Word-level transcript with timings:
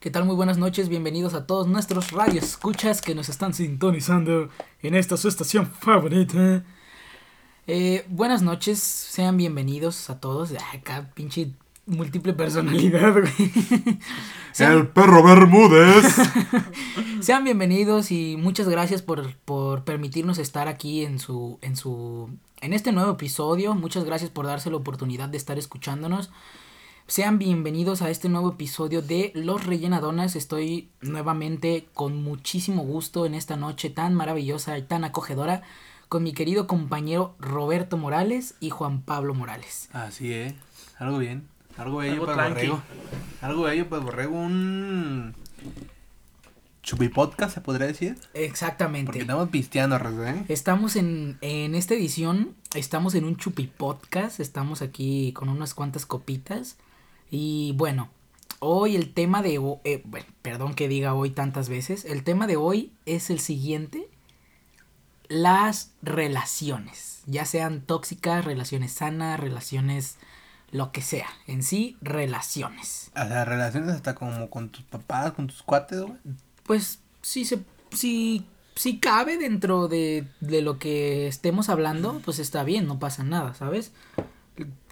¿Qué 0.00 0.10
tal? 0.10 0.24
Muy 0.24 0.36
buenas 0.36 0.58
noches, 0.58 0.88
bienvenidos 0.88 1.34
a 1.34 1.46
todos 1.46 1.66
nuestros 1.66 2.12
radioescuchas 2.12 3.02
que 3.02 3.14
nos 3.16 3.28
están 3.28 3.52
sintonizando 3.52 4.48
en 4.82 4.94
esta 4.94 5.16
su 5.16 5.26
estación 5.28 5.66
favorita. 5.66 6.64
Eh, 7.66 8.04
buenas 8.08 8.42
noches, 8.42 8.78
sean 8.78 9.36
bienvenidos 9.36 10.08
a 10.08 10.20
todos. 10.20 10.52
Ah, 10.52 10.76
Acá, 10.76 11.10
pinche 11.14 11.50
múltiple 11.86 12.32
personalidad, 12.32 13.12
güey. 13.12 13.32
Sean- 14.52 14.72
El 14.72 14.86
perro 14.88 15.22
Bermúdez. 15.24 16.14
Sean 17.20 17.42
bienvenidos 17.42 18.12
y 18.12 18.36
muchas 18.38 18.68
gracias 18.68 19.02
por, 19.02 19.34
por 19.38 19.82
permitirnos 19.82 20.38
estar 20.38 20.68
aquí 20.68 21.04
en 21.04 21.18
su, 21.18 21.58
en 21.60 21.74
su, 21.74 22.30
en 22.60 22.72
este 22.72 22.92
nuevo 22.92 23.12
episodio. 23.12 23.74
Muchas 23.74 24.04
gracias 24.04 24.30
por 24.30 24.46
darse 24.46 24.70
la 24.70 24.76
oportunidad 24.76 25.28
de 25.28 25.38
estar 25.38 25.58
escuchándonos. 25.58 26.30
Sean 27.08 27.38
bienvenidos 27.38 28.02
a 28.02 28.10
este 28.10 28.28
nuevo 28.28 28.50
episodio 28.50 29.00
de 29.00 29.32
Los 29.34 29.64
Rellenadonas. 29.64 30.36
Estoy 30.36 30.90
nuevamente 31.00 31.88
con 31.94 32.22
muchísimo 32.22 32.82
gusto 32.82 33.24
en 33.24 33.34
esta 33.34 33.56
noche 33.56 33.88
tan 33.88 34.12
maravillosa 34.12 34.76
y 34.76 34.82
tan 34.82 35.04
acogedora 35.04 35.62
con 36.10 36.22
mi 36.22 36.34
querido 36.34 36.66
compañero 36.66 37.34
Roberto 37.40 37.96
Morales 37.96 38.56
y 38.60 38.68
Juan 38.68 39.00
Pablo 39.00 39.32
Morales. 39.32 39.88
Así 39.94 40.34
es. 40.34 40.52
Algo 40.98 41.16
bien. 41.16 41.48
Algo 41.78 41.96
bello 41.96 42.12
Algo 42.12 42.26
para 42.26 42.46
el 42.48 42.52
tranqui. 42.52 42.68
borrego. 42.68 42.82
Algo 43.40 43.62
bello 43.62 43.88
para 43.88 44.02
borrego. 44.02 44.38
Un. 44.38 45.34
Chupipodcast, 46.82 47.54
se 47.54 47.60
podría 47.62 47.86
decir. 47.86 48.18
Exactamente. 48.34 49.06
Porque 49.06 49.20
estamos 49.20 49.48
pisteando, 49.48 49.96
¿eh? 49.96 50.44
Estamos 50.48 50.94
en, 50.94 51.38
en 51.40 51.74
esta 51.74 51.94
edición, 51.94 52.54
estamos 52.74 53.14
en 53.14 53.24
un 53.24 53.38
chupi 53.38 53.66
podcast, 53.66 54.40
estamos 54.40 54.82
aquí 54.82 55.32
con 55.32 55.48
unas 55.48 55.72
cuantas 55.72 56.04
copitas 56.04 56.76
y 57.30 57.72
bueno, 57.76 58.10
hoy 58.60 58.96
el 58.96 59.12
tema 59.12 59.42
de 59.42 59.58
hoy, 59.58 59.78
bueno, 60.04 60.26
perdón 60.42 60.74
que 60.74 60.88
diga 60.88 61.14
hoy 61.14 61.30
tantas 61.30 61.68
veces, 61.68 62.04
el 62.04 62.24
tema 62.24 62.46
de 62.46 62.56
hoy 62.56 62.92
es 63.06 63.30
el 63.30 63.40
siguiente, 63.40 64.08
las 65.28 65.92
relaciones, 66.02 67.22
ya 67.26 67.44
sean 67.44 67.82
tóxicas, 67.82 68.44
relaciones 68.44 68.92
sanas, 68.92 69.38
relaciones 69.38 70.16
lo 70.70 70.92
que 70.92 71.00
sea, 71.00 71.28
en 71.46 71.62
sí, 71.62 71.96
relaciones. 72.00 73.10
O 73.14 73.26
sea, 73.26 73.44
relaciones 73.44 73.90
hasta 73.90 74.14
como 74.14 74.50
con 74.50 74.68
tus 74.68 74.84
papás, 74.84 75.32
con 75.32 75.46
tus 75.46 75.62
cuates, 75.62 76.00
güey. 76.00 76.18
pues 76.64 77.00
sí 77.22 77.44
se 77.44 77.60
sí, 77.90 78.46
sí 78.74 78.98
cabe 78.98 79.38
dentro 79.38 79.88
de, 79.88 80.26
de 80.40 80.62
lo 80.62 80.78
que 80.78 81.26
estemos 81.26 81.68
hablando, 81.68 82.20
pues 82.24 82.38
está 82.38 82.64
bien, 82.64 82.86
no 82.86 82.98
pasa 82.98 83.22
nada, 83.24 83.54
¿sabes? 83.54 83.92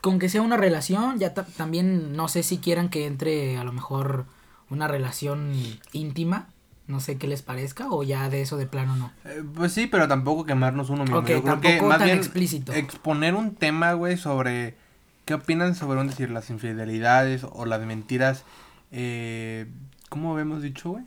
Con 0.00 0.18
que 0.18 0.28
sea 0.28 0.42
una 0.42 0.56
relación, 0.56 1.18
ya 1.18 1.34
ta- 1.34 1.44
también 1.46 2.14
no 2.16 2.28
sé 2.28 2.42
si 2.42 2.58
quieran 2.58 2.88
que 2.88 3.06
entre 3.06 3.56
a 3.56 3.64
lo 3.64 3.72
mejor 3.72 4.26
una 4.70 4.86
relación 4.88 5.52
íntima, 5.92 6.48
no 6.86 7.00
sé 7.00 7.18
qué 7.18 7.26
les 7.26 7.42
parezca, 7.42 7.88
o 7.90 8.02
ya 8.04 8.28
de 8.30 8.42
eso 8.42 8.56
de 8.56 8.66
plano 8.66 8.94
no. 8.96 9.12
Eh, 9.24 9.42
pues 9.54 9.72
sí, 9.72 9.86
pero 9.88 10.06
tampoco 10.06 10.44
quemarnos 10.44 10.90
uno 10.90 11.02
mismo. 11.04 11.26
Yo 11.26 11.42
creo 11.42 11.60
que 11.60 11.82
más 11.82 11.98
tan 11.98 12.06
bien 12.06 12.18
explícito. 12.18 12.72
exponer 12.72 13.34
un 13.34 13.54
tema, 13.56 13.92
güey, 13.94 14.16
sobre 14.16 14.76
qué 15.24 15.34
opinan 15.34 15.74
sobre, 15.74 16.00
un 16.00 16.06
decir, 16.06 16.30
las 16.30 16.50
infidelidades 16.50 17.44
o 17.50 17.64
las 17.66 17.80
mentiras. 17.84 18.44
Eh, 18.92 19.66
¿Cómo 20.08 20.32
habíamos 20.32 20.62
dicho, 20.62 20.90
güey? 20.90 21.04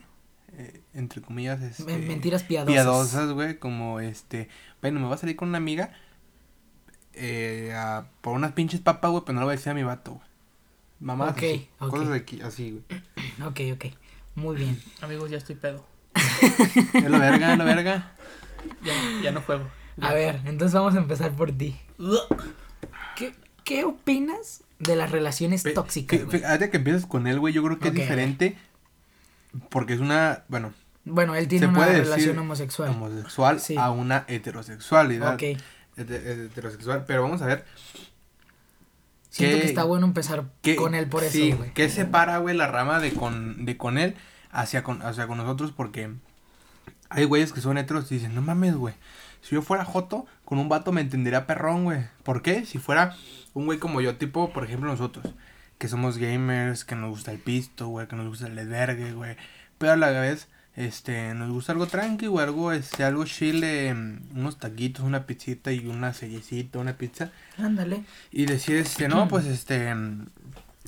Eh, 0.57 0.81
entre 0.93 1.21
comillas, 1.21 1.61
este, 1.61 1.85
Men- 1.85 2.07
Mentiras 2.07 2.43
piadosas. 2.43 2.73
piadosas, 2.73 3.31
güey, 3.31 3.57
como 3.59 4.01
este, 4.01 4.49
bueno, 4.81 4.99
me 4.99 5.05
voy 5.05 5.15
a 5.15 5.17
salir 5.17 5.37
con 5.37 5.47
una 5.49 5.57
amiga 5.57 5.91
eh, 7.19 7.73
a- 7.75 8.05
por 8.21 8.33
unas 8.35 8.53
pinches 8.53 8.79
papas, 8.81 9.11
güey, 9.11 9.23
pero 9.25 9.33
no 9.35 9.41
le 9.41 9.45
voy 9.45 9.53
a 9.53 9.57
decir 9.57 9.71
a 9.71 9.75
mi 9.75 9.83
vato, 9.83 10.13
güey. 10.13 10.23
Mamá, 11.01 11.29
Ok, 11.29 11.43
ok. 11.79 11.89
cosas 11.89 12.09
de 12.09 12.15
aquí, 12.17 12.41
así, 12.41 12.71
güey. 12.89 13.01
Ok, 13.47 13.59
ok, 13.75 13.85
muy 14.35 14.55
bien. 14.57 14.81
Amigos, 15.01 15.29
ya 15.29 15.37
estoy 15.37 15.55
pedo. 15.55 15.85
Es 16.93 17.09
la 17.09 17.19
verga, 17.19 17.51
es 17.53 17.57
la 17.57 17.63
verga. 17.63 18.11
Ya, 18.83 18.93
ya 19.23 19.31
no 19.31 19.41
juego. 19.41 19.67
A 20.01 20.13
ver, 20.13 20.41
entonces 20.45 20.73
vamos 20.73 20.95
a 20.95 20.97
empezar 20.99 21.31
por 21.31 21.51
ti. 21.51 21.77
¿Qué, 23.15 23.33
qué 23.63 23.83
opinas 23.85 24.63
de 24.79 24.95
las 24.95 25.11
relaciones 25.11 25.63
Pe- 25.63 25.71
tóxicas? 25.71 26.21
Fíjate 26.29 26.69
que 26.69 26.77
empiezas 26.77 27.05
con 27.05 27.27
él, 27.27 27.39
güey, 27.39 27.53
yo 27.53 27.63
creo 27.63 27.79
que 27.79 27.89
es 27.89 27.93
diferente 27.93 28.57
porque 29.69 29.93
es 29.93 29.99
una, 29.99 30.43
bueno, 30.47 30.73
Bueno, 31.05 31.35
él 31.35 31.47
tiene 31.47 31.67
una 31.67 31.85
relación 31.85 32.37
homosexual. 32.37 32.89
homosexual 32.91 33.59
Sí. 33.59 33.75
a 33.77 33.89
una 33.91 34.25
heterosexualidad. 34.27 35.33
Ok. 35.35 35.59
Hete- 35.99 36.45
heterosexual, 36.45 37.05
pero 37.05 37.21
vamos 37.23 37.41
a 37.41 37.45
ver 37.47 37.65
Siento 39.29 39.57
¿Qué- 39.57 39.61
que 39.61 39.67
está 39.67 39.83
bueno 39.83 40.07
empezar 40.07 40.45
con 40.77 40.95
él 40.95 41.07
por 41.07 41.23
eso, 41.23 41.33
sí, 41.33 41.51
güey. 41.51 41.71
¿Qué 41.73 41.87
separa, 41.89 42.39
güey, 42.39 42.55
la 42.57 42.67
rama 42.67 42.99
de 42.99 43.11
con, 43.13 43.65
de 43.65 43.77
con 43.77 43.97
él 43.99 44.15
hacia 44.51 44.81
con, 44.83 45.01
hacia 45.03 45.27
con 45.27 45.37
nosotros? 45.37 45.71
Porque 45.71 46.11
hay 47.09 47.25
güeyes 47.25 47.53
que 47.53 47.61
son 47.61 47.77
heteros 47.77 48.11
y 48.11 48.15
dicen, 48.15 48.33
no 48.33 48.41
mames, 48.41 48.75
güey. 48.75 48.95
Si 49.41 49.53
yo 49.55 49.61
fuera 49.61 49.85
Joto, 49.85 50.25
con 50.45 50.57
un 50.57 50.67
vato 50.67 50.91
me 50.91 51.01
entendería 51.01 51.45
perrón, 51.45 51.83
güey. 51.83 52.07
¿Por 52.23 52.41
qué? 52.41 52.65
Si 52.65 52.79
fuera 52.79 53.15
un 53.53 53.65
güey 53.67 53.77
como 53.77 54.01
yo, 54.01 54.17
tipo, 54.17 54.51
por 54.51 54.63
ejemplo, 54.63 54.89
nosotros, 54.89 55.33
que 55.77 55.87
somos 55.87 56.17
gamers, 56.17 56.83
que 56.83 56.95
nos 56.95 57.11
gusta 57.11 57.31
el 57.31 57.37
pisto, 57.39 57.87
güey, 57.87 58.07
que 58.07 58.15
nos 58.15 58.27
gusta 58.27 58.47
el 58.47 58.55
desvergue, 58.55 59.13
güey. 59.13 59.37
Pero 59.77 59.93
a 59.93 59.95
la 59.95 60.09
vez, 60.09 60.47
este, 60.79 61.33
nos 61.33 61.51
gusta 61.51 61.73
algo 61.73 61.87
tranqui, 61.87 62.27
güey, 62.27 62.45
algo, 62.45 62.71
este, 62.71 63.03
algo 63.03 63.25
chile, 63.25 63.93
mm, 63.93 64.37
unos 64.37 64.59
taquitos, 64.59 65.03
una 65.03 65.25
pizzita 65.25 65.73
y 65.73 65.85
una 65.85 66.13
sellecita, 66.13 66.79
una 66.79 66.97
pizza. 66.97 67.33
Ándale. 67.57 68.05
Y 68.31 68.45
decir, 68.45 68.77
este, 68.77 69.09
no, 69.09 69.27
pues, 69.27 69.45
este, 69.45 69.93
mm, 69.93 70.27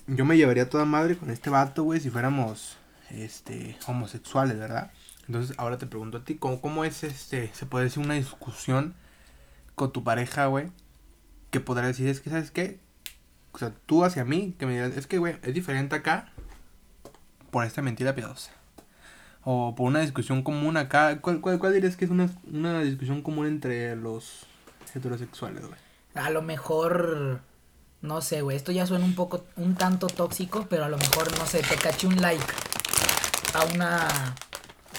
yo 0.07 0.23
me 0.23 0.37
llevaría 0.37 0.69
toda 0.69 0.85
madre 0.85 1.17
con 1.17 1.29
este 1.29 1.49
vato, 1.49 1.83
güey, 1.83 1.99
si 1.99 2.09
fuéramos, 2.09 2.77
este, 3.09 3.77
homosexuales, 3.85 4.57
¿verdad? 4.57 4.93
Entonces, 5.27 5.57
ahora 5.59 5.77
te 5.77 5.87
pregunto 5.87 6.19
a 6.19 6.23
ti, 6.23 6.35
¿cómo, 6.35 6.61
cómo 6.61 6.85
es, 6.85 7.03
este, 7.03 7.51
se 7.53 7.65
puede 7.65 7.83
decir 7.83 8.01
una 8.01 8.13
discusión 8.13 8.95
con 9.75 9.91
tu 9.91 10.05
pareja, 10.05 10.45
güey? 10.45 10.71
Que 11.49 11.59
podrá 11.59 11.87
decir, 11.87 12.07
es 12.07 12.21
que, 12.21 12.29
¿sabes 12.29 12.49
qué? 12.51 12.79
O 13.51 13.57
sea, 13.57 13.73
tú 13.87 14.05
hacia 14.05 14.23
mí, 14.23 14.55
que 14.57 14.65
me 14.65 14.71
digas, 14.71 14.95
es 14.95 15.05
que, 15.05 15.17
güey, 15.17 15.35
es 15.43 15.53
diferente 15.53 15.97
acá 15.97 16.31
por 17.49 17.65
esta 17.65 17.81
mentira 17.81 18.15
piadosa. 18.15 18.51
O 19.43 19.73
por 19.75 19.87
una 19.87 20.01
discusión 20.01 20.43
común 20.43 20.77
acá. 20.77 21.19
¿Cuál, 21.21 21.41
cuál, 21.41 21.59
cuál 21.59 21.73
dirías 21.73 21.95
que 21.95 22.05
es 22.05 22.11
una, 22.11 22.29
una 22.51 22.81
discusión 22.81 23.21
común 23.21 23.47
entre 23.47 23.95
los 23.95 24.45
heterosexuales, 24.93 25.65
güey? 25.65 25.79
A 26.13 26.29
lo 26.29 26.41
mejor, 26.41 27.41
no 28.01 28.21
sé, 28.21 28.41
güey, 28.41 28.57
esto 28.57 28.71
ya 28.71 28.85
suena 28.85 29.05
un 29.05 29.15
poco, 29.15 29.45
un 29.55 29.75
tanto 29.75 30.07
tóxico, 30.07 30.67
pero 30.69 30.85
a 30.85 30.89
lo 30.89 30.97
mejor, 30.97 31.37
no 31.39 31.45
sé, 31.45 31.61
te 31.61 31.75
caché 31.75 32.07
un 32.07 32.21
like 32.21 32.43
a 33.53 33.65
una, 33.65 34.35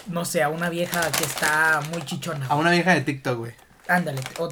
no 0.06 0.24
sé, 0.24 0.42
a 0.42 0.48
una 0.48 0.70
vieja 0.70 1.10
que 1.12 1.24
está 1.24 1.80
muy 1.92 2.02
chichona. 2.04 2.46
A 2.46 2.54
una 2.56 2.70
vieja 2.70 2.94
de 2.94 3.02
TikTok, 3.02 3.38
güey. 3.38 3.52
Ándale, 3.88 4.20
o, 4.38 4.48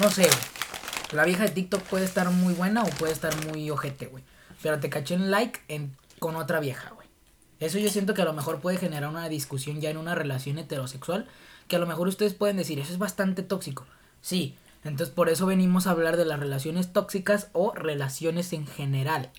no 0.00 0.10
sé, 0.10 0.22
güey. 0.22 0.60
La 1.12 1.24
vieja 1.24 1.42
de 1.44 1.50
TikTok 1.50 1.82
puede 1.82 2.04
estar 2.04 2.30
muy 2.30 2.54
buena 2.54 2.82
o 2.84 2.86
puede 2.86 3.12
estar 3.12 3.34
muy 3.46 3.68
ojete, 3.70 4.06
güey. 4.06 4.22
Pero 4.62 4.78
te 4.78 4.88
caché 4.88 5.16
un 5.16 5.30
like 5.30 5.60
en, 5.68 5.96
con 6.18 6.36
otra 6.36 6.60
vieja, 6.60 6.90
güey. 6.90 6.99
Eso 7.60 7.78
yo 7.78 7.90
siento 7.90 8.14
que 8.14 8.22
a 8.22 8.24
lo 8.24 8.32
mejor 8.32 8.60
puede 8.60 8.78
generar 8.78 9.10
una 9.10 9.28
discusión 9.28 9.80
ya 9.80 9.90
en 9.90 9.98
una 9.98 10.14
relación 10.14 10.58
heterosexual. 10.58 11.28
Que 11.68 11.76
a 11.76 11.78
lo 11.78 11.86
mejor 11.86 12.08
ustedes 12.08 12.34
pueden 12.34 12.56
decir, 12.56 12.80
eso 12.80 12.92
es 12.92 12.98
bastante 12.98 13.42
tóxico. 13.42 13.86
Sí, 14.22 14.56
entonces 14.82 15.14
por 15.14 15.28
eso 15.28 15.46
venimos 15.46 15.86
a 15.86 15.90
hablar 15.90 16.16
de 16.16 16.24
las 16.24 16.40
relaciones 16.40 16.92
tóxicas 16.92 17.48
o 17.52 17.72
relaciones 17.74 18.52
en 18.52 18.66
general. 18.66 19.30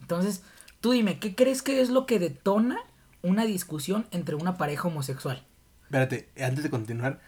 Entonces, 0.00 0.42
tú 0.80 0.92
dime, 0.92 1.18
¿qué 1.18 1.34
crees 1.34 1.62
que 1.62 1.80
es 1.80 1.90
lo 1.90 2.06
que 2.06 2.18
detona 2.18 2.78
una 3.22 3.44
discusión 3.44 4.06
entre 4.12 4.36
una 4.36 4.56
pareja 4.56 4.88
homosexual? 4.88 5.44
Espérate, 5.84 6.28
antes 6.40 6.62
de 6.62 6.70
continuar, 6.70 7.20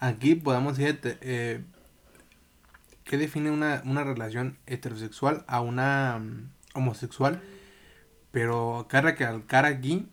aquí 0.00 0.34
podemos 0.34 0.76
decir, 0.76 0.98
eh, 1.20 1.62
¿qué 3.04 3.18
define 3.18 3.50
una, 3.50 3.82
una 3.84 4.02
relación 4.02 4.58
heterosexual 4.66 5.44
a 5.46 5.60
una 5.60 6.18
mm, 6.18 6.50
homosexual? 6.74 7.40
Pero 8.38 8.86
cabe 8.88 9.10
recalcar 9.10 9.64
aquí 9.64 10.06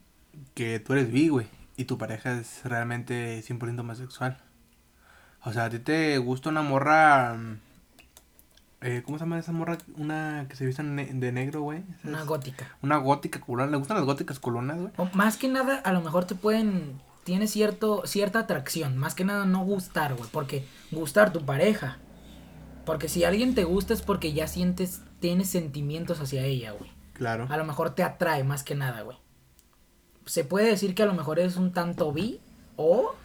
que 0.56 0.80
tú 0.80 0.94
eres 0.94 1.12
bi, 1.12 1.28
güey, 1.28 1.46
y 1.78 1.86
tu 1.86 2.00
pareja 2.00 2.40
es 2.40 2.62
realmente 2.64 3.40
100% 3.44 3.80
homosexual. 3.82 4.40
O 5.44 5.54
sea, 5.54 5.66
a 5.66 5.70
ti 5.70 5.78
te 5.78 6.18
gusta 6.18 6.50
una 6.50 6.64
morra... 6.64 7.36
mm, 7.36 7.60
eh, 8.82 9.04
¿Cómo 9.06 9.20
se 9.20 9.26
llama 9.26 9.38
esa 9.38 9.52
morra? 9.52 9.78
Una 9.98 10.48
que 10.50 10.56
se 10.56 10.66
viste 10.66 10.82
ne- 10.82 11.14
de 11.14 11.32
negro, 11.32 11.62
güey. 11.62 11.84
Una 12.04 12.24
gótica. 12.24 12.68
Una 12.82 12.98
gótica 12.98 13.40
culona. 13.40 13.70
¿Le 13.70 13.78
gustan 13.78 13.98
las 13.98 14.08
góticas 14.08 14.40
culonas, 14.40 14.80
güey? 14.80 14.92
O 14.98 15.08
más 15.14 15.38
que 15.38 15.48
nada, 15.48 15.76
a 15.78 15.94
lo 15.94 16.02
mejor 16.02 16.26
te 16.26 16.34
pueden. 16.34 17.00
Tiene 17.26 17.46
cierto, 17.46 18.08
cierta 18.08 18.40
atracción. 18.40 18.98
Más 18.98 19.14
que 19.14 19.24
nada, 19.24 19.46
no 19.46 19.64
gustar, 19.64 20.16
güey. 20.16 20.28
Porque 20.32 20.66
gustar 20.90 21.32
tu 21.32 21.46
pareja. 21.46 22.00
Porque 22.88 23.08
si 23.08 23.24
alguien 23.24 23.54
te 23.54 23.66
gusta 23.66 23.94
es 23.94 24.02
porque 24.02 24.34
ya 24.34 24.48
sientes. 24.48 25.04
Tienes 25.20 25.48
sentimientos 25.48 26.20
hacia 26.20 26.44
ella, 26.44 26.72
güey. 26.72 26.95
Claro. 27.16 27.48
A 27.50 27.58
lo 27.58 27.66
mejor 27.66 27.92
te 27.96 28.04
atrae 28.04 28.44
más 28.44 28.64
que 28.64 28.76
nada, 28.76 29.02
güey. 29.02 29.18
Se 30.26 30.44
puede 30.44 30.68
decir 30.68 30.94
que 30.96 31.04
a 31.04 31.06
lo 31.08 31.14
mejor 31.14 31.40
eres 31.40 31.56
un 31.58 31.72
tanto 31.74 32.12
bi. 32.12 32.40
O 32.78 33.16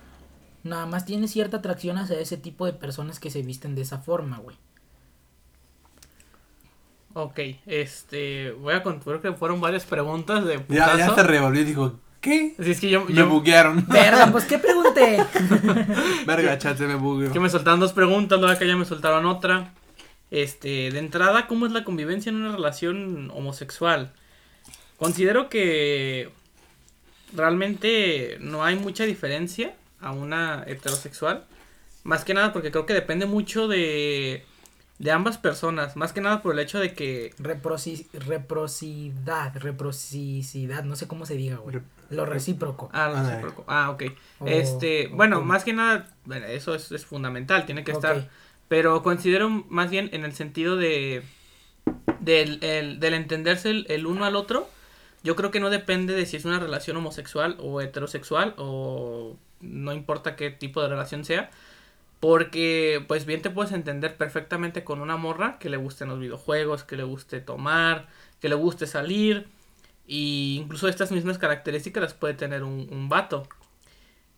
nada 0.62 0.87
más 0.87 1.04
tienes 1.04 1.31
cierta 1.32 1.56
atracción 1.58 1.98
hacia 1.98 2.19
ese 2.20 2.37
tipo 2.37 2.66
de 2.66 2.72
personas 2.72 3.19
que 3.20 3.31
se 3.31 3.42
visten 3.42 3.75
de 3.75 3.82
esa 3.82 3.98
forma, 3.98 4.38
güey. 4.38 4.56
Ok, 7.12 7.40
este, 7.66 8.52
voy 8.52 8.75
a 8.75 8.82
con- 8.84 9.00
creo 9.00 9.20
que 9.20 9.32
fueron 9.32 9.60
varias 9.60 9.84
preguntas 9.84 10.44
de 10.44 10.64
Ya, 10.69 10.96
ya 10.96 11.12
se 11.14 11.22
revolvió 11.25 11.62
y 11.62 11.64
dijo, 11.64 11.98
¿qué? 12.20 12.54
Así 12.58 12.70
es 12.70 12.81
que 12.81 12.88
yo, 12.88 13.04
Me 13.06 13.14
yo- 13.14 13.28
buguearon. 13.28 13.84
Verga, 13.88 14.28
pues, 14.31 14.44
¿qué 14.44 14.58
pregunté? 14.60 15.25
Verga, 16.26 16.56
chat, 16.58 16.78
se 16.78 16.87
me 16.87 16.94
bugueó. 16.94 17.32
que 17.32 17.40
me 17.40 17.50
soltaron 17.50 17.81
dos 17.81 17.92
preguntas, 17.92 18.38
luego 18.38 18.54
acá 18.54 18.64
ya 18.64 18.76
me 18.76 18.84
soltaron 18.84 19.26
otra. 19.26 19.72
Este, 20.30 20.90
de 20.90 20.98
entrada, 20.98 21.46
¿cómo 21.46 21.66
es 21.66 21.72
la 21.72 21.84
convivencia 21.84 22.30
en 22.30 22.36
una 22.36 22.52
relación 22.52 23.30
homosexual? 23.34 24.12
Considero 24.96 25.48
que 25.48 26.30
realmente 27.34 28.36
no 28.40 28.64
hay 28.64 28.76
mucha 28.76 29.04
diferencia 29.04 29.74
a 30.00 30.12
una 30.12 30.64
heterosexual. 30.66 31.44
Más 32.04 32.24
que 32.24 32.34
nada 32.34 32.52
porque 32.52 32.70
creo 32.70 32.86
que 32.86 32.94
depende 32.94 33.26
mucho 33.26 33.68
de, 33.68 34.44
de 34.98 35.10
ambas 35.10 35.36
personas. 35.38 35.96
Más 35.96 36.12
que 36.12 36.20
nada 36.20 36.42
por 36.42 36.54
el 36.54 36.60
hecho 36.60 36.78
de 36.78 36.94
que 36.94 37.32
Reproci- 37.38 38.06
reprocidad, 38.12 39.54
reprocicidad, 39.56 40.84
no 40.84 40.96
sé 40.96 41.06
cómo 41.08 41.26
se 41.26 41.34
diga, 41.34 41.56
güey. 41.56 41.80
Lo 42.08 42.26
recíproco. 42.26 42.88
Ah, 42.92 43.08
lo 43.10 43.16
Ah, 43.16 43.30
recíproco. 43.30 43.64
Ah, 43.68 43.90
ok. 43.90 44.02
O- 44.40 44.46
este, 44.46 45.08
o 45.08 45.16
bueno, 45.16 45.42
más 45.42 45.62
que 45.64 45.72
nada, 45.72 46.08
bueno, 46.24 46.46
eso 46.46 46.74
es, 46.74 46.90
es 46.92 47.04
fundamental, 47.04 47.66
tiene 47.66 47.84
que 47.84 47.92
estar. 47.92 48.28
Pero 48.70 49.05
considero 49.05 49.50
más 49.50 49.90
bien 49.90 50.11
en 50.14 50.25
el 50.25 50.34
sentido 50.34 50.78
de 50.78 51.25
del, 52.20 52.62
el- 52.64 53.00
del 53.00 53.14
entenderse 53.14 53.70
el, 53.88 54.06
uno 54.06 54.25
al 54.25 54.37
otro. 54.37 54.69
Yo 55.22 55.37
creo 55.37 55.50
que 55.50 55.61
no 55.61 55.70
depende 55.70 56.14
de 56.14 56.26
si 56.26 56.37
es 56.37 56.44
una 56.44 56.58
relación 56.61 56.96
homosexual 56.96 57.56
o 57.61 57.81
heterosexual 57.81 58.55
o 58.58 59.37
no 59.61 59.93
importa 59.93 60.37
qué 60.37 60.50
tipo 60.50 60.82
de 60.82 60.88
relación 60.88 61.25
sea. 61.25 61.50
Porque, 62.20 63.05
pues 63.08 63.26
bien 63.26 63.43
te 63.43 63.50
puedes 63.50 63.72
entender 63.72 64.17
perfectamente 64.17 64.84
con 64.84 65.00
una 65.02 65.16
morra 65.19 65.58
que 65.61 65.70
le 65.70 65.76
gusten 65.78 66.08
los 66.08 66.20
videojuegos, 66.20 66.84
que 66.84 66.96
le 66.96 67.05
guste 67.05 67.40
tomar, 67.40 68.08
que 68.40 68.49
le 68.50 68.56
guste 68.56 68.87
salir. 68.87 69.49
Y 70.06 70.58
incluso 70.62 70.88
estas 70.88 71.12
mismas 71.12 71.38
características 71.38 72.02
las 72.02 72.14
puede 72.14 72.34
tener 72.34 72.64
un, 72.64 72.88
un 72.93 73.08
vato. 73.11 73.49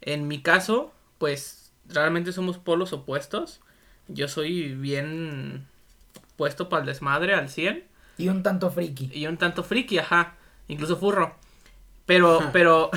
En 0.00 0.28
mi 0.28 0.42
caso, 0.42 0.92
pues 1.18 1.72
realmente 1.88 2.32
somos 2.32 2.58
polos 2.58 2.92
opuestos. 2.92 3.60
Yo 4.14 4.28
soy 4.28 4.74
bien 4.74 5.66
puesto 6.36 6.68
para 6.68 6.80
el 6.80 6.86
desmadre 6.86 7.34
al 7.34 7.48
100 7.48 7.84
Y 8.18 8.28
un 8.28 8.42
tanto 8.42 8.70
friki. 8.70 9.10
y 9.12 9.26
un 9.26 9.36
tanto 9.36 9.62
friki, 9.62 9.98
ajá, 9.98 10.34
incluso 10.68 10.96
furro. 10.96 11.34
Pero, 12.06 12.40
pero, 12.52 12.90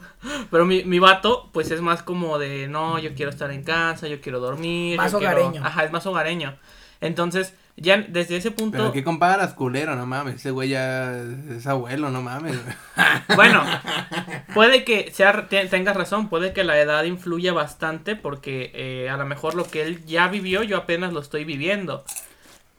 pero 0.50 0.64
mi, 0.64 0.84
mi 0.84 0.98
vato, 0.98 1.50
pues 1.52 1.70
es 1.70 1.80
más 1.80 2.02
como 2.02 2.38
de, 2.38 2.68
no, 2.68 2.98
yo 2.98 3.14
quiero 3.14 3.30
estar 3.30 3.50
en 3.50 3.64
casa, 3.64 4.08
yo 4.08 4.20
quiero 4.20 4.40
dormir. 4.40 4.96
Más 4.96 5.12
yo 5.12 5.18
quiero-". 5.18 5.34
hogareño. 5.46 5.64
Ajá, 5.64 5.84
es 5.84 5.92
más 5.92 6.06
hogareño. 6.06 6.56
Entonces, 7.00 7.54
ya 7.76 7.96
desde 7.98 8.36
ese 8.36 8.50
punto, 8.50 8.76
Pero 8.78 8.92
¿qué 8.92 9.02
comparas, 9.02 9.54
culero? 9.54 9.96
No 9.96 10.06
mames, 10.06 10.36
ese 10.36 10.50
güey 10.50 10.68
ya 10.70 11.14
es 11.50 11.66
abuelo, 11.66 12.10
no 12.10 12.22
mames. 12.22 12.56
bueno, 13.36 13.64
puede 14.54 14.84
que 14.84 15.10
sea, 15.12 15.48
te- 15.48 15.66
tengas 15.66 15.96
razón, 15.96 16.28
puede 16.28 16.52
que 16.52 16.64
la 16.64 16.78
edad 16.78 17.04
influya 17.04 17.52
bastante 17.52 18.14
porque 18.16 18.70
eh, 18.74 19.08
a 19.10 19.16
lo 19.16 19.24
mejor 19.26 19.54
lo 19.54 19.64
que 19.68 19.82
él 19.82 20.04
ya 20.06 20.28
vivió, 20.28 20.62
yo 20.62 20.76
apenas 20.76 21.12
lo 21.12 21.20
estoy 21.20 21.44
viviendo. 21.44 22.04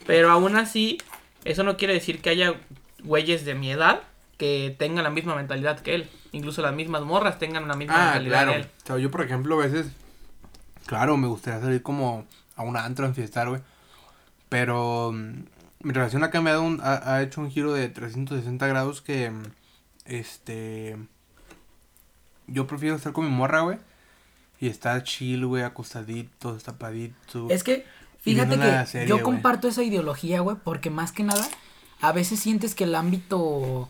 Pero 0.06 0.30
aún 0.32 0.56
así, 0.58 1.00
eso 1.44 1.64
no 1.64 1.76
quiere 1.78 1.94
decir 1.94 2.22
que 2.22 2.30
haya 2.30 2.54
güeyes 3.04 3.46
de 3.46 3.56
mi 3.56 3.72
edad 3.72 4.02
que 4.38 4.76
tengan 4.78 5.04
la 5.04 5.10
misma 5.10 5.36
mentalidad 5.36 5.80
que 5.80 5.96
él. 5.96 6.10
Incluso 6.34 6.62
las 6.62 6.74
mismas 6.74 7.04
morras 7.04 7.40
tengan 7.40 7.68
la 7.68 7.76
misma 7.76 7.96
Ah, 7.96 8.06
mentalidad 8.14 8.44
claro. 8.44 8.52
que 8.52 8.58
él. 8.60 8.68
O 8.84 8.88
sea, 8.88 8.98
yo, 8.98 9.12
por 9.12 9.22
ejemplo, 9.24 9.60
a 9.60 9.66
veces, 9.66 9.88
claro, 10.86 11.16
me 11.18 11.28
gustaría 11.28 11.62
salir 11.62 11.82
como 11.82 12.26
a 12.56 12.64
un 12.64 12.76
antro, 12.78 13.06
a 13.06 13.10
enfiestar, 13.10 13.50
güey. 13.50 13.62
Pero 14.54 15.12
mm, 15.12 15.46
mi 15.82 15.94
relación 15.94 16.24
ha 16.24 16.30
cambiado, 16.30 16.62
un- 16.62 16.80
ha, 16.84 17.16
ha 17.16 17.24
hecho 17.24 17.42
un 17.42 17.50
giro 17.50 17.74
de 17.74 17.90
360 17.90 18.68
grados 18.68 19.02
que, 19.02 19.32
mm, 19.32 19.44
este, 20.06 20.96
yo 22.46 22.68
prefiero 22.68 22.96
estar 22.96 23.14
con 23.14 23.26
mi 23.26 23.32
morra, 23.32 23.62
güey. 23.62 23.80
Y 24.60 24.68
estar 24.68 25.02
chill, 25.04 25.44
güey, 25.48 25.64
acostadito, 25.64 26.56
tapadito. 26.60 27.50
Es 27.50 27.64
que, 27.64 27.84
fíjate 28.20 28.60
que 28.60 28.86
serie, 28.86 29.08
yo 29.08 29.24
comparto 29.24 29.68
esa 29.68 29.82
ideología, 29.82 30.42
güey, 30.42 30.56
porque 30.64 30.92
más 30.92 31.12
que 31.12 31.24
nada, 31.24 31.48
a 32.00 32.12
veces 32.12 32.40
sientes 32.40 32.76
que 32.76 32.84
el 32.84 32.94
ámbito 32.94 33.90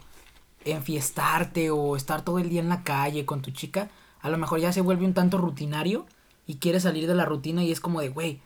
enfiestarte 0.63 1.71
o 1.71 1.98
estar 1.98 2.21
todo 2.24 2.39
el 2.39 2.48
día 2.50 2.62
en 2.62 2.69
la 2.69 2.83
calle 2.83 3.25
con 3.25 3.42
tu 3.42 3.51
chica, 3.51 3.89
a 4.21 4.30
lo 4.30 4.38
mejor 4.38 4.62
ya 4.62 4.71
se 4.71 4.80
vuelve 4.80 5.04
un 5.04 5.13
tanto 5.13 5.38
rutinario 5.39 6.06
y 6.48 6.56
quieres 6.56 6.83
salir 6.83 7.06
de 7.06 7.16
la 7.16 7.25
rutina 7.25 7.63
y 7.63 7.71
es 7.74 7.81
como 7.81 8.00
de, 8.00 8.07
güey, 8.07 8.39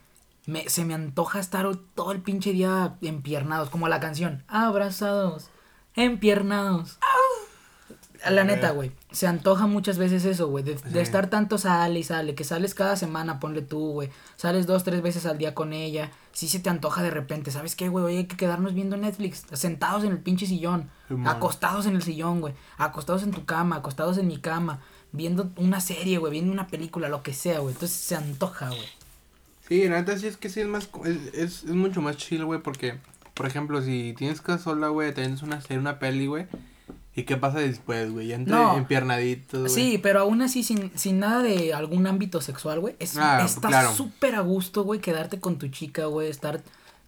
me, 0.48 0.70
se 0.70 0.86
me 0.86 0.96
antoja 0.96 1.40
estar 1.40 1.70
todo 1.94 2.12
el 2.14 2.22
pinche 2.22 2.54
día 2.54 2.96
empiernados, 3.02 3.70
como 3.70 3.90
la 3.90 4.00
canción, 4.00 4.44
abrazados, 4.48 5.50
empiernados. 5.94 6.98
La 8.30 8.44
neta, 8.44 8.72
güey, 8.72 8.92
se 9.12 9.28
antoja 9.28 9.68
muchas 9.68 9.98
veces 9.98 10.26
eso, 10.26 10.48
güey, 10.48 10.64
de, 10.64 11.02
estar 11.02 11.30
tanto 11.30 11.58
sale 11.58 12.00
y 12.00 12.04
sale, 12.04 12.34
que 12.34 12.44
sales 12.44 12.74
cada 12.74 12.96
semana, 12.96 13.40
ponle 13.40 13.62
tú, 13.62 13.92
güey, 13.92 14.10
sales 14.38 14.66
dos, 14.66 14.84
tres 14.84 15.02
veces 15.02 15.26
al 15.26 15.38
día 15.38 15.54
con 15.54 15.72
ella, 15.72 16.12
sí 16.32 16.48
se 16.48 16.60
te 16.60 16.70
antoja 16.70 17.04
de 17.04 17.12
repente, 17.12 17.52
¿sabes 17.52 17.76
qué, 17.76 17.90
güey? 17.90 18.18
Hay 18.18 18.26
que 18.26 18.38
quedarnos 18.38 18.74
viendo 18.74 18.98
Netflix, 18.98 19.46
sentados 19.54 20.04
en 20.04 20.14
el 20.14 20.20
pinche 20.20 20.48
sillón, 20.48 20.90
acostados 21.26 21.86
en 21.86 21.96
el 21.96 22.02
sillón, 22.02 22.42
güey, 22.42 22.56
acostados 22.78 23.22
en 23.22 23.32
tu 23.32 23.46
cama, 23.46 23.76
acostados 23.76 24.18
en 24.18 24.28
mi 24.28 24.38
cama, 24.38 24.80
viendo 25.12 25.52
una 25.58 25.80
serie, 25.80 26.18
güey, 26.18 26.32
viendo 26.32 26.52
una 26.52 26.68
película, 26.68 27.10
lo 27.10 27.22
que 27.22 27.34
sea, 27.34 27.60
güey, 27.60 27.74
entonces 27.74 27.98
se 27.98 28.16
antoja, 28.16 28.70
güey. 28.70 28.97
Sí, 29.68 29.88
la 29.88 29.98
neta 30.00 30.18
sí 30.18 30.28
es 30.28 30.38
que 30.38 30.50
sí 30.50 30.62
es 30.62 30.68
más, 30.68 30.90
es, 31.06 31.34
es, 31.34 31.64
es 31.64 31.70
mucho 31.72 32.02
más 32.02 32.18
chill, 32.18 32.46
güey, 32.46 32.62
porque, 32.62 32.96
por 33.34 33.46
ejemplo, 33.48 33.82
si 33.82 34.14
tienes 34.18 34.42
casa 34.42 34.64
sola, 34.64 34.88
güey, 34.90 35.14
tienes 35.14 35.42
una 35.44 35.60
serie, 35.62 35.78
una 35.80 36.00
peli, 36.00 36.28
güey, 36.28 36.46
¿y 37.16 37.24
qué 37.24 37.36
pasa 37.38 37.60
después, 37.60 38.12
güey? 38.12 38.28
Ya 38.28 38.36
entre 38.36 38.54
No. 38.54 38.78
empiernaditos, 38.78 39.60
güey. 39.62 39.74
Sí, 39.74 39.98
pero 40.02 40.22
aún 40.22 40.42
así, 40.42 40.64
sin, 40.64 40.92
sin 40.98 41.20
nada 41.20 41.42
de 41.44 41.74
algún 41.74 42.08
ámbito 42.08 42.40
sexual, 42.42 42.80
güey. 42.80 42.96
Es, 43.00 43.18
Ah, 43.18 43.42
está 43.44 43.68
claro. 43.68 43.94
súper 43.94 44.36
a 44.36 44.42
gusto, 44.42 44.84
güey, 44.84 45.02
quedarte 45.02 45.40
con 45.40 45.58
tu 45.58 45.68
chica, 45.68 46.06
güey, 46.06 46.30
estar 46.30 46.62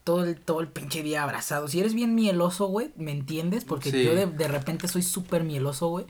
todo 0.03 0.23
el, 0.23 0.35
todo 0.37 0.59
el 0.61 0.67
pinche 0.67 1.03
día 1.03 1.23
abrazado. 1.23 1.67
Si 1.67 1.79
eres 1.79 1.93
bien 1.93 2.15
mieloso, 2.15 2.65
güey, 2.67 2.91
¿me 2.97 3.11
entiendes? 3.11 3.63
Porque 3.63 3.91
Sí. 3.91 4.03
yo 4.03 4.15
de, 4.15 4.25
de 4.25 4.47
repente 4.47 4.87
soy 4.87 5.03
súper 5.03 5.43
mieloso, 5.43 5.87
güey. 5.89 6.05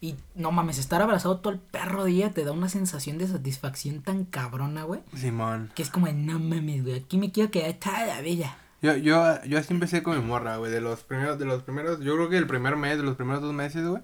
Y 0.00 0.14
no 0.36 0.52
mames, 0.52 0.78
estar 0.78 1.02
abrazado 1.02 1.38
todo 1.38 1.52
el 1.52 1.58
perro 1.58 2.04
día 2.04 2.30
te 2.30 2.44
da 2.44 2.52
una 2.52 2.68
sensación 2.68 3.18
de 3.18 3.26
satisfacción 3.26 4.00
tan 4.02 4.24
cabrona, 4.24 4.84
güey. 4.84 5.00
Simón. 5.16 5.70
Que 5.74 5.82
es 5.82 5.90
como, 5.90 6.06
de, 6.06 6.12
no 6.12 6.38
mames, 6.38 6.84
güey, 6.84 6.96
aquí 7.00 7.18
me 7.18 7.32
quiero 7.32 7.50
quedar 7.50 7.72
toda 7.74 8.06
la 8.06 8.20
vida. 8.20 8.56
Yo, 8.80 8.96
yo, 8.96 9.42
yo 9.44 9.58
así 9.58 9.74
empecé 9.74 10.04
con 10.04 10.16
mi 10.16 10.24
morra, 10.24 10.56
güey, 10.56 10.70
de 10.70 10.80
los 10.80 11.00
primeros, 11.00 11.36
de 11.40 11.46
los 11.46 11.64
primeros, 11.64 11.98
yo 11.98 12.14
creo 12.14 12.28
que 12.28 12.36
el 12.36 12.46
primer 12.46 12.76
mes, 12.76 12.96
de 12.96 13.02
los 13.02 13.16
primeros 13.16 13.42
dos 13.42 13.52
meses, 13.52 13.84
güey, 13.84 14.00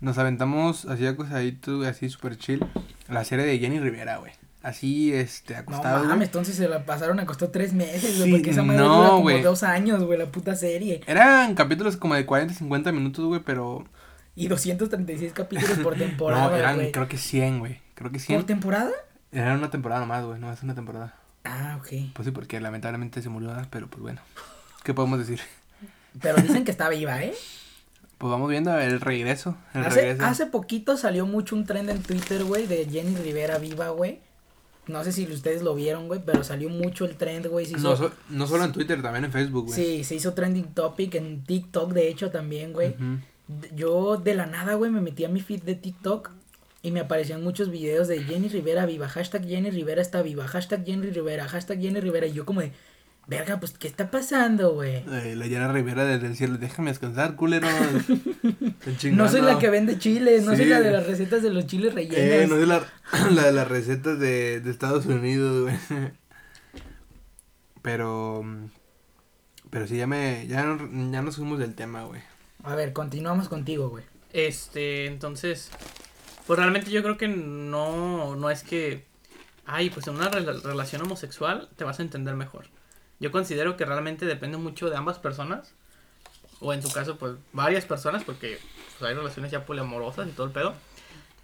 nos 0.00 0.16
aventamos 0.18 0.84
así 0.84 1.04
acostaditos, 1.06 1.78
güey, 1.78 1.88
así 1.88 2.08
súper 2.08 2.38
chill, 2.38 2.64
la 3.08 3.24
serie 3.24 3.44
de 3.44 3.58
Jenny 3.58 3.80
Rivera, 3.80 4.18
güey. 4.18 4.32
Así, 4.62 5.12
este, 5.12 5.54
No 5.54 5.60
acostado, 5.60 5.98
mames, 6.04 6.16
güey. 6.16 6.26
entonces 6.26 6.54
se 6.54 6.68
la 6.68 6.84
pasaron 6.84 7.18
a 7.18 7.26
costó 7.26 7.50
tres 7.50 7.72
meses, 7.72 8.16
güey, 8.18 8.30
Sí, 8.30 8.36
porque 8.36 8.50
esa 8.50 8.62
madre 8.62 8.80
no, 8.80 8.96
dura 8.96 9.08
como 9.08 9.30
dos 9.42 9.64
años, 9.64 10.04
güey, 10.04 10.18
la 10.18 10.26
puta 10.26 10.54
serie. 10.54 11.00
Eran 11.08 11.56
capítulos 11.56 11.96
como 11.96 12.14
de 12.14 12.26
40, 12.26 12.54
50 12.54 12.92
minutos, 12.92 13.24
güey, 13.24 13.40
pero... 13.44 13.84
Y 14.36 14.48
236 14.48 15.32
capítulos 15.32 15.78
por 15.78 15.94
temporada, 15.98 16.50
no, 16.50 16.56
eran, 16.56 16.90
creo 16.92 17.08
que 17.08 17.16
100, 17.18 17.58
güey. 17.58 17.80
Creo 17.94 18.12
que 18.12 18.18
100. 18.20 18.38
¿Por 18.38 18.46
temporada? 18.46 18.92
Era 19.32 19.54
una 19.54 19.70
temporada 19.70 20.00
nomás, 20.02 20.24
güey, 20.24 20.38
no 20.38 20.52
es 20.52 20.62
una 20.62 20.74
temporada. 20.74 21.14
Ah, 21.44 21.78
ok. 21.80 22.12
Pues 22.14 22.26
sí, 22.26 22.32
porque 22.32 22.60
lamentablemente 22.60 23.22
se 23.22 23.28
murió, 23.28 23.52
pero 23.70 23.88
pues 23.88 24.00
bueno. 24.02 24.20
¿Qué 24.84 24.94
podemos 24.94 25.18
decir? 25.18 25.40
Pero 26.20 26.36
dicen 26.42 26.64
que 26.64 26.70
está 26.70 26.88
viva, 26.88 27.22
¿eh? 27.22 27.34
Pues 28.18 28.30
vamos 28.30 28.48
viendo 28.48 28.74
el 28.78 28.98
regreso. 29.02 29.56
El 29.74 29.84
Hace, 29.84 30.00
regreso. 30.00 30.24
hace 30.24 30.46
poquito 30.46 30.96
salió 30.96 31.26
mucho 31.26 31.54
un 31.54 31.66
trend 31.66 31.90
en 31.90 32.02
Twitter, 32.02 32.44
güey, 32.44 32.66
de 32.66 32.86
Jenny 32.86 33.14
Rivera 33.14 33.58
viva, 33.58 33.90
güey. 33.90 34.20
No 34.86 35.04
sé 35.04 35.12
si 35.12 35.26
ustedes 35.30 35.60
lo 35.62 35.74
vieron, 35.74 36.06
güey, 36.08 36.22
pero 36.24 36.42
salió 36.42 36.70
mucho 36.70 37.04
el 37.04 37.16
trend, 37.16 37.46
güey. 37.48 37.66
hizo- 37.66 37.76
No, 37.76 37.94
so- 37.94 38.12
no 38.30 38.46
solo 38.46 38.64
en 38.64 38.72
Twitter, 38.72 39.02
también 39.02 39.26
en 39.26 39.32
Facebook, 39.32 39.66
güey. 39.66 39.76
Sí, 39.78 40.04
se 40.04 40.14
hizo 40.14 40.32
trending 40.32 40.72
topic 40.72 41.14
en 41.16 41.44
TikTok, 41.44 41.92
de 41.92 42.08
hecho, 42.08 42.30
también, 42.30 42.72
güey. 42.72 42.94
Yo 43.74 44.16
de 44.16 44.34
la 44.34 44.46
nada, 44.46 44.74
güey, 44.74 44.90
me 44.90 45.00
metí 45.00 45.24
a 45.24 45.28
mi 45.28 45.40
feed 45.40 45.62
de 45.62 45.74
TikTok 45.74 46.30
y 46.82 46.90
me 46.90 47.00
aparecían 47.00 47.42
muchos 47.44 47.70
videos 47.70 48.08
de 48.08 48.22
Jenny 48.22 48.48
Rivera 48.48 48.86
viva, 48.86 49.08
hashtag 49.08 49.46
Jenny 49.46 49.70
Rivera 49.70 50.02
está 50.02 50.22
viva, 50.22 50.46
hashtag 50.48 50.84
Jenny 50.84 51.10
Rivera, 51.10 51.48
hashtag 51.48 51.80
Jenny 51.80 52.00
Rivera. 52.00 52.26
Y 52.26 52.32
yo 52.32 52.44
como 52.44 52.60
de, 52.60 52.72
verga, 53.28 53.58
pues, 53.60 53.72
¿qué 53.72 53.88
está 53.88 54.10
pasando, 54.10 54.74
güey? 54.74 54.96
Eh, 55.10 55.34
la 55.36 55.46
Yana 55.46 55.72
Rivera 55.72 56.04
desde 56.04 56.26
el 56.28 56.36
cielo, 56.36 56.58
déjame 56.58 56.90
descansar, 56.90 57.34
culero. 57.36 57.66
No 59.12 59.28
soy 59.28 59.40
la 59.42 59.58
que 59.58 59.68
vende 59.70 59.98
chiles, 59.98 60.44
no 60.44 60.54
soy 60.56 60.66
la 60.66 60.80
de 60.80 60.90
las 60.92 61.06
recetas 61.06 61.42
de 61.42 61.50
los 61.50 61.66
chiles 61.66 61.92
rellenos. 61.94 62.18
Eh, 62.18 62.46
no 62.48 62.54
soy 62.56 62.66
la, 62.66 62.82
la 63.32 63.42
de 63.46 63.52
las 63.52 63.68
recetas 63.68 64.18
de, 64.20 64.60
de 64.60 64.70
Estados 64.70 65.06
Unidos, 65.06 65.62
güey. 65.62 65.76
Pero. 67.82 68.44
Pero 69.70 69.86
sí, 69.86 69.96
ya 69.96 70.06
me. 70.06 70.46
Ya, 70.48 70.64
no- 70.64 71.12
ya 71.12 71.22
nos 71.22 71.36
fuimos 71.36 71.58
del 71.58 71.74
tema, 71.74 72.04
güey. 72.04 72.20
A 72.66 72.74
ver, 72.74 72.92
continuamos 72.92 73.48
contigo, 73.48 73.88
güey. 73.88 74.04
Este, 74.32 75.06
entonces, 75.06 75.70
pues 76.48 76.58
realmente 76.58 76.90
yo 76.90 77.00
creo 77.02 77.16
que 77.16 77.28
no, 77.28 78.34
no 78.34 78.50
es 78.50 78.64
que, 78.64 79.04
ay, 79.64 79.88
pues 79.88 80.08
en 80.08 80.16
una 80.16 80.30
rela- 80.30 80.60
relación 80.60 81.02
homosexual 81.02 81.68
te 81.76 81.84
vas 81.84 82.00
a 82.00 82.02
entender 82.02 82.34
mejor. 82.34 82.66
Yo 83.20 83.30
considero 83.30 83.76
que 83.76 83.84
realmente 83.84 84.26
depende 84.26 84.56
mucho 84.56 84.90
de 84.90 84.96
ambas 84.96 85.18
personas. 85.20 85.72
O 86.58 86.72
en 86.72 86.82
su 86.82 86.90
caso, 86.90 87.16
pues 87.18 87.34
varias 87.52 87.84
personas, 87.84 88.24
porque 88.24 88.58
pues, 88.98 89.08
hay 89.08 89.14
relaciones 89.14 89.52
ya 89.52 89.64
poliamorosas 89.64 90.26
y 90.26 90.32
todo 90.32 90.46
el 90.46 90.52
pedo. 90.52 90.74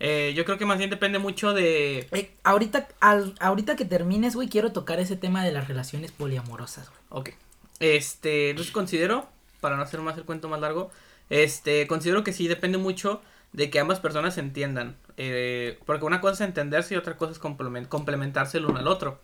Eh, 0.00 0.32
yo 0.34 0.44
creo 0.44 0.58
que 0.58 0.66
más 0.66 0.78
bien 0.78 0.90
depende 0.90 1.20
mucho 1.20 1.52
de... 1.52 2.08
Eh, 2.10 2.34
ahorita, 2.42 2.88
al, 2.98 3.36
ahorita 3.38 3.76
que 3.76 3.84
termines, 3.84 4.34
güey, 4.34 4.48
quiero 4.48 4.72
tocar 4.72 4.98
ese 4.98 5.14
tema 5.14 5.44
de 5.44 5.52
las 5.52 5.68
relaciones 5.68 6.10
poliamorosas, 6.10 6.88
güey. 6.88 7.00
Ok. 7.10 7.30
Este, 7.78 8.50
entonces 8.50 8.72
considero, 8.72 9.28
para 9.60 9.76
no 9.76 9.82
hacer 9.82 10.00
más 10.00 10.18
el 10.18 10.24
cuento 10.24 10.48
más 10.48 10.60
largo, 10.60 10.90
este, 11.32 11.86
considero 11.86 12.24
que 12.24 12.34
sí 12.34 12.46
depende 12.46 12.76
mucho 12.76 13.22
de 13.54 13.70
que 13.70 13.80
ambas 13.80 14.00
personas 14.00 14.34
se 14.34 14.40
entiendan. 14.40 14.96
Eh, 15.16 15.78
porque 15.86 16.04
una 16.04 16.20
cosa 16.20 16.34
es 16.44 16.48
entenderse 16.48 16.92
y 16.92 16.98
otra 16.98 17.16
cosa 17.16 17.32
es 17.32 17.38
complement 17.38 17.88
complementarse 17.88 18.58
el 18.58 18.66
uno 18.66 18.78
al 18.78 18.86
otro. 18.86 19.18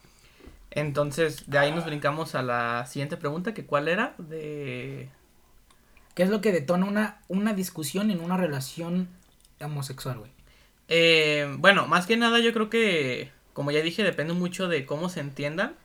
Entonces, 0.70 1.50
de 1.50 1.58
ahí 1.58 1.70
nos 1.70 1.84
brincamos 1.84 2.34
a 2.34 2.42
la 2.42 2.86
siguiente 2.86 3.18
pregunta, 3.18 3.52
que 3.52 3.66
cuál 3.66 3.88
era 3.88 4.14
de... 4.16 5.10
¿Qué 6.14 6.22
es 6.22 6.30
lo 6.30 6.40
que 6.40 6.50
detona 6.50 6.86
una, 6.86 7.20
una 7.28 7.52
discusión 7.52 8.10
en 8.10 8.20
una 8.20 8.38
relación 8.38 9.08
homosexual, 9.60 10.18
güey? 10.18 10.30
Eh, 10.88 11.46
bueno, 11.58 11.86
más 11.88 12.06
que 12.06 12.16
nada 12.16 12.38
yo 12.38 12.54
creo 12.54 12.70
que, 12.70 13.30
como 13.52 13.70
ya 13.70 13.82
dije, 13.82 14.02
depende 14.02 14.32
mucho 14.32 14.66
de 14.66 14.86
cómo 14.86 15.10
se 15.10 15.20
entiendan. 15.20 15.76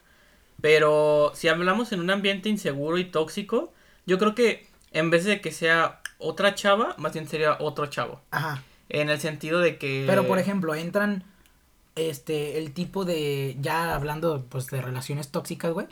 Pero 0.61 1.33
si 1.35 1.49
hablamos 1.49 1.91
en 1.91 1.99
un 1.99 2.11
ambiente 2.11 2.47
inseguro 2.47 2.97
y 2.97 3.03
tóxico, 3.03 3.73
yo 4.05 4.17
creo 4.17 4.35
que 4.35 4.67
en 4.93 5.09
vez 5.09 5.25
de 5.25 5.41
que 5.41 5.51
sea 5.51 5.99
otra 6.23 6.55
chava, 6.55 6.95
más 6.97 7.13
bien 7.13 7.27
sería 7.27 7.57
otro 7.59 7.85
chavo. 7.87 8.21
Ajá. 8.31 8.63
En 8.89 9.09
el 9.09 9.19
sentido 9.19 9.59
de 9.59 9.77
que... 9.77 10.05
Pero, 10.07 10.27
por 10.27 10.39
ejemplo, 10.39 10.75
entran 10.75 11.23
este, 11.95 12.57
el 12.57 12.73
tipo 12.73 13.05
de, 13.05 13.57
ya 13.59 13.95
hablando, 13.95 14.45
pues, 14.49 14.67
de 14.67 14.81
relaciones 14.81 15.29
tóxicas, 15.29 15.71
güey. 15.71 15.87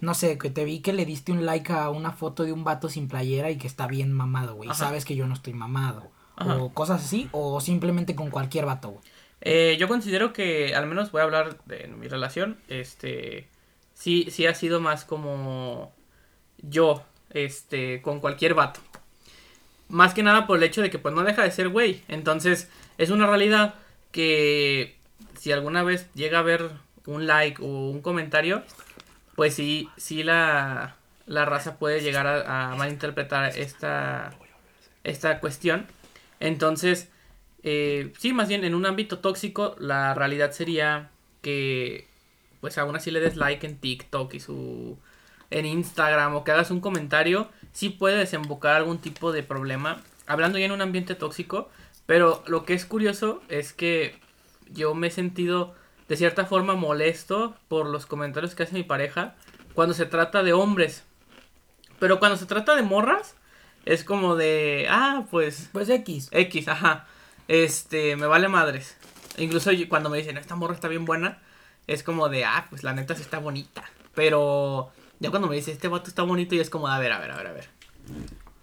No 0.00 0.14
sé, 0.14 0.36
que 0.36 0.50
te 0.50 0.64
vi 0.64 0.80
que 0.80 0.92
le 0.92 1.06
diste 1.06 1.30
un 1.30 1.46
like 1.46 1.72
a 1.72 1.88
una 1.90 2.12
foto 2.12 2.42
de 2.42 2.52
un 2.52 2.64
vato 2.64 2.88
sin 2.88 3.08
playera 3.08 3.50
y 3.50 3.58
que 3.58 3.68
está 3.68 3.86
bien 3.86 4.12
mamado, 4.12 4.56
güey. 4.56 4.68
Sabes 4.74 5.04
que 5.04 5.14
yo 5.14 5.26
no 5.26 5.34
estoy 5.34 5.52
mamado. 5.52 6.10
Ajá. 6.36 6.56
O 6.56 6.72
cosas 6.72 7.04
así, 7.04 7.28
o 7.30 7.60
simplemente 7.60 8.16
con 8.16 8.30
cualquier 8.30 8.66
vato, 8.66 8.90
güey. 8.90 9.04
Eh, 9.42 9.76
yo 9.78 9.88
considero 9.88 10.32
que, 10.32 10.74
al 10.74 10.86
menos 10.86 11.12
voy 11.12 11.20
a 11.20 11.24
hablar 11.24 11.58
de 11.66 11.88
mi 11.88 12.08
relación, 12.08 12.58
este, 12.68 13.48
sí, 13.92 14.28
sí 14.30 14.46
ha 14.46 14.54
sido 14.54 14.80
más 14.80 15.04
como 15.04 15.92
yo, 16.58 17.04
este, 17.30 18.02
con 18.02 18.20
cualquier 18.20 18.54
vato. 18.54 18.80
Más 19.88 20.14
que 20.14 20.22
nada 20.22 20.46
por 20.46 20.58
el 20.58 20.64
hecho 20.64 20.82
de 20.82 20.90
que 20.90 20.98
pues 20.98 21.14
no 21.14 21.22
deja 21.22 21.42
de 21.42 21.50
ser 21.50 21.68
güey. 21.68 22.02
Entonces, 22.08 22.70
es 22.98 23.10
una 23.10 23.26
realidad 23.26 23.74
que 24.10 24.96
si 25.38 25.52
alguna 25.52 25.82
vez 25.82 26.08
llega 26.14 26.38
a 26.38 26.40
haber 26.40 26.70
un 27.06 27.26
like 27.26 27.60
o 27.62 27.66
un 27.66 28.00
comentario, 28.00 28.62
pues 29.34 29.54
sí, 29.54 29.88
sí 29.96 30.22
la, 30.22 30.96
la 31.26 31.44
raza 31.44 31.78
puede 31.78 32.00
llegar 32.00 32.26
a, 32.26 32.74
malinterpretar 32.76 33.56
esta, 33.58 34.32
esta 35.04 35.40
cuestión. 35.40 35.86
Entonces, 36.40 37.08
eh, 37.62 38.12
sí, 38.18 38.32
más 38.32 38.48
bien 38.48 38.64
en 38.64 38.74
un 38.74 38.86
ámbito 38.86 39.18
tóxico, 39.18 39.76
la 39.78 40.14
realidad 40.14 40.52
sería 40.52 41.10
que, 41.40 42.06
pues 42.60 42.78
aún 42.78 42.96
así 42.96 43.10
le 43.10 43.20
des 43.20 43.36
like 43.36 43.66
en 43.66 43.78
TikTok 43.78 44.34
y 44.34 44.40
su. 44.40 44.98
en 45.50 45.66
Instagram 45.66 46.36
o 46.36 46.44
que 46.44 46.52
hagas 46.52 46.70
un 46.70 46.80
comentario, 46.80 47.50
sí 47.72 47.88
puede 47.90 48.16
desembocar 48.18 48.76
algún 48.76 48.98
tipo 48.98 49.32
de 49.32 49.42
problema. 49.42 50.02
Hablando 50.26 50.58
ya 50.58 50.66
en 50.66 50.72
un 50.72 50.82
ambiente 50.82 51.14
tóxico, 51.14 51.68
pero 52.06 52.42
lo 52.46 52.64
que 52.64 52.74
es 52.74 52.84
curioso 52.86 53.42
es 53.48 53.72
que 53.72 54.18
yo 54.70 54.94
me 54.94 55.08
he 55.08 55.10
sentido 55.10 55.74
de 56.08 56.16
cierta 56.16 56.44
forma 56.44 56.74
molesto 56.74 57.56
por 57.68 57.86
los 57.86 58.06
comentarios 58.06 58.54
que 58.54 58.64
hace 58.64 58.74
mi 58.74 58.82
pareja 58.82 59.34
cuando 59.74 59.94
se 59.94 60.06
trata 60.06 60.42
de 60.42 60.52
hombres. 60.52 61.04
Pero 61.98 62.18
cuando 62.18 62.36
se 62.36 62.46
trata 62.46 62.74
de 62.74 62.82
morras, 62.82 63.34
es 63.84 64.04
como 64.04 64.36
de, 64.36 64.86
ah, 64.90 65.24
pues 65.30 65.70
Pues 65.72 65.88
X. 65.88 66.28
X, 66.32 66.68
ajá. 66.68 67.06
Este, 67.48 68.16
me 68.16 68.26
vale 68.26 68.48
madres. 68.48 68.96
Incluso 69.38 69.70
cuando 69.88 70.10
me 70.10 70.18
dicen, 70.18 70.36
esta 70.36 70.56
morra 70.56 70.74
está 70.74 70.88
bien 70.88 71.04
buena, 71.04 71.40
es 71.86 72.02
como 72.02 72.28
de, 72.28 72.44
ah, 72.44 72.66
pues 72.70 72.82
la 72.82 72.92
neta 72.92 73.14
sí 73.14 73.22
está 73.22 73.38
bonita. 73.38 73.84
Pero 74.14 74.92
ya 75.22 75.30
cuando 75.30 75.48
me 75.48 75.54
dice, 75.54 75.70
este 75.70 75.86
vato 75.86 76.08
está 76.08 76.22
bonito, 76.22 76.56
y 76.56 76.60
es 76.60 76.68
como, 76.68 76.88
a 76.88 76.98
ver, 76.98 77.12
a 77.12 77.20
ver, 77.20 77.30
a 77.30 77.36
ver, 77.36 77.46
a 77.46 77.52
ver. 77.52 77.68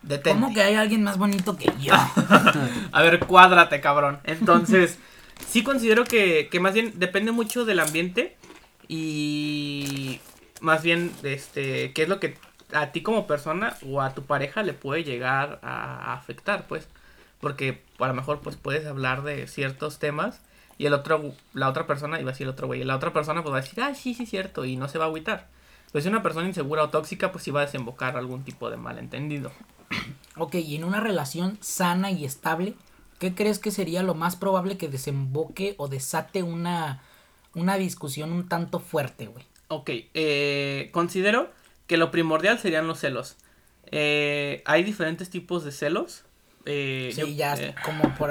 Detente. 0.01 0.39
¿Cómo 0.39 0.53
que 0.53 0.61
hay 0.61 0.75
alguien 0.75 1.03
más 1.03 1.17
bonito 1.17 1.55
que 1.55 1.71
yo? 1.79 1.93
A 2.91 3.01
ver, 3.01 3.19
cuádrate, 3.19 3.81
cabrón. 3.81 4.19
Entonces, 4.23 4.97
sí 5.47 5.63
considero 5.63 6.03
que, 6.05 6.47
que 6.49 6.59
más 6.59 6.73
bien 6.73 6.93
depende 6.95 7.31
mucho 7.31 7.65
del 7.65 7.79
ambiente 7.79 8.37
y 8.87 10.19
más 10.61 10.83
bien, 10.83 11.11
este, 11.23 11.93
qué 11.93 12.03
es 12.03 12.09
lo 12.09 12.19
que 12.19 12.37
a 12.73 12.91
ti 12.91 13.01
como 13.01 13.27
persona 13.27 13.75
o 13.85 14.01
a 14.01 14.13
tu 14.13 14.23
pareja 14.23 14.63
le 14.63 14.73
puede 14.73 15.03
llegar 15.03 15.59
a, 15.63 16.11
a 16.11 16.13
afectar, 16.13 16.67
pues. 16.67 16.87
Porque 17.39 17.81
a 17.99 18.07
lo 18.07 18.13
mejor 18.13 18.41
pues 18.41 18.57
puedes 18.57 18.85
hablar 18.85 19.23
de 19.23 19.47
ciertos 19.47 19.99
temas 19.99 20.41
y 20.77 20.85
el 20.85 20.93
otro, 20.93 21.33
la 21.53 21.69
otra 21.69 21.87
persona, 21.87 22.19
iba 22.19 22.29
a 22.29 22.33
decir 22.33 22.45
el 22.47 22.51
otro 22.51 22.67
güey, 22.67 22.83
la 22.83 22.95
otra 22.95 23.13
persona 23.13 23.43
pues 23.43 23.53
va 23.53 23.57
a 23.59 23.61
decir, 23.61 23.81
ah, 23.81 23.95
sí, 23.95 24.13
sí, 24.13 24.25
cierto, 24.25 24.65
y 24.65 24.75
no 24.75 24.87
se 24.87 24.97
va 24.97 25.05
a 25.05 25.07
agüitar. 25.07 25.47
Pues 25.91 26.03
si 26.03 26.09
una 26.09 26.21
persona 26.23 26.47
insegura 26.47 26.83
o 26.83 26.89
tóxica, 26.89 27.31
pues 27.31 27.43
sí 27.43 27.51
va 27.51 27.61
a 27.61 27.65
desembocar 27.65 28.15
algún 28.17 28.43
tipo 28.43 28.69
de 28.69 28.77
malentendido. 28.77 29.51
ok, 30.37 30.55
y 30.55 30.75
en 30.75 30.83
una 30.83 30.99
relación 30.99 31.57
sana 31.61 32.11
y 32.11 32.25
estable, 32.25 32.75
¿qué 33.17 33.33
crees 33.33 33.59
que 33.59 33.71
sería 33.71 34.03
lo 34.03 34.13
más 34.15 34.35
probable 34.35 34.77
que 34.77 34.87
desemboque 34.87 35.73
o 35.77 35.87
desate 35.87 36.43
una, 36.43 37.01
una 37.55 37.75
discusión 37.77 38.31
un 38.31 38.47
tanto 38.47 38.79
fuerte, 38.79 39.27
güey? 39.27 39.45
Ok, 39.67 39.89
eh, 40.13 40.89
considero 40.93 41.51
que 41.87 41.97
lo 41.97 42.11
primordial 42.11 42.59
serían 42.59 42.87
los 42.87 42.99
celos. 42.99 43.37
Eh, 43.91 44.61
hay 44.65 44.83
diferentes 44.83 45.29
tipos 45.31 45.63
de 45.63 45.71
celos. 45.71 46.23
Eh, 46.65 47.09
Sí, 47.13 47.21
yo- 47.21 47.27
ya 47.27 47.55
eh, 47.55 47.73
como 47.83 48.03
por 48.15 48.29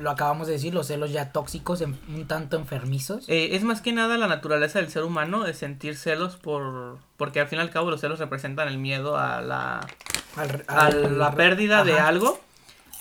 lo 0.00 0.10
acabamos 0.10 0.46
de 0.46 0.54
decir, 0.54 0.74
los 0.74 0.86
celos 0.86 1.12
ya 1.12 1.32
tóxicos, 1.32 1.80
en- 1.80 1.98
un 2.08 2.26
tanto 2.26 2.56
enfermizos. 2.56 3.28
eh, 3.28 3.54
es 3.56 3.62
más 3.62 3.80
que 3.80 3.92
nada 3.92 4.16
la 4.18 4.26
naturaleza 4.26 4.78
del 4.80 4.90
ser 4.90 5.02
humano 5.04 5.44
de 5.44 5.54
sentir 5.54 5.96
celos 5.96 6.36
por 6.36 6.98
porque 7.16 7.40
al 7.40 7.48
fin 7.48 7.58
y 7.58 7.62
al 7.62 7.70
cabo 7.70 7.90
los 7.90 8.00
celos 8.00 8.18
representan 8.18 8.68
el 8.68 8.78
miedo 8.78 9.16
a 9.16 9.40
la, 9.40 9.86
al, 10.36 10.64
a 10.66 10.90
la 10.90 11.32
pérdida 11.34 11.84
de 11.84 11.98
algo. 11.98 12.40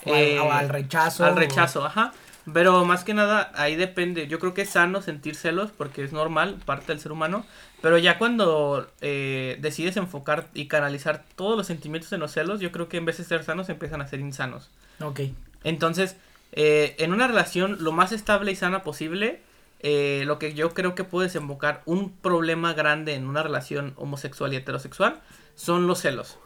O 0.05 0.13
al, 0.13 0.19
eh, 0.21 0.39
o 0.39 0.51
al 0.51 0.69
rechazo. 0.69 1.25
Al 1.25 1.35
rechazo, 1.35 1.85
ajá. 1.85 2.12
Pero 2.51 2.83
más 2.83 3.05
que 3.05 3.13
nada, 3.13 3.51
ahí 3.55 3.77
depende. 3.77 4.27
Yo 4.27 4.38
creo 4.38 4.53
que 4.53 4.63
es 4.63 4.69
sano 4.69 5.01
sentir 5.01 5.35
celos 5.35 5.71
porque 5.71 6.03
es 6.03 6.12
normal, 6.12 6.57
parte 6.65 6.88
del 6.88 7.00
ser 7.00 7.13
humano. 7.13 7.45
Pero 7.81 7.97
ya 7.97 8.17
cuando 8.17 8.85
eh, 9.00 9.57
decides 9.62 9.95
enfocar 9.95 10.47
y 10.53 10.67
canalizar 10.67 11.23
todos 11.35 11.55
los 11.57 11.67
sentimientos 11.67 12.12
en 12.12 12.19
los 12.19 12.31
celos, 12.33 12.59
yo 12.59 12.71
creo 12.73 12.89
que 12.89 12.97
en 12.97 13.05
vez 13.05 13.17
de 13.17 13.23
ser 13.23 13.43
sanos 13.45 13.69
empiezan 13.69 14.01
a 14.01 14.07
ser 14.07 14.19
insanos. 14.19 14.69
Ok. 15.00 15.21
Entonces, 15.63 16.17
eh, 16.53 16.95
en 17.00 17.12
una 17.13 17.27
relación 17.27 17.77
lo 17.81 17.91
más 17.91 18.12
estable 18.13 18.51
y 18.51 18.55
sana 18.55 18.83
posible, 18.83 19.41
eh, 19.81 20.24
lo 20.25 20.39
que 20.39 20.53
yo 20.53 20.74
creo 20.74 20.95
que 20.95 21.03
puede 21.03 21.27
desembocar 21.27 21.81
un 21.86 22.12
problema 22.13 22.74
grande 22.74 23.15
en 23.15 23.27
una 23.27 23.43
relación 23.43 23.93
homosexual 23.98 24.53
y 24.53 24.55
heterosexual 24.55 25.19
son 25.55 25.88
los 25.88 26.00
celos. 26.00 26.38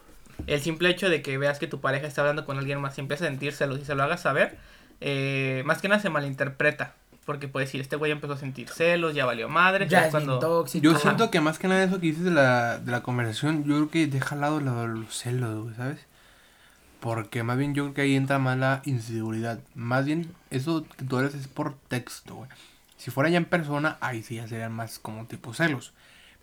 El 0.47 0.61
simple 0.61 0.89
hecho 0.89 1.09
de 1.09 1.21
que 1.21 1.37
veas 1.37 1.59
que 1.59 1.67
tu 1.67 1.79
pareja 1.79 2.07
está 2.07 2.21
hablando 2.21 2.45
con 2.45 2.57
alguien 2.57 2.81
más 2.81 2.97
y 2.97 3.01
empieza 3.01 3.25
a 3.25 3.27
sentir 3.27 3.53
celos 3.53 3.79
y 3.79 3.85
se 3.85 3.93
lo 3.95 4.03
hagas 4.03 4.21
saber, 4.21 4.57
eh, 5.01 5.61
más 5.65 5.81
que 5.81 5.87
nada 5.87 6.01
se 6.01 6.09
malinterpreta. 6.09 6.95
Porque 7.25 7.49
puede 7.49 7.65
decir, 7.65 7.81
este 7.81 7.97
güey 7.97 8.13
empezó 8.13 8.33
a 8.33 8.37
sentir 8.37 8.69
celos, 8.69 9.13
ya 9.13 9.25
valió 9.25 9.49
madre. 9.49 9.85
Ya 9.89 10.05
es 10.05 10.11
cuando... 10.11 10.39
tóxico. 10.39 10.81
Yo 10.81 10.91
Ajá. 10.91 10.99
siento 10.99 11.29
que 11.29 11.41
más 11.41 11.59
que 11.59 11.67
nada 11.67 11.83
eso 11.83 11.95
que 11.99 12.07
dices 12.07 12.23
de 12.23 12.31
la, 12.31 12.77
de 12.79 12.89
la 12.89 13.03
conversación, 13.03 13.65
yo 13.65 13.75
creo 13.75 13.89
que 13.89 14.07
deja 14.07 14.35
al 14.35 14.41
lado 14.41 14.61
lo- 14.61 14.87
los 14.87 15.13
celos, 15.13 15.63
güey, 15.63 15.75
¿sabes? 15.75 15.99
Porque 16.99 17.43
más 17.43 17.57
bien 17.57 17.73
yo 17.75 17.83
creo 17.83 17.93
que 17.93 18.01
ahí 18.01 18.15
entra 18.15 18.39
más 18.39 18.57
la 18.57 18.81
inseguridad. 18.85 19.59
Más 19.75 20.05
bien 20.05 20.31
eso 20.49 20.85
que 20.97 21.05
tú 21.05 21.19
eres 21.19 21.35
es 21.35 21.47
por 21.47 21.75
texto, 21.87 22.35
güey. 22.35 22.49
Si 22.97 23.11
fuera 23.11 23.29
ya 23.29 23.37
en 23.37 23.45
persona, 23.45 23.97
ahí 24.01 24.23
sí 24.23 24.35
ya 24.35 24.47
serían 24.47 24.71
más 24.73 24.97
como 24.99 25.25
tipo 25.25 25.53
celos. 25.53 25.93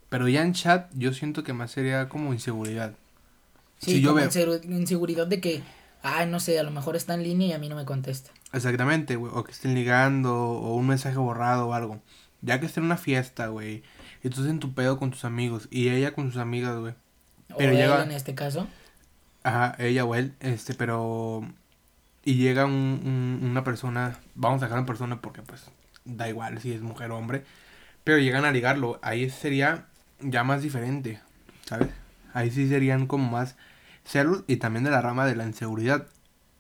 Pero 0.09 0.29
ya 0.29 0.43
en 0.43 0.53
chat 0.53 0.91
yo 0.95 1.13
siento 1.13 1.43
que 1.43 1.53
más 1.53 1.73
sería 1.73 2.09
como 2.09 2.33
inseguridad. 2.33 2.93
Sí, 3.79 3.95
si 3.95 4.01
yo 4.01 4.11
como 4.11 4.21
veo- 4.23 4.31
insegu- 4.31 4.65
inseguridad 4.71 5.27
de 5.27 5.41
que, 5.41 5.63
ay, 6.03 6.29
no 6.29 6.39
sé, 6.39 6.59
a 6.61 6.63
lo 6.63 6.71
mejor 6.71 6.95
está 6.95 7.15
en 7.15 7.25
línea 7.25 7.49
y 7.49 7.53
a 7.53 7.59
mí 7.59 7.69
no 7.69 7.75
me 7.75 7.85
contesta. 7.85 8.31
Exactamente, 8.53 9.17
güey. 9.17 9.33
O 9.35 9.43
que 9.43 9.51
estén 9.51 9.75
ligando, 9.75 10.33
o 10.37 10.77
un 10.77 10.87
mensaje 10.87 11.17
borrado 11.17 11.67
o 11.69 11.75
algo. 11.75 12.01
Ya 12.43 12.61
que 12.61 12.67
esté 12.67 12.79
en 12.79 12.87
una 12.87 12.97
fiesta, 12.97 13.49
güey. 13.49 13.83
Y 14.23 14.29
tú 14.29 14.37
estás 14.37 14.47
en 14.47 14.61
tu 14.61 14.73
pedo 14.73 14.99
con 14.99 15.11
tus 15.11 15.25
amigos. 15.25 15.67
Y 15.73 15.89
ella 15.89 16.15
con 16.15 16.31
sus 16.31 16.41
amigas, 16.41 16.79
güey. 16.79 16.95
Pero 17.59 17.73
o 17.73 17.75
llega- 17.75 18.05
en 18.05 18.13
este 18.13 18.37
caso. 18.37 18.69
Ajá, 19.45 19.77
ella 19.79 20.07
o 20.07 20.17
él, 20.17 20.35
este, 20.41 20.75
pero... 20.75 21.43
Y 22.25 22.37
llega 22.37 22.67
un, 22.67 22.73
un- 23.43 23.49
una 23.51 23.65
persona, 23.65 24.19
vamos 24.35 24.63
a 24.63 24.67
dejar 24.67 24.79
una 24.81 24.87
persona 24.87 25.21
porque 25.23 25.43
pues 25.43 25.71
da 26.05 26.29
igual 26.29 26.61
si 26.61 26.73
es 26.73 26.83
mujer 26.83 27.11
o 27.13 27.19
hombre, 27.19 27.45
pero 28.05 28.19
llegan 28.19 28.45
a 28.47 28.53
ligarlo, 28.53 29.01
ahí 29.03 29.31
sería 29.31 29.87
ya 30.21 30.45
más 30.45 30.63
diferente, 30.63 31.21
¿sabes? 31.67 31.89
Ahí 32.35 32.51
sí 32.53 32.69
serían 32.69 33.07
como 33.09 33.31
más 33.31 33.57
celos 34.05 34.45
y 34.49 34.57
también 34.59 34.85
de 34.85 34.91
la 34.93 35.03
rama 35.03 35.27
de 35.27 35.37
la 35.37 35.47
inseguridad, 35.47 36.09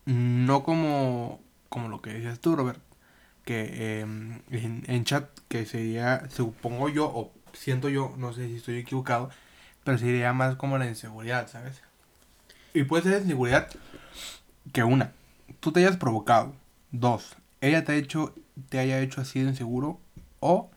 no 0.07 0.65
como, 0.65 1.41
como 1.71 1.89
lo 1.89 2.03
que 2.03 2.13
decías 2.15 2.41
tú, 2.41 2.57
Robert, 2.57 2.81
que 3.45 4.01
em, 4.01 4.41
en, 4.51 4.85
en 4.89 5.05
chat, 5.05 5.29
que 5.49 5.67
sería, 5.67 6.29
supongo 6.31 6.89
yo, 6.91 7.07
o 7.07 7.33
siento 7.55 7.89
yo, 7.91 8.15
no 8.19 8.33
sé 8.35 8.49
si 8.49 8.57
estoy 8.57 8.79
equivocado, 8.79 9.31
pero 9.85 9.99
sería 9.99 10.33
más 10.35 10.57
como 10.57 10.79
la 10.79 10.89
inseguridad, 10.89 11.49
¿sabes? 11.49 11.83
Y 12.75 12.83
puede 12.85 13.05
ser 13.05 13.23
inseguridad 13.23 13.69
que 14.73 14.83
una, 14.83 15.13
tú 15.61 15.73
te 15.73 15.81
hayas 15.81 15.97
provocado. 15.97 16.55
Dos, 16.91 17.37
ella 17.61 17.85
te 17.85 17.93
ha 17.93 17.95
hecho, 17.95 18.35
te 18.69 18.81
haya 18.81 19.01
hecho 19.01 19.21
así 19.21 19.41
de 19.41 19.51
inseguro. 19.51 20.01
O 20.41 20.71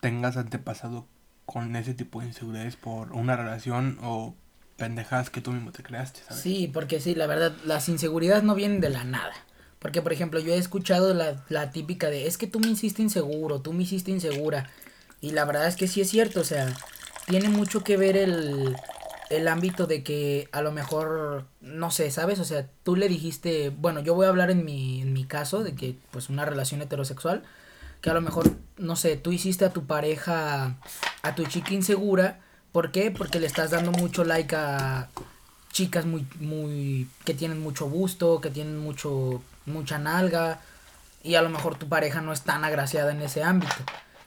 tengas 0.00 0.36
antepasado 0.36 1.06
con 1.46 1.74
ese 1.74 1.94
tipo 1.94 2.20
de 2.20 2.26
inseguridades 2.26 2.76
por 2.76 3.12
una 3.12 3.36
relación 3.36 3.98
o 4.02 4.34
pendejadas 4.76 5.30
que 5.30 5.40
tú 5.40 5.52
mismo 5.52 5.72
te 5.72 5.82
creaste, 5.82 6.20
¿sabes? 6.26 6.42
Sí, 6.42 6.70
porque 6.72 7.00
sí, 7.00 7.14
la 7.14 7.26
verdad, 7.26 7.56
las 7.64 7.88
inseguridades 7.88 8.44
no 8.44 8.54
vienen 8.54 8.80
de 8.80 8.90
la 8.90 9.04
nada. 9.04 9.32
Porque, 9.78 10.02
por 10.02 10.12
ejemplo, 10.12 10.38
yo 10.38 10.52
he 10.52 10.58
escuchado 10.58 11.14
la, 11.14 11.44
la 11.48 11.72
típica 11.72 12.08
de, 12.08 12.26
es 12.26 12.38
que 12.38 12.46
tú 12.46 12.60
me 12.60 12.68
hiciste 12.68 13.02
inseguro, 13.02 13.60
tú 13.60 13.72
me 13.72 13.82
hiciste 13.82 14.10
insegura. 14.10 14.70
Y 15.20 15.30
la 15.30 15.44
verdad 15.44 15.66
es 15.66 15.76
que 15.76 15.88
sí 15.88 16.00
es 16.00 16.10
cierto, 16.10 16.40
o 16.40 16.44
sea, 16.44 16.72
tiene 17.26 17.48
mucho 17.48 17.82
que 17.82 17.96
ver 17.96 18.16
el, 18.16 18.76
el 19.32 19.48
ámbito 19.48 19.86
de 19.86 20.02
que 20.02 20.48
a 20.52 20.60
lo 20.62 20.72
mejor, 20.72 21.46
no 21.60 21.90
sé, 21.90 22.10
¿sabes? 22.10 22.38
O 22.38 22.44
sea, 22.44 22.66
tú 22.82 22.96
le 22.96 23.08
dijiste, 23.08 23.70
bueno, 23.70 24.00
yo 24.00 24.14
voy 24.14 24.26
a 24.26 24.28
hablar 24.28 24.50
en 24.50 24.64
mi, 24.64 25.00
en 25.00 25.12
mi 25.12 25.24
caso 25.24 25.62
de 25.62 25.74
que 25.74 25.96
pues 26.10 26.28
una 26.28 26.44
relación 26.44 26.82
heterosexual, 26.82 27.42
que 28.00 28.10
a 28.10 28.14
lo 28.14 28.20
mejor, 28.20 28.50
no 28.76 28.96
sé, 28.96 29.16
tú 29.16 29.32
hiciste 29.32 29.64
a 29.64 29.72
tu 29.72 29.86
pareja, 29.86 30.76
a 31.22 31.34
tu 31.34 31.44
chica 31.46 31.72
insegura, 31.72 32.40
¿por 32.72 32.92
qué? 32.92 33.10
Porque 33.10 33.40
le 33.40 33.46
estás 33.46 33.70
dando 33.70 33.92
mucho 33.92 34.24
like 34.24 34.54
a 34.54 35.08
chicas 35.72 36.04
muy, 36.04 36.26
muy, 36.38 37.08
que 37.24 37.32
tienen 37.32 37.60
mucho 37.60 37.88
gusto, 37.88 38.40
que 38.40 38.50
tienen 38.50 38.78
mucho, 38.78 39.42
mucha 39.64 39.98
nalga, 39.98 40.60
y 41.22 41.36
a 41.36 41.42
lo 41.42 41.48
mejor 41.48 41.76
tu 41.76 41.88
pareja 41.88 42.20
no 42.20 42.32
es 42.32 42.42
tan 42.42 42.64
agraciada 42.64 43.12
en 43.12 43.22
ese 43.22 43.42
ámbito. 43.42 43.74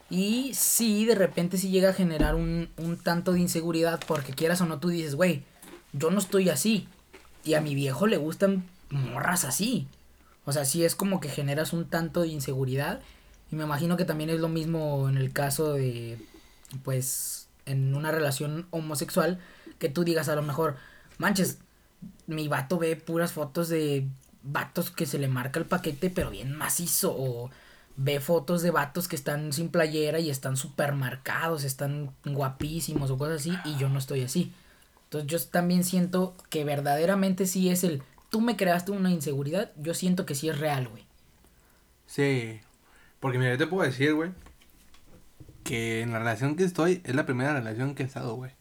Y 0.10 0.54
sí, 0.54 1.06
de 1.06 1.16
repente 1.16 1.58
sí 1.58 1.70
llega 1.70 1.90
a 1.90 1.94
generar 1.94 2.36
un, 2.36 2.70
un 2.78 2.98
tanto 2.98 3.34
de 3.34 3.40
inseguridad 3.40 4.00
porque 4.08 4.34
quieras 4.34 4.62
o 4.62 4.66
no 4.66 4.80
tú 4.80 4.90
dices, 4.90 5.16
güey, 5.16 5.44
yo 5.94 6.12
no 6.12 6.20
estoy 6.20 6.50
así. 6.50 6.88
Y 7.44 7.56
a 7.56 7.62
mi 7.62 7.76
viejo 7.76 8.08
le 8.08 8.18
gustan 8.18 8.64
morras 8.90 9.46
así. 9.46 9.88
O 10.46 10.52
sea, 10.52 10.66
sí 10.66 10.84
es 10.86 10.96
como 10.96 11.20
que 11.20 11.30
generas 11.30 11.74
un 11.74 11.86
tanto 11.86 12.22
de 12.22 12.28
inseguridad. 12.28 13.02
Y 13.52 13.56
me 13.56 13.64
imagino 13.64 13.98
que 13.98 14.06
también 14.06 14.30
es 14.30 14.40
lo 14.40 14.50
mismo 14.50 15.10
en 15.10 15.18
el 15.18 15.32
caso 15.32 15.74
de, 15.74 16.20
pues, 16.84 17.48
en 17.66 17.96
una 17.96 18.12
relación 18.12 18.68
homosexual, 18.70 19.40
que 19.80 19.90
tú 19.90 20.04
digas 20.04 20.30
a 20.30 20.36
lo 20.36 20.44
mejor, 20.44 20.76
manches, 21.18 21.60
mi 22.28 22.48
vato 22.48 22.78
ve 22.78 22.96
puras 22.96 23.34
fotos 23.34 23.70
de 23.70 24.08
vatos 24.44 24.92
que 24.92 25.06
se 25.06 25.18
le 25.18 25.28
marca 25.28 25.60
el 25.60 25.66
paquete, 25.66 26.10
pero 26.10 26.30
bien 26.30 26.56
macizo. 26.56 27.16
O 27.18 27.50
ve 27.98 28.20
fotos 28.20 28.62
de 28.62 28.72
vatos 28.72 29.08
que 29.08 29.16
están 29.16 29.54
sin 29.54 29.70
playera 29.70 30.20
y 30.20 30.30
están 30.30 30.58
súper 30.58 30.94
marcados, 30.94 31.64
están 31.64 32.12
guapísimos 32.26 33.12
o 33.12 33.18
cosas 33.18 33.42
así, 33.42 33.58
y 33.66 33.78
yo 33.78 33.90
no 33.90 34.00
estoy 34.00 34.24
así. 34.24 34.54
Entonces 35.06 35.30
yo 35.30 35.50
también 35.50 35.84
siento 35.84 36.36
que 36.50 36.66
verdaderamente 36.66 37.46
sí 37.46 37.70
es 37.70 37.84
el, 37.84 38.04
tú 38.30 38.42
me 38.42 38.58
creaste 38.58 38.92
una 38.92 39.12
inseguridad, 39.12 39.72
yo 39.78 39.94
siento 39.94 40.26
que 40.26 40.36
sí 40.36 40.50
es 40.50 40.60
real, 40.60 40.88
güey. 40.88 41.06
Sí, 42.08 42.60
porque 43.20 43.40
mira, 43.40 43.52
yo 43.52 43.58
te 43.58 43.68
puedo 43.68 43.84
decir, 43.84 44.14
güey, 44.14 44.32
que 45.64 46.02
en 46.02 46.12
la 46.12 46.20
relación 46.20 46.56
que 46.56 46.64
estoy 46.64 47.02
es 47.06 47.16
la 47.16 47.26
primera 47.26 47.54
relación 47.54 47.96
que 47.96 48.04
he 48.04 48.06
estado, 48.06 48.36
güey. 48.36 48.52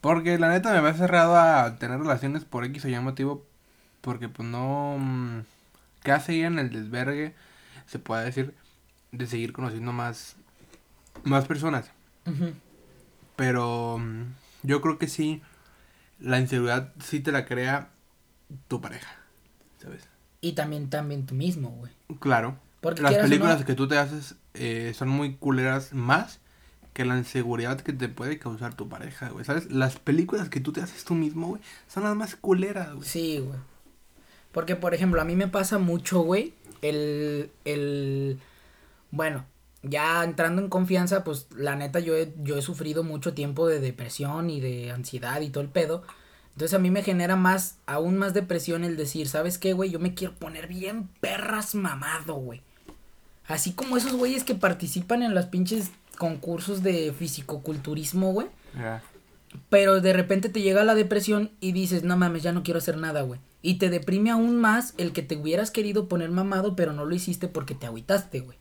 Porque 0.00 0.38
la 0.38 0.48
neta 0.48 0.72
me 0.72 0.78
había 0.78 0.94
cerrado 0.94 1.36
a 1.36 1.76
tener 1.78 1.98
relaciones 1.98 2.44
por 2.44 2.64
X 2.64 2.84
o 2.84 2.88
Y 2.88 2.98
motivo, 3.00 3.46
porque 4.00 4.28
pues 4.28 4.48
no... 4.48 4.96
Mm, 4.98 5.40
casi 6.04 6.42
en 6.42 6.58
el 6.58 6.70
desvergue 6.70 7.34
se 7.86 7.98
puede 7.98 8.24
decir, 8.24 8.54
de 9.12 9.26
seguir 9.26 9.52
conociendo 9.52 9.92
más, 9.92 10.36
más 11.22 11.46
personas. 11.46 11.90
Pero 13.36 13.98
mm, 13.98 14.22
yo 14.62 14.80
creo 14.80 14.98
que 14.98 15.08
sí, 15.08 15.42
la 16.20 16.40
inseguridad 16.40 16.92
sí 17.02 17.20
te 17.20 17.32
la 17.32 17.44
crea 17.44 17.90
tu 18.68 18.80
pareja, 18.80 19.16
¿sabes? 19.82 20.08
Y 20.40 20.52
también, 20.52 20.90
también 20.90 21.26
tú 21.26 21.34
mismo, 21.34 21.70
güey. 21.70 21.92
Claro. 22.20 22.58
Porque 22.80 23.02
las 23.02 23.14
películas 23.14 23.64
que 23.64 23.74
tú 23.74 23.88
te 23.88 23.96
haces 23.96 24.36
eh, 24.52 24.92
son 24.94 25.08
muy 25.08 25.36
culeras 25.36 25.94
más 25.94 26.40
que 26.92 27.04
la 27.04 27.16
inseguridad 27.16 27.80
que 27.80 27.92
te 27.92 28.08
puede 28.08 28.38
causar 28.38 28.74
tu 28.74 28.88
pareja, 28.88 29.30
güey. 29.30 29.44
¿Sabes? 29.44 29.70
Las 29.70 29.98
películas 29.98 30.48
que 30.48 30.60
tú 30.60 30.72
te 30.72 30.80
haces 30.80 31.04
tú 31.04 31.14
mismo, 31.14 31.48
güey, 31.48 31.62
son 31.88 32.04
las 32.04 32.14
más 32.14 32.36
culeras, 32.36 32.94
güey. 32.94 33.08
Sí, 33.08 33.38
güey. 33.38 33.58
Porque, 34.52 34.76
por 34.76 34.94
ejemplo, 34.94 35.20
a 35.20 35.24
mí 35.24 35.34
me 35.34 35.48
pasa 35.48 35.78
mucho, 35.78 36.20
güey, 36.20 36.54
el, 36.84 37.50
el, 37.64 38.38
bueno, 39.10 39.46
ya 39.82 40.22
entrando 40.24 40.62
en 40.62 40.68
confianza, 40.68 41.24
pues 41.24 41.46
la 41.56 41.76
neta 41.76 42.00
yo 42.00 42.14
he, 42.16 42.32
yo 42.42 42.56
he 42.58 42.62
sufrido 42.62 43.02
mucho 43.02 43.34
tiempo 43.34 43.66
de 43.66 43.80
depresión 43.80 44.50
y 44.50 44.60
de 44.60 44.90
ansiedad 44.90 45.40
y 45.40 45.50
todo 45.50 45.62
el 45.62 45.70
pedo. 45.70 46.02
Entonces 46.52 46.74
a 46.74 46.78
mí 46.78 46.90
me 46.90 47.02
genera 47.02 47.36
más, 47.36 47.78
aún 47.86 48.16
más 48.16 48.32
depresión 48.34 48.84
el 48.84 48.96
decir, 48.96 49.28
¿sabes 49.28 49.58
qué, 49.58 49.72
güey? 49.72 49.90
Yo 49.90 49.98
me 49.98 50.14
quiero 50.14 50.34
poner 50.34 50.68
bien 50.68 51.08
perras 51.20 51.74
mamado, 51.74 52.34
güey. 52.34 52.62
Así 53.46 53.72
como 53.72 53.96
esos 53.96 54.12
güeyes 54.12 54.44
que 54.44 54.54
participan 54.54 55.22
en 55.22 55.34
los 55.34 55.46
pinches 55.46 55.90
concursos 56.16 56.82
de 56.82 57.12
fisicoculturismo, 57.12 58.32
güey. 58.32 58.46
Pero 59.68 60.00
de 60.00 60.12
repente 60.12 60.48
te 60.48 60.62
llega 60.62 60.84
la 60.84 60.94
depresión 60.94 61.50
y 61.60 61.72
dices, 61.72 62.04
no 62.04 62.16
mames, 62.16 62.42
ya 62.42 62.52
no 62.52 62.62
quiero 62.62 62.78
hacer 62.78 62.96
nada, 62.96 63.22
güey. 63.22 63.40
Y 63.66 63.78
te 63.78 63.88
deprime 63.88 64.30
aún 64.30 64.60
más 64.60 64.92
el 64.98 65.14
que 65.14 65.22
te 65.22 65.38
hubieras 65.38 65.70
querido 65.70 66.06
poner 66.06 66.30
mamado, 66.30 66.76
pero 66.76 66.92
no 66.92 67.06
lo 67.06 67.14
hiciste 67.14 67.48
porque 67.48 67.74
te 67.74 67.86
agüitaste, 67.86 68.40
güey. 68.40 68.58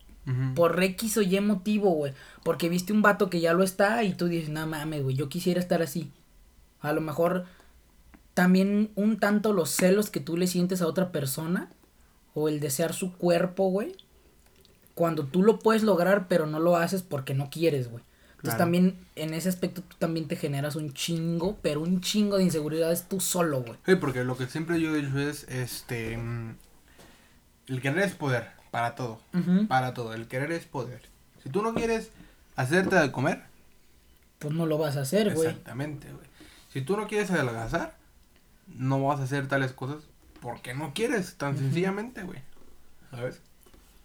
Por 0.55 0.81
X 0.81 1.17
o 1.17 1.21
Y 1.21 1.41
motivo, 1.41 1.89
güey. 1.89 2.13
Porque 2.45 2.69
viste 2.69 2.93
un 2.93 3.01
vato 3.01 3.29
que 3.29 3.41
ya 3.41 3.51
lo 3.51 3.63
está 3.63 4.01
y 4.05 4.13
tú 4.13 4.27
dices, 4.27 4.47
no 4.47 4.65
mames, 4.65 5.03
güey, 5.03 5.17
yo 5.17 5.27
quisiera 5.27 5.59
estar 5.59 5.81
así. 5.81 6.13
A 6.79 6.93
lo 6.93 7.01
mejor 7.01 7.43
también 8.33 8.91
un 8.95 9.19
tanto 9.19 9.51
los 9.51 9.71
celos 9.71 10.09
que 10.09 10.21
tú 10.21 10.37
le 10.37 10.47
sientes 10.47 10.81
a 10.81 10.87
otra 10.87 11.11
persona 11.11 11.69
o 12.33 12.47
el 12.47 12.61
desear 12.61 12.93
su 12.93 13.11
cuerpo, 13.11 13.69
güey. 13.69 13.97
Cuando 14.95 15.25
tú 15.25 15.43
lo 15.43 15.59
puedes 15.59 15.83
lograr, 15.83 16.29
pero 16.29 16.47
no 16.47 16.61
lo 16.61 16.77
haces 16.77 17.03
porque 17.03 17.33
no 17.33 17.49
quieres, 17.49 17.91
güey. 17.91 18.05
Entonces 18.43 18.57
también 18.57 18.97
en 19.15 19.33
ese 19.33 19.47
aspecto 19.47 19.81
tú 19.81 19.95
también 19.97 20.27
te 20.27 20.35
generas 20.35 20.75
un 20.75 20.91
chingo, 20.91 21.57
pero 21.61 21.79
un 21.79 22.01
chingo 22.01 22.35
de 22.35 22.43
inseguridades 22.43 23.07
tú 23.07 23.21
solo, 23.21 23.61
güey. 23.61 23.77
Sí, 23.85 23.95
porque 23.95 24.25
lo 24.25 24.35
que 24.35 24.47
siempre 24.47 24.81
yo 24.81 24.93
he 24.93 25.01
dicho 25.01 25.17
es, 25.17 25.45
este, 25.45 26.17
mm, 26.17 26.57
el 27.67 27.81
querer 27.81 27.99
es 27.99 28.15
poder, 28.15 28.49
para 28.69 28.95
todo, 28.95 29.21
para 29.69 29.93
todo, 29.93 30.13
el 30.13 30.27
querer 30.27 30.51
es 30.51 30.65
poder. 30.65 31.03
Si 31.41 31.47
tú 31.47 31.61
no 31.61 31.73
quieres 31.73 32.11
hacerte 32.57 32.97
de 32.97 33.13
comer, 33.13 33.43
pues 34.39 34.53
no 34.53 34.65
lo 34.65 34.77
vas 34.77 34.97
a 34.97 35.01
hacer, 35.03 35.33
güey. 35.33 35.47
Exactamente, 35.47 36.11
güey. 36.11 36.27
Si 36.73 36.81
tú 36.81 36.97
no 36.97 37.07
quieres 37.07 37.31
adelgazar, 37.31 37.95
no 38.67 39.01
vas 39.01 39.21
a 39.21 39.23
hacer 39.23 39.47
tales 39.47 39.71
cosas 39.71 40.03
porque 40.41 40.73
no 40.73 40.93
quieres, 40.93 41.37
tan 41.37 41.57
sencillamente, 41.57 42.23
güey. 42.23 42.39
¿Sabes? 43.09 43.41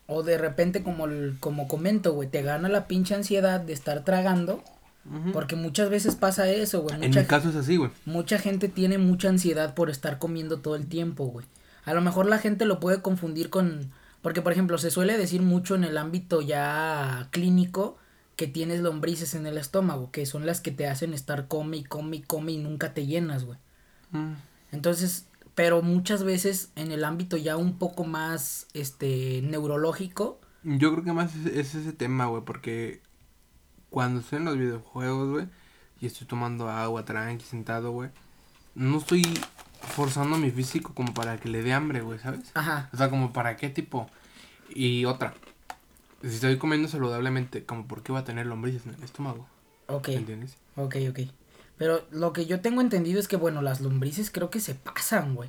O 0.09 0.23
de 0.23 0.39
repente, 0.39 0.83
como, 0.83 1.07
como 1.39 1.69
comento, 1.69 2.15
güey, 2.15 2.29
te 2.29 2.43
gana 2.43 2.69
la 2.69 2.89
pinche 2.89 3.15
ansiedad 3.15 3.61
de 3.61 3.75
estar 3.75 4.05
tragando. 4.05 4.65
Porque 5.33 5.57
muchas 5.57 5.89
veces 5.89 6.17
pasa 6.17 6.51
eso, 6.51 6.83
güey. 6.83 6.95
En 6.97 7.11
mi 7.11 7.25
caso 7.25 7.49
es 7.49 7.57
así, 7.57 7.77
güey. 7.77 7.91
Mucha 8.05 8.39
gente 8.39 8.69
tiene 8.69 8.99
mucha 8.99 9.31
ansiedad 9.31 9.75
por 9.75 9.89
estar 9.89 10.19
comiendo 10.19 10.59
todo 10.59 10.77
el 10.77 10.87
tiempo, 10.87 11.27
güey. 11.27 11.47
A 11.87 11.95
lo 11.95 12.03
mejor 12.03 12.27
la 12.27 12.39
gente 12.39 12.67
lo 12.67 12.79
puede 12.81 13.01
confundir 13.01 13.49
con... 13.49 13.91
Porque, 14.21 14.43
por 14.43 14.53
ejemplo, 14.53 14.77
se 14.77 14.91
suele 14.91 15.17
decir 15.17 15.41
mucho 15.41 15.75
en 15.77 15.85
el 15.85 15.97
ámbito 15.97 16.43
ya 16.43 17.29
clínico 17.31 17.97
que 18.37 18.47
tienes 18.47 18.81
lombrices 18.81 19.35
en 19.35 19.47
el 19.47 19.57
estómago, 19.57 20.11
que 20.11 20.27
son 20.27 20.45
las 20.45 20.61
que 20.61 20.71
te 20.71 20.87
hacen 20.87 21.15
estar 21.15 21.49
come 21.49 21.79
y 21.79 21.85
come 21.85 22.19
y 22.19 22.23
come 22.23 22.53
y 22.53 22.59
nunca 22.59 22.93
te 22.93 23.07
llenas, 23.07 23.45
güey. 23.45 23.59
Mm. 24.11 24.35
Entonces, 24.73 25.27
pero 25.59 25.83
muchas 25.83 26.23
veces 26.23 26.71
en 26.77 26.93
el 26.93 27.05
ámbito 27.05 27.37
ya 27.37 27.57
un 27.57 27.79
poco 27.79 28.05
más 28.05 28.69
este 28.75 29.43
neurológico. 29.43 30.41
Yo 30.63 30.93
creo 30.93 31.03
que 31.03 31.13
más 31.13 31.35
es, 31.35 31.75
ese 31.75 31.93
tema, 31.93 32.27
güey, 32.27 32.45
porque 32.45 33.03
cuando 33.91 34.21
estoy 34.21 34.39
en 34.39 34.45
los 34.45 34.57
videojuegos, 34.57 35.31
güey, 35.31 35.49
y 36.01 36.07
estoy 36.07 36.29
tomando 36.29 36.71
agua 36.71 37.05
tranqui, 37.05 37.45
sentado, 37.45 37.91
güey, 37.91 38.11
no 38.77 38.99
estoy 38.99 39.25
forzando 39.81 40.39
mi 40.39 40.53
físico 40.53 40.95
como 40.95 41.13
para 41.13 41.39
que 41.39 41.49
le 41.49 41.65
dé 41.65 41.73
hambre, 41.73 42.03
güey, 42.03 42.21
¿sabes? 42.21 42.53
Ajá. 42.55 42.89
O 42.93 42.97
sea, 42.97 43.11
como 43.11 43.33
para 43.33 43.57
qué 43.57 43.69
tipo. 43.69 44.09
Y 44.73 45.07
otra, 45.07 45.35
si 46.23 46.29
estoy 46.29 46.57
comiendo 46.59 46.87
saludablemente, 46.87 47.65
como 47.65 47.89
por 47.89 48.05
qué 48.05 48.13
va 48.13 48.21
a 48.21 48.25
tener 48.25 48.47
lombrices 48.47 48.87
en 48.87 48.95
el 48.95 49.03
estómago. 49.03 49.49
Ok. 49.89 50.11
¿Entiendes? 50.11 50.57
Ok, 50.77 50.99
ok. 51.11 51.19
Pero 51.79 52.05
lo 52.11 52.33
que 52.33 52.47
yo 52.47 52.61
tengo 52.61 52.81
entendido 52.81 53.21
es 53.21 53.29
que, 53.29 53.37
bueno, 53.37 53.63
las 53.63 53.81
lombrices 53.81 54.31
creo 54.31 54.51
que 54.51 54.61
se 54.61 54.75
pasan, 54.75 55.35
güey. 55.35 55.49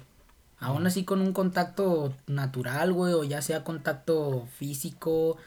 Aún 0.59 0.85
así 0.85 1.03
con 1.03 1.21
un 1.21 1.33
contacto 1.33 2.13
natural, 2.27 2.93
güey, 2.93 3.13
o 3.13 3.23
ya 3.23 3.41
sea 3.41 3.63
contacto 3.63 4.47
físico 4.57 5.37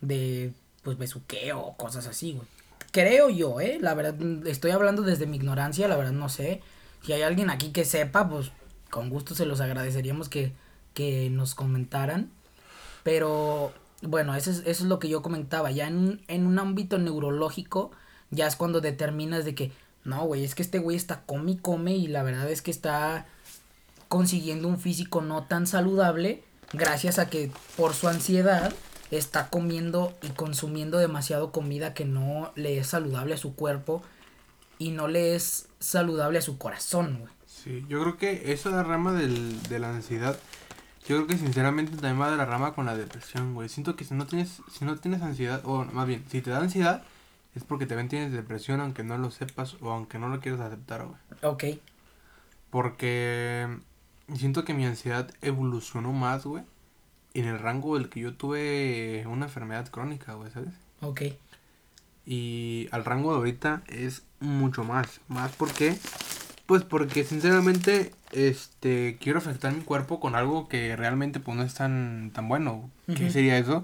de, 0.00 0.52
pues, 0.82 0.98
besuqueo 0.98 1.74
cosas 1.76 2.06
así, 2.08 2.32
güey. 2.32 2.46
Creo 2.90 3.30
yo, 3.30 3.60
¿eh? 3.60 3.78
La 3.80 3.94
verdad, 3.94 4.16
estoy 4.46 4.72
hablando 4.72 5.02
desde 5.02 5.26
mi 5.26 5.36
ignorancia, 5.36 5.88
la 5.88 5.96
verdad 5.96 6.12
no 6.12 6.28
sé. 6.28 6.60
Si 7.02 7.12
hay 7.12 7.22
alguien 7.22 7.48
aquí 7.48 7.70
que 7.70 7.84
sepa, 7.84 8.28
pues, 8.28 8.50
con 8.90 9.10
gusto 9.10 9.34
se 9.34 9.46
los 9.46 9.60
agradeceríamos 9.60 10.28
que, 10.28 10.52
que 10.92 11.30
nos 11.30 11.54
comentaran. 11.54 12.30
Pero, 13.04 13.72
bueno, 14.02 14.34
eso 14.34 14.50
es, 14.50 14.58
eso 14.58 14.84
es 14.84 14.88
lo 14.88 14.98
que 14.98 15.08
yo 15.08 15.22
comentaba. 15.22 15.70
Ya 15.70 15.86
en, 15.86 16.22
en 16.28 16.46
un 16.46 16.58
ámbito 16.58 16.98
neurológico, 16.98 17.92
ya 18.30 18.46
es 18.46 18.56
cuando 18.56 18.80
determinas 18.80 19.44
de 19.44 19.54
que 19.54 19.72
No, 20.04 20.24
güey, 20.24 20.44
es 20.44 20.54
que 20.54 20.62
este 20.62 20.78
güey 20.78 20.96
está 20.96 21.22
come 21.22 21.52
y 21.52 21.56
come 21.56 21.94
y 21.94 22.08
la 22.08 22.22
verdad 22.22 22.50
es 22.50 22.62
que 22.62 22.70
está 22.70 23.26
consiguiendo 24.08 24.68
un 24.68 24.78
físico 24.78 25.22
no 25.22 25.44
tan 25.44 25.66
saludable 25.66 26.42
gracias 26.72 27.18
a 27.18 27.30
que 27.30 27.50
por 27.76 27.94
su 27.94 28.08
ansiedad 28.08 28.72
está 29.10 29.48
comiendo 29.48 30.14
y 30.22 30.28
consumiendo 30.28 30.98
demasiado 30.98 31.52
comida 31.52 31.94
que 31.94 32.04
no 32.04 32.52
le 32.56 32.78
es 32.78 32.88
saludable 32.88 33.34
a 33.34 33.38
su 33.38 33.54
cuerpo 33.54 34.02
y 34.78 34.90
no 34.90 35.06
le 35.06 35.34
es 35.34 35.68
saludable 35.78 36.38
a 36.38 36.42
su 36.42 36.58
corazón, 36.58 37.18
güey. 37.20 37.32
Sí, 37.46 37.84
yo 37.88 38.02
creo 38.02 38.16
que 38.16 38.52
eso 38.52 38.70
de 38.70 38.76
la 38.76 38.82
rama 38.82 39.12
del, 39.12 39.62
de 39.64 39.78
la 39.78 39.90
ansiedad, 39.90 40.36
yo 41.06 41.16
creo 41.16 41.26
que 41.26 41.36
sinceramente 41.36 41.92
también 41.92 42.20
va 42.20 42.30
de 42.30 42.36
la 42.36 42.46
rama 42.46 42.74
con 42.74 42.86
la 42.86 42.96
depresión, 42.96 43.54
güey. 43.54 43.68
Siento 43.68 43.94
que 43.94 44.04
si 44.04 44.14
no 44.14 44.26
tienes, 44.26 44.62
si 44.72 44.84
no 44.84 44.96
tienes 44.96 45.22
ansiedad, 45.22 45.60
o 45.64 45.84
más 45.84 46.06
bien, 46.06 46.24
si 46.30 46.40
te 46.40 46.50
da 46.50 46.58
ansiedad, 46.58 47.04
es 47.54 47.64
porque 47.64 47.86
también 47.86 48.08
tienes 48.08 48.32
depresión 48.32 48.80
aunque 48.80 49.02
no 49.04 49.18
lo 49.18 49.30
sepas 49.30 49.76
o 49.80 49.90
aunque 49.90 50.18
no 50.18 50.28
lo 50.28 50.40
quieras 50.40 50.60
aceptar, 50.60 51.04
güey. 51.06 51.18
Ok. 51.42 51.64
Porque 52.70 53.68
siento 54.34 54.64
que 54.64 54.74
mi 54.74 54.86
ansiedad 54.86 55.30
evolucionó 55.42 56.12
más, 56.12 56.44
güey, 56.44 56.64
en 57.34 57.46
el 57.46 57.58
rango 57.58 57.98
del 57.98 58.08
que 58.08 58.20
yo 58.20 58.34
tuve 58.34 59.24
una 59.26 59.46
enfermedad 59.46 59.88
crónica, 59.88 60.34
güey, 60.34 60.50
¿sabes? 60.50 60.72
Ok. 61.00 61.22
Y 62.24 62.88
al 62.92 63.04
rango 63.04 63.32
de 63.32 63.38
ahorita 63.38 63.82
es 63.88 64.22
mucho 64.40 64.84
más. 64.84 65.20
Más 65.28 65.52
porque, 65.52 65.96
pues 66.66 66.82
porque 66.84 67.24
sinceramente, 67.24 68.14
este, 68.30 69.18
quiero 69.20 69.38
afectar 69.38 69.74
mi 69.74 69.82
cuerpo 69.82 70.20
con 70.20 70.34
algo 70.34 70.68
que 70.68 70.94
realmente 70.96 71.40
pues 71.40 71.56
no 71.56 71.64
es 71.64 71.74
tan, 71.74 72.30
tan 72.32 72.48
bueno. 72.48 72.90
¿Qué 73.06 73.24
Ujú. 73.24 73.32
sería 73.32 73.58
eso? 73.58 73.82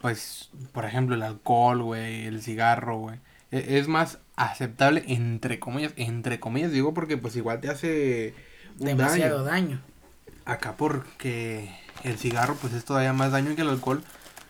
Pues, 0.00 0.50
por 0.72 0.84
ejemplo, 0.84 1.14
el 1.16 1.22
alcohol, 1.22 1.82
güey, 1.82 2.26
el 2.26 2.40
cigarro, 2.42 2.98
güey. 2.98 3.16
E- 3.50 3.78
Es 3.78 3.88
más 3.88 4.18
aceptable, 4.36 5.02
entre 5.08 5.58
comillas, 5.58 5.92
entre 5.96 6.38
comillas 6.38 6.70
digo, 6.70 6.94
porque 6.94 7.16
pues 7.16 7.34
igual 7.36 7.60
te 7.60 7.68
hace 7.68 8.34
un 8.78 8.86
Demasiado 8.86 9.42
daño. 9.44 9.66
daño. 9.76 9.80
Acá 10.44 10.76
porque 10.76 11.70
el 12.04 12.16
cigarro 12.16 12.56
pues 12.60 12.72
es 12.74 12.84
todavía 12.84 13.12
más 13.12 13.32
daño 13.32 13.54
que 13.56 13.62
el 13.62 13.68
alcohol 13.70 14.02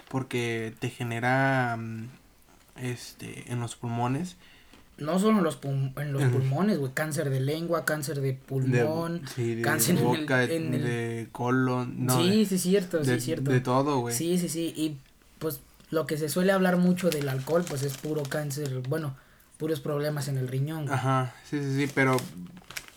porque 0.08 0.74
te 0.80 0.90
genera 0.90 1.76
mm, 1.78 2.08
este 2.82 3.50
en 3.52 3.60
los 3.60 3.74
pulmones 3.76 4.36
No 4.98 5.18
solo 5.18 5.38
en 5.38 5.44
los, 5.44 5.60
pul- 5.60 5.92
en 6.00 6.12
los 6.12 6.22
pulmones, 6.24 6.78
güey. 6.78 6.92
Cáncer 6.92 7.30
de 7.30 7.40
lengua, 7.40 7.84
cáncer 7.84 8.16
de 8.16 8.22
de, 8.22 8.32
pulmón. 8.34 9.22
sí, 9.34 9.54
de 9.54 9.62
cáncer 9.62 9.96
en 9.96 9.98
el- 9.98 10.04
boca, 10.20 10.44
en 10.44 10.74
el- 10.74 10.84
de 10.84 11.28
colon, 11.32 12.04
no, 12.04 12.18
sí, 12.20 12.40
de, 12.40 12.46
sí, 12.46 12.54
es 12.56 12.62
cierto, 12.62 13.02
sí, 13.04 13.10
de- 13.10 13.16
es 13.16 13.24
cierto. 13.24 13.50
de 13.50 13.60
todo, 13.60 14.00
güey. 14.00 14.14
Sí, 14.14 14.38
sí, 14.38 14.48
sí. 14.48 14.72
Y 14.76 14.98
lo 15.90 16.06
que 16.06 16.18
se 16.18 16.28
suele 16.28 16.52
hablar 16.52 16.76
mucho 16.76 17.10
del 17.10 17.28
alcohol, 17.28 17.64
pues 17.68 17.82
es 17.82 17.96
puro 17.96 18.22
cáncer, 18.22 18.82
bueno, 18.88 19.16
puros 19.56 19.80
problemas 19.80 20.28
en 20.28 20.38
el 20.38 20.48
riñón. 20.48 20.86
güey. 20.86 20.94
Ajá, 20.94 21.34
sí, 21.48 21.60
sí, 21.62 21.86
sí, 21.86 21.92
pero 21.94 22.16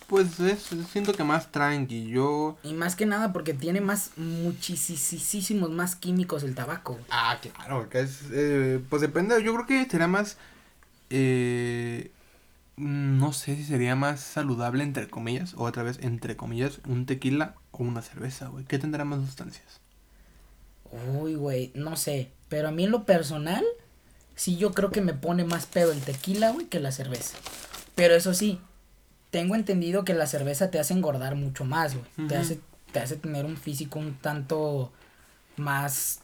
pues 0.08 0.42
es, 0.42 0.70
siento 0.92 1.14
que 1.14 1.24
más 1.24 1.54
tranqui, 1.54 2.08
yo... 2.08 2.58
Y 2.64 2.74
más 2.74 2.98
que 2.98 3.06
nada 3.06 3.32
porque 3.32 3.54
tiene 3.54 3.80
más, 3.80 4.12
muchísimos 4.18 5.70
más 5.70 5.96
químicos 5.96 6.44
el 6.44 6.54
tabaco. 6.54 7.00
Ah, 7.10 7.40
claro, 7.42 7.88
que 7.88 8.02
es, 8.02 8.24
eh, 8.34 8.82
pues 8.90 9.02
depende, 9.02 9.42
yo 9.42 9.54
creo 9.54 9.66
que 9.66 9.90
será 9.90 10.08
más, 10.08 10.38
eh, 11.10 12.12
no 12.76 13.32
sé 13.32 13.56
si 13.56 13.64
sería 13.64 13.96
más 13.96 14.20
saludable, 14.20 14.84
entre 14.84 15.08
comillas, 15.08 15.54
o 15.54 15.64
otra 15.64 15.84
vez, 15.84 15.98
entre 16.02 16.36
comillas, 16.36 16.82
un 16.90 17.06
tequila 17.06 17.56
o 17.72 17.84
una 17.84 18.02
cerveza, 18.02 18.50
güey. 18.50 18.66
¿Qué 18.66 18.80
tendrá 18.80 19.06
más 19.06 19.22
sustancias? 19.22 19.80
Uy, 20.92 21.36
güey, 21.36 21.72
no 21.74 21.96
sé. 21.96 22.34
Pero 22.52 22.68
a 22.68 22.72
mí 22.72 22.84
en 22.84 22.92
lo 22.92 23.06
personal, 23.06 23.64
sí 24.36 24.58
yo 24.58 24.74
creo 24.74 24.92
que 24.92 25.00
me 25.00 25.14
pone 25.14 25.46
más 25.46 25.68
pedo 25.68 25.94
el 25.94 26.02
tequila, 26.02 26.52
güey, 26.52 26.66
que 26.66 26.82
la 26.82 26.92
cerveza. 26.92 27.38
Pero 27.96 28.14
eso 28.14 28.34
sí, 28.34 28.60
tengo 29.30 29.56
entendido 29.56 30.04
que 30.04 30.14
la 30.14 30.28
cerveza 30.28 30.70
te 30.70 30.78
hace 30.78 30.94
engordar 30.94 31.36
mucho 31.36 31.64
más, 31.64 31.96
güey. 31.96 32.28
Te 32.28 32.36
hace, 32.36 32.60
te 32.92 33.00
hace 33.00 33.16
tener 33.16 33.46
un 33.46 33.56
físico 33.56 34.00
un 34.00 34.16
tanto 34.16 34.92
más, 35.56 36.20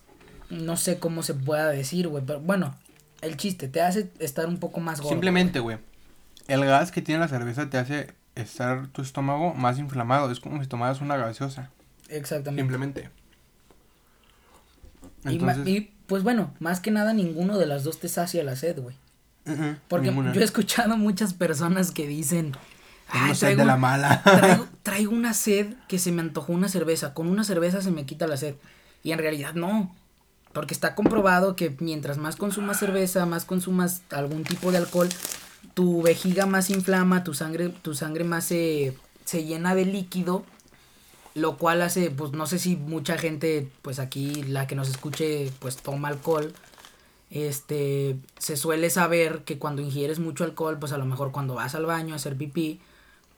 no 0.49 0.75
sé 0.75 0.99
cómo 0.99 1.23
se 1.23 1.33
pueda 1.33 1.69
decir, 1.69 2.09
güey. 2.09 2.25
Pero 2.27 2.41
bueno, 2.41 2.75
el 3.21 3.37
chiste, 3.37 3.69
te 3.69 3.81
hace 3.81 4.11
estar 4.19 4.47
un 4.47 4.57
poco 4.57 4.81
más 4.81 4.99
gordo. 4.99 5.11
Simplemente, 5.11 5.61
güey, 5.61 5.77
el 6.49 6.65
gas 6.65 6.91
que 6.91 7.01
tiene 7.01 7.21
la 7.21 7.29
cerveza 7.29 7.69
te 7.69 7.77
hace 7.77 8.13
estar 8.35 8.87
tu 8.87 9.01
estómago 9.01 9.53
más 9.53 9.79
inflamado, 9.79 10.29
es 10.29 10.41
como 10.41 10.61
si 10.61 10.67
tomaras 10.67 10.99
una 10.99 11.15
gaseosa. 11.15 11.71
Exactamente. 12.09 12.61
simplemente. 12.63 13.09
Y, 15.23 15.29
Entonces, 15.29 15.67
y, 15.67 15.96
pues 16.07 16.23
bueno, 16.23 16.53
más 16.59 16.79
que 16.79 16.91
nada 16.91 17.13
ninguno 17.13 17.57
de 17.57 17.65
las 17.65 17.83
dos 17.83 17.99
te 17.99 18.07
sacia 18.09 18.43
la 18.43 18.55
sed, 18.55 18.79
güey. 18.79 18.95
Porque 19.87 20.09
ninguna. 20.09 20.33
yo 20.33 20.41
he 20.41 20.43
escuchado 20.43 20.97
muchas 20.97 21.33
personas 21.33 21.91
que 21.91 22.05
dicen, 22.07 22.51
Tengo 23.11 23.25
"Ay, 23.27 23.33
sed 23.33 23.39
traigo, 23.39 23.59
de 23.59 23.65
la 23.65 23.77
mala. 23.77 24.21
traigo, 24.23 24.67
traigo 24.83 25.11
una 25.13 25.33
sed 25.33 25.73
que 25.87 25.99
se 25.99 26.11
me 26.11 26.21
antojó 26.21 26.51
una 26.51 26.67
cerveza. 26.67 27.13
Con 27.13 27.27
una 27.27 27.43
cerveza 27.45 27.81
se 27.81 27.91
me 27.91 28.05
quita 28.05 28.27
la 28.27 28.35
sed. 28.35 28.55
Y 29.03 29.11
en 29.13 29.19
realidad 29.19 29.53
no. 29.53 29.95
Porque 30.51 30.73
está 30.73 30.95
comprobado 30.95 31.55
que 31.55 31.75
mientras 31.79 32.17
más 32.17 32.35
consumas 32.35 32.79
cerveza, 32.79 33.25
más 33.25 33.45
consumas 33.45 34.01
algún 34.09 34.43
tipo 34.43 34.71
de 34.71 34.79
alcohol, 34.79 35.07
tu 35.73 36.01
vejiga 36.01 36.45
más 36.45 36.69
inflama, 36.69 37.23
tu 37.23 37.33
sangre, 37.33 37.69
tu 37.69 37.93
sangre 37.93 38.23
más 38.23 38.45
se, 38.45 38.97
se 39.23 39.45
llena 39.45 39.75
de 39.75 39.85
líquido. 39.85 40.43
Lo 41.37 41.57
cual 41.57 41.81
hace, 41.83 42.09
pues 42.09 42.31
no 42.31 42.47
sé 42.47 42.57
si 42.57 42.75
mucha 42.75 43.17
gente, 43.17 43.69
pues 43.83 43.99
aquí 43.99 44.43
la 44.43 44.65
que 44.65 44.75
nos 44.75 44.89
escuche, 44.89 45.51
pues 45.59 45.77
toma 45.77 46.07
alcohol. 46.07 46.51
Este, 47.29 48.15
se 48.37 48.55
suele 48.55 48.89
saber 48.89 49.43
que 49.43 49.59
cuando 49.59 49.81
ingieres 49.81 50.19
mucho 50.19 50.43
alcohol, 50.45 50.77
pues 50.79 50.93
a 50.93 50.97
lo 50.97 51.05
mejor 51.05 51.31
cuando 51.31 51.55
vas 51.55 51.75
al 51.75 51.85
baño 51.85 52.13
a 52.13 52.15
hacer 52.17 52.35
pipí, 52.37 52.79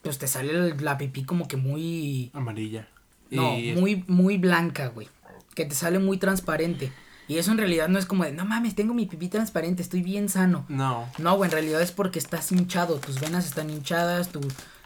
pues 0.02 0.18
te 0.20 0.28
sale 0.28 0.76
la 0.76 0.98
pipí 0.98 1.24
como 1.24 1.48
que 1.48 1.58
muy, 1.58 2.30
Amarilla. 2.34 2.88
no, 3.32 3.58
Y- 3.58 3.74
muy, 3.74 4.04
muy 4.08 4.38
blanca, 4.38 4.88
güey. 4.88 5.10
Que 5.56 5.66
te 5.66 5.76
sale 5.76 6.00
muy 6.00 6.18
transparente. 6.18 6.94
Y 7.28 7.38
eso 7.38 7.52
en 7.52 7.58
realidad 7.58 7.90
no 7.90 8.00
es 8.00 8.06
como 8.06 8.24
de, 8.24 8.32
no 8.32 8.46
mames, 8.46 8.76
tengo 8.76 8.94
mi 8.94 9.06
pipí 9.08 9.28
transparente, 9.28 9.82
estoy 9.82 10.02
bien 10.02 10.30
sano. 10.30 10.66
No. 10.70 11.08
No, 11.18 11.36
güey, 11.36 11.48
en 11.50 11.52
realidad 11.52 11.82
es 11.82 11.92
porque 11.92 12.18
estás 12.20 12.52
hinchado, 12.52 12.96
tus 13.00 13.20
venas 13.20 13.46
están 13.46 13.70
hinchadas, 13.70 14.30
tu, 14.30 14.40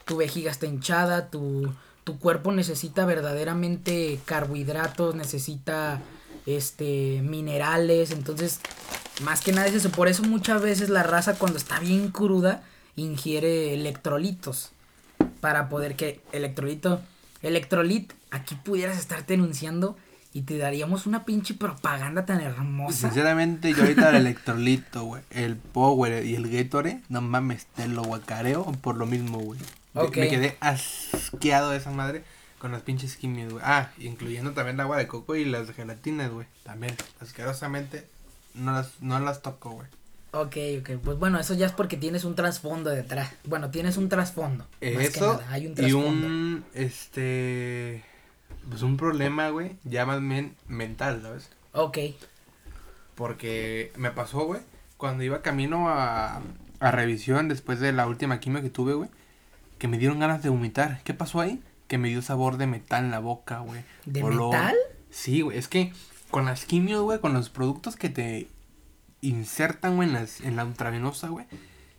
tu 0.05 0.17
vejiga 0.17 0.49
está 0.51 0.65
hinchada, 0.65 1.29
tu, 1.29 1.71
tu 2.03 2.19
cuerpo 2.19 2.51
necesita 2.51 3.05
verdaderamente 3.05 4.19
carbohidratos, 4.25 5.15
necesita 5.15 6.01
este 6.45 7.21
minerales, 7.23 8.11
entonces 8.11 8.59
más 9.21 9.41
que 9.41 9.53
nada 9.53 9.67
es 9.67 9.75
eso, 9.75 9.89
por 9.89 10.07
eso 10.07 10.23
muchas 10.23 10.61
veces 10.61 10.89
la 10.89 11.03
raza 11.03 11.35
cuando 11.35 11.57
está 11.57 11.79
bien 11.79 12.09
cruda 12.09 12.63
ingiere 12.95 13.73
electrolitos 13.73 14.71
para 15.39 15.69
poder 15.69 15.95
que 15.95 16.21
electrolito, 16.31 17.01
electrolit, 17.41 18.13
aquí 18.31 18.55
pudieras 18.55 18.97
estar 18.97 19.25
denunciando 19.25 19.95
y 20.33 20.41
te 20.41 20.57
daríamos 20.57 21.05
una 21.05 21.25
pinche 21.25 21.53
propaganda 21.53 22.25
tan 22.25 22.41
hermosa. 22.41 23.07
Sinceramente, 23.09 23.71
yo 23.73 23.83
ahorita 23.83 24.09
el 24.09 24.15
electrolito, 24.15 25.03
güey, 25.03 25.21
el 25.29 25.55
Power 25.57 26.25
y 26.25 26.35
el 26.35 26.49
Gatorade, 26.49 27.01
no 27.09 27.21
mames, 27.21 27.67
te 27.75 27.87
lo 27.87 28.03
guacareo 28.03 28.65
por 28.81 28.97
lo 28.97 29.05
mismo, 29.05 29.39
güey. 29.39 29.59
Me- 29.93 30.29
quedé 30.29 30.57
asqueado 30.59 31.69
de 31.71 31.77
esa 31.77 31.91
madre 31.91 32.23
con 32.59 32.71
las 32.71 32.81
pinches 32.81 33.15
quimios, 33.17 33.51
güey. 33.51 33.63
Ah, 33.65 33.91
incluyendo 33.99 34.51
también 34.53 34.75
el 34.77 34.81
agua 34.81 34.97
de 34.97 35.07
coco 35.07 35.35
y 35.35 35.45
las 35.45 35.69
gelatinas, 35.71 36.31
güey. 36.31 36.47
También, 36.63 36.95
asquerosamente, 37.19 38.07
no 38.55 38.71
las, 38.71 39.01
no 39.01 39.19
las 39.19 39.41
toco, 39.41 39.71
güey. 39.71 39.87
Ok, 40.31 40.57
ok. 40.79 40.99
Pues 41.03 41.19
bueno, 41.19 41.39
eso 41.39 41.53
ya 41.53 41.67
es 41.67 41.73
porque 41.73 41.95
tienes 41.97 42.23
un 42.23 42.33
trasfondo 42.35 42.89
detrás. 42.89 43.31
Bueno, 43.43 43.69
tienes 43.69 43.97
un 43.97 44.09
trasfondo. 44.09 44.65
más 44.95 45.09
que 45.09 45.19
nada, 45.19 45.45
hay 45.49 45.65
un 45.67 45.73
y 45.73 45.75
trasfondo. 45.75 46.25
un, 46.27 46.65
este, 46.73 48.03
pues 48.69 48.81
un 48.81 48.97
problema, 48.97 49.49
güey, 49.49 49.75
ya 49.83 50.05
más 50.07 50.21
bien 50.21 50.55
mental, 50.67 51.21
¿sabes? 51.21 51.49
Ok. 51.73 51.97
Porque 53.15 53.91
me 53.95 54.11
pasó, 54.11 54.45
güey, 54.45 54.61
cuando 54.97 55.23
iba 55.23 55.41
camino 55.41 55.89
a, 55.89 56.41
a 56.79 56.91
revisión 56.91 57.47
después 57.47 57.79
de 57.79 57.91
la 57.91 58.07
última 58.07 58.39
quimio 58.39 58.61
que 58.61 58.69
tuve, 58.71 58.93
güey, 58.93 59.09
que 59.83 59.89
me 59.89 59.97
dieron 59.97 60.17
ganas 60.17 60.41
de 60.41 60.47
vomitar. 60.47 61.01
¿Qué 61.03 61.13
pasó 61.13 61.41
ahí? 61.41 61.61
Que 61.89 61.97
me 61.97 62.07
dio 62.07 62.21
sabor 62.21 62.55
de 62.55 62.67
metal 62.67 63.03
en 63.03 63.11
la 63.11 63.19
boca, 63.19 63.59
güey. 63.59 63.81
¿De 64.05 64.23
Olor. 64.23 64.53
metal? 64.53 64.75
Sí, 65.09 65.41
güey, 65.41 65.57
es 65.57 65.67
que 65.67 65.91
con 66.31 66.45
las 66.45 66.63
quimios, 66.63 67.01
güey, 67.03 67.19
con 67.19 67.33
los 67.33 67.49
productos 67.49 67.97
que 67.97 68.07
te 68.07 68.47
insertan, 69.19 69.97
güey, 69.97 70.07
en, 70.07 70.13
las- 70.13 70.39
en 70.39 70.55
la 70.55 70.63
intravenosa, 70.63 71.27
güey, 71.27 71.47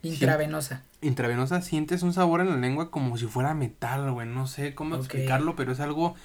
Intravenosa. 0.01 0.81
intravenosa, 1.01 1.61
sientes 1.61 2.01
un 2.01 2.11
sabor 2.11 2.41
en 2.41 2.49
la 2.49 2.55
lengua 2.57 2.89
como 2.89 3.17
si 3.19 3.27
fuera 3.27 3.53
metal, 3.53 4.11
güey. 4.13 4.27
No 4.27 4.47
sé 4.47 4.73
cómo 4.73 4.95
explicarlo, 4.95 5.55
pero 5.55 5.71
es 5.71 5.79
algo 5.79 6.15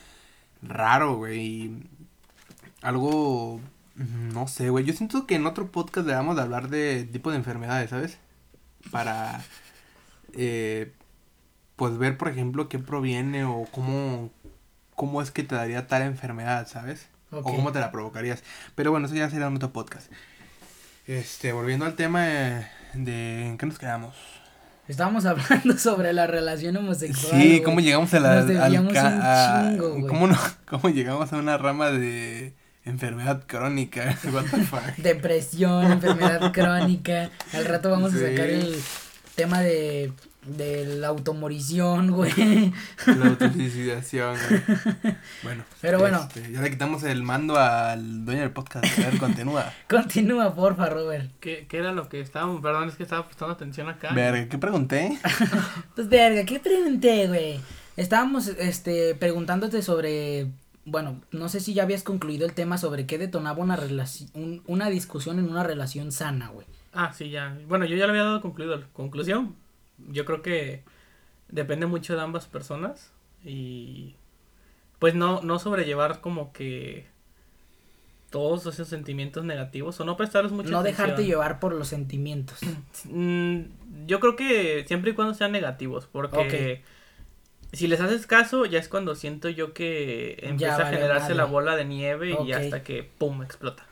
raro, 0.62 1.16
güey. 1.16 1.38
y 1.40 1.82
Algo, 2.80 3.60
no 3.96 4.48
sé, 4.48 4.70
güey. 4.70 4.86
Yo 4.86 4.94
siento 4.94 5.26
que 5.26 5.34
en 5.34 5.44
otro 5.44 5.70
podcast 5.70 6.06
debamos 6.06 6.36
de 6.36 6.42
hablar 6.42 6.70
de 6.70 7.04
tipo 7.04 7.30
de 7.30 7.36
enfermedades, 7.36 7.90
¿sabes? 7.90 8.16
Para, 8.90 9.42
eh, 10.32 10.92
pues 11.80 11.96
ver, 11.96 12.18
por 12.18 12.28
ejemplo, 12.28 12.68
qué 12.68 12.78
proviene 12.78 13.44
o 13.46 13.66
cómo, 13.72 14.28
cómo 14.94 15.22
es 15.22 15.30
que 15.30 15.42
te 15.44 15.54
daría 15.54 15.86
tal 15.86 16.02
enfermedad, 16.02 16.68
¿sabes? 16.68 17.06
O 17.30 17.42
cómo 17.42 17.72
te 17.72 17.80
la 17.80 17.90
provocarías. 17.90 18.42
Pero 18.74 18.90
bueno, 18.90 19.06
eso 19.06 19.14
ya 19.14 19.30
será 19.30 19.46
en 19.46 19.56
otro 19.56 19.72
podcast. 19.72 20.12
Este, 21.06 21.52
volviendo 21.52 21.86
al 21.86 21.94
tema 21.94 22.24
de, 22.26 22.66
de- 22.92 23.46
¿en 23.46 23.56
qué 23.56 23.64
nos 23.64 23.78
quedamos? 23.78 24.14
Estábamos 24.88 25.24
hablando 25.26 25.78
sobre 25.78 26.12
la 26.12 26.26
relación 26.26 26.76
homosexual. 26.76 27.40
Sí, 27.40 27.62
cómo 27.64 27.80
llegamos 27.80 28.12
a 28.12 28.20
la. 28.20 28.42
Nos 28.42 28.56
al 28.60 28.92
ca- 28.92 29.64
un 29.64 29.76
chingo. 29.78 30.06
¿cómo, 30.06 30.26
no, 30.26 30.36
¿Cómo 30.66 30.90
llegamos 30.90 31.32
a 31.32 31.36
una 31.38 31.56
rama 31.56 31.90
de 31.90 32.52
enfermedad 32.84 33.44
crónica? 33.46 34.18
What 34.32 34.44
the 34.50 34.64
fuck. 34.64 34.96
Depresión, 34.98 35.90
enfermedad 35.92 36.52
crónica. 36.52 37.30
Al 37.54 37.64
rato 37.64 37.88
vamos 37.90 38.12
a 38.12 38.18
sacar 38.18 38.50
el 38.50 38.76
tema 39.34 39.60
de 39.60 40.12
de 40.44 40.86
la 40.86 41.08
automorición, 41.08 42.10
güey. 42.10 42.72
La 43.06 43.26
autosuicidación, 43.26 44.36
güey. 44.48 45.14
Bueno. 45.42 45.64
Pero 45.80 45.98
bueno. 45.98 46.20
este, 46.28 46.52
ya 46.52 46.62
le 46.62 46.70
quitamos 46.70 47.02
el 47.02 47.22
mando 47.22 47.56
al 47.58 48.24
dueño 48.24 48.40
del 48.40 48.50
podcast. 48.50 48.86
A 48.98 49.10
ver, 49.10 49.18
continúa. 49.18 49.72
Continúa, 49.88 50.54
porfa, 50.54 50.88
Robert. 50.88 51.30
¿Qué, 51.40 51.66
qué 51.68 51.78
era 51.78 51.92
lo 51.92 52.08
que 52.08 52.20
estábamos? 52.20 52.62
Perdón, 52.62 52.88
es 52.88 52.96
que 52.96 53.02
estaba 53.02 53.26
prestando 53.26 53.54
atención 53.54 53.88
acá. 53.88 54.12
Verga, 54.14 54.48
¿qué 54.48 54.58
pregunté? 54.58 55.18
Pues 55.94 56.08
verga, 56.08 56.44
¿qué 56.44 56.60
pregunté, 56.60 57.26
güey? 57.28 57.60
Estábamos 57.96 58.46
este 58.48 59.14
preguntándote 59.14 59.82
sobre 59.82 60.46
bueno, 60.84 61.20
no 61.30 61.48
sé 61.48 61.60
si 61.60 61.74
ya 61.74 61.82
habías 61.82 62.02
concluido 62.02 62.46
el 62.46 62.54
tema 62.54 62.78
sobre 62.78 63.06
qué 63.06 63.18
detonaba 63.18 63.62
una 63.62 63.76
relación 63.76 64.62
una 64.66 64.88
discusión 64.88 65.38
en 65.38 65.50
una 65.50 65.62
relación 65.62 66.10
sana, 66.10 66.48
güey. 66.48 66.66
Ah, 66.92 67.12
sí, 67.12 67.30
ya. 67.30 67.56
Bueno, 67.68 67.84
yo 67.84 67.96
ya 67.96 68.06
lo 68.06 68.10
había 68.10 68.24
dado 68.24 68.40
concluido. 68.40 68.82
Conclusión. 68.92 69.54
Yo 70.08 70.24
creo 70.24 70.42
que 70.42 70.82
depende 71.48 71.86
mucho 71.86 72.14
de 72.14 72.22
ambas 72.22 72.46
personas. 72.46 73.12
Y 73.44 74.14
pues 74.98 75.14
no, 75.14 75.40
no 75.42 75.58
sobrellevar 75.58 76.20
como 76.20 76.52
que 76.52 77.06
todos 78.30 78.64
esos 78.66 78.86
sentimientos 78.86 79.44
negativos 79.44 79.98
o 79.98 80.04
no 80.04 80.16
prestarles 80.16 80.52
mucha 80.52 80.70
No 80.70 80.82
dejarte 80.82 81.14
atención. 81.14 81.28
llevar 81.28 81.58
por 81.58 81.74
los 81.74 81.88
sentimientos. 81.88 82.58
Mm, 83.04 83.62
yo 84.06 84.20
creo 84.20 84.36
que 84.36 84.84
siempre 84.86 85.12
y 85.12 85.14
cuando 85.14 85.32
sean 85.32 85.52
negativos, 85.52 86.06
porque 86.06 86.82
si 87.72 87.86
les 87.86 88.00
haces 88.00 88.26
caso, 88.26 88.66
ya 88.66 88.78
es 88.78 88.88
cuando 88.88 89.14
siento 89.14 89.48
yo 89.48 89.72
que 89.72 90.38
empieza 90.42 90.86
a 90.86 90.90
generarse 90.90 91.34
la 91.34 91.44
bola 91.44 91.76
de 91.76 91.86
nieve 91.86 92.36
y 92.44 92.52
hasta 92.52 92.82
que 92.82 93.02
pum 93.02 93.42
explota. 93.42 93.86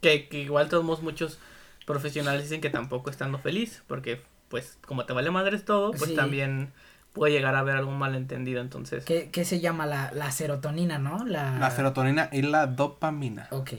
Que, 0.00 0.28
que 0.28 0.40
igual 0.40 0.68
todos 0.68 1.02
muchos 1.02 1.38
profesionales 1.84 2.44
dicen 2.44 2.60
que 2.60 2.70
tampoco 2.70 3.10
estando 3.10 3.38
feliz, 3.38 3.82
porque 3.86 4.22
pues 4.48 4.76
como 4.86 5.04
te 5.06 5.12
vale 5.12 5.30
madres 5.30 5.64
todo, 5.64 5.90
pues 5.92 6.10
Sí. 6.10 6.16
también 6.16 6.72
puede 7.12 7.32
llegar 7.32 7.54
a 7.54 7.60
haber 7.60 7.76
algún 7.76 7.98
malentendido, 7.98 8.60
entonces. 8.60 9.04
¿Qué, 9.04 9.28
qué 9.32 9.44
se 9.44 9.60
llama 9.60 9.86
la, 9.86 10.10
la 10.12 10.30
serotonina, 10.30 10.98
no? 10.98 11.24
La, 11.26 11.58
La 11.58 11.70
serotonina 11.70 12.28
y 12.32 12.42
la 12.42 12.66
dopamina. 12.66 13.48
Ok. 13.50 13.72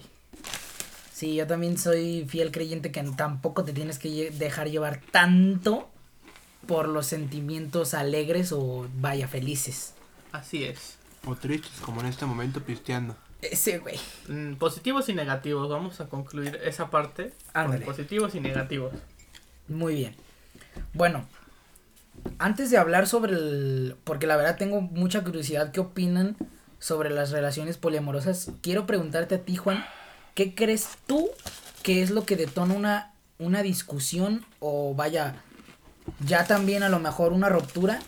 Sí, 1.14 1.36
yo 1.36 1.48
también 1.48 1.78
soy 1.78 2.26
fiel 2.30 2.52
creyente 2.52 2.92
que 2.92 3.04
tampoco 3.16 3.64
te 3.66 3.74
tienes 3.74 4.00
que 4.00 4.32
dejar 4.32 4.70
llevar 4.70 5.02
tanto 5.12 5.90
por 6.66 6.88
los 6.88 7.08
sentimientos 7.08 7.94
alegres 7.94 8.52
o 8.52 8.88
vaya 9.00 9.28
felices. 9.28 9.94
Así 10.32 10.64
es. 10.64 10.98
O 11.26 11.36
tristes, 11.36 11.72
como 11.82 12.00
en 12.02 12.08
este 12.08 12.26
momento 12.26 12.62
pisteando. 12.62 13.16
Ese 13.42 13.80
güey. 13.80 14.00
Mm, 14.28 14.56
positivos 14.56 15.10
y 15.10 15.14
negativos, 15.14 15.70
vamos 15.70 16.00
a 16.00 16.08
concluir 16.08 16.60
esa 16.64 16.90
parte. 16.90 17.34
con 17.54 17.80
positivos 17.82 18.36
y 18.36 18.40
negativos. 18.40 18.94
Muy 19.68 19.96
bien. 19.96 20.16
Bueno, 20.94 21.26
antes 22.38 22.72
de 22.72 22.78
hablar 22.78 23.08
sobre 23.08 23.34
el... 23.34 23.96
Porque 24.04 24.28
la 24.28 24.38
verdad 24.38 24.58
tengo 24.58 24.82
mucha 24.82 25.24
curiosidad 25.24 25.72
qué 25.72 25.80
opinan 25.80 26.38
sobre 26.80 27.10
las 27.10 27.32
relaciones 27.32 27.78
poliamorosas. 27.78 28.52
Quiero 28.62 28.86
preguntarte 28.86 29.36
a 29.36 29.42
ti, 29.42 29.56
Juan, 29.56 29.86
¿qué 30.36 30.56
crees 30.56 30.98
tú 31.08 31.30
que 31.84 32.02
es 32.02 32.10
lo 32.10 32.26
que 32.26 32.36
detona 32.36 32.74
una, 32.74 33.14
una 33.38 33.62
discusión 33.62 34.46
o 34.60 34.94
vaya, 34.96 35.36
ya 36.26 36.46
también 36.46 36.84
a 36.84 36.90
lo 36.90 37.00
mejor 37.00 37.34
una 37.34 37.50
ruptura, 37.50 38.00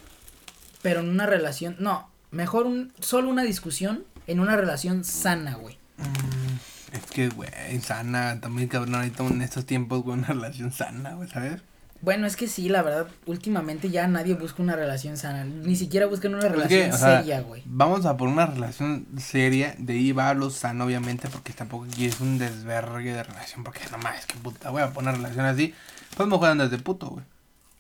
pero 0.82 1.00
en 1.02 1.10
una 1.10 1.26
relación... 1.26 1.76
No, 1.80 2.10
mejor 2.32 2.66
un, 2.66 2.94
solo 3.00 3.30
una 3.30 3.44
discusión 3.44 4.04
en 4.28 4.40
una 4.40 4.56
relación 4.56 5.04
sana, 5.04 5.56
güey. 5.56 5.78
Mm, 5.98 6.96
es 6.96 7.06
que, 7.08 7.30
güey, 7.30 7.50
sana, 7.82 8.40
también 8.42 8.68
cabrón, 8.68 8.96
ahorita 8.96 9.26
en 9.26 9.42
estos 9.42 9.66
tiempos, 9.66 10.04
güey, 10.04 10.18
una 10.18 10.28
relación 10.28 10.72
sana, 10.72 11.14
güey, 11.14 11.30
¿sabes? 11.30 11.62
Bueno, 12.02 12.26
es 12.26 12.36
que 12.36 12.48
sí, 12.48 12.68
la 12.68 12.82
verdad, 12.82 13.08
últimamente 13.28 13.92
ya 13.92 14.08
nadie 14.08 14.34
busca 14.34 14.64
una 14.64 14.76
relación 14.76 15.18
sana. 15.18 15.44
Ni 15.44 15.76
siquiera 15.76 16.08
buscan 16.08 16.34
una 16.34 16.48
Es 16.48 16.52
relación 16.52 16.90
que, 16.90 16.96
o 16.96 16.98
sea, 16.98 17.18
seria, 17.20 17.42
güey. 17.42 17.62
Vamos 17.66 18.08
a 18.08 18.18
por 18.18 18.28
una 18.28 18.48
relación 18.48 19.06
seria, 19.20 19.76
de 19.78 19.94
ahí 19.94 20.12
va 20.12 20.34
lo 20.34 20.50
sano, 20.50 20.86
obviamente, 20.86 21.30
porque 21.30 21.54
tampoco 21.54 21.86
aquí 21.86 22.06
es 22.06 22.20
un 22.20 22.40
desvergue 22.40 23.14
de 23.14 23.24
relación, 23.24 23.64
porque 23.64 23.82
no 23.92 24.00
más, 24.00 24.26
que 24.26 24.36
puta, 24.36 24.72
voy 24.72 24.82
a 24.82 24.92
poner 24.92 25.14
una 25.14 25.22
relación 25.22 25.46
así, 25.46 25.76
pues 26.18 26.28
mejor 26.28 26.50
andas 26.50 26.72
de 26.72 26.80
puto, 26.80 27.08
güey, 27.08 27.26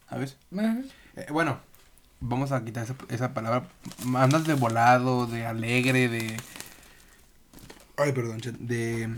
¿sabes? 0.08 0.38
Eh, 1.16 1.26
bueno, 1.32 1.60
vamos 2.20 2.52
a 2.52 2.64
quitar 2.64 2.84
esa, 2.84 2.96
esa 3.10 3.34
palabra, 3.34 3.64
andas 4.16 4.46
de 4.46 4.54
volado, 4.54 5.26
de 5.26 5.48
alegre, 5.48 6.10
de... 6.10 6.38
Ay, 7.98 8.12
perdón, 8.12 8.40
chat, 8.40 8.56
de... 8.56 9.10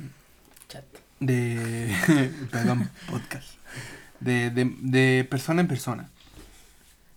Chat. 0.70 0.86
de 1.20 1.94
perdón 2.52 2.90
podcast 3.10 3.63
de, 4.24 4.50
de, 4.50 4.74
de 4.80 5.28
persona 5.30 5.62
en 5.62 5.68
persona 5.68 6.10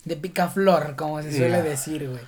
De 0.04 0.16
picaflor, 0.16 0.96
como 0.96 1.22
se 1.22 1.30
suele 1.30 1.58
Ya. 1.58 1.62
decir, 1.62 2.08
güey. 2.08 2.22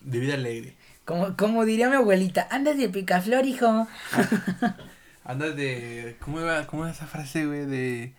de 0.00 0.18
vida 0.18 0.34
alegre 0.34 0.76
Como, 1.04 1.36
como 1.36 1.64
diría 1.64 1.88
mi 1.90 1.96
abuelita, 1.96 2.46
andas 2.50 2.76
de 2.78 2.88
picaflor, 2.88 3.44
hijo. 3.44 3.86
andas 5.24 5.54
de 5.56 6.16
cómo 6.20 6.40
iba 6.40 6.66
cómo 6.66 6.84
era 6.84 6.92
esa 6.92 7.06
frase 7.06 7.46
güey 7.46 7.66
de 7.66 8.12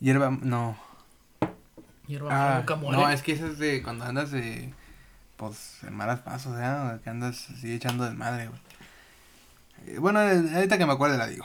hierba 0.00 0.30
no 0.30 0.78
Hierba 2.06 2.28
ah, 2.30 2.58
nunca 2.60 2.76
muere. 2.76 2.96
no 2.96 3.10
es 3.10 3.20
que 3.22 3.32
esa 3.32 3.48
es 3.48 3.58
de 3.58 3.82
cuando 3.82 4.04
andas 4.06 4.30
de 4.30 4.72
pues 5.36 5.78
en 5.82 5.94
malas 5.94 6.20
pasos 6.20 6.54
¿eh? 6.58 6.98
que 7.04 7.10
andas 7.10 7.48
así 7.50 7.74
echando 7.74 8.04
desmadre 8.04 8.48
güey 8.48 8.60
Eh, 9.86 9.98
bueno 9.98 10.22
eh, 10.22 10.42
ahorita 10.54 10.78
que 10.78 10.86
me 10.86 10.92
acuerde 10.92 11.18
la 11.18 11.26
digo 11.26 11.44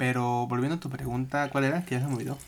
pero 0.00 0.46
volviendo 0.46 0.76
a 0.76 0.80
tu 0.80 0.88
pregunta 0.88 1.50
cuál 1.50 1.64
era 1.64 1.84
que 1.84 1.96
ya 1.96 2.00
se 2.00 2.06
me 2.06 2.14
olvidó 2.14 2.38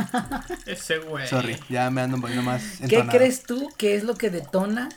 Ese 0.66 0.98
güey. 0.98 1.28
sorry 1.28 1.56
ya 1.68 1.88
me 1.92 2.00
ando 2.00 2.16
un 2.16 2.22
poquito 2.22 2.42
más 2.42 2.80
¿Qué 2.88 3.06
crees 3.06 3.44
tú 3.44 3.68
que 3.78 3.94
es 3.94 4.02
lo 4.02 4.16
que 4.16 4.30
detona 4.30 4.88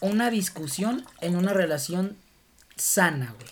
una 0.00 0.30
discusión 0.30 1.04
en 1.20 1.36
una 1.36 1.52
relación 1.52 2.16
sana, 2.76 3.34
güey? 3.36 3.50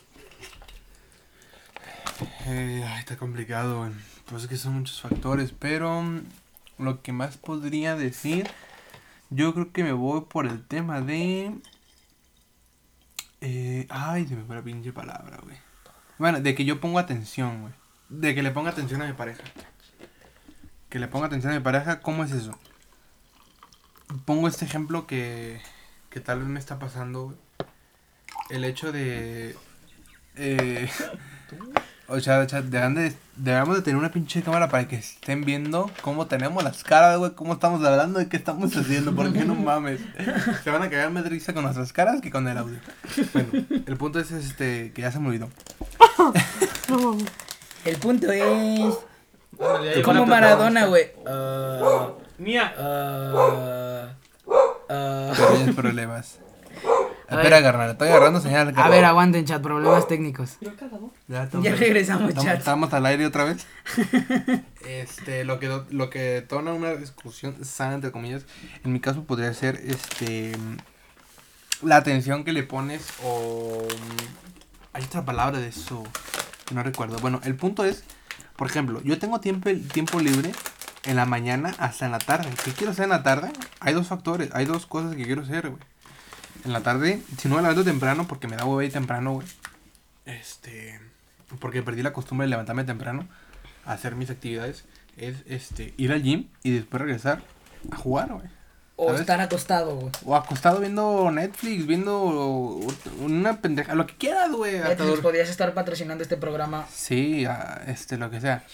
Eh, 2.47 2.83
ay, 2.88 3.01
está 3.01 3.18
complicado, 3.18 3.81
güey. 3.81 3.92
Pues 4.25 4.44
es 4.44 4.49
que 4.49 4.57
son 4.57 4.79
muchos 4.79 5.03
factores, 5.03 5.53
pero 5.53 6.01
mm, 6.01 6.23
lo 6.79 7.03
que 7.03 7.12
más 7.12 7.37
podría 7.37 7.94
decir, 7.94 8.49
yo 9.29 9.53
creo 9.53 9.71
que 9.71 9.85
me 9.85 9.92
voy 9.92 10.23
por 10.23 10.47
el 10.47 10.66
tema 10.66 11.03
de... 11.03 11.53
Eh, 13.42 13.87
ay, 13.90 14.27
se 14.27 14.35
me 14.35 14.44
fue 14.44 14.57
la 14.57 14.62
pinche 14.62 14.94
palabra, 14.94 15.40
güey. 15.42 15.59
Bueno, 16.16 16.40
de 16.40 16.55
que 16.55 16.64
yo 16.64 16.81
pongo 16.81 16.99
atención, 16.99 17.61
güey. 17.61 17.78
De 18.09 18.35
que 18.35 18.42
le 18.42 18.51
ponga 18.51 18.71
atención 18.71 19.03
a 19.03 19.07
mi 19.07 19.12
pareja. 19.12 19.42
Que 20.88 20.99
le 20.99 21.09
ponga 21.09 21.27
atención 21.27 21.53
a 21.53 21.57
mi 21.57 21.62
pareja, 21.62 22.01
¿cómo 22.01 22.25
es 22.25 22.33
eso? 22.33 22.59
Pongo 24.25 24.49
este 24.49 24.64
ejemplo 24.64 25.07
que, 25.07 25.61
que 26.09 26.21
tal 26.21 26.38
vez 26.38 26.49
me 26.49 26.59
está 26.59 26.79
pasando. 26.79 27.37
El 28.49 28.64
hecho 28.64 28.90
de... 28.92 29.55
Eh, 30.37 30.88
o 32.09 32.18
sea, 32.21 32.38
o 32.40 32.49
sea, 32.49 32.62
de- 32.62 33.14
debemos 33.37 33.77
de 33.77 33.83
tener 33.83 33.99
una 33.99 34.11
pinche 34.11 34.40
cámara 34.42 34.71
para 34.71 34.88
que 34.88 34.97
estén 34.97 35.44
viendo 35.44 35.90
cómo 36.01 36.27
tenemos 36.27 36.64
las 36.64 36.83
caras, 36.83 37.18
güey, 37.18 37.35
cómo 37.35 37.53
estamos 37.55 37.85
hablando 37.85 38.23
y 38.23 38.27
qué 38.27 38.38
estamos 38.38 38.75
haciendo, 38.75 39.14
porque 39.14 39.44
no 39.44 39.55
mames. 39.55 40.01
Se 40.64 40.71
van 40.71 40.83
a 40.83 40.88
cagar 40.88 41.11
más 41.11 41.25
de 41.25 41.31
risa 41.31 41.53
con 41.53 41.64
nuestras 41.64 41.92
caras 41.92 42.23
que 42.23 42.31
con 42.31 42.49
el 42.49 42.57
audio. 42.57 42.79
Bueno, 43.35 43.51
el 43.87 43.97
punto 43.99 44.18
es 44.18 44.31
este, 44.31 44.92
que 44.94 45.03
ya 45.03 45.12
se 45.12 45.18
me 45.21 45.29
olvidó. 45.29 45.51
El 47.85 47.97
punto 47.97 48.31
es... 48.33 48.95
Ándale, 49.61 50.03
Como 50.03 50.27
Maradona, 50.27 50.87
güey. 50.87 51.11
Ah, 51.27 52.11
Mía. 52.38 52.73
Pequeños 55.37 55.75
problemas. 55.77 56.38
A 57.31 57.35
Espera, 57.37 57.61
carnal, 57.62 57.91
estoy 57.91 58.09
agarrando 58.09 58.41
señal. 58.41 58.73
A 58.75 58.88
ver, 58.88 59.05
aguanten, 59.05 59.45
chat, 59.45 59.61
problemas 59.61 60.09
técnicos. 60.09 60.57
Ya, 61.29 61.43
estamos- 61.43 61.64
Ya 61.64 61.75
regresamos, 61.75 62.29
estamos, 62.31 62.45
chat. 62.51 62.59
estamos 62.59 62.93
al 62.95 63.05
aire 63.07 63.27
otra 63.27 63.45
vez. 63.45 63.67
Este, 64.88 65.45
lo 65.45 65.59
que, 65.59 65.83
lo 65.91 66.09
que 66.09 66.19
detona 66.21 66.73
una 66.73 66.95
discusión 66.95 67.62
sana, 67.62 67.95
entre 67.97 68.11
comillas, 68.11 68.45
en 68.85 68.93
mi 68.95 69.01
caso 69.01 69.25
podría 69.25 69.53
ser, 69.53 69.77
este, 69.85 70.53
la 71.83 71.97
atención 71.97 72.43
que 72.45 72.53
le 72.55 72.62
pones 72.62 73.07
o... 73.23 73.83
mm, 73.87 74.95
Hay 74.95 75.05
otra 75.05 75.27
palabra 75.27 75.59
de 75.59 75.69
eso, 75.69 76.05
no 76.70 76.83
recuerdo. 76.83 77.18
Bueno, 77.18 77.40
el 77.44 77.54
punto 77.54 77.85
es, 77.85 78.04
por 78.57 78.68
ejemplo, 78.68 79.00
yo 79.02 79.18
tengo 79.18 79.40
tiempo, 79.40 79.70
tiempo 79.92 80.20
libre 80.20 80.52
en 81.04 81.16
la 81.16 81.26
mañana 81.26 81.74
hasta 81.78 82.07
en 82.07 82.12
la 82.12 82.18
tarde. 82.18 82.50
¿Qué 82.64 82.72
quiero 82.72 82.92
hacer 82.92 83.04
en 83.04 83.11
la 83.11 83.22
tarde? 83.22 83.50
Hay 83.81 83.94
dos 83.94 84.09
factores, 84.09 84.50
hay 84.52 84.66
dos 84.66 84.87
cosas 84.87 85.14
que 85.14 85.24
quiero 85.24 85.42
hacer, 85.42 85.68
güey. 85.70 85.83
En 86.64 86.72
la 86.72 86.83
tarde, 86.83 87.22
si 87.38 87.48
no 87.48 87.57
me 87.57 87.62
levanto 87.62 87.85
temprano, 87.85 88.26
porque 88.26 88.48
me 88.48 88.57
da 88.57 88.64
hueva 88.64 88.90
temprano, 88.92 89.35
güey. 89.35 89.46
Este, 90.24 91.00
porque 91.61 91.83
perdí 91.83 92.02
la 92.02 92.12
costumbre 92.12 92.46
de 92.46 92.50
levantarme 92.50 92.85
temprano 92.85 93.26
a 93.85 93.92
hacer 93.92 94.16
mis 94.16 94.28
actividades, 94.28 94.85
es 95.16 95.37
este 95.46 95.94
ir 95.96 96.12
al 96.12 96.22
gym 96.22 96.48
y 96.62 96.72
después 96.72 97.00
regresar 97.00 97.42
a 97.90 97.96
jugar, 97.96 98.33
güey. 98.33 98.58
O 99.00 99.06
¿sabes? 99.06 99.20
estar 99.20 99.40
acostado, 99.40 99.94
güey. 99.94 100.11
O 100.24 100.34
acostado 100.34 100.80
viendo 100.80 101.30
Netflix, 101.30 101.87
viendo 101.87 102.80
una 103.20 103.61
pendeja, 103.61 103.94
lo 103.94 104.06
que 104.08 104.16
quieras, 104.16 104.50
güey. 104.50 104.80
Netflix, 104.80 105.00
dur- 105.11 105.22
podrías 105.22 105.48
estar 105.48 105.72
patrocinando 105.72 106.22
este 106.22 106.37
programa. 106.37 106.84
Sí, 106.92 107.46
este, 107.87 108.16
lo 108.18 108.28
que 108.28 108.40
sea. 108.40 108.64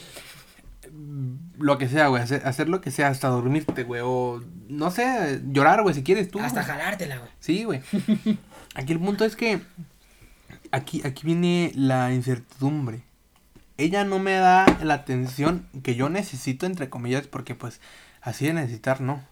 Lo 1.58 1.76
que 1.78 1.88
sea, 1.88 2.08
güey. 2.08 2.22
Hacer, 2.22 2.46
hacer 2.46 2.68
lo 2.68 2.80
que 2.80 2.90
sea 2.90 3.08
hasta 3.08 3.28
dormirte, 3.28 3.84
güey. 3.84 4.00
O, 4.04 4.42
no 4.68 4.90
sé, 4.90 5.40
llorar, 5.50 5.82
güey, 5.82 5.94
si 5.94 6.02
quieres 6.02 6.30
tú. 6.30 6.38
Hasta 6.40 6.62
güey. 6.62 6.72
jalártela, 6.72 7.18
güey. 7.18 7.30
Sí, 7.40 7.64
güey. 7.64 7.82
Aquí 8.74 8.92
el 8.92 9.00
punto 9.00 9.24
es 9.24 9.36
que 9.36 9.60
aquí, 10.72 11.02
aquí 11.04 11.26
viene 11.26 11.70
la 11.74 12.12
incertidumbre. 12.12 13.02
Ella 13.76 14.04
no 14.04 14.18
me 14.18 14.32
da 14.32 14.64
la 14.82 14.94
atención 14.94 15.68
que 15.82 15.94
yo 15.96 16.08
necesito, 16.08 16.64
entre 16.66 16.88
comillas, 16.88 17.26
porque 17.26 17.54
pues 17.54 17.80
así 18.20 18.46
de 18.46 18.54
necesitar, 18.54 19.00
no. 19.00 19.22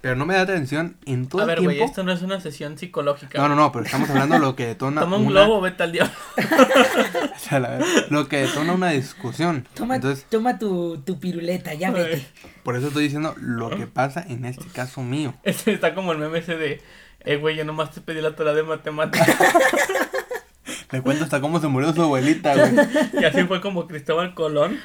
Pero 0.00 0.16
no 0.16 0.24
me 0.24 0.32
da 0.34 0.40
atención 0.42 0.96
en 1.04 1.28
todo 1.28 1.42
A 1.42 1.44
ver, 1.44 1.58
el 1.58 1.64
güey, 1.64 1.76
tiempo. 1.76 1.90
esto 1.90 2.02
no 2.04 2.12
es 2.12 2.22
una 2.22 2.40
sesión 2.40 2.78
psicológica. 2.78 3.38
No, 3.38 3.48
no, 3.50 3.54
no, 3.54 3.70
pero 3.70 3.84
estamos 3.84 4.08
hablando 4.08 4.36
de 4.36 4.40
lo 4.40 4.56
que 4.56 4.64
detona 4.66 5.02
Toma 5.02 5.18
un 5.18 5.26
una... 5.26 5.42
globo, 5.44 5.60
vete 5.60 5.82
al 5.82 5.92
diablo. 5.92 6.12
O 7.36 7.38
sea, 7.38 7.60
la 7.60 7.68
verdad, 7.70 7.86
lo 8.10 8.28
que 8.28 8.38
detona 8.38 8.72
una 8.72 8.90
discusión. 8.90 9.66
Toma, 9.74 9.96
Entonces, 9.96 10.24
toma 10.30 10.58
tu, 10.58 10.98
tu 11.04 11.18
piruleta, 11.20 11.74
ya 11.74 11.90
vete. 11.90 12.26
por 12.62 12.76
eso 12.76 12.88
estoy 12.88 13.04
diciendo 13.04 13.34
lo 13.38 13.70
que 13.70 13.86
pasa 13.86 14.24
en 14.28 14.44
este 14.46 14.64
caso 14.66 15.02
mío. 15.02 15.34
Este 15.42 15.72
está 15.72 15.94
como 15.94 16.12
el 16.12 16.18
meme 16.18 16.38
ese 16.38 16.56
de, 16.56 16.80
eh, 17.20 17.36
güey, 17.36 17.56
yo 17.56 17.64
nomás 17.64 17.90
te 17.90 18.00
pedí 18.00 18.20
la 18.22 18.34
tarea 18.36 18.54
de 18.54 18.62
matemáticas. 18.62 19.28
Le 20.92 21.02
cuento 21.02 21.22
hasta 21.24 21.40
cómo 21.40 21.60
se 21.60 21.68
murió 21.68 21.92
su 21.92 22.02
abuelita, 22.02 22.54
güey. 22.56 22.72
y 23.20 23.24
así 23.24 23.44
fue 23.44 23.60
como 23.60 23.86
Cristóbal 23.86 24.34
Colón. 24.34 24.78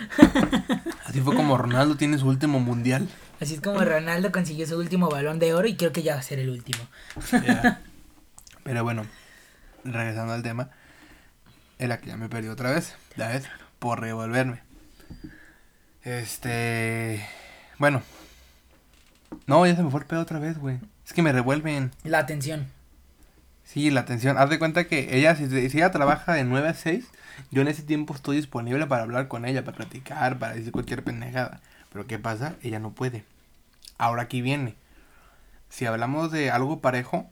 Así 1.06 1.20
fue 1.22 1.36
como 1.36 1.58
Ronaldo 1.58 1.96
tiene 1.96 2.18
su 2.20 2.28
último 2.28 2.60
mundial. 2.60 3.08
Así 3.40 3.56
es 3.56 3.62
como 3.62 3.84
Ronaldo 3.84 4.32
consiguió 4.32 4.66
su 4.66 4.78
último 4.78 5.10
balón 5.10 5.40
de 5.40 5.54
oro 5.54 5.68
y 5.68 5.76
creo 5.76 5.92
que 5.92 6.04
ya 6.04 6.14
va 6.14 6.20
a 6.20 6.24
ser 6.24 6.40
el 6.40 6.50
último. 6.50 6.88
Pero 8.64 8.84
bueno, 8.84 9.06
regresando 9.84 10.34
al 10.34 10.44
tema, 10.44 10.70
era 11.78 12.00
que 12.00 12.08
ya 12.08 12.18
me 12.18 12.30
perdí 12.30 12.48
otra 12.48 12.72
vez, 12.72 12.96
ya 13.18 13.28
ves, 13.28 13.46
por 13.80 14.00
revolverme. 14.00 14.64
Este, 16.04 17.28
bueno, 17.78 18.02
no, 19.48 19.66
ya 19.66 19.76
se 19.76 19.84
me 19.84 19.92
fue 19.92 20.02
el 20.02 20.06
pedo 20.06 20.22
otra 20.22 20.40
vez, 20.40 20.58
güey. 20.58 20.80
Es 21.06 21.14
que 21.14 21.22
me 21.22 21.32
revuelven. 21.32 21.92
La 22.04 22.20
atención. 22.20 22.68
Sí, 23.64 23.92
la 23.92 24.02
atención. 24.02 24.38
Haz 24.38 24.50
de 24.50 24.60
cuenta 24.60 24.86
que 24.86 25.18
ella, 25.18 25.36
si, 25.36 25.50
si 25.50 25.78
ella 25.78 25.92
trabaja 25.92 26.34
de 26.34 26.44
9 26.44 26.70
a 26.70 26.74
6, 26.74 27.06
yo 27.52 27.62
en 27.62 27.68
ese 27.68 27.84
tiempo 27.84 28.14
estoy 28.14 28.38
disponible 28.38 28.88
para 28.88 29.04
hablar 29.04 29.28
con 29.28 29.46
ella, 29.46 29.64
para 29.64 29.78
platicar, 29.78 30.40
para 30.40 30.56
decir 30.56 30.72
cualquier 30.72 31.04
pendejada. 31.04 31.62
Pero 31.96 32.08
¿qué 32.08 32.20
pasa? 32.20 32.58
Ella 32.62 32.80
no 32.80 32.92
puede. 32.92 33.24
Ahora 33.98 34.24
aquí 34.24 34.42
viene. 34.42 34.76
Si 35.70 35.86
hablamos 35.86 36.30
de 36.30 36.52
algo 36.52 36.82
parejo, 36.82 37.30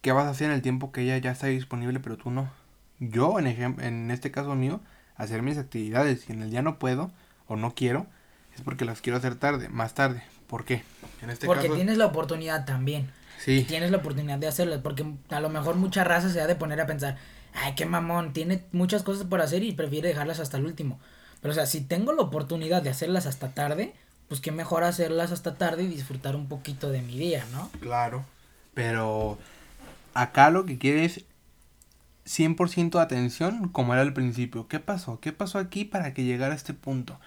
¿qué 0.00 0.12
vas 0.12 0.26
a 0.26 0.30
hacer 0.30 0.46
en 0.46 0.52
el 0.52 0.62
tiempo 0.62 0.92
que 0.92 1.00
ella 1.00 1.18
ya 1.18 1.32
está 1.32 1.48
disponible, 1.48 1.98
pero 1.98 2.16
tú 2.16 2.30
no? 2.30 2.52
Yo, 3.00 3.40
en, 3.40 3.48
en 3.48 4.12
este 4.12 4.30
caso 4.30 4.54
mío, 4.54 4.80
hacer 5.16 5.42
mis 5.42 5.58
actividades. 5.58 6.20
Si 6.20 6.32
en 6.32 6.40
el 6.40 6.50
día 6.52 6.62
no 6.62 6.78
puedo 6.78 7.10
o 7.48 7.56
no 7.56 7.74
quiero, 7.74 8.06
es 8.54 8.62
porque 8.62 8.84
las 8.84 9.00
quiero 9.00 9.16
hacer 9.16 9.34
tarde, 9.34 9.68
más 9.68 9.94
tarde. 9.94 10.22
¿Por 10.46 10.64
qué? 10.64 10.84
En 11.20 11.30
este 11.30 11.48
porque 11.48 11.64
caso, 11.64 11.74
tienes 11.74 11.98
la 11.98 12.06
oportunidad 12.06 12.64
también. 12.64 13.10
sí. 13.40 13.64
Tienes 13.66 13.90
la 13.90 13.96
oportunidad 13.96 14.38
de 14.38 14.46
hacerlo. 14.46 14.80
Porque 14.84 15.04
a 15.30 15.40
lo 15.40 15.48
mejor 15.48 15.74
mucha 15.74 16.04
raza 16.04 16.30
se 16.30 16.40
ha 16.40 16.46
de 16.46 16.54
poner 16.54 16.80
a 16.80 16.86
pensar, 16.86 17.18
ay, 17.54 17.74
qué 17.74 17.86
mamón, 17.86 18.34
tiene 18.34 18.66
muchas 18.70 19.02
cosas 19.02 19.26
por 19.26 19.40
hacer 19.40 19.64
y 19.64 19.72
prefiere 19.72 20.06
dejarlas 20.06 20.38
hasta 20.38 20.58
el 20.58 20.64
último. 20.64 21.00
Pero 21.42 21.52
o 21.52 21.54
sea, 21.54 21.66
si 21.66 21.82
tengo 21.82 22.12
la 22.12 22.22
oportunidad 22.22 22.82
de 22.82 22.90
hacerlas 22.90 23.26
hasta 23.26 23.52
tarde, 23.52 23.92
pues 24.28 24.40
qué 24.40 24.52
mejor 24.52 24.84
hacerlas 24.84 25.32
hasta 25.32 25.56
tarde 25.56 25.82
y 25.82 25.88
disfrutar 25.88 26.36
un 26.36 26.48
poquito 26.48 26.88
de 26.88 27.02
mi 27.02 27.18
día, 27.18 27.44
¿no? 27.52 27.68
Claro. 27.80 28.24
Pero 28.72 29.38
acá 30.14 30.48
lo 30.50 30.64
que 30.64 30.78
quiere 30.78 31.04
es 31.04 31.24
100% 32.24 32.92
de 32.92 33.00
atención 33.00 33.68
como 33.68 33.92
era 33.92 34.02
al 34.02 34.14
principio. 34.14 34.68
¿Qué 34.68 34.80
pasó? 34.80 35.20
¿Qué 35.20 35.32
pasó 35.32 35.58
aquí 35.58 35.84
para 35.84 36.14
que 36.14 36.24
llegara 36.24 36.54
a 36.54 36.56
este 36.56 36.72
punto? 36.72 37.18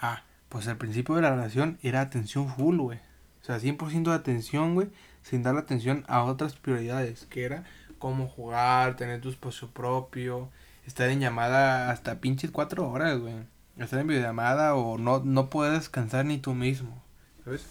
Ah, 0.00 0.22
pues 0.48 0.68
al 0.68 0.76
principio 0.76 1.16
de 1.16 1.22
la 1.22 1.30
relación 1.30 1.78
era 1.82 2.00
atención 2.00 2.48
full, 2.48 2.78
güey. 2.78 3.00
O 3.42 3.44
sea, 3.44 3.58
100% 3.58 4.10
de 4.10 4.16
atención, 4.16 4.74
güey, 4.74 4.88
sin 5.22 5.42
darle 5.42 5.60
atención 5.60 6.04
a 6.08 6.22
otras 6.22 6.54
prioridades, 6.54 7.26
que 7.26 7.44
era 7.44 7.64
cómo 7.98 8.28
jugar, 8.28 8.96
tener 8.96 9.20
tu 9.20 9.28
espacio 9.28 9.68
propio, 9.70 10.48
estar 10.86 11.08
en 11.10 11.20
llamada 11.20 11.90
hasta 11.90 12.20
pinches 12.20 12.50
cuatro 12.50 12.88
horas, 12.88 13.18
güey. 13.18 13.34
Estar 13.78 14.00
en 14.00 14.06
videollamada 14.06 14.74
o 14.74 14.96
no, 14.98 15.20
no 15.24 15.50
poder 15.50 15.72
descansar 15.72 16.24
ni 16.24 16.38
tú 16.38 16.54
mismo, 16.54 17.02
¿sabes? 17.44 17.66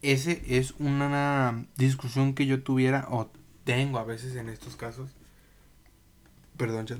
ese 0.00 0.42
es 0.46 0.74
una 0.78 1.66
discusión 1.76 2.32
que 2.34 2.46
yo 2.46 2.62
tuviera 2.62 3.06
o 3.10 3.30
tengo 3.64 3.98
a 3.98 4.04
veces 4.04 4.36
en 4.36 4.48
estos 4.48 4.76
casos. 4.76 5.10
Perdón, 6.56 6.86
chat. 6.86 6.98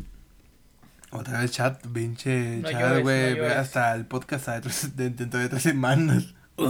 Otra 1.10 1.40
vez 1.40 1.52
chat, 1.52 1.86
pinche 1.86 2.58
No 2.58 2.70
chat, 2.70 3.02
güey. 3.02 3.38
no 3.38 3.44
hasta 3.46 3.94
el 3.94 4.04
podcast 4.04 4.48
de- 4.48 5.10
dentro 5.10 5.40
de 5.40 5.48
tres 5.48 5.62
semanas. 5.62 6.34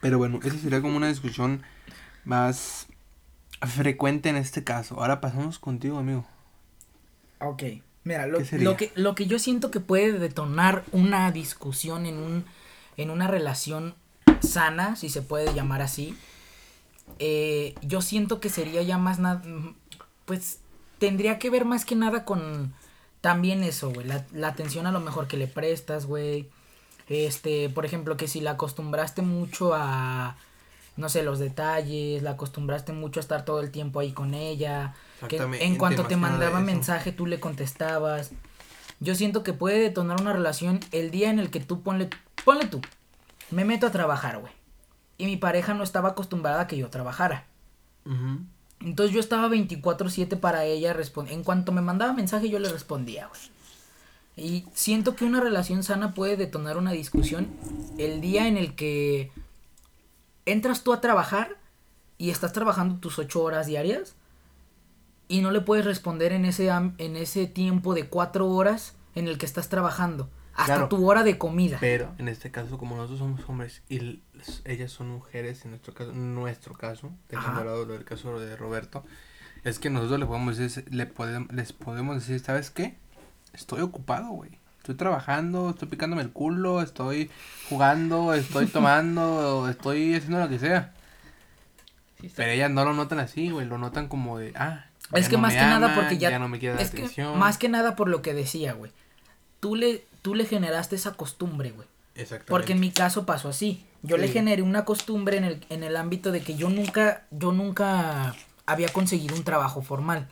Pero 0.00 0.18
bueno, 0.18 0.38
esa 0.42 0.58
sería 0.58 0.80
como 0.80 0.96
una 0.96 1.08
discusión 1.08 1.62
más 2.24 2.86
frecuente 3.62 4.28
en 4.28 4.36
este 4.36 4.64
caso. 4.64 5.00
Ahora 5.00 5.20
pasamos 5.20 5.58
contigo, 5.58 5.98
amigo. 5.98 6.26
Ok. 7.42 7.62
Mira, 8.04 8.26
lo, 8.26 8.40
lo 8.52 8.76
que, 8.76 8.90
lo 8.96 9.14
que 9.14 9.26
yo 9.26 9.38
siento 9.38 9.70
que 9.70 9.78
puede 9.78 10.18
detonar 10.18 10.84
una 10.90 11.30
discusión 11.30 12.06
en 12.06 12.18
un 12.18 12.44
en 12.96 13.10
una 13.10 13.26
relación 13.28 13.94
sana, 14.40 14.96
si 14.96 15.08
se 15.08 15.22
puede 15.22 15.54
llamar 15.54 15.82
así, 15.82 16.16
eh, 17.18 17.74
yo 17.82 18.02
siento 18.02 18.40
que 18.40 18.48
sería 18.48 18.82
ya 18.82 18.98
más 18.98 19.18
nada, 19.18 19.42
pues 20.24 20.58
tendría 20.98 21.38
que 21.38 21.48
ver 21.48 21.64
más 21.64 21.84
que 21.84 21.94
nada 21.94 22.24
con 22.24 22.74
también 23.20 23.62
eso, 23.62 23.92
güey, 23.92 24.06
la, 24.06 24.26
la 24.32 24.48
atención 24.48 24.86
a 24.86 24.92
lo 24.92 25.00
mejor 25.00 25.28
que 25.28 25.36
le 25.36 25.46
prestas, 25.46 26.06
güey. 26.06 26.48
Este, 27.08 27.68
por 27.68 27.84
ejemplo, 27.84 28.16
que 28.16 28.28
si 28.28 28.40
la 28.40 28.52
acostumbraste 28.52 29.22
mucho 29.22 29.74
a, 29.74 30.36
no 30.96 31.08
sé, 31.08 31.22
los 31.22 31.38
detalles, 31.38 32.22
la 32.22 32.32
acostumbraste 32.32 32.92
mucho 32.92 33.20
a 33.20 33.22
estar 33.22 33.44
todo 33.44 33.60
el 33.60 33.70
tiempo 33.70 34.00
ahí 34.00 34.12
con 34.12 34.34
ella, 34.34 34.94
en 35.30 35.76
cuanto 35.76 36.04
te 36.04 36.16
mandaba 36.16 36.60
mensaje 36.60 37.12
tú 37.12 37.26
le 37.26 37.40
contestabas. 37.40 38.32
Yo 39.00 39.14
siento 39.14 39.42
que 39.42 39.52
puede 39.52 39.80
detonar 39.80 40.20
una 40.20 40.32
relación 40.32 40.80
el 40.92 41.10
día 41.10 41.30
en 41.30 41.38
el 41.38 41.50
que 41.50 41.60
tú 41.60 41.82
ponle, 41.82 42.08
ponle 42.44 42.66
tú, 42.66 42.80
me 43.50 43.64
meto 43.64 43.86
a 43.86 43.92
trabajar, 43.92 44.38
güey. 44.38 44.52
Y 45.18 45.26
mi 45.26 45.36
pareja 45.36 45.74
no 45.74 45.82
estaba 45.82 46.10
acostumbrada 46.10 46.62
a 46.62 46.66
que 46.66 46.76
yo 46.76 46.88
trabajara. 46.88 47.46
Entonces 48.80 49.14
yo 49.14 49.20
estaba 49.20 49.48
24/7 49.48 50.36
para 50.36 50.64
ella. 50.64 50.96
En 51.28 51.44
cuanto 51.44 51.72
me 51.72 51.80
mandaba 51.80 52.12
mensaje 52.12 52.48
yo 52.48 52.58
le 52.58 52.68
respondía, 52.68 53.28
güey. 53.28 53.40
Y 54.34 54.64
siento 54.72 55.14
que 55.14 55.24
una 55.24 55.40
relación 55.40 55.82
sana 55.82 56.14
puede 56.14 56.36
detonar 56.36 56.78
una 56.78 56.92
discusión 56.92 57.48
el 57.98 58.20
día 58.20 58.48
en 58.48 58.56
el 58.56 58.74
que 58.74 59.30
entras 60.46 60.82
tú 60.82 60.92
a 60.92 61.00
trabajar 61.00 61.58
y 62.18 62.30
estás 62.30 62.52
trabajando 62.52 62.96
tus 62.96 63.18
ocho 63.18 63.42
horas 63.42 63.66
diarias 63.66 64.14
y 65.32 65.40
no 65.40 65.50
le 65.50 65.60
puedes 65.60 65.84
responder 65.84 66.32
en 66.32 66.44
ese, 66.44 66.70
am- 66.70 66.94
en 66.98 67.16
ese 67.16 67.46
tiempo 67.46 67.94
de 67.94 68.06
cuatro 68.08 68.48
horas 68.48 68.94
en 69.14 69.28
el 69.28 69.38
que 69.38 69.46
estás 69.46 69.68
trabajando. 69.68 70.28
Hasta 70.54 70.74
Claro. 70.74 70.88
tu 70.88 71.08
hora 71.08 71.22
de 71.22 71.38
comida. 71.38 71.78
Pero 71.80 72.12
en 72.18 72.28
este 72.28 72.50
caso, 72.50 72.76
como 72.76 72.94
nosotros 72.96 73.20
somos 73.20 73.40
hombres 73.48 73.80
y 73.88 74.20
ellas 74.66 74.92
son 74.92 75.08
mujeres, 75.08 75.64
en 75.64 75.70
nuestro 75.70 75.94
caso, 75.94 76.12
nuestro 76.12 76.74
caso, 76.74 77.10
dejando 77.30 77.60
de 77.60 77.66
lado 77.66 77.86
lo 77.86 77.94
del 77.94 78.04
caso 78.04 78.38
de 78.38 78.54
Roberto, 78.56 79.02
es 79.64 79.78
que 79.78 79.88
nosotros 79.88 80.20
le 80.20 80.26
podemos 80.26 80.58
decir, 80.58 80.84
le 80.90 81.06
podemos, 81.06 81.50
les 81.52 81.72
podemos 81.72 82.16
decir, 82.16 82.38
¿sabes 82.40 82.70
qué? 82.70 82.96
Estoy 83.54 83.80
ocupado, 83.80 84.28
güey. 84.28 84.50
Estoy 84.78 84.96
trabajando, 84.96 85.70
estoy 85.70 85.88
picándome 85.88 86.20
el 86.22 86.32
culo, 86.32 86.82
estoy 86.82 87.30
jugando, 87.70 88.34
estoy 88.34 88.66
tomando, 88.78 89.66
estoy 89.70 90.14
haciendo 90.16 90.40
lo 90.40 90.48
que 90.50 90.58
sea. 90.58 90.92
Sí, 92.20 92.30
Pero 92.36 92.50
ellas 92.52 92.70
no 92.70 92.84
lo 92.84 92.92
notan 92.92 93.20
así, 93.20 93.50
güey, 93.50 93.66
lo 93.66 93.78
notan 93.78 94.08
como 94.08 94.38
de, 94.38 94.52
ah, 94.56 94.84
Es 95.12 95.24
ya 95.24 95.30
que 95.30 95.36
no 95.36 95.42
más 95.42 95.54
que 95.54 95.60
nada 95.60 95.94
porque 95.94 96.18
ya, 96.18 96.38
no 96.38 96.48
me 96.48 96.58
quiere 96.58 96.74
dar 96.74 96.84
es 96.84 96.90
que 96.90 97.24
más 97.24 97.58
que 97.58 97.68
nada 97.68 97.96
por 97.96 98.08
lo 98.08 98.22
que 98.22 98.34
decía, 98.34 98.72
güey. 98.72 98.92
Tú 99.60 99.76
le 99.76 100.04
tú 100.22 100.34
le 100.34 100.46
generaste 100.46 100.96
esa 100.96 101.12
costumbre, 101.14 101.70
güey. 101.70 101.86
Exactamente. 102.14 102.50
Porque 102.50 102.72
en 102.72 102.80
mi 102.80 102.90
caso 102.90 103.26
pasó 103.26 103.48
así. 103.48 103.84
Yo 104.02 104.16
le 104.16 104.28
generé 104.28 104.62
una 104.62 104.84
costumbre 104.84 105.36
en 105.36 105.44
el 105.44 105.66
en 105.68 105.82
el 105.82 105.96
ámbito 105.96 106.32
de 106.32 106.40
que 106.40 106.56
yo 106.56 106.68
nunca 106.70 107.26
yo 107.30 107.52
nunca 107.52 108.34
había 108.66 108.88
conseguido 108.88 109.36
un 109.36 109.44
trabajo 109.44 109.82
formal. 109.82 110.28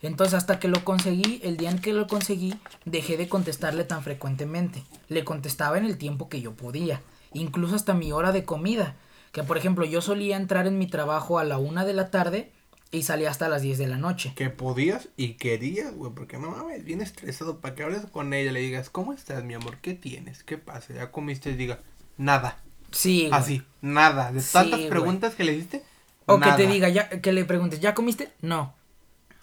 Entonces 0.00 0.34
hasta 0.34 0.58
que 0.60 0.68
lo 0.68 0.84
conseguí, 0.84 1.40
el 1.42 1.56
día 1.56 1.70
en 1.70 1.80
que 1.80 1.92
lo 1.92 2.06
conseguí, 2.06 2.54
dejé 2.84 3.16
de 3.16 3.28
contestarle 3.28 3.84
tan 3.84 4.02
frecuentemente. 4.02 4.84
Le 5.08 5.24
contestaba 5.24 5.76
en 5.76 5.84
el 5.84 5.98
tiempo 5.98 6.28
que 6.28 6.40
yo 6.40 6.54
podía, 6.54 7.02
incluso 7.32 7.74
hasta 7.74 7.94
mi 7.94 8.12
hora 8.12 8.32
de 8.32 8.44
comida. 8.44 8.94
Que 9.32 9.42
por 9.42 9.58
ejemplo 9.58 9.84
yo 9.84 10.00
solía 10.00 10.36
entrar 10.36 10.66
en 10.66 10.78
mi 10.78 10.86
trabajo 10.86 11.38
a 11.38 11.44
la 11.44 11.58
una 11.58 11.84
de 11.84 11.92
la 11.92 12.10
tarde 12.10 12.52
y 12.90 13.02
salía 13.02 13.30
hasta 13.30 13.48
las 13.48 13.62
10 13.62 13.78
de 13.78 13.86
la 13.86 13.98
noche. 13.98 14.32
Que 14.36 14.50
podías 14.50 15.08
y 15.16 15.34
querías, 15.34 15.94
güey, 15.94 16.12
porque 16.14 16.38
no 16.38 16.50
mames, 16.50 16.84
bien 16.84 17.00
estresado 17.02 17.60
para 17.60 17.74
que 17.74 17.82
hables 17.82 18.06
con 18.06 18.32
ella, 18.32 18.52
le 18.52 18.60
digas, 18.60 18.88
¿cómo 18.90 19.12
estás, 19.12 19.44
mi 19.44 19.54
amor? 19.54 19.76
¿Qué 19.82 19.94
tienes? 19.94 20.42
¿Qué 20.44 20.56
pasa? 20.58 20.94
Ya 20.94 21.10
comiste 21.12 21.50
y 21.50 21.54
diga, 21.56 21.80
nada. 22.16 22.58
Sí, 22.90 23.26
güey. 23.28 23.32
Así, 23.40 23.62
nada. 23.82 24.32
De 24.32 24.40
Sí, 24.40 24.52
tantas 24.52 24.78
güey. 24.80 24.90
preguntas 24.90 25.34
que 25.34 25.44
le 25.44 25.54
hiciste. 25.54 25.84
O 26.26 26.38
nada. 26.38 26.56
que 26.56 26.64
te 26.64 26.70
diga, 26.70 26.88
ya, 26.88 27.08
que 27.08 27.32
le 27.32 27.44
preguntes, 27.44 27.80
¿ya 27.80 27.94
comiste? 27.94 28.30
No. 28.40 28.74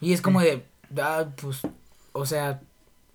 Y 0.02 0.14
es 0.14 0.22
como 0.22 0.42
de, 0.42 0.66
ah, 1.00 1.26
pues, 1.40 1.62
o 2.14 2.26
sea, 2.26 2.62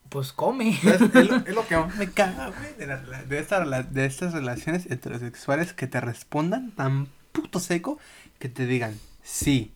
pues 0.09 0.33
come. 0.33 0.71
Es, 0.71 1.01
es 1.01 1.13
lo, 1.31 1.37
es 1.47 1.55
lo 1.55 1.67
que 1.67 1.77
más 1.77 1.95
me 1.97 2.11
caga, 2.11 2.49
güey, 2.51 2.75
de, 2.79 2.87
la- 2.87 2.97
de, 3.25 3.39
esta 3.39 3.65
de 3.65 4.05
estas 4.07 4.33
relaciones 4.33 4.87
heterosexuales 4.91 5.73
que 5.73 5.87
te 5.89 6.01
respondan 6.01 6.71
tan 6.73 7.09
puto 7.33 7.61
seco 7.61 7.99
que 8.41 8.49
te 8.49 8.67
digan 8.67 8.99
sí, 9.23 9.73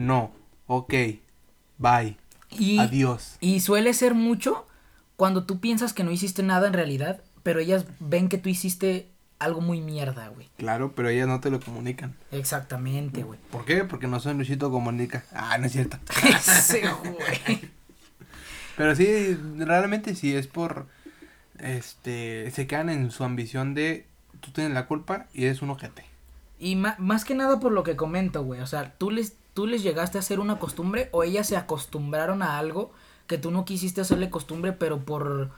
no, 0.00 0.32
ok, 0.66 0.94
bye, 1.78 2.16
Y, 2.50 2.78
adiós. 2.78 3.36
y 3.40 3.60
suele 3.60 3.92
ser 3.94 4.14
mucho 4.14 4.66
cuando 5.16 5.44
tú 5.44 5.60
piensas 5.60 5.92
que 5.92 6.04
no 6.04 6.10
hiciste 6.10 6.42
nada 6.42 6.66
en 6.66 6.72
realidad, 6.72 7.20
pero 7.42 7.60
ellas 7.60 7.84
ven 7.98 8.28
que 8.28 8.38
tú 8.38 8.48
hiciste 8.48 9.08
algo 9.38 9.60
muy 9.60 9.80
mierda, 9.80 10.28
güey. 10.28 10.48
Claro, 10.56 10.92
pero 10.94 11.08
ellas 11.08 11.28
no 11.28 11.40
te 11.40 11.50
lo 11.50 11.60
comunican. 11.60 12.14
Exactamente, 12.30 13.22
güey. 13.22 13.38
¿Por 13.50 13.64
qué? 13.64 13.84
Porque 13.84 14.06
no 14.06 14.20
soy 14.20 14.34
Luisito 14.34 14.70
Comunica. 14.70 15.24
Ah, 15.32 15.58
no 15.58 15.66
es 15.66 15.72
cierto. 15.72 15.98
Ese 16.26 16.82
güey. 16.88 17.60
Pero 18.76 18.96
sí, 18.96 19.34
realmente 19.58 20.14
sí 20.14 20.34
es 20.34 20.46
por, 20.46 20.86
este, 21.58 22.50
se 22.50 22.66
quedan 22.66 22.88
en 22.88 23.10
su 23.10 23.24
ambición 23.24 23.74
de, 23.74 24.06
tú 24.40 24.50
tienes 24.52 24.72
la 24.72 24.86
culpa 24.86 25.26
y 25.34 25.44
eres 25.44 25.60
un 25.60 25.68
ojete. 25.70 26.04
Y 26.58 26.76
más 26.76 27.24
que 27.24 27.34
nada 27.34 27.60
por 27.60 27.72
lo 27.72 27.82
que 27.82 27.96
comento, 27.96 28.42
güey. 28.44 28.60
O 28.60 28.66
sea, 28.66 28.92
tú 28.96 29.10
les, 29.10 29.34
tú 29.54 29.66
les 29.66 29.82
llegaste 29.82 30.18
a 30.18 30.20
hacer 30.20 30.40
una 30.40 30.58
costumbre 30.58 31.08
o 31.12 31.22
ellas 31.22 31.46
se 31.46 31.56
acostumbraron 31.56 32.42
a 32.42 32.58
algo 32.58 32.92
que 33.26 33.38
tú 33.38 33.50
no 33.50 33.64
quisiste 33.64 34.00
hacerle 34.00 34.30
costumbre, 34.30 34.72
pero 34.72 35.00
por... 35.00 35.50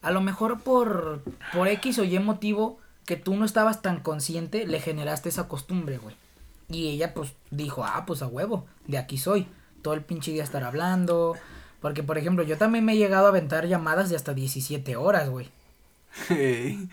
A 0.00 0.10
lo 0.10 0.20
mejor 0.20 0.60
por, 0.60 1.22
por 1.52 1.66
X 1.68 1.98
o 1.98 2.04
Y 2.04 2.18
motivo 2.18 2.78
que 3.04 3.16
tú 3.16 3.34
no 3.34 3.44
estabas 3.44 3.82
tan 3.82 4.00
consciente, 4.00 4.66
le 4.66 4.80
generaste 4.80 5.28
esa 5.28 5.48
costumbre, 5.48 5.98
güey. 5.98 6.14
Y 6.68 6.88
ella 6.88 7.14
pues 7.14 7.32
dijo, 7.50 7.84
ah, 7.84 8.04
pues 8.06 8.22
a 8.22 8.26
huevo, 8.26 8.66
de 8.86 8.98
aquí 8.98 9.18
soy. 9.18 9.48
Todo 9.82 9.94
el 9.94 10.02
pinche 10.02 10.30
día 10.30 10.44
estar 10.44 10.62
hablando. 10.62 11.34
Porque, 11.80 12.02
por 12.02 12.18
ejemplo, 12.18 12.44
yo 12.44 12.58
también 12.58 12.84
me 12.84 12.92
he 12.92 12.96
llegado 12.96 13.26
a 13.26 13.28
aventar 13.30 13.66
llamadas 13.66 14.10
de 14.10 14.16
hasta 14.16 14.34
17 14.34 14.96
horas, 14.96 15.30
güey. 15.30 15.50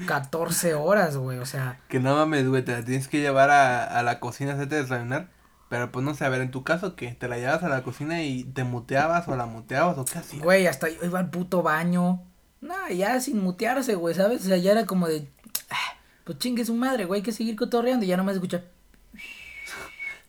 14 0.07 0.76
horas, 0.76 1.17
güey. 1.17 1.39
O 1.39 1.45
sea, 1.45 1.80
Que 1.89 1.99
no 1.99 2.15
mames, 2.15 2.47
güey, 2.47 2.63
te 2.63 2.71
la 2.71 2.86
tienes 2.86 3.07
que 3.07 3.19
llevar 3.19 3.49
a, 3.49 3.84
a 3.84 4.03
la 4.03 4.19
cocina 4.19 4.51
a 4.51 4.53
hacerte 4.55 4.76
desayunar. 4.76 5.30
Pero 5.70 5.91
pues 5.91 6.05
no 6.05 6.13
sé, 6.13 6.26
a 6.26 6.30
ver, 6.30 6.41
en 6.41 6.51
tu 6.51 6.63
caso, 6.63 6.95
¿qué? 6.95 7.11
¿Te 7.13 7.28
la 7.28 7.38
llevas 7.38 7.63
a 7.63 7.70
la 7.70 7.82
cocina 7.84 8.22
y 8.24 8.43
te 8.43 8.63
muteabas 8.63 9.28
o 9.28 9.36
la 9.36 9.45
muteabas 9.47 9.97
o 9.97 10.05
qué 10.05 10.20
hacías? 10.20 10.43
Güey, 10.43 10.68
hasta 10.68 10.89
yo 10.89 11.03
iba 11.03 11.20
al 11.20 11.30
puto 11.32 11.63
baño. 11.63 12.22
No, 12.61 12.89
ya 12.89 13.20
sin 13.20 13.41
mutearse, 13.41 13.95
güey, 13.95 14.13
¿sabes? 14.16 14.41
O 14.41 14.47
sea, 14.47 14.57
ya 14.57 14.72
era 14.72 14.86
como 14.86 15.07
de. 15.07 15.28
"Ah, 15.72 15.97
Pues 16.24 16.38
chingue 16.39 16.66
su 16.66 16.74
madre, 16.76 17.05
güey, 17.05 17.20
hay 17.20 17.24
que 17.24 17.32
seguir 17.32 17.55
cotorreando. 17.55 18.05
Y 18.05 18.09
ya 18.09 18.18
no 18.18 18.24
me 18.24 18.32
escucha. 18.32 18.63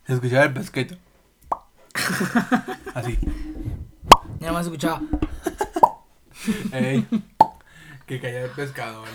Se 0.05 0.13
escuchaba 0.13 0.43
el 0.45 0.53
pesquito. 0.53 0.95
Así. 2.93 3.17
Ya 4.39 4.47
no 4.47 4.53
me 4.55 4.61
escuchaba. 4.61 5.01
Ey. 6.71 7.05
Que 8.07 8.19
caía 8.21 8.45
el 8.45 8.51
pescado, 8.51 9.01
güey. 9.01 9.11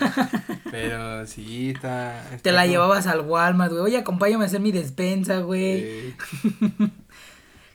Pero 0.70 1.26
sí, 1.26 1.70
está. 1.70 2.22
está 2.24 2.38
Te 2.42 2.52
la 2.52 2.60
como- 2.62 2.70
llevabas 2.72 3.06
al 3.06 3.22
Walmart, 3.22 3.72
güey. 3.72 3.82
Oye, 3.84 3.96
acompáñame 3.98 4.44
a 4.44 4.46
hacer 4.46 4.60
mi 4.60 4.70
despensa, 4.72 5.40
güey. 5.40 5.82
Ey. 5.82 6.16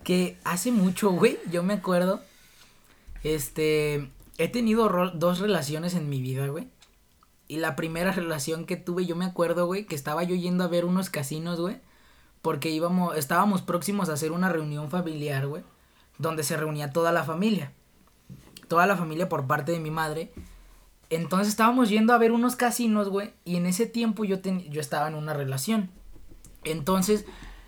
Que 0.04 0.38
hace 0.46 0.72
mucho, 0.72 1.10
güey, 1.12 1.38
yo 1.52 1.64
me 1.64 1.74
acuerdo. 1.74 2.22
Este. 3.24 4.10
He 4.38 4.48
tenido 4.48 4.88
dos 5.16 5.40
relaciones 5.40 5.96
en 5.96 6.08
mi 6.10 6.22
vida, 6.22 6.48
güey. 6.48 6.68
Y 7.50 7.58
la 7.58 7.76
primera 7.76 8.12
relación 8.12 8.66
que 8.66 8.78
tuve, 8.78 9.06
yo 9.06 9.16
me 9.16 9.26
acuerdo, 9.26 9.66
güey, 9.66 9.86
que 9.86 9.96
estaba 9.96 10.24
yo 10.24 10.36
yendo 10.36 10.64
a 10.64 10.68
ver 10.68 10.86
unos 10.86 11.10
casinos, 11.10 11.60
güey. 11.60 11.78
Porque 12.42 12.70
íbamos, 12.70 13.18
estábamos 13.18 13.62
próximos 13.64 14.10
a 14.10 14.14
hacer 14.14 14.32
una 14.32 14.50
reunión 14.50 14.90
familiar, 14.92 15.48
güey. 15.48 15.64
Donde 16.20 16.44
se 16.44 16.56
reunía 16.56 16.92
toda 16.92 17.12
la 17.12 17.24
familia. 17.24 17.74
Toda 18.68 18.86
la 18.86 18.96
familia 18.96 19.28
por 19.28 19.48
parte 19.48 19.72
de 19.72 19.80
mi 19.80 19.92
madre. 19.92 20.32
Entonces 21.10 21.48
estábamos 21.50 21.90
yendo 21.90 22.14
a 22.14 22.18
ver 22.18 22.32
unos 22.32 22.56
casinos, 22.56 23.10
güey. 23.10 23.34
Y 23.46 23.56
en 23.56 23.66
ese 23.66 23.86
tiempo 23.86 24.26
yo, 24.26 24.40
ten- 24.42 24.70
yo 24.70 24.82
estaba 24.82 25.08
en 25.08 25.16
una 25.16 25.34
relación. 25.34 25.90
Entonces, 26.64 27.26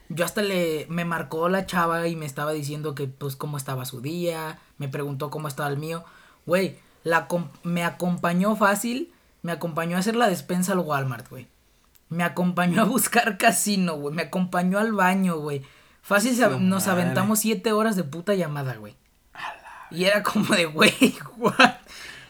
yo 0.10 0.26
hasta 0.26 0.42
le 0.42 0.86
me 0.90 1.06
marcó 1.06 1.48
la 1.50 1.66
chava 1.66 2.08
y 2.08 2.16
me 2.16 2.26
estaba 2.26 2.52
diciendo 2.52 2.96
que 2.96 3.08
pues 3.08 3.36
cómo 3.36 3.58
estaba 3.58 3.86
su 3.86 4.02
día, 4.02 4.60
me 4.78 4.90
preguntó 4.90 5.30
cómo 5.30 5.48
estaba 5.48 5.70
el 5.70 5.78
mío. 5.78 6.04
Güey, 6.46 6.80
la 7.04 7.28
me 7.64 7.84
acompañó 7.84 8.56
fácil, 8.56 9.14
me 9.42 9.52
acompañó 9.52 9.96
a 9.96 10.00
hacer 10.00 10.16
la 10.16 10.28
despensa 10.28 10.74
al 10.74 10.80
Walmart, 10.80 11.30
güey. 11.30 11.48
Me 12.10 12.24
acompañó 12.24 12.82
a 12.82 12.86
buscar 12.86 13.38
casino, 13.38 13.96
güey. 13.96 14.14
Me 14.16 14.24
acompañó 14.24 14.80
al 14.80 14.94
baño, 14.94 15.38
güey. 15.38 15.62
Fácil 16.02 16.36
se- 16.36 16.50
nos 16.60 16.88
aventamos 16.88 17.40
siete 17.40 17.72
horas 17.72 17.96
de 17.96 18.04
puta 18.04 18.34
llamada, 18.34 18.76
güey. 18.76 18.96
Y 19.92 20.06
era 20.06 20.24
como 20.24 20.56
de, 20.56 20.66
güey, 20.66 20.92
what? 21.38 21.54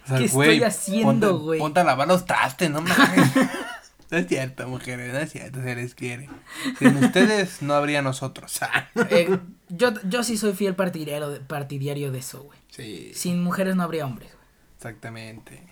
Sea, 0.10 0.18
¿Qué 0.18 0.28
güey, 0.28 0.50
estoy 0.52 0.64
haciendo, 0.68 1.08
ponte- 1.32 1.44
güey? 1.44 1.60
Ponte 1.60 1.80
a 1.80 1.84
lavar 1.84 2.08
los 2.08 2.26
trastes, 2.26 2.70
no 2.70 2.82
mames. 2.82 3.36
no 4.12 4.18
es 4.18 4.28
cierto, 4.28 4.68
mujeres, 4.68 5.14
no 5.14 5.20
es 5.20 5.32
cierto, 5.32 5.62
se 5.64 5.76
les 5.76 5.96
quiere. 5.96 6.30
Sin 6.78 6.98
ustedes 7.04 7.62
no 7.62 7.74
habría 7.76 8.02
nosotros. 8.02 8.60
Eh, 9.10 9.40
yo, 9.70 9.94
yo 10.04 10.24
sí 10.24 10.36
soy 10.38 10.54
fiel 10.54 10.76
partidario 10.76 11.30
de, 11.30 11.40
partidario 11.42 12.12
de 12.12 12.20
eso, 12.20 12.42
güey. 12.44 12.60
sí, 12.70 13.12
Sin 13.14 13.42
mujeres 13.44 13.76
no 13.76 13.84
habría 13.84 14.06
hombres, 14.06 14.30
güey. 14.34 14.46
exactamente. 14.78 15.64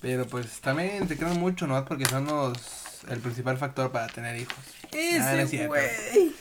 Pero 0.00 0.26
pues 0.26 0.60
también 0.60 1.06
se 1.08 1.16
crean 1.18 1.38
mucho, 1.38 1.66
¿no? 1.66 1.84
Porque 1.84 2.06
son 2.06 2.24
los 2.26 3.02
el 3.08 3.18
principal 3.18 3.58
factor 3.58 3.90
para 3.92 4.06
tener 4.08 4.36
hijos. 4.40 4.54
Ah, 5.20 5.32
no 5.34 5.40
es 5.40 5.50
cierto. 5.50 5.68
güey. 5.68 6.32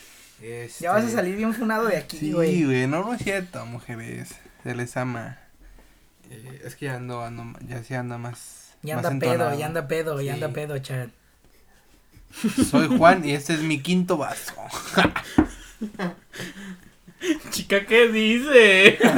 Este, 0.41 0.83
Ya 0.83 0.91
vas 0.93 1.03
a 1.05 1.09
salir 1.09 1.35
bien 1.35 1.53
funado 1.53 1.87
de 1.87 1.97
aquí, 1.97 2.17
Sí, 2.17 2.31
güey. 2.31 2.63
güey, 2.63 2.87
no, 2.87 3.03
no 3.03 3.13
es 3.13 3.21
cierto, 3.21 3.65
mujeres. 3.65 4.29
Se 4.63 4.75
les 4.75 4.95
ama. 4.95 5.37
Eh, 6.29 6.61
es 6.63 6.75
que 6.75 6.85
ya 6.85 6.95
ando, 6.95 7.23
ando, 7.23 7.43
ya 7.67 7.83
sí 7.83 7.93
anda 7.95 8.17
más. 8.17 8.73
ya 8.81 8.95
más 8.97 9.05
anda 9.05 9.27
pedo, 9.27 9.57
ya 9.57 9.65
anda 9.65 9.87
pedo, 9.87 10.19
Sí. 10.19 10.25
ya 10.25 10.33
anda 10.35 10.49
pedo, 10.49 10.77
chat. 10.79 11.09
Soy 12.69 12.87
Juan 12.97 13.25
y 13.25 13.31
este 13.33 13.53
es 13.55 13.61
mi 13.61 13.81
quinto 13.81 14.17
vaso. 14.17 14.53
Chica, 17.49 17.85
¿qué 17.85 18.07
dice? 18.07 18.97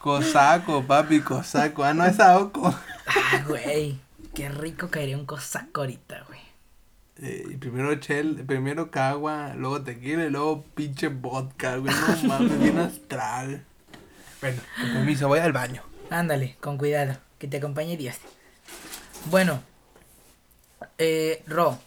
Cosaco, 0.00 0.82
papi, 0.84 1.20
cosaco. 1.20 1.82
Ah, 1.84 1.94
no 1.94 2.04
es 2.04 2.20
Aoco. 2.20 2.74
Ah, 3.06 3.44
güey. 3.48 3.98
Qué 4.34 4.48
rico 4.50 4.90
caería 4.90 5.16
un 5.16 5.24
cosaco 5.24 5.80
ahorita, 5.82 6.24
güey. 6.26 6.40
Eh, 7.22 7.56
primero 7.58 7.94
chel, 7.94 8.42
primero 8.46 8.90
cagua, 8.90 9.54
luego 9.54 9.82
tequila 9.82 10.26
y 10.26 10.30
luego 10.30 10.62
pinche 10.74 11.08
vodka, 11.08 11.76
güey. 11.76 11.94
No 11.94 12.28
mames, 12.28 12.58
bien 12.58 12.78
astral. 12.78 13.64
Bueno, 14.44 14.60
con 14.78 14.92
permiso, 14.92 15.26
voy 15.26 15.38
al 15.38 15.54
baño. 15.54 15.82
Ándale, 16.10 16.58
con 16.60 16.76
cuidado. 16.76 17.16
Que 17.38 17.48
te 17.48 17.56
acompañe 17.56 17.96
Dios. 17.96 18.16
Bueno. 19.30 19.62
Eh, 20.98 21.42
Ro. 21.46 21.78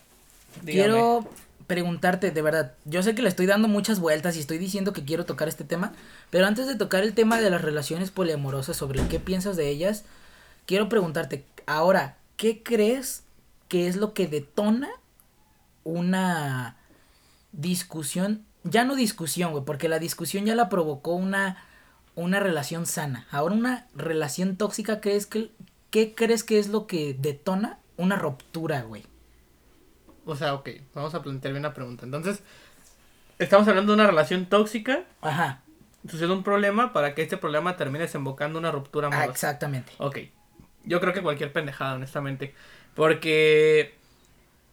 Dígame. 0.63 0.89
Quiero 0.89 1.29
preguntarte, 1.67 2.31
de 2.31 2.41
verdad. 2.41 2.73
Yo 2.85 3.03
sé 3.03 3.13
que 3.13 3.21
le 3.21 3.29
estoy 3.29 3.45
dando 3.45 3.67
muchas 3.67 3.99
vueltas 3.99 4.35
y 4.35 4.39
estoy 4.39 4.57
diciendo 4.57 4.91
que 4.91 5.05
quiero 5.05 5.23
tocar 5.23 5.47
este 5.47 5.65
tema. 5.65 5.93
Pero 6.31 6.47
antes 6.47 6.65
de 6.65 6.75
tocar 6.75 7.03
el 7.03 7.13
tema 7.13 7.39
de 7.39 7.51
las 7.51 7.61
relaciones 7.61 8.09
poliamorosas, 8.09 8.75
sobre 8.75 9.07
qué 9.07 9.19
piensas 9.19 9.55
de 9.55 9.69
ellas, 9.69 10.05
quiero 10.65 10.89
preguntarte, 10.89 11.45
ahora, 11.67 12.17
¿qué 12.37 12.63
crees 12.63 13.21
que 13.67 13.87
es 13.87 13.97
lo 13.97 14.15
que 14.15 14.25
detona 14.25 14.89
una 15.83 16.75
discusión? 17.51 18.45
Ya 18.63 18.83
no 18.83 18.95
discusión, 18.95 19.51
güey, 19.51 19.63
porque 19.63 19.89
la 19.89 19.99
discusión 19.99 20.45
ya 20.45 20.55
la 20.55 20.69
provocó 20.69 21.13
una, 21.13 21.63
una 22.17 22.39
relación 22.39 22.85
sana. 22.85 23.27
Ahora 23.31 23.53
una 23.55 23.87
relación 23.95 24.57
tóxica, 24.57 24.99
¿crees 24.99 25.25
que, 25.27 25.51
¿qué 25.91 26.13
crees 26.15 26.43
que 26.43 26.57
es 26.59 26.67
lo 26.67 26.87
que 26.87 27.15
detona 27.17 27.79
una 27.95 28.17
ruptura, 28.17 28.81
güey? 28.81 29.05
O 30.25 30.35
sea, 30.35 30.55
ok, 30.55 30.69
vamos 30.93 31.13
a 31.15 31.21
plantear 31.21 31.53
bien 31.53 31.63
la 31.63 31.73
pregunta. 31.73 32.05
Entonces, 32.05 32.41
estamos 33.39 33.67
hablando 33.67 33.93
de 33.93 33.99
una 34.01 34.07
relación 34.07 34.47
tóxica. 34.47 35.03
Ajá, 35.21 35.61
Sucede 36.09 36.31
un 36.31 36.43
problema 36.43 36.91
para 36.93 37.13
que 37.13 37.21
este 37.21 37.37
problema 37.37 37.75
termine 37.77 38.05
desembocando 38.05 38.57
una 38.59 38.71
ruptura 38.71 39.07
ah, 39.07 39.11
amorosa. 39.11 39.31
exactamente. 39.31 39.91
Ok. 39.99 40.17
Yo 40.85 40.99
creo 41.01 41.13
que 41.13 41.21
cualquier 41.21 41.51
pendejada, 41.53 41.95
honestamente. 41.95 42.53
Porque. 42.95 43.95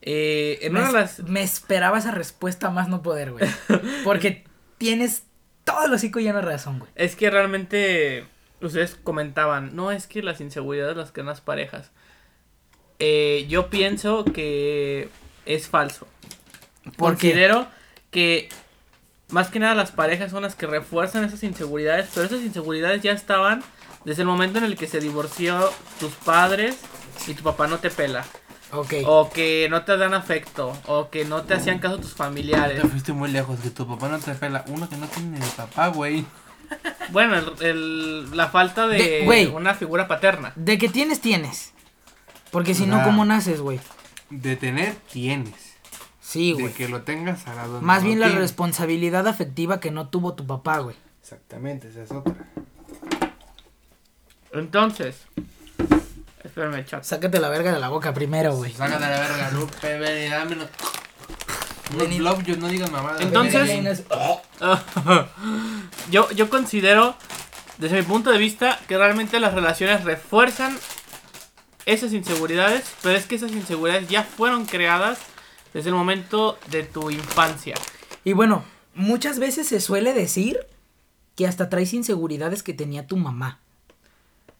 eh, 0.01 0.59
en 0.61 0.73
Me, 0.73 0.79
una 0.79 0.91
de 0.91 1.03
es- 1.05 1.19
las. 1.19 1.29
me 1.29 1.43
esperaba 1.43 1.97
esa 1.99 2.11
respuesta 2.11 2.69
más 2.69 2.87
no 2.87 3.01
poder, 3.01 3.33
güey. 3.33 3.49
Porque 4.03 4.45
tienes 4.77 5.23
todo 5.65 5.85
el 5.85 5.93
hocico 5.93 6.21
lleno 6.21 6.39
de 6.39 6.45
razón, 6.45 6.79
güey. 6.79 6.91
Es 6.95 7.17
que 7.17 7.29
realmente. 7.29 8.25
Ustedes 8.61 8.95
comentaban, 8.95 9.75
no 9.75 9.91
es 9.91 10.07
que 10.07 10.23
las 10.23 10.39
inseguridades 10.39 10.95
las 10.95 11.11
crean 11.11 11.27
las 11.27 11.41
parejas. 11.41 11.91
Eh, 12.99 13.45
yo 13.49 13.69
pienso 13.69 14.23
que 14.23 15.09
es 15.45 15.67
falso. 15.67 16.07
¿Por 16.97 17.17
qué? 17.17 17.31
Considero 17.31 17.67
que 18.11 18.47
más 19.29 19.49
que 19.49 19.59
nada 19.59 19.75
las 19.75 19.91
parejas 19.91 20.31
son 20.31 20.43
las 20.43 20.55
que 20.55 20.67
refuerzan 20.67 21.25
esas 21.25 21.43
inseguridades, 21.43 22.09
pero 22.13 22.25
esas 22.25 22.41
inseguridades 22.41 23.01
ya 23.01 23.11
estaban 23.11 23.61
desde 24.05 24.21
el 24.21 24.27
momento 24.27 24.59
en 24.59 24.63
el 24.63 24.77
que 24.77 24.87
se 24.87 24.99
divorció 24.99 25.71
tus 25.99 26.13
padres 26.13 26.79
y 27.27 27.33
tu 27.33 27.43
papá 27.43 27.67
no 27.67 27.79
te 27.79 27.89
pela. 27.89 28.25
Ok. 28.71 28.93
O 29.05 29.29
que 29.29 29.67
no 29.69 29.83
te 29.83 29.95
dan 29.97 30.13
afecto, 30.13 30.75
o 30.87 31.09
que 31.09 31.23
no 31.25 31.43
te 31.43 31.53
hacían 31.53 31.79
caso 31.79 31.97
tus 31.99 32.13
familiares. 32.13 32.81
Te 32.81 32.87
fuiste 32.87 33.13
muy 33.13 33.31
lejos, 33.31 33.59
que 33.59 33.69
tu 33.69 33.87
papá 33.87 34.09
no 34.09 34.19
te 34.19 34.33
pela. 34.35 34.65
Uno 34.67 34.89
que 34.89 34.97
no 34.97 35.07
tiene 35.07 35.39
ni 35.39 35.45
papá, 35.47 35.87
güey. 35.87 36.25
Bueno, 37.11 37.35
el, 37.37 37.51
el- 37.63 38.37
la 38.37 38.49
falta 38.49 38.87
de, 38.87 39.25
De- 39.25 39.47
una 39.53 39.75
figura 39.75 40.07
paterna. 40.07 40.51
De 40.55 40.77
que 40.77 40.89
tienes, 40.89 41.21
tienes. 41.21 41.73
Porque 42.51 42.73
si 42.73 42.85
no. 42.85 43.03
¿cómo 43.03 43.23
naces, 43.23 43.61
güey? 43.61 43.79
De 44.29 44.55
tener, 44.55 44.95
tienes. 45.11 45.53
Sí, 46.19 46.53
de 46.53 46.61
güey. 46.63 46.73
que 46.73 46.89
lo 46.89 47.03
tengas 47.03 47.45
al 47.47 47.57
lado. 47.57 47.81
Más 47.81 48.01
no 48.01 48.07
bien 48.07 48.19
la 48.19 48.25
tienes. 48.27 48.41
responsabilidad 48.41 49.27
afectiva 49.27 49.79
que 49.79 49.91
no 49.91 50.07
tuvo 50.09 50.33
tu 50.33 50.47
papá, 50.47 50.79
güey. 50.79 50.95
Exactamente, 51.21 51.87
esa 51.89 52.01
es 52.03 52.11
otra. 52.11 52.33
Entonces, 54.51 55.17
espérame, 56.45 56.85
chat. 56.85 57.03
Sácate 57.03 57.39
la 57.39 57.49
verga 57.49 57.73
de 57.73 57.79
la 57.79 57.89
boca 57.89 58.13
primero, 58.13 58.55
güey. 58.55 58.73
Sácate 58.73 58.99
la 59.01 59.19
verga, 59.19 59.51
Lupe, 59.51 59.97
ven 59.99 60.27
y 60.27 60.29
dame 60.29 60.55
unos. 60.55 60.67
Unos 61.91 62.01
Ven 62.03 62.13
y- 62.13 62.17
blowjobs, 62.19 62.57
no 62.57 62.67
digas 62.67 62.91
mamadas. 62.91 63.21
Entonces- 63.21 64.03
yo, 66.09 66.29
yo 66.31 66.49
considero, 66.49 67.15
desde 67.77 67.97
mi 67.97 68.03
punto 68.03 68.31
de 68.31 68.37
vista, 68.37 68.79
que 68.87 68.97
realmente 68.97 69.39
las 69.39 69.53
relaciones 69.53 70.03
refuerzan 70.03 70.77
esas 71.85 72.13
inseguridades, 72.13 72.83
pero 73.03 73.15
es 73.15 73.25
que 73.25 73.35
esas 73.35 73.51
inseguridades 73.51 74.07
ya 74.09 74.23
fueron 74.23 74.65
creadas 74.65 75.19
desde 75.73 75.89
el 75.89 75.95
momento 75.95 76.57
de 76.71 76.83
tu 76.83 77.11
infancia. 77.11 77.75
Y 78.23 78.33
bueno, 78.33 78.63
muchas 78.95 79.37
veces 79.39 79.67
se 79.67 79.79
suele 79.79 80.13
decir 80.13 80.59
que 81.35 81.45
hasta 81.47 81.69
traes 81.69 81.93
inseguridades 81.93 82.63
que 82.63 82.73
tenía 82.73 83.05
tu 83.07 83.17
mamá. 83.17 83.59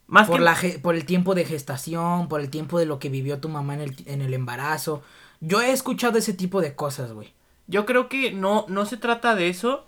Más 0.08 0.28
Por, 0.28 0.38
que 0.38 0.44
la, 0.44 0.58
por 0.82 0.96
el 0.96 1.06
tiempo 1.06 1.34
de 1.36 1.46
gestación, 1.46 2.28
por 2.30 2.40
el 2.42 2.50
tiempo 2.50 2.78
de 2.80 2.86
lo 2.86 3.00
que 3.00 3.10
vivió 3.10 3.40
tu 3.40 3.50
mamá 3.50 3.74
en 3.74 3.82
el, 3.82 3.96
en 4.06 4.22
el 4.22 4.34
embarazo. 4.34 5.02
Yo 5.42 5.62
he 5.62 5.72
escuchado 5.72 6.18
ese 6.20 6.34
tipo 6.34 6.62
de 6.62 6.76
cosas, 6.76 7.12
güey. 7.12 7.34
Yo 7.68 7.86
creo 7.86 8.08
que 8.08 8.32
no, 8.32 8.66
no 8.70 8.86
se 8.86 8.98
trata 8.98 9.34
de 9.36 9.50
eso. 9.50 9.86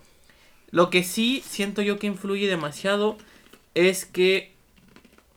Lo 0.70 0.90
que 0.90 1.04
sí 1.04 1.42
siento 1.46 1.80
yo 1.82 1.98
que 1.98 2.06
influye 2.08 2.48
demasiado 2.48 3.16
es 3.74 4.04
que. 4.04 4.54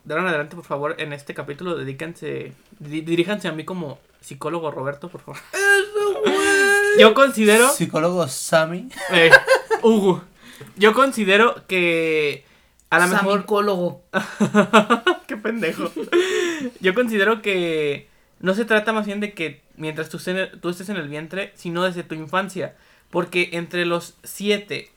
De 0.04 0.14
ahora 0.14 0.24
en 0.24 0.28
adelante, 0.30 0.56
por 0.56 0.64
favor, 0.64 0.96
en 0.98 1.12
este 1.12 1.32
capítulo 1.32 1.76
dedíquense. 1.76 2.52
di- 2.80 3.02
diríjanse 3.02 3.46
a 3.46 3.52
mí 3.52 3.64
como 3.64 3.98
psicólogo 4.20 4.70
Roberto, 4.72 5.08
por 5.08 5.20
favor. 5.20 5.40
Yo 6.98 7.14
considero. 7.14 7.70
Psicólogo 7.70 8.26
Sammy. 8.28 8.88
eh, 9.12 9.30
Hugo. 9.82 10.22
Yo 10.76 10.92
considero 10.92 11.66
que. 11.66 12.44
A 12.92 12.98
lo 12.98 13.08
mejor. 13.08 13.32
Samicólogo. 13.34 14.02
Qué 15.26 15.36
pendejo. 15.36 15.90
Yo 16.80 16.94
considero 16.94 17.42
que 17.42 18.08
no 18.40 18.54
se 18.54 18.64
trata 18.64 18.92
más 18.92 19.06
bien 19.06 19.20
de 19.20 19.32
que 19.32 19.62
mientras 19.76 20.08
tú, 20.08 20.18
estés- 20.18 20.60
tú 20.60 20.68
estés 20.68 20.88
en 20.88 20.96
el 20.96 21.08
vientre, 21.08 21.52
sino 21.54 21.84
desde 21.84 22.02
tu 22.02 22.14
infancia. 22.14 22.76
Porque 23.10 23.50
entre 23.52 23.84
los 23.86 24.14
7 24.24 24.90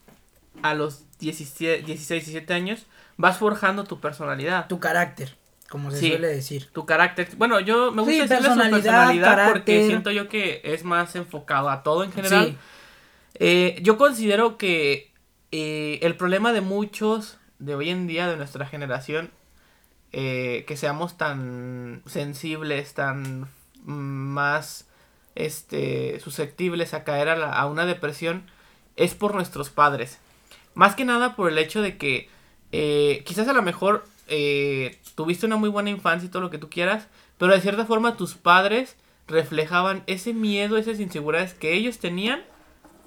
a 0.61 0.73
los 0.73 1.03
17, 1.19 1.83
16, 1.83 2.25
17 2.25 2.53
años 2.53 2.85
vas 3.17 3.37
forjando 3.37 3.83
tu 3.83 3.99
personalidad, 3.99 4.67
tu, 4.67 4.75
Tu 4.75 4.79
carácter, 4.81 5.37
como 5.69 5.91
se 5.91 5.97
Sí. 5.99 6.09
suele 6.09 6.27
decir. 6.27 6.69
carácter. 6.85 7.29
Bueno, 7.37 7.59
yo 7.59 7.91
me 7.91 8.01
gusta 8.01 8.13
Sí, 8.13 8.19
decirle 8.19 8.37
su 8.41 8.43
personalidad, 8.47 8.81
personalidad 8.83 9.51
porque 9.51 9.85
siento 9.87 10.11
yo 10.11 10.27
que 10.29 10.61
es 10.63 10.83
más 10.83 11.15
enfocado 11.15 11.69
a 11.69 11.83
todo 11.83 12.03
en 12.03 12.11
general. 12.11 12.47
Sí. 12.47 12.57
Eh, 13.39 13.79
yo 13.81 13.97
considero 13.97 14.57
que 14.57 15.11
eh, 15.51 15.99
el 16.01 16.15
problema 16.17 16.51
de 16.53 16.61
muchos 16.61 17.37
de 17.59 17.75
hoy 17.75 17.89
en 17.89 18.07
día, 18.07 18.27
de 18.27 18.37
nuestra 18.37 18.65
generación, 18.65 19.31
eh, 20.11 20.63
que 20.67 20.77
seamos 20.77 21.17
tan 21.17 22.01
sensibles, 22.05 22.93
tan 22.93 23.47
más 23.83 24.87
este, 25.35 26.19
susceptibles 26.19 26.93
a 26.93 27.03
caer 27.03 27.29
a, 27.29 27.35
la- 27.35 27.53
a 27.53 27.65
una 27.67 27.85
depresión, 27.85 28.43
es 28.95 29.13
por 29.13 29.35
nuestros 29.35 29.69
padres. 29.69 30.19
Más 30.73 30.95
que 30.95 31.05
nada 31.05 31.35
por 31.35 31.49
el 31.51 31.57
hecho 31.57 31.81
de 31.81 31.97
que 31.97 32.29
eh, 32.71 33.23
quizás 33.25 33.47
a 33.47 33.53
lo 33.53 33.61
mejor 33.61 34.05
eh, 34.27 34.97
tuviste 35.15 35.45
una 35.45 35.57
muy 35.57 35.69
buena 35.69 35.89
infancia 35.89 36.27
y 36.27 36.29
todo 36.29 36.41
lo 36.41 36.49
que 36.49 36.57
tú 36.57 36.69
quieras, 36.69 37.07
pero 37.37 37.53
de 37.53 37.61
cierta 37.61 37.85
forma 37.85 38.17
tus 38.17 38.35
padres 38.35 38.95
reflejaban 39.27 40.03
ese 40.07 40.33
miedo, 40.33 40.77
esas 40.77 40.99
inseguridades 40.99 41.53
que 41.53 41.73
ellos 41.73 41.99
tenían 41.99 42.43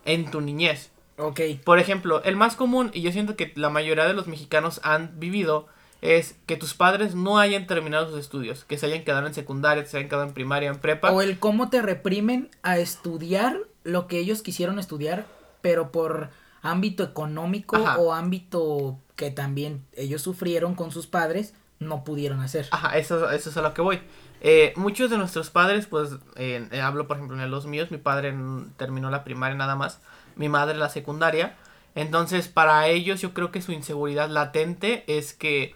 en 0.04 0.30
tu 0.30 0.40
niñez. 0.40 0.90
Ok. 1.18 1.40
Por 1.64 1.78
ejemplo, 1.78 2.22
el 2.24 2.36
más 2.36 2.56
común, 2.56 2.90
y 2.94 3.02
yo 3.02 3.12
siento 3.12 3.36
que 3.36 3.52
la 3.56 3.70
mayoría 3.70 4.06
de 4.06 4.14
los 4.14 4.26
mexicanos 4.26 4.80
han 4.84 5.18
vivido, 5.18 5.66
es 6.00 6.36
que 6.46 6.56
tus 6.56 6.74
padres 6.74 7.14
no 7.14 7.38
hayan 7.38 7.66
terminado 7.66 8.08
sus 8.08 8.20
estudios, 8.20 8.64
que 8.64 8.78
se 8.78 8.86
hayan 8.86 9.04
quedado 9.04 9.26
en 9.26 9.34
secundaria, 9.34 9.82
que 9.82 9.88
se 9.88 9.96
hayan 9.96 10.08
quedado 10.08 10.24
en 10.24 10.32
primaria, 10.32 10.70
en 10.70 10.78
prepa. 10.78 11.10
O 11.10 11.20
el 11.20 11.38
cómo 11.38 11.70
te 11.70 11.82
reprimen 11.82 12.50
a 12.62 12.78
estudiar 12.78 13.58
lo 13.82 14.06
que 14.06 14.18
ellos 14.18 14.42
quisieron 14.42 14.78
estudiar, 14.78 15.26
pero 15.60 15.90
por 15.90 16.30
ámbito 16.62 17.02
económico 17.02 17.76
Ajá. 17.76 17.98
o 17.98 18.12
ámbito 18.12 18.98
que 19.16 19.30
también 19.30 19.84
ellos 19.96 20.22
sufrieron 20.22 20.74
con 20.74 20.92
sus 20.92 21.06
padres, 21.06 21.54
no 21.80 22.04
pudieron 22.04 22.40
hacer. 22.40 22.68
Ajá, 22.70 22.96
eso, 22.96 23.30
eso 23.30 23.50
es 23.50 23.56
a 23.56 23.62
lo 23.62 23.74
que 23.74 23.82
voy. 23.82 24.00
Eh, 24.40 24.72
muchos 24.76 25.10
de 25.10 25.18
nuestros 25.18 25.50
padres, 25.50 25.86
pues, 25.86 26.10
eh, 26.36 26.68
hablo 26.80 27.08
por 27.08 27.16
ejemplo 27.16 27.40
en 27.40 27.50
los 27.50 27.66
míos, 27.66 27.90
mi 27.90 27.98
padre 27.98 28.34
terminó 28.76 29.10
la 29.10 29.24
primaria 29.24 29.56
nada 29.56 29.74
más, 29.74 30.00
mi 30.38 30.48
madre 30.48 30.78
la 30.78 30.88
secundaria. 30.88 31.56
Entonces, 31.94 32.48
para 32.48 32.86
ellos 32.88 33.20
yo 33.20 33.34
creo 33.34 33.50
que 33.50 33.60
su 33.60 33.72
inseguridad 33.72 34.30
latente 34.30 35.04
es 35.06 35.34
que 35.34 35.74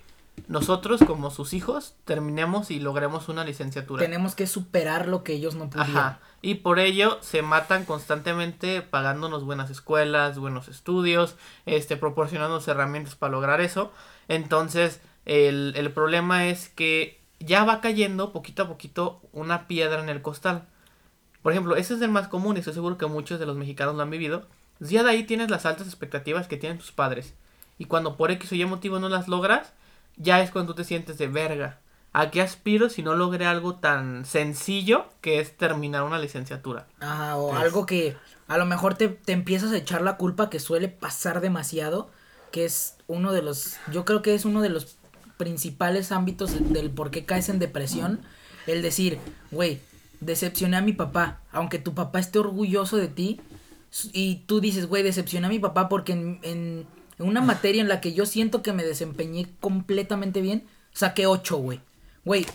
nosotros 0.49 1.03
como 1.07 1.31
sus 1.31 1.53
hijos 1.53 1.95
terminemos 2.05 2.71
y 2.71 2.81
logremos 2.81 3.29
una 3.29 3.45
licenciatura. 3.45 4.03
Tenemos 4.03 4.35
que 4.35 4.47
superar 4.47 5.09
lo 5.09 5.25
que 5.25 5.35
ellos 5.35 5.55
no 5.55 5.69
pudieron. 5.69 5.97
Ajá. 5.97 6.21
Y 6.41 6.57
por 6.57 6.79
ello 6.79 7.19
se 7.21 7.43
matan 7.43 7.85
constantemente 7.85 8.83
pagándonos 8.83 9.45
buenas 9.45 9.71
escuelas, 9.71 10.39
buenos 10.39 10.69
estudios, 10.69 11.37
este, 11.67 11.97
proporcionándonos 11.97 12.67
herramientas 12.67 13.15
para 13.15 13.33
lograr 13.33 13.61
eso. 13.61 13.93
Entonces, 14.29 15.01
el, 15.25 15.75
el 15.77 15.93
problema 15.93 16.47
es 16.47 16.69
que 16.69 17.21
ya 17.39 17.65
va 17.65 17.81
cayendo 17.81 18.33
poquito 18.33 18.65
a 18.65 18.69
poquito 18.69 19.21
una 19.33 19.67
piedra 19.69 20.03
en 20.03 20.09
el 20.09 20.23
costal. 20.23 20.69
Por 21.43 21.53
ejemplo, 21.53 21.77
ese 21.77 21.95
es 21.95 22.01
el 22.03 22.11
más 22.11 22.29
común 22.29 22.57
y 22.57 22.61
estoy 22.61 22.75
seguro 22.75 22.99
que 22.99 23.07
muchos 23.07 23.39
de 23.41 23.47
los 23.47 23.57
mexicanos 23.57 23.95
lo 23.97 24.03
han 24.03 24.11
vivido. 24.11 24.47
Ya 24.81 25.03
de 25.03 25.11
ahí 25.11 25.25
tienes 25.25 25.51
las 25.51 25.67
altas 25.67 25.87
expectativas 25.87 26.47
que 26.49 26.57
tienen 26.57 26.79
tus 26.79 26.93
padres. 26.93 27.35
Y 27.79 27.87
cuando 27.87 28.17
por 28.17 28.31
X 28.31 28.53
o 28.53 28.55
Y 28.55 28.65
motivo 28.65 28.99
no 29.01 29.09
las 29.09 29.29
logras, 29.29 29.73
ya 30.17 30.41
es 30.41 30.51
cuando 30.51 30.73
tú 30.73 30.77
te 30.83 30.85
sientes 30.85 31.19
de 31.19 31.27
verga. 31.29 31.79
¿A 32.13 32.31
qué 32.31 32.43
aspiro 32.43 32.91
si 32.91 33.03
no 33.03 33.15
logré 33.15 33.47
algo 33.47 33.77
tan 33.77 34.25
sencillo 34.27 35.07
que 35.21 35.41
es 35.41 35.57
terminar 35.57 36.03
una 36.03 36.19
licenciatura? 36.19 36.87
Ajá, 37.01 37.37
o 37.37 37.51
Pues- 37.51 37.63
algo 37.63 37.87
que 37.87 38.17
a 38.49 38.59
lo 38.59 38.67
mejor 38.67 38.95
te, 38.95 39.09
te 39.09 39.33
empiezas 39.33 39.73
a 39.73 39.77
echar 39.79 40.03
la 40.03 40.17
culpa 40.19 40.51
que 40.51 40.61
suele 40.61 40.89
pasar 40.89 41.41
demasiado, 41.41 42.11
que 42.51 42.67
es 42.67 42.97
uno 43.07 43.33
de 43.33 43.41
los, 43.41 43.77
yo 43.91 44.05
creo 44.05 44.21
que 44.21 44.35
es 44.35 44.45
uno 44.45 44.61
de 44.61 44.69
los 44.69 44.99
principales 45.39 46.13
ámbitos 46.13 46.53
del 46.73 46.91
por 46.91 47.11
qué 47.11 47.25
caes 47.25 47.49
en 47.49 47.59
depresión, 47.59 48.21
el 48.67 48.83
decir, 48.83 49.19
güey, 49.51 49.81
decepcioné 50.25 50.77
a 50.77 50.83
mi 50.83 50.93
papá, 50.93 51.41
aunque 51.53 51.79
tu 51.79 51.95
papá 51.95 52.21
esté 52.21 52.39
orgulloso 52.39 52.97
de 52.97 53.09
ti, 53.09 53.41
y 54.13 54.37
tú 54.47 54.61
dices, 54.61 54.87
güey, 54.87 55.03
decepcioné 55.03 55.47
a 55.47 55.51
mi 55.51 55.59
papá 55.59 55.89
porque 55.89 56.13
en, 56.13 56.39
en 56.43 56.87
una 57.19 57.41
materia 57.41 57.83
en 57.83 57.89
la 57.89 58.01
que 58.01 58.15
yo 58.15 58.27
siento 58.27 58.63
que 58.63 58.73
me 58.73 58.85
desempeñé 58.85 59.49
completamente 59.61 60.41
bien, 60.41 60.65
saqué 60.93 61.27
8, 61.27 61.57
güey. 61.59 61.81
Güey, 62.25 62.47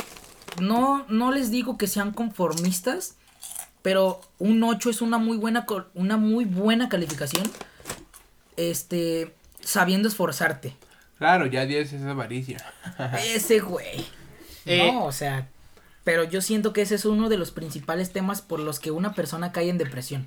no, 0.62 1.06
no 1.10 1.32
les 1.32 1.52
digo 1.52 1.78
que 1.78 1.88
sean 1.88 2.12
conformistas, 2.12 3.16
pero 3.82 4.22
un 4.40 4.64
8 4.64 4.90
es 4.90 5.02
una 5.02 5.18
muy 5.18 5.38
buena 5.38 5.66
una 5.94 6.18
muy 6.18 6.46
buena 6.46 6.90
calificación. 6.90 7.44
Este, 8.56 9.36
sabiendo 9.62 10.08
esforzarte. 10.08 10.76
Claro, 11.18 11.46
ya 11.46 11.66
10 11.66 11.94
es 11.94 12.04
avaricia. 12.04 12.58
Ese 13.24 13.60
güey. 13.60 14.06
Eh, 14.66 14.92
no, 14.92 15.06
o 15.06 15.12
sea, 15.12 15.48
pero 16.08 16.24
yo 16.24 16.40
siento 16.40 16.72
que 16.72 16.84
ese 16.84 16.96
es 16.96 17.04
uno 17.04 17.28
de 17.28 17.38
los 17.38 17.52
principales 17.52 18.14
temas 18.14 18.42
por 18.42 18.62
los 18.62 18.80
que 18.80 18.92
una 18.92 19.12
persona 19.12 19.52
cae 19.52 19.68
en 19.68 19.78
depresión. 19.78 20.26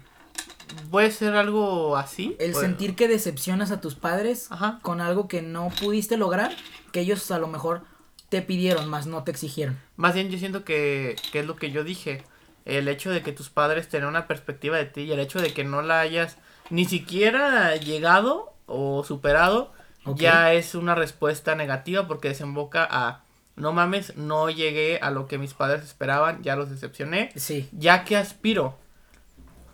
¿Puede 0.90 1.10
ser 1.10 1.34
algo 1.36 1.96
así? 1.96 2.36
El 2.38 2.52
Bueno, 2.52 2.68
sentir 2.68 2.94
que 2.94 3.08
decepcionas 3.08 3.70
a 3.70 3.80
tus 3.80 3.94
padres 3.94 4.52
Ajá. 4.52 4.78
con 4.82 5.00
algo 5.00 5.26
que 5.26 5.40
no 5.40 5.70
pudiste 5.80 6.18
lograr, 6.18 6.54
que 6.92 7.00
ellos 7.00 7.30
a 7.30 7.38
lo 7.38 7.46
mejor 7.46 7.80
te 8.28 8.42
pidieron, 8.42 8.90
más 8.90 9.06
no 9.06 9.24
te 9.24 9.30
exigieron. 9.30 9.80
Más 9.96 10.12
bien 10.12 10.28
yo 10.28 10.38
siento 10.38 10.64
que, 10.66 11.16
que 11.32 11.40
es 11.40 11.46
lo 11.46 11.56
que 11.56 11.70
yo 11.70 11.82
dije. 11.82 12.24
El 12.66 12.86
hecho 12.86 13.10
de 13.10 13.22
que 13.22 13.32
tus 13.32 13.48
padres 13.48 13.88
tengan 13.88 14.10
una 14.10 14.26
perspectiva 14.26 14.76
de 14.76 14.84
ti 14.84 15.04
y 15.04 15.12
el 15.12 15.18
hecho 15.18 15.40
de 15.40 15.54
que 15.54 15.64
no 15.64 15.80
la 15.80 16.00
hayas 16.00 16.36
ni 16.68 16.84
siquiera 16.84 17.74
llegado 17.76 18.52
o 18.66 19.02
superado, 19.02 19.72
ya 20.14 20.52
es 20.52 20.74
una 20.74 20.94
respuesta 20.94 21.54
negativa 21.54 22.06
porque 22.06 22.28
desemboca 22.28 22.86
a, 22.90 23.22
no 23.56 23.72
mames, 23.72 24.16
no 24.16 24.48
llegué 24.50 24.98
a 25.02 25.10
lo 25.10 25.26
que 25.26 25.38
mis 25.38 25.54
padres 25.54 25.82
esperaban, 25.84 26.42
ya 26.42 26.56
los 26.56 26.70
decepcioné, 26.70 27.30
Sí. 27.36 27.68
ya 27.72 28.04
que 28.04 28.16
aspiro. 28.16 28.76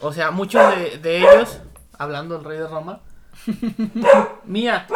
O 0.01 0.13
sea, 0.13 0.31
muchos 0.31 0.63
de, 0.77 0.99
de 0.99 1.19
ellos, 1.19 1.61
hablando 1.99 2.37
del 2.37 2.45
rey 2.45 2.59
de 2.59 2.67
Roma. 2.69 3.01
Mía, 4.45 4.87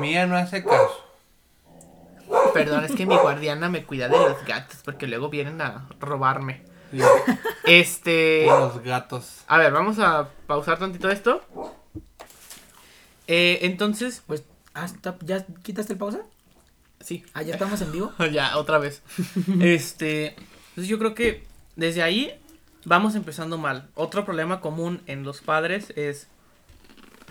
Mía 0.00 0.26
no 0.26 0.36
hace 0.36 0.62
caso. 0.64 1.04
perdón, 2.54 2.84
es 2.84 2.92
que 2.94 3.06
mi 3.06 3.16
guardiana 3.16 3.68
me 3.68 3.84
cuida 3.84 4.08
de 4.08 4.16
los 4.18 4.44
gatos 4.44 4.78
porque 4.84 5.06
luego 5.06 5.28
vienen 5.28 5.60
a 5.60 5.88
robarme. 6.00 6.62
Sí, 6.90 7.00
Este, 7.64 8.46
los 8.46 8.82
gatos. 8.82 9.42
a 9.46 9.56
ver, 9.58 9.72
vamos 9.72 9.98
a 9.98 10.28
pausar 10.46 10.78
tantito 10.78 11.08
esto. 11.10 11.40
Eh, 13.26 13.60
entonces, 13.62 14.22
Pues, 14.26 14.44
hasta, 14.74 15.16
¿ya 15.22 15.44
quitaste 15.62 15.94
el 15.94 15.98
pausa? 15.98 16.20
Sí, 17.02 17.24
Ah, 17.34 17.42
ya 17.42 17.54
estamos 17.54 17.80
en 17.82 17.92
vivo. 17.92 18.12
ya, 18.32 18.56
otra 18.56 18.78
vez. 18.78 19.02
Este, 19.60 20.36
entonces 20.70 20.88
yo 20.88 20.98
creo 20.98 21.14
que 21.14 21.44
desde 21.76 22.02
ahí 22.02 22.32
vamos 22.84 23.14
empezando 23.14 23.58
mal. 23.58 23.88
Otro 23.94 24.24
problema 24.24 24.60
común 24.60 25.02
en 25.06 25.22
los 25.22 25.40
padres 25.40 25.92
es 25.96 26.28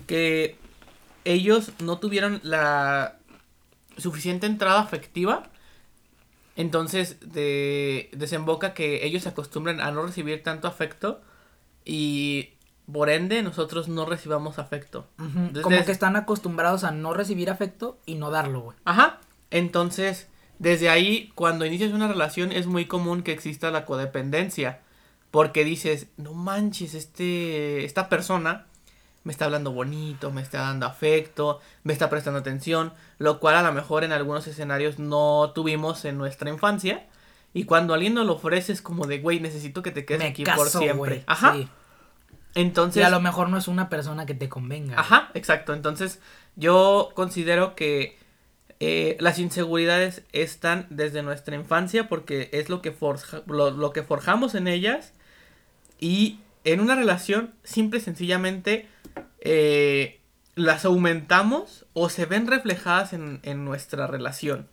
que 0.06 0.56
ellos 1.24 1.72
no 1.80 1.98
tuvieron 1.98 2.40
la 2.42 3.18
suficiente 3.96 4.46
entrada 4.46 4.80
afectiva. 4.80 5.50
Entonces 6.54 7.18
de, 7.20 8.10
desemboca 8.12 8.74
que 8.74 9.06
ellos 9.06 9.22
se 9.22 9.30
acostumbran 9.30 9.80
a 9.80 9.90
no 9.90 10.04
recibir 10.04 10.42
tanto 10.42 10.68
afecto 10.68 11.22
y 11.84 12.50
por 12.90 13.08
ende 13.10 13.42
nosotros 13.42 13.88
no 13.88 14.04
recibamos 14.04 14.58
afecto. 14.58 15.08
Como 15.62 15.84
que 15.84 15.92
están 15.92 16.16
acostumbrados 16.16 16.84
a 16.84 16.90
no 16.90 17.14
recibir 17.14 17.50
afecto 17.50 17.98
y 18.06 18.16
no 18.16 18.30
darlo, 18.30 18.60
güey. 18.60 18.76
Ajá. 18.84 19.20
Entonces, 19.52 20.26
desde 20.58 20.88
ahí, 20.88 21.30
cuando 21.36 21.64
inicias 21.64 21.92
una 21.92 22.08
relación, 22.08 22.50
es 22.50 22.66
muy 22.66 22.86
común 22.86 23.22
que 23.22 23.32
exista 23.32 23.70
la 23.70 23.84
codependencia. 23.84 24.80
Porque 25.30 25.64
dices, 25.64 26.08
no 26.16 26.34
manches, 26.34 26.94
este, 26.94 27.84
esta 27.84 28.08
persona 28.08 28.66
me 29.24 29.32
está 29.32 29.44
hablando 29.44 29.72
bonito, 29.72 30.30
me 30.32 30.42
está 30.42 30.62
dando 30.62 30.86
afecto, 30.86 31.60
me 31.84 31.92
está 31.92 32.10
prestando 32.10 32.40
atención, 32.40 32.92
lo 33.18 33.38
cual 33.40 33.54
a 33.54 33.62
lo 33.62 33.72
mejor 33.72 34.04
en 34.04 34.12
algunos 34.12 34.46
escenarios 34.46 34.98
no 34.98 35.52
tuvimos 35.54 36.04
en 36.04 36.18
nuestra 36.18 36.50
infancia. 36.50 37.06
Y 37.54 37.64
cuando 37.64 37.94
alguien 37.94 38.14
nos 38.14 38.26
lo 38.26 38.34
ofrece 38.34 38.72
es 38.72 38.82
como 38.82 39.06
de, 39.06 39.20
güey, 39.20 39.38
necesito 39.38 39.82
que 39.82 39.90
te 39.90 40.04
quedes 40.04 40.20
Me 40.20 40.28
aquí 40.28 40.42
caso, 40.42 40.58
por 40.58 40.68
siempre. 40.68 41.22
Ajá. 41.26 41.54
Sí. 41.54 41.68
Entonces, 42.54 43.00
Y 43.00 43.04
a 43.04 43.10
lo 43.10 43.20
mejor 43.20 43.48
no 43.48 43.56
es 43.58 43.68
una 43.68 43.88
persona 43.88 44.26
que 44.26 44.34
te 44.34 44.48
convenga. 44.48 44.98
Ajá, 44.98 45.30
exacto. 45.34 45.72
Entonces, 45.72 46.20
yo 46.56 47.10
considero 47.14 47.74
que 47.74 48.18
eh, 48.84 49.16
las 49.20 49.38
inseguridades 49.38 50.22
están 50.32 50.86
desde 50.90 51.22
nuestra 51.22 51.54
infancia 51.54 52.08
porque 52.08 52.50
es 52.52 52.68
lo 52.68 52.82
que, 52.82 52.90
forja- 52.92 53.44
lo, 53.46 53.70
lo 53.70 53.92
que 53.92 54.02
forjamos 54.02 54.56
en 54.56 54.66
ellas. 54.66 55.12
Y 56.00 56.40
en 56.64 56.80
una 56.80 56.96
relación, 56.96 57.54
simple 57.62 58.00
y 58.00 58.02
sencillamente, 58.02 58.88
eh, 59.40 60.18
las 60.56 60.84
aumentamos 60.84 61.86
o 61.92 62.08
se 62.08 62.26
ven 62.26 62.48
reflejadas 62.48 63.12
en, 63.12 63.38
en 63.44 63.64
nuestra 63.64 64.08
relación. 64.08 64.66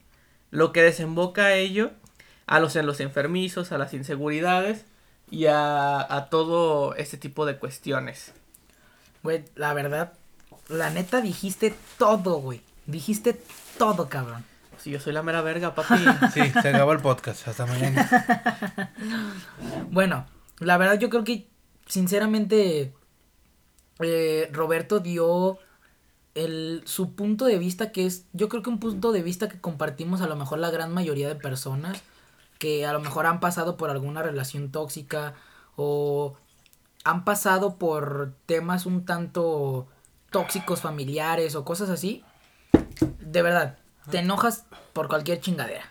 Lo 0.49 0.71
que 0.73 0.81
desemboca 0.81 1.45
a 1.45 1.53
ello, 1.53 1.91
a 2.47 2.59
los, 2.59 2.75
en 2.75 2.87
los 2.87 2.99
enfermizos, 2.99 3.71
a 3.71 3.77
las 3.77 3.93
inseguridades 3.93 4.85
y 5.29 5.45
a, 5.45 6.01
a 6.01 6.29
todo 6.31 6.95
este 6.95 7.17
tipo 7.17 7.45
de 7.45 7.57
cuestiones. 7.57 8.33
Güey, 9.21 9.45
la 9.53 9.73
verdad, 9.75 10.13
la 10.67 10.89
neta 10.89 11.21
dijiste 11.21 11.75
todo, 11.99 12.39
güey. 12.41 12.61
Dijiste 12.87 13.39
todo, 13.79 14.07
cabrón. 14.09 14.45
Si 14.77 14.91
yo 14.91 14.99
soy 14.99 15.13
la 15.13 15.23
mera 15.23 15.41
verga, 15.41 15.73
papi. 15.73 15.95
Sí, 16.33 16.41
se 16.61 16.69
acabó 16.69 16.91
el 16.91 16.99
podcast. 16.99 17.47
Hasta 17.47 17.65
mañana. 17.65 18.93
Bueno, 19.91 20.27
la 20.59 20.77
verdad 20.77 20.99
yo 20.99 21.09
creo 21.09 21.23
que 21.23 21.49
sinceramente 21.87 22.93
eh, 23.99 24.49
Roberto 24.53 24.99
dio 24.99 25.57
el, 26.35 26.83
su 26.85 27.15
punto 27.15 27.45
de 27.45 27.57
vista 27.57 27.91
que 27.91 28.05
es, 28.05 28.25
yo 28.33 28.49
creo 28.49 28.61
que 28.61 28.69
un 28.69 28.79
punto 28.79 29.11
de 29.11 29.23
vista 29.23 29.49
que 29.49 29.59
compartimos 29.59 30.21
a 30.21 30.27
lo 30.27 30.35
mejor 30.35 30.59
la 30.59 30.69
gran 30.69 30.93
mayoría 30.93 31.27
de 31.27 31.35
personas 31.35 32.03
que 32.59 32.85
a 32.85 32.93
lo 32.93 32.99
mejor 32.99 33.25
han 33.25 33.39
pasado 33.39 33.77
por 33.77 33.89
alguna 33.89 34.21
relación 34.21 34.69
tóxica 34.69 35.33
o 35.75 36.35
han 37.03 37.23
pasado 37.25 37.77
por 37.77 38.33
temas 38.45 38.85
un 38.85 39.05
tanto 39.05 39.87
tóxicos 40.29 40.81
familiares 40.81 41.55
o 41.55 41.65
cosas 41.65 41.89
así. 41.89 42.23
De 43.19 43.41
verdad, 43.41 43.77
te 44.11 44.19
enojas 44.19 44.65
por 44.93 45.07
cualquier 45.07 45.39
chingadera. 45.39 45.85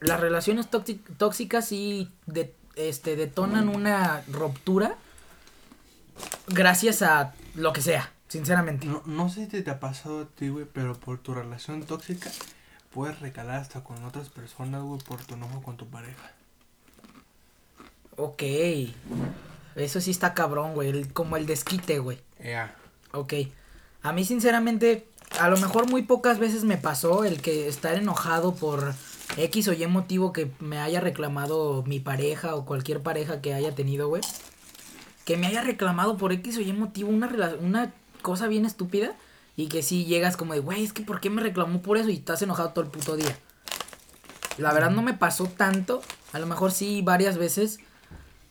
Las 0.00 0.20
relaciones 0.20 0.70
tóxi- 0.70 1.00
tóxicas 1.18 1.66
sí 1.68 2.10
de- 2.26 2.54
este, 2.76 3.16
detonan 3.16 3.68
una 3.68 4.22
ruptura 4.28 4.96
gracias 6.48 7.02
a 7.02 7.34
lo 7.54 7.72
que 7.72 7.82
sea, 7.82 8.10
sinceramente. 8.28 8.86
No, 8.86 9.02
no 9.06 9.28
sé 9.28 9.48
si 9.50 9.62
te 9.62 9.70
ha 9.70 9.80
pasado 9.80 10.22
a 10.22 10.24
ti, 10.26 10.48
güey, 10.48 10.64
pero 10.64 10.94
por 10.98 11.18
tu 11.18 11.34
relación 11.34 11.82
tóxica 11.84 12.30
puedes 12.92 13.20
recalar 13.20 13.56
hasta 13.60 13.82
con 13.84 14.02
otras 14.04 14.28
personas, 14.30 14.82
güey, 14.82 15.00
por 15.02 15.22
tu 15.24 15.34
enojo 15.34 15.60
con 15.62 15.76
tu 15.76 15.86
pareja. 15.88 16.32
Ok. 18.16 18.42
Eso 19.76 20.00
sí 20.00 20.10
está 20.10 20.34
cabrón, 20.34 20.74
güey. 20.74 20.88
el- 20.90 21.12
como 21.12 21.36
el 21.36 21.46
desquite, 21.46 21.98
güey. 21.98 22.20
Ya. 22.42 22.74
Ok. 23.12 23.34
A 24.02 24.12
mí, 24.12 24.24
sinceramente, 24.24 25.06
a 25.38 25.48
lo 25.48 25.56
mejor 25.56 25.88
muy 25.88 26.02
pocas 26.02 26.38
veces 26.38 26.64
me 26.64 26.76
pasó 26.76 27.24
el 27.24 27.40
que 27.40 27.68
estar 27.68 27.96
enojado 27.96 28.54
por 28.54 28.94
X 29.36 29.68
o 29.68 29.72
Y 29.72 29.86
motivo 29.86 30.32
que 30.32 30.50
me 30.58 30.78
haya 30.78 31.00
reclamado 31.00 31.84
mi 31.86 32.00
pareja 32.00 32.54
o 32.54 32.64
cualquier 32.64 33.02
pareja 33.02 33.40
que 33.40 33.54
haya 33.54 33.74
tenido, 33.74 34.08
güey. 34.08 34.22
Que 35.24 35.36
me 35.36 35.46
haya 35.46 35.62
reclamado 35.62 36.16
por 36.16 36.32
X 36.32 36.58
o 36.58 36.60
Y 36.60 36.72
motivo 36.72 37.10
una, 37.10 37.28
una 37.60 37.92
cosa 38.22 38.48
bien 38.48 38.64
estúpida. 38.64 39.14
Y 39.56 39.68
que 39.68 39.82
sí 39.82 40.04
llegas 40.04 40.36
como 40.36 40.54
de, 40.54 40.60
güey, 40.60 40.84
es 40.84 40.92
que 40.92 41.02
¿por 41.02 41.20
qué 41.20 41.30
me 41.30 41.42
reclamó 41.42 41.82
por 41.82 41.96
eso? 41.96 42.08
Y 42.08 42.14
estás 42.14 42.42
enojado 42.42 42.70
todo 42.70 42.84
el 42.84 42.90
puto 42.90 43.16
día. 43.16 43.36
La 44.58 44.72
verdad 44.72 44.90
no 44.90 45.02
me 45.02 45.14
pasó 45.14 45.44
tanto. 45.44 46.02
A 46.32 46.38
lo 46.38 46.46
mejor 46.46 46.72
sí 46.72 47.02
varias 47.02 47.36
veces. 47.36 47.78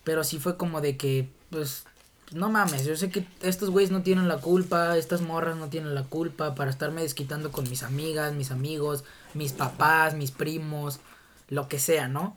Pero 0.03 0.23
sí 0.23 0.39
fue 0.39 0.55
como 0.55 0.81
de 0.81 0.97
que, 0.97 1.29
pues, 1.49 1.83
no 2.31 2.49
mames, 2.49 2.85
yo 2.85 2.95
sé 2.95 3.09
que 3.09 3.25
estos 3.41 3.69
güeyes 3.69 3.91
no 3.91 4.03
tienen 4.03 4.27
la 4.27 4.37
culpa, 4.37 4.95
estas 4.97 5.21
morras 5.21 5.57
no 5.57 5.67
tienen 5.69 5.95
la 5.95 6.03
culpa 6.03 6.53
para 6.55 6.69
estarme 6.69 7.01
desquitando 7.01 7.51
con 7.51 7.67
mis 7.69 7.83
amigas, 7.83 8.33
mis 8.33 8.51
amigos, 8.51 9.03
mis 9.33 9.53
papás, 9.53 10.13
mis 10.13 10.31
primos, 10.31 10.99
lo 11.47 11.67
que 11.67 11.79
sea, 11.79 12.07
¿no? 12.07 12.35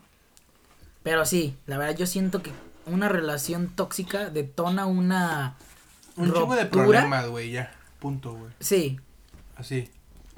Pero 1.02 1.26
sí, 1.26 1.56
la 1.66 1.78
verdad 1.78 1.96
yo 1.96 2.06
siento 2.06 2.42
que 2.42 2.52
una 2.86 3.08
relación 3.08 3.68
tóxica 3.68 4.30
detona 4.30 4.86
una 4.86 5.56
Un 6.16 6.32
chico 6.32 6.54
de 6.54 6.62
ruptura. 6.62 6.84
problemas, 6.84 7.28
güey, 7.28 7.50
ya. 7.50 7.72
Punto, 8.00 8.32
güey. 8.32 8.52
Sí, 8.60 8.98
Así. 9.56 9.90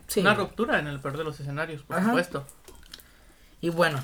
sí. 0.08 0.20
Una 0.20 0.34
ruptura 0.34 0.78
en 0.78 0.86
el 0.88 1.00
peor 1.00 1.16
de 1.16 1.24
los 1.24 1.38
escenarios, 1.40 1.82
por 1.82 1.96
Ajá. 1.96 2.06
supuesto. 2.06 2.46
Y 3.60 3.70
bueno, 3.70 4.02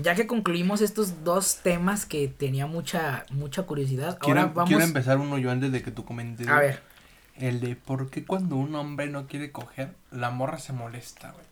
ya 0.00 0.14
que 0.14 0.26
concluimos 0.26 0.80
estos 0.80 1.24
dos 1.24 1.56
temas 1.62 2.06
que 2.06 2.28
tenía 2.28 2.66
mucha 2.66 3.26
mucha 3.30 3.64
curiosidad, 3.64 4.18
Quiero, 4.18 4.40
ahora 4.40 4.52
vamos 4.54 4.68
quiero 4.68 4.84
empezar 4.84 5.18
uno 5.18 5.38
yo 5.38 5.50
antes 5.50 5.70
de 5.72 5.82
que 5.82 5.90
tú 5.90 6.04
comentes. 6.04 6.48
a 6.48 6.58
ver. 6.58 6.82
El 7.36 7.60
de 7.60 7.76
por 7.76 8.10
qué 8.10 8.24
cuando 8.24 8.56
un 8.56 8.74
hombre 8.74 9.08
no 9.08 9.26
quiere 9.26 9.50
coger, 9.52 9.94
la 10.10 10.30
morra 10.30 10.58
se 10.58 10.72
molesta, 10.72 11.30
güey. 11.32 11.44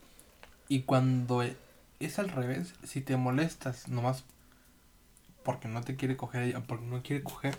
Y 0.69 0.83
cuando 0.83 1.43
e- 1.43 1.57
es 2.01 2.19
al 2.19 2.29
revés, 2.29 2.75
si 2.85 3.01
te 3.01 3.17
molestas 3.17 3.89
nomás 3.89 4.25
porque 5.43 5.69
no 5.69 5.81
te 5.83 5.97
quiere 5.97 6.17
coger 6.17 6.43
ella, 6.43 6.61
porque 6.61 6.85
no 6.85 7.03
quiere 7.03 7.23
coger, 7.25 7.57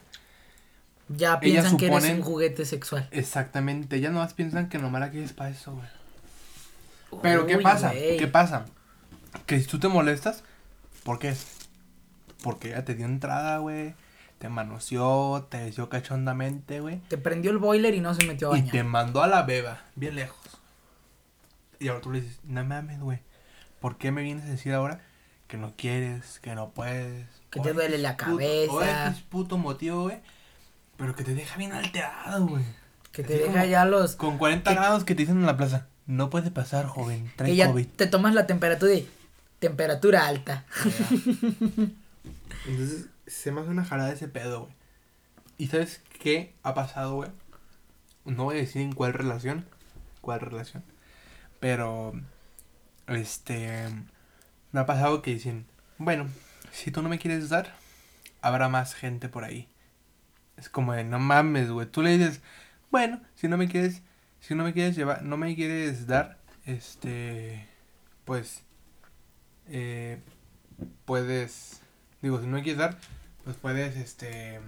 Ya 1.09 1.39
piensan 1.39 1.77
que 1.77 1.87
eres 1.87 2.05
un 2.11 2.21
juguete 2.21 2.65
sexual. 2.65 3.07
exactamente, 3.11 3.99
ya 3.99 4.11
nomás 4.11 4.33
piensan 4.33 4.69
que 4.69 4.77
nomás 4.77 5.01
la 5.01 5.09
quieres 5.11 5.33
para 5.33 5.49
eso, 5.49 5.73
güey. 5.73 7.21
Pero 7.23 7.45
¿qué 7.47 7.57
pasa? 7.57 7.91
¿Qué 7.91 8.29
pasa? 8.31 8.65
Que 9.45 9.59
si 9.59 9.65
tú 9.67 9.79
te 9.79 9.87
molestas, 9.87 10.43
¿por 11.03 11.19
qué 11.19 11.29
es? 11.29 11.45
Porque 12.43 12.69
ella 12.69 12.85
te 12.85 12.95
dio 12.95 13.05
entrada, 13.05 13.57
güey. 13.59 13.93
Te 14.39 14.49
manoseó, 14.49 15.45
te 15.49 15.69
dio 15.69 15.87
cachondamente, 15.89 16.79
güey. 16.79 16.97
Te 17.09 17.17
prendió 17.17 17.51
el 17.51 17.59
boiler 17.59 17.93
y 17.93 17.99
no 18.01 18.13
se 18.15 18.25
metió 18.25 18.51
a 18.51 18.57
Y 18.57 18.61
bañar. 18.61 18.71
te 18.71 18.83
mandó 18.83 19.21
a 19.21 19.27
la 19.27 19.43
beba, 19.43 19.81
bien 19.95 20.15
lejos. 20.15 20.39
Y 21.79 21.87
ahora 21.89 22.01
tú 22.01 22.11
le 22.11 22.21
dices, 22.21 22.39
no 22.43 22.63
mames, 22.65 22.99
güey. 22.99 23.19
¿Por 23.79 23.97
qué 23.97 24.11
me 24.11 24.21
vienes 24.23 24.45
a 24.45 24.49
decir 24.49 24.73
ahora 24.73 25.01
que 25.47 25.57
no 25.57 25.73
quieres, 25.75 26.39
que 26.39 26.55
no 26.55 26.69
puedes? 26.69 27.27
Que 27.51 27.59
te 27.59 27.73
duele 27.73 27.97
la 27.99 28.17
puto- 28.17 28.31
cabeza. 28.31 28.71
O 28.73 28.83
X 29.11 29.21
puto 29.29 29.57
motivo, 29.57 30.03
güey. 30.03 30.19
Pero 30.97 31.15
que 31.15 31.23
te 31.23 31.33
deja 31.35 31.57
bien 31.57 31.73
alterado, 31.73 32.47
güey. 32.47 32.63
Que 33.11 33.23
te 33.23 33.35
Así 33.35 33.43
deja 33.43 33.65
ya 33.65 33.85
los... 33.85 34.15
Con 34.15 34.37
40 34.37 34.69
que- 34.71 34.75
grados 34.75 35.03
que 35.03 35.15
te 35.15 35.23
dicen 35.23 35.37
en 35.39 35.45
la 35.45 35.57
plaza. 35.57 35.87
No 36.07 36.29
puede 36.29 36.49
pasar, 36.51 36.85
joven. 36.87 37.31
Trae 37.35 37.51
Que 37.51 37.55
ya 37.57 37.67
COVID. 37.67 37.87
te 37.87 38.07
tomas 38.07 38.33
la 38.33 38.47
temperatura 38.47 38.91
de... 38.91 39.07
Temperatura 39.61 40.25
alta. 40.25 40.65
Entonces, 42.67 43.09
se 43.27 43.51
me 43.51 43.61
hace 43.61 43.69
una 43.69 43.85
jalada 43.85 44.11
ese 44.11 44.27
pedo, 44.27 44.61
güey. 44.61 44.73
¿Y 45.59 45.67
sabes 45.67 46.01
qué 46.19 46.55
ha 46.63 46.73
pasado, 46.73 47.13
güey? 47.13 47.29
No 48.25 48.45
voy 48.45 48.55
a 48.57 48.61
decir 48.61 48.81
en 48.81 48.93
cuál 48.93 49.13
relación. 49.13 49.67
¿Cuál 50.21 50.39
relación? 50.39 50.83
Pero, 51.59 52.13
este, 53.05 53.87
me 54.71 54.79
ha 54.79 54.87
pasado 54.87 55.21
que 55.21 55.35
dicen, 55.35 55.67
bueno, 55.99 56.27
si 56.71 56.89
tú 56.89 57.03
no 57.03 57.09
me 57.09 57.19
quieres 57.19 57.49
dar, 57.49 57.75
habrá 58.41 58.67
más 58.67 58.95
gente 58.95 59.29
por 59.29 59.43
ahí. 59.43 59.69
Es 60.57 60.69
como 60.69 60.93
de, 60.93 61.03
no 61.03 61.19
mames, 61.19 61.69
güey. 61.69 61.85
Tú 61.85 62.01
le 62.01 62.17
dices, 62.17 62.41
bueno, 62.89 63.21
si 63.35 63.47
no 63.47 63.57
me 63.57 63.67
quieres, 63.67 64.01
si 64.39 64.55
no 64.55 64.63
me 64.63 64.73
quieres 64.73 64.95
llevar, 64.95 65.21
no 65.21 65.37
me 65.37 65.53
quieres 65.55 66.07
dar, 66.07 66.39
este, 66.65 67.67
pues, 68.25 68.63
eh, 69.71 70.19
puedes, 71.05 71.81
digo, 72.21 72.39
si 72.41 72.47
no 72.47 72.57
quieres 72.61 72.77
dar, 72.77 72.97
pues 73.43 73.55
puedes, 73.57 73.95
este, 73.97 74.59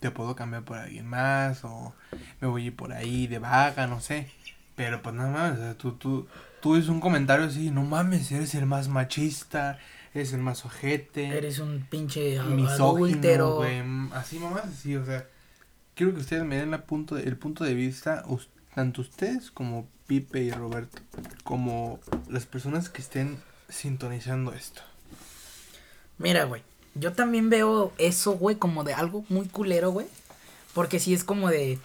te 0.00 0.10
puedo 0.10 0.36
cambiar 0.36 0.62
por 0.64 0.78
alguien 0.78 1.06
más 1.06 1.64
o 1.64 1.94
me 2.40 2.48
voy 2.48 2.62
a 2.62 2.66
ir 2.66 2.76
por 2.76 2.92
ahí 2.92 3.26
de 3.26 3.38
vaga, 3.38 3.86
no 3.86 4.00
sé. 4.00 4.28
Pero 4.76 5.02
pues 5.02 5.14
no 5.14 5.28
mames, 5.28 5.58
o 5.58 5.62
sea, 5.62 5.74
tú, 5.74 5.92
tú, 5.92 6.28
tú 6.60 6.76
dices 6.76 6.88
un 6.88 7.00
comentario 7.00 7.46
así, 7.46 7.70
no 7.72 7.82
mames, 7.82 8.30
eres 8.30 8.54
el 8.54 8.64
más 8.66 8.86
machista, 8.88 9.78
eres 10.14 10.32
el 10.32 10.40
más 10.40 10.64
ojete. 10.64 11.26
Eres 11.36 11.58
un 11.58 11.84
pinche 11.90 12.38
misógino, 12.54 13.54
güey. 13.56 13.82
Así 14.12 14.38
mamás, 14.38 14.66
así, 14.66 14.94
o 14.94 15.04
sea, 15.04 15.26
quiero 15.96 16.14
que 16.14 16.20
ustedes 16.20 16.44
me 16.44 16.56
den 16.58 16.70
la 16.70 16.86
punto 16.86 17.16
de- 17.16 17.24
el 17.24 17.36
punto 17.36 17.64
de 17.64 17.74
vista, 17.74 18.22
tanto 18.78 19.00
ustedes 19.00 19.50
como 19.50 19.88
Pipe 20.06 20.40
y 20.40 20.52
Roberto, 20.52 21.02
como 21.42 21.98
las 22.28 22.46
personas 22.46 22.88
que 22.88 23.02
estén 23.02 23.36
sintonizando 23.68 24.52
esto. 24.52 24.82
Mira, 26.16 26.44
güey. 26.44 26.62
Yo 26.94 27.12
también 27.12 27.50
veo 27.50 27.92
eso, 27.98 28.34
güey, 28.34 28.54
como 28.54 28.84
de 28.84 28.94
algo 28.94 29.24
muy 29.30 29.48
culero, 29.48 29.90
güey. 29.90 30.06
Porque 30.74 31.00
sí 31.00 31.12
es 31.12 31.24
como 31.24 31.48
de. 31.48 31.80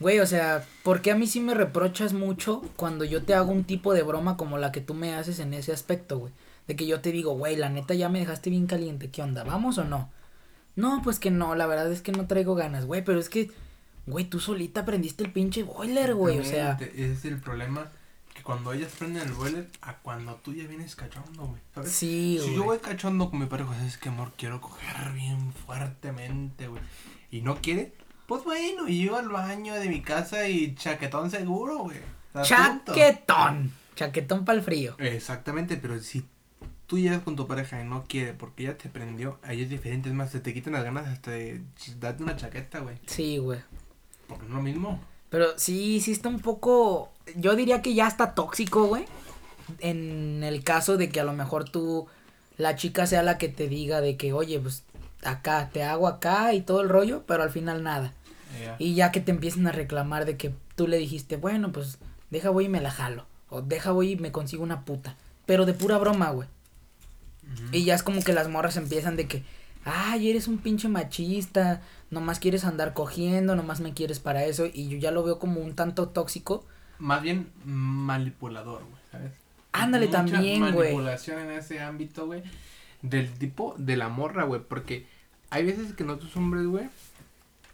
Güey, 0.00 0.18
o 0.18 0.26
sea, 0.26 0.66
¿por 0.82 1.02
qué 1.02 1.12
a 1.12 1.14
mí 1.14 1.28
sí 1.28 1.38
me 1.38 1.54
reprochas 1.54 2.14
mucho 2.14 2.62
cuando 2.74 3.04
yo 3.04 3.22
te 3.22 3.34
hago 3.34 3.52
un 3.52 3.62
tipo 3.62 3.94
de 3.94 4.02
broma 4.02 4.36
como 4.36 4.58
la 4.58 4.72
que 4.72 4.80
tú 4.80 4.92
me 4.92 5.14
haces 5.14 5.38
en 5.38 5.54
ese 5.54 5.70
aspecto, 5.70 6.18
güey? 6.18 6.32
De 6.66 6.74
que 6.74 6.84
yo 6.84 7.00
te 7.00 7.12
digo, 7.12 7.34
güey, 7.34 7.54
la 7.54 7.68
neta 7.68 7.94
ya 7.94 8.08
me 8.08 8.18
dejaste 8.18 8.50
bien 8.50 8.66
caliente, 8.66 9.08
¿qué 9.08 9.22
onda? 9.22 9.44
¿Vamos 9.44 9.78
o 9.78 9.84
no? 9.84 10.10
No, 10.74 11.00
pues 11.04 11.20
que 11.20 11.30
no, 11.30 11.54
la 11.54 11.68
verdad 11.68 11.92
es 11.92 12.02
que 12.02 12.10
no 12.10 12.26
traigo 12.26 12.56
ganas, 12.56 12.86
güey, 12.86 13.04
pero 13.04 13.20
es 13.20 13.28
que, 13.28 13.52
güey, 14.06 14.24
tú 14.24 14.40
solita 14.40 14.84
prendiste 14.84 15.24
el 15.24 15.32
pinche 15.32 15.62
boiler, 15.62 16.14
güey, 16.14 16.38
o 16.38 16.44
sea. 16.44 16.78
Ese 16.80 17.12
es 17.12 17.24
el 17.24 17.40
problema, 17.40 17.90
que 18.34 18.42
cuando 18.42 18.72
ellas 18.72 18.92
prenden 18.98 19.22
el 19.22 19.32
boiler, 19.32 19.68
a 19.82 19.98
cuando 19.98 20.34
tú 20.36 20.52
ya 20.52 20.66
vienes 20.66 20.96
cachondo, 20.96 21.46
güey, 21.46 21.60
¿sabes? 21.74 21.92
Sí, 21.92 22.40
Si 22.42 22.54
yo 22.54 22.64
voy 22.64 22.78
cachondo 22.78 23.30
con 23.30 23.40
mi 23.40 23.46
pareja, 23.46 23.72
es 23.86 23.98
que 23.98 24.08
amor, 24.08 24.32
quiero 24.36 24.60
coger 24.60 25.12
bien 25.12 25.52
fuertemente, 25.52 26.68
güey. 26.68 26.82
Y 27.30 27.40
no 27.42 27.56
quiere, 27.60 27.92
pues 28.26 28.44
bueno, 28.44 28.88
y 28.88 29.04
yo 29.04 29.16
al 29.16 29.28
baño 29.28 29.74
de 29.74 29.88
mi 29.88 30.02
casa 30.02 30.48
y 30.48 30.74
chaquetón 30.74 31.30
seguro, 31.30 31.78
güey. 31.78 31.98
Chaquetón. 32.42 33.72
Chaquetón 33.94 34.44
para 34.44 34.58
el 34.58 34.64
frío. 34.64 34.96
Exactamente, 34.98 35.76
pero 35.76 36.00
si 36.00 36.26
tú 36.86 36.98
llegas 36.98 37.22
con 37.22 37.36
tu 37.36 37.46
pareja 37.46 37.80
y 37.80 37.84
no 37.84 38.04
quiere 38.04 38.32
porque 38.32 38.64
ya 38.64 38.76
te 38.76 38.88
prendió, 38.88 39.38
ahí 39.42 39.62
es 39.62 39.70
diferente. 39.70 40.08
Es 40.08 40.14
más, 40.14 40.30
se 40.30 40.40
te 40.40 40.52
quitan 40.52 40.72
las 40.72 40.84
ganas 40.84 41.06
hasta 41.06 41.30
de 41.30 41.62
darte 41.98 42.22
una 42.22 42.36
chaqueta, 42.36 42.80
güey. 42.80 42.98
Sí, 43.06 43.38
güey. 43.38 43.60
Porque 44.34 44.48
no 44.48 44.52
es 44.52 44.56
lo 44.56 44.62
mismo. 44.62 45.00
Pero 45.30 45.58
sí, 45.58 46.00
sí 46.00 46.12
está 46.12 46.28
un 46.28 46.40
poco. 46.40 47.10
Yo 47.36 47.56
diría 47.56 47.82
que 47.82 47.94
ya 47.94 48.06
está 48.06 48.34
tóxico, 48.34 48.86
güey. 48.86 49.04
En 49.80 50.42
el 50.44 50.62
caso 50.62 50.96
de 50.96 51.08
que 51.08 51.20
a 51.20 51.24
lo 51.24 51.32
mejor 51.32 51.68
tú, 51.68 52.06
la 52.58 52.76
chica 52.76 53.06
sea 53.06 53.22
la 53.22 53.38
que 53.38 53.48
te 53.48 53.68
diga 53.68 54.00
de 54.00 54.16
que, 54.16 54.32
oye, 54.32 54.60
pues 54.60 54.84
acá, 55.24 55.70
te 55.72 55.82
hago 55.82 56.06
acá 56.06 56.52
y 56.52 56.60
todo 56.60 56.82
el 56.82 56.88
rollo, 56.88 57.24
pero 57.26 57.42
al 57.42 57.50
final 57.50 57.82
nada. 57.82 58.12
Y 58.78 58.94
ya 58.94 59.10
que 59.10 59.20
te 59.20 59.32
empiecen 59.32 59.66
a 59.66 59.72
reclamar 59.72 60.26
de 60.26 60.36
que 60.36 60.54
tú 60.76 60.86
le 60.86 60.98
dijiste, 60.98 61.36
bueno, 61.36 61.72
pues 61.72 61.98
deja 62.30 62.50
voy 62.50 62.66
y 62.66 62.68
me 62.68 62.80
la 62.80 62.90
jalo. 62.90 63.26
O 63.48 63.62
deja 63.62 63.90
voy 63.90 64.12
y 64.12 64.16
me 64.16 64.32
consigo 64.32 64.62
una 64.62 64.84
puta. 64.84 65.16
Pero 65.46 65.66
de 65.66 65.74
pura 65.74 65.98
broma, 65.98 66.30
güey. 66.30 66.48
Y 67.72 67.84
ya 67.84 67.94
es 67.94 68.02
como 68.02 68.22
que 68.22 68.32
las 68.32 68.48
morras 68.48 68.76
empiezan 68.76 69.16
de 69.16 69.26
que, 69.26 69.42
ay, 69.84 70.30
eres 70.30 70.48
un 70.48 70.58
pinche 70.58 70.88
machista, 70.88 71.82
nomás 72.10 72.38
quieres 72.38 72.64
andar 72.64 72.94
cogiendo, 72.94 73.56
nomás 73.56 73.80
me 73.80 73.94
quieres 73.94 74.20
para 74.20 74.44
eso. 74.44 74.66
Y 74.72 74.88
yo 74.88 74.98
ya 74.98 75.10
lo 75.10 75.22
veo 75.22 75.38
como 75.38 75.60
un 75.60 75.74
tanto 75.74 76.08
tóxico. 76.08 76.64
Más 76.98 77.22
bien 77.22 77.50
manipulador, 77.64 78.82
güey, 78.84 79.02
¿sabes? 79.10 79.32
Ándale 79.72 80.06
Mucha 80.06 80.18
también, 80.18 80.60
güey. 80.72 80.92
manipulación 80.92 81.40
en 81.40 81.50
ese 81.52 81.80
ámbito, 81.80 82.26
güey. 82.26 82.42
Del 83.02 83.30
tipo 83.32 83.74
de 83.78 83.96
la 83.96 84.08
morra, 84.08 84.44
güey. 84.44 84.60
Porque 84.60 85.06
hay 85.50 85.64
veces 85.64 85.92
que 85.92 86.04
nosotros 86.04 86.36
hombres, 86.36 86.66
güey, 86.66 86.88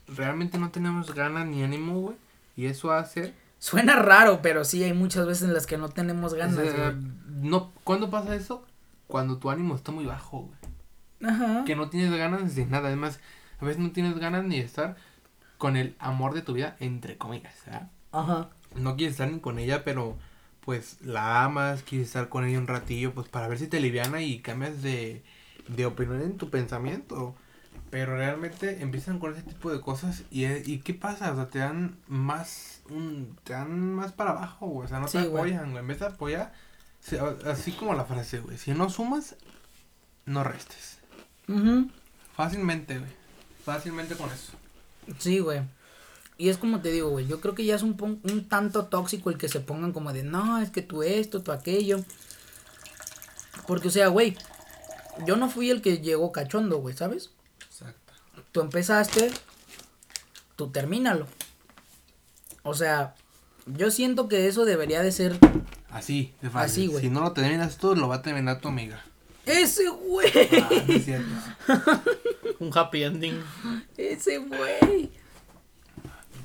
realmente 0.09 0.59
no 0.59 0.71
tenemos 0.71 1.15
ganas 1.15 1.47
ni 1.47 1.63
ánimo, 1.63 2.01
güey. 2.01 2.17
Y 2.57 2.67
eso 2.67 2.93
hace 2.93 3.35
Suena 3.61 3.95
raro, 3.97 4.41
pero 4.41 4.65
sí 4.65 4.83
hay 4.83 4.95
muchas 4.95 5.27
veces 5.27 5.43
en 5.45 5.53
las 5.53 5.67
que 5.67 5.77
no 5.77 5.91
tenemos 5.91 6.33
ganas, 6.33 6.57
O 6.57 6.63
sea, 6.63 6.95
no, 7.29 7.71
¿Cuándo 7.85 8.09
pasa 8.09 8.35
eso? 8.35 8.65
Cuando 9.07 9.37
tu 9.37 9.51
ánimo 9.51 9.77
está 9.77 9.93
muy 9.93 10.07
bajo, 10.07 10.41
güey. 10.41 10.70
Ajá. 11.25 11.65
Que 11.65 11.77
no 11.77 11.91
tienes 11.91 12.13
ganas 12.17 12.55
de 12.55 12.67
nada. 12.67 12.89
Además, 12.89 13.21
a 13.61 13.65
veces 13.65 13.81
no 13.81 13.93
tienes 13.93 14.19
ganas 14.19 14.45
ni 14.45 14.59
de 14.59 14.65
estar 14.65 14.97
con 15.59 15.77
el 15.77 15.97
amor 15.99 16.35
de 16.35 16.43
tu 16.43 16.55
vida, 16.55 16.77
entre 16.81 17.17
comillas. 17.19 17.55
¿verdad? 17.67 17.91
Ajá. 18.13 18.51
No 18.77 18.97
quieres 18.97 19.15
estar 19.15 19.31
ni 19.31 19.41
con 19.41 19.59
ella, 19.59 19.85
pero 19.85 20.17
pues 20.65 20.99
la 21.03 21.45
amas, 21.45 21.83
quieres 21.83 22.09
estar 22.09 22.29
con 22.29 22.45
ella 22.45 22.59
un 22.59 22.67
ratillo, 22.67 23.13
pues 23.15 23.29
para 23.29 23.49
ver 23.49 23.59
si 23.59 23.67
te 23.67 23.81
liviana 23.81 24.23
y 24.23 24.41
cambias 24.41 24.83
de, 24.83 25.23
de 25.69 25.87
opinión 25.87 26.23
en 26.23 26.37
tu 26.37 26.51
pensamiento. 26.51 27.35
Pero 27.91 28.17
realmente 28.17 28.83
empiezan 28.83 29.19
con 29.19 29.33
ese 29.33 29.43
tipo 29.43 29.73
de 29.73 29.81
cosas 29.81 30.23
y, 30.31 30.47
y 30.47 30.79
¿qué 30.79 30.95
pasa? 30.95 31.33
O 31.33 31.35
sea, 31.37 31.49
te 31.49 31.59
dan 31.59 31.97
más, 32.07 32.83
un, 32.89 33.37
te 33.43 33.53
dan 33.53 33.95
más 33.95 34.13
para 34.13 34.31
abajo, 34.31 34.67
güey. 34.69 34.87
O 34.87 34.89
sea, 34.89 35.01
no 35.01 35.07
te 35.07 35.13
Sí, 35.13 35.19
apoyan, 35.19 35.71
güey. 35.73 35.79
En 35.83 35.89
vez 35.89 35.99
de 35.99 36.07
apoyar, 36.07 36.53
así 37.47 37.73
como 37.73 37.95
la 37.95 38.05
frase, 38.05 38.39
güey. 38.41 38.59
Si 38.59 38.73
no 38.73 38.91
sumas, 38.91 39.37
no 40.27 40.45
restes. 40.45 41.00
Ujú. 41.51 41.91
Fácilmente, 42.37 42.99
güey. 42.99 43.11
Fácilmente 43.65 44.15
con 44.15 44.31
eso. 44.31 44.53
Sí, 45.19 45.41
güey. 45.41 45.63
Y 46.39 46.49
es 46.49 46.57
como 46.57 46.81
te 46.81 46.91
digo, 46.91 47.11
güey, 47.11 47.27
yo 47.27 47.41
creo 47.41 47.55
que 47.55 47.67
ya 47.67 47.75
es 47.75 47.83
un, 47.83 47.97
un 48.23 48.49
tanto 48.49 48.87
tóxico 48.87 49.29
el 49.29 49.37
que 49.37 49.49
se 49.49 49.61
pongan 49.61 49.93
como 49.93 50.13
de, 50.13 50.23
no, 50.23 50.59
es 50.59 50.71
que 50.71 50.81
tú 50.81 51.03
esto, 51.03 51.43
tú 51.43 51.53
aquello. 51.53 52.01
Porque, 53.67 53.89
o 53.89 53.91
sea, 53.91 54.09
güey, 54.09 54.37
yo 55.27 55.37
no 55.37 55.51
fui 55.51 55.71
el 55.71 55.83
que 55.83 55.99
llegó 55.99 56.33
cachondo, 56.33 56.79
güey, 56.79 56.97
¿sabes? 56.97 57.31
Exacto. 57.67 58.15
Tú 58.53 58.63
empezaste, 58.63 59.31
tú 60.57 60.71
termínalo. 60.71 61.27
O 62.63 62.75
sea, 62.75 63.15
yo 63.67 63.91
siento 63.91 64.29
que 64.29 64.47
eso 64.47 64.65
debería 64.65 65.03
de 65.03 65.13
ser 65.13 65.39
Así, 65.91 66.33
de 66.41 66.51
fácil. 66.51 66.85
Así, 66.85 66.87
güey. 66.87 67.05
Si 67.05 67.11
no 67.11 67.21
lo 67.21 67.33
terminas 67.33 67.77
tú, 67.77 67.95
lo 67.97 68.09
va 68.09 68.17
a 68.17 68.23
terminar 68.23 68.61
tu 68.61 68.69
amiga. 68.69 69.05
Ese 69.51 69.89
güey, 69.89 70.31
Ah, 70.63 70.69
no 70.87 70.95
es 70.95 71.05
cierto. 71.05 71.31
Un 72.61 72.71
happy 72.77 73.05
ending. 73.05 73.43
ese 73.97 74.39
güey. 74.39 75.11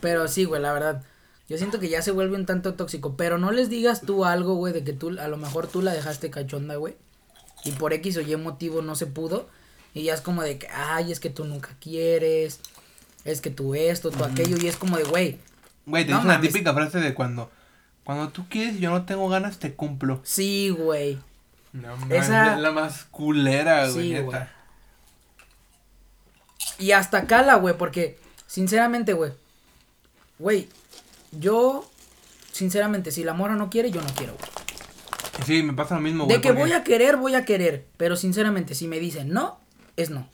Pero 0.01 0.27
sí, 0.27 0.43
güey, 0.45 0.61
la 0.61 0.73
verdad. 0.73 1.03
Yo 1.47 1.57
siento 1.57 1.79
que 1.79 1.89
ya 1.89 2.01
se 2.01 2.11
vuelve 2.11 2.35
un 2.35 2.45
tanto 2.45 2.73
tóxico. 2.73 3.15
Pero 3.17 3.37
no 3.37 3.51
les 3.51 3.69
digas 3.69 4.01
tú 4.01 4.25
algo, 4.25 4.55
güey, 4.55 4.73
de 4.73 4.83
que 4.83 4.93
tú, 4.93 5.17
a 5.19 5.27
lo 5.27 5.37
mejor 5.37 5.67
tú 5.67 5.81
la 5.81 5.93
dejaste 5.93 6.29
cachonda, 6.29 6.75
güey. 6.75 6.95
Y 7.63 7.71
por 7.71 7.93
X 7.93 8.17
o 8.17 8.21
Y 8.21 8.35
motivo 8.35 8.81
no 8.81 8.95
se 8.95 9.05
pudo. 9.07 9.47
Y 9.93 10.03
ya 10.03 10.13
es 10.13 10.21
como 10.21 10.41
de 10.43 10.57
que, 10.57 10.67
ay, 10.69 11.11
es 11.11 11.19
que 11.19 11.29
tú 11.29 11.45
nunca 11.45 11.69
quieres. 11.79 12.59
Es 13.23 13.41
que 13.41 13.49
tú 13.49 13.75
esto, 13.75 14.11
tú 14.11 14.23
aquello. 14.23 14.57
Y 14.61 14.67
es 14.67 14.77
como 14.77 14.97
de, 14.97 15.03
güey, 15.03 15.39
Güey, 15.85 16.05
te 16.05 16.11
No 16.11 16.17
dice 16.17 16.27
la 16.27 16.33
mames. 16.35 16.51
típica 16.51 16.73
frase 16.73 16.99
de 16.99 17.13
cuando 17.13 17.51
cuando 18.03 18.29
tú 18.29 18.45
quieres 18.49 18.75
y 18.75 18.79
yo 18.81 18.91
no 18.91 19.05
tengo 19.05 19.27
ganas, 19.29 19.57
te 19.59 19.73
cumplo. 19.73 20.19
sí, 20.23 20.69
güey. 20.69 21.17
No, 21.81 21.95
Esa- 22.09 22.53
es 22.55 22.59
la 22.61 22.71
más 22.71 23.03
culera, 23.11 23.89
güey, 23.89 24.07
Sí, 24.07 24.13
neta. 24.13 24.23
güey. 24.23 24.43
Y 26.79 26.91
hasta 26.91 27.25
cala, 27.27 27.55
güey, 27.55 27.77
porque, 27.77 28.17
sinceramente, 28.47 29.13
güey. 29.13 29.31
Güey, 30.39 30.67
yo, 31.31 31.89
sinceramente, 32.51 33.11
si 33.11 33.23
la 33.23 33.33
mora 33.33 33.55
no 33.55 33.69
quiere, 33.69 33.91
yo 33.91 34.01
no 34.01 34.07
quiero, 34.15 34.33
güey. 34.37 34.49
Sí, 35.45 35.63
me 35.63 35.73
pasa 35.73 35.95
lo 35.95 36.01
mismo, 36.01 36.25
güey. 36.25 36.37
De 36.37 36.41
que 36.41 36.49
porque 36.49 36.61
voy 36.61 36.71
a 36.71 36.83
querer, 36.83 37.17
voy 37.17 37.35
a 37.35 37.43
querer. 37.45 37.85
Pero 37.97 38.15
sinceramente, 38.15 38.73
si 38.73 38.87
me 38.87 38.99
dicen 38.99 39.31
no, 39.33 39.59
es 39.97 40.09
no. 40.09 40.27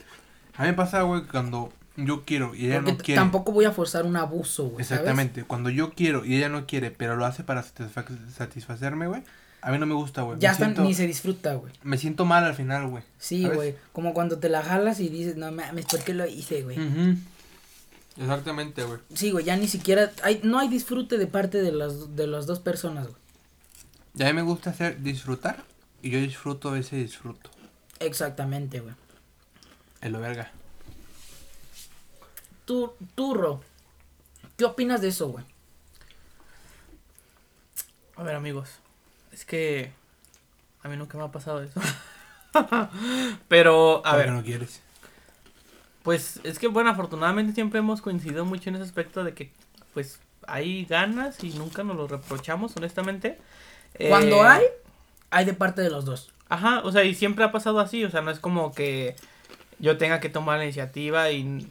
A 0.55 0.61
mí 0.63 0.69
me 0.69 0.73
pasa, 0.73 1.01
güey, 1.01 1.23
cuando 1.23 1.73
yo 1.95 2.23
quiero 2.23 2.53
y 2.55 2.67
ella 2.67 2.75
Porque 2.77 2.91
no 2.91 2.97
quiere. 3.03 3.19
tampoco 3.21 3.51
voy 3.51 3.65
a 3.65 3.71
forzar 3.71 4.05
un 4.05 4.15
abuso, 4.15 4.65
güey. 4.65 4.85
¿sabes? 4.85 5.01
Exactamente. 5.01 5.43
Cuando 5.43 5.69
yo 5.71 5.91
quiero 5.93 6.23
y 6.23 6.37
ella 6.37 6.49
no 6.49 6.67
quiere, 6.67 6.91
pero 6.91 7.15
lo 7.15 7.25
hace 7.25 7.43
para 7.43 7.63
satisfa- 7.63 8.05
satisfacerme, 8.35 9.07
güey. 9.07 9.23
A 9.61 9.71
mí 9.71 9.77
no 9.77 9.85
me 9.85 9.93
gusta, 9.93 10.23
güey. 10.23 10.39
Ya 10.39 10.49
me 10.49 10.51
hasta 10.53 10.65
siento, 10.65 10.83
ni 10.83 10.93
se 10.95 11.05
disfruta, 11.05 11.53
güey. 11.53 11.71
Me 11.83 11.97
siento 11.97 12.25
mal 12.25 12.43
al 12.43 12.55
final, 12.55 12.87
güey. 12.87 13.03
Sí, 13.19 13.47
güey. 13.47 13.75
Como 13.93 14.13
cuando 14.13 14.39
te 14.39 14.49
la 14.49 14.63
jalas 14.63 14.99
y 14.99 15.09
dices, 15.09 15.35
no 15.35 15.51
mames, 15.51 15.85
¿por 15.85 16.03
qué 16.03 16.13
lo 16.13 16.25
hice, 16.25 16.63
güey? 16.63 16.77
Exactamente, 18.17 18.83
güey. 18.83 18.99
Sí, 19.13 19.31
güey, 19.31 19.45
ya 19.45 19.55
ni 19.55 19.67
siquiera. 19.67 20.11
Hay, 20.23 20.41
no 20.43 20.57
hay 20.59 20.67
disfrute 20.67 21.17
de 21.17 21.27
parte 21.27 21.61
de 21.61 21.71
las, 21.71 22.15
de 22.15 22.25
las 22.27 22.47
dos 22.47 22.59
personas, 22.59 23.07
güey. 23.07 23.21
Y 24.15 24.23
a 24.23 24.25
mí 24.27 24.33
me 24.33 24.41
gusta 24.41 24.71
hacer 24.71 25.01
disfrutar 25.01 25.63
y 26.01 26.09
yo 26.09 26.19
disfruto 26.19 26.75
ese 26.75 26.97
disfruto. 26.97 27.51
Exactamente, 27.99 28.79
güey. 28.79 28.95
En 30.01 30.11
lo 30.11 30.19
verga. 30.19 30.51
Tú, 32.65 32.93
tú, 33.15 33.35
Ro, 33.35 33.61
¿qué 34.57 34.65
opinas 34.65 35.01
de 35.01 35.09
eso, 35.09 35.29
güey? 35.29 35.45
A 38.15 38.23
ver, 38.23 38.35
amigos. 38.35 38.69
Es 39.31 39.45
que. 39.45 39.91
A 40.83 40.89
mí 40.89 40.97
nunca 40.97 41.17
me 41.17 41.23
ha 41.23 41.31
pasado 41.31 41.61
eso. 41.61 41.79
Pero, 43.47 44.01
a 44.05 44.11
¿Por 44.11 44.17
ver. 44.17 44.25
qué 44.25 44.31
no 44.31 44.43
quieres? 44.43 44.81
Pues 46.03 46.39
es 46.43 46.57
que, 46.57 46.67
bueno, 46.67 46.89
afortunadamente 46.89 47.53
siempre 47.53 47.79
hemos 47.79 48.01
coincidido 48.01 48.45
mucho 48.45 48.69
en 48.69 48.75
ese 48.75 48.85
aspecto 48.85 49.23
de 49.23 49.33
que, 49.33 49.51
pues, 49.93 50.19
hay 50.47 50.85
ganas 50.85 51.43
y 51.43 51.51
nunca 51.51 51.83
nos 51.83 51.95
lo 51.95 52.07
reprochamos, 52.07 52.75
honestamente. 52.75 53.39
Cuando 54.09 54.37
Eh, 54.37 54.47
hay, 54.47 54.63
hay 55.29 55.45
de 55.45 55.53
parte 55.53 55.81
de 55.81 55.91
los 55.91 56.05
dos. 56.05 56.31
Ajá, 56.49 56.81
o 56.83 56.91
sea, 56.91 57.03
y 57.03 57.13
siempre 57.13 57.45
ha 57.45 57.51
pasado 57.51 57.79
así, 57.79 58.03
o 58.03 58.09
sea, 58.09 58.21
no 58.21 58.31
es 58.31 58.39
como 58.39 58.73
que 58.73 59.15
yo 59.79 59.97
tenga 59.97 60.19
que 60.19 60.29
tomar 60.29 60.57
la 60.57 60.65
iniciativa 60.65 61.29
y 61.31 61.69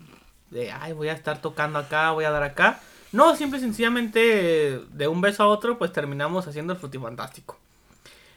de, 0.51 0.71
ay, 0.73 0.93
voy 0.93 1.09
a 1.09 1.13
estar 1.13 1.41
tocando 1.43 1.79
acá, 1.81 2.13
voy 2.13 2.25
a 2.25 2.31
dar 2.31 2.43
acá. 2.45 2.81
No, 3.13 3.37
siempre 3.37 3.59
y 3.59 3.63
sencillamente 3.63 4.81
de 4.93 5.09
un 5.09 5.21
beso 5.21 5.43
a 5.43 5.49
otro, 5.49 5.79
pues 5.79 5.93
terminamos 5.93 6.47
haciendo 6.47 6.73
el 6.73 6.79
frutifantástico. 6.79 7.59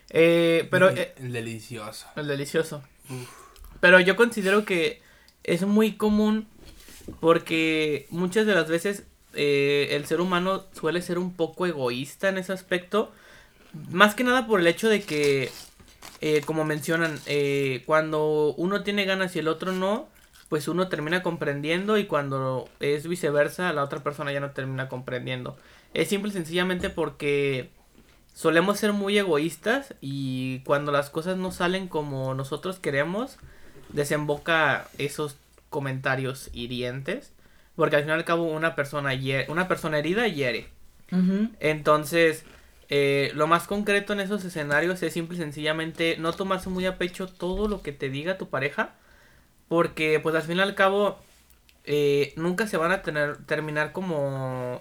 Eh, 0.10 0.68
pero 0.72 0.90
eh, 0.90 1.14
El 1.18 1.32
delicioso. 1.34 2.08
el 2.16 2.28
delicioso. 2.28 2.84
Pero 3.80 4.00
yo 4.00 4.16
considero 4.16 4.66
que 4.66 5.02
es 5.44 5.64
muy 5.64 5.94
común 5.94 6.48
porque 7.20 8.08
muchas 8.10 8.46
de 8.46 8.56
las 8.56 8.68
veces 8.68 9.04
eh, 9.34 9.90
el 9.92 10.06
ser 10.06 10.22
humano 10.22 10.66
suele 10.80 11.02
ser 11.02 11.18
un 11.18 11.34
poco 11.34 11.66
egoísta 11.66 12.30
en 12.30 12.38
ese 12.38 12.54
aspecto. 12.54 13.12
Más 13.92 14.16
que 14.16 14.24
nada 14.24 14.46
por 14.48 14.60
el 14.60 14.68
hecho 14.68 14.88
de 14.88 15.02
que, 15.02 15.50
eh, 16.22 16.42
como 16.46 16.64
mencionan, 16.64 17.20
eh, 17.26 17.84
cuando 17.86 18.54
uno 18.58 18.84
tiene 18.84 19.06
ganas 19.06 19.36
y 19.36 19.40
el 19.40 19.48
otro 19.48 19.72
no, 19.72 20.08
pues 20.54 20.68
uno 20.68 20.88
termina 20.88 21.24
comprendiendo 21.24 21.98
y 21.98 22.06
cuando 22.06 22.70
es 22.80 23.08
viceversa, 23.08 23.74
la 23.74 23.84
otra 23.84 24.04
persona 24.04 24.32
ya 24.32 24.40
no 24.40 24.52
termina 24.52 24.88
comprendiendo. 24.88 25.58
Es 25.96 26.10
simple 26.10 26.30
y 26.30 26.34
sencillamente 26.34 26.92
porque 26.92 27.72
solemos 28.36 28.78
ser 28.78 28.94
muy 28.94 29.18
egoístas 29.18 29.96
y 30.00 30.60
cuando 30.60 30.92
las 30.92 31.10
cosas 31.10 31.38
no 31.38 31.52
salen 31.52 31.88
como 31.88 32.36
nosotros 32.36 32.78
queremos, 32.78 33.38
desemboca 33.94 34.88
esos 35.00 35.38
comentarios 35.72 36.52
hirientes. 36.54 37.32
Porque 37.76 37.96
al 37.96 38.04
fin 38.04 38.12
y 38.12 38.14
al 38.14 38.24
cabo 38.24 38.44
una 38.44 38.76
persona, 38.76 39.16
hie- 39.16 39.50
una 39.50 39.68
persona 39.68 39.98
herida 39.98 40.28
hiere. 40.28 40.68
Entonces, 41.62 42.44
eh, 42.90 43.32
lo 43.34 43.48
más 43.48 43.66
concreto 43.66 44.14
en 44.14 44.20
esos 44.20 44.46
escenarios 44.46 45.02
es 45.02 45.14
simple 45.14 45.36
y 45.36 45.42
sencillamente 45.42 46.16
no 46.20 46.32
tomarse 46.34 46.70
muy 46.70 46.86
a 46.86 47.00
pecho 47.00 47.26
todo 47.28 47.68
lo 47.68 47.82
que 47.82 47.92
te 47.92 48.12
diga 48.12 48.38
tu 48.38 48.50
pareja. 48.50 48.94
Porque 49.74 50.20
pues 50.20 50.36
al 50.36 50.44
fin 50.44 50.58
y 50.58 50.62
al 50.62 50.76
cabo 50.76 51.18
eh, 51.84 52.32
nunca 52.36 52.68
se 52.68 52.78
van 52.78 52.92
a 52.92 53.02
tener, 53.02 53.44
terminar 53.48 53.92
como 53.92 54.80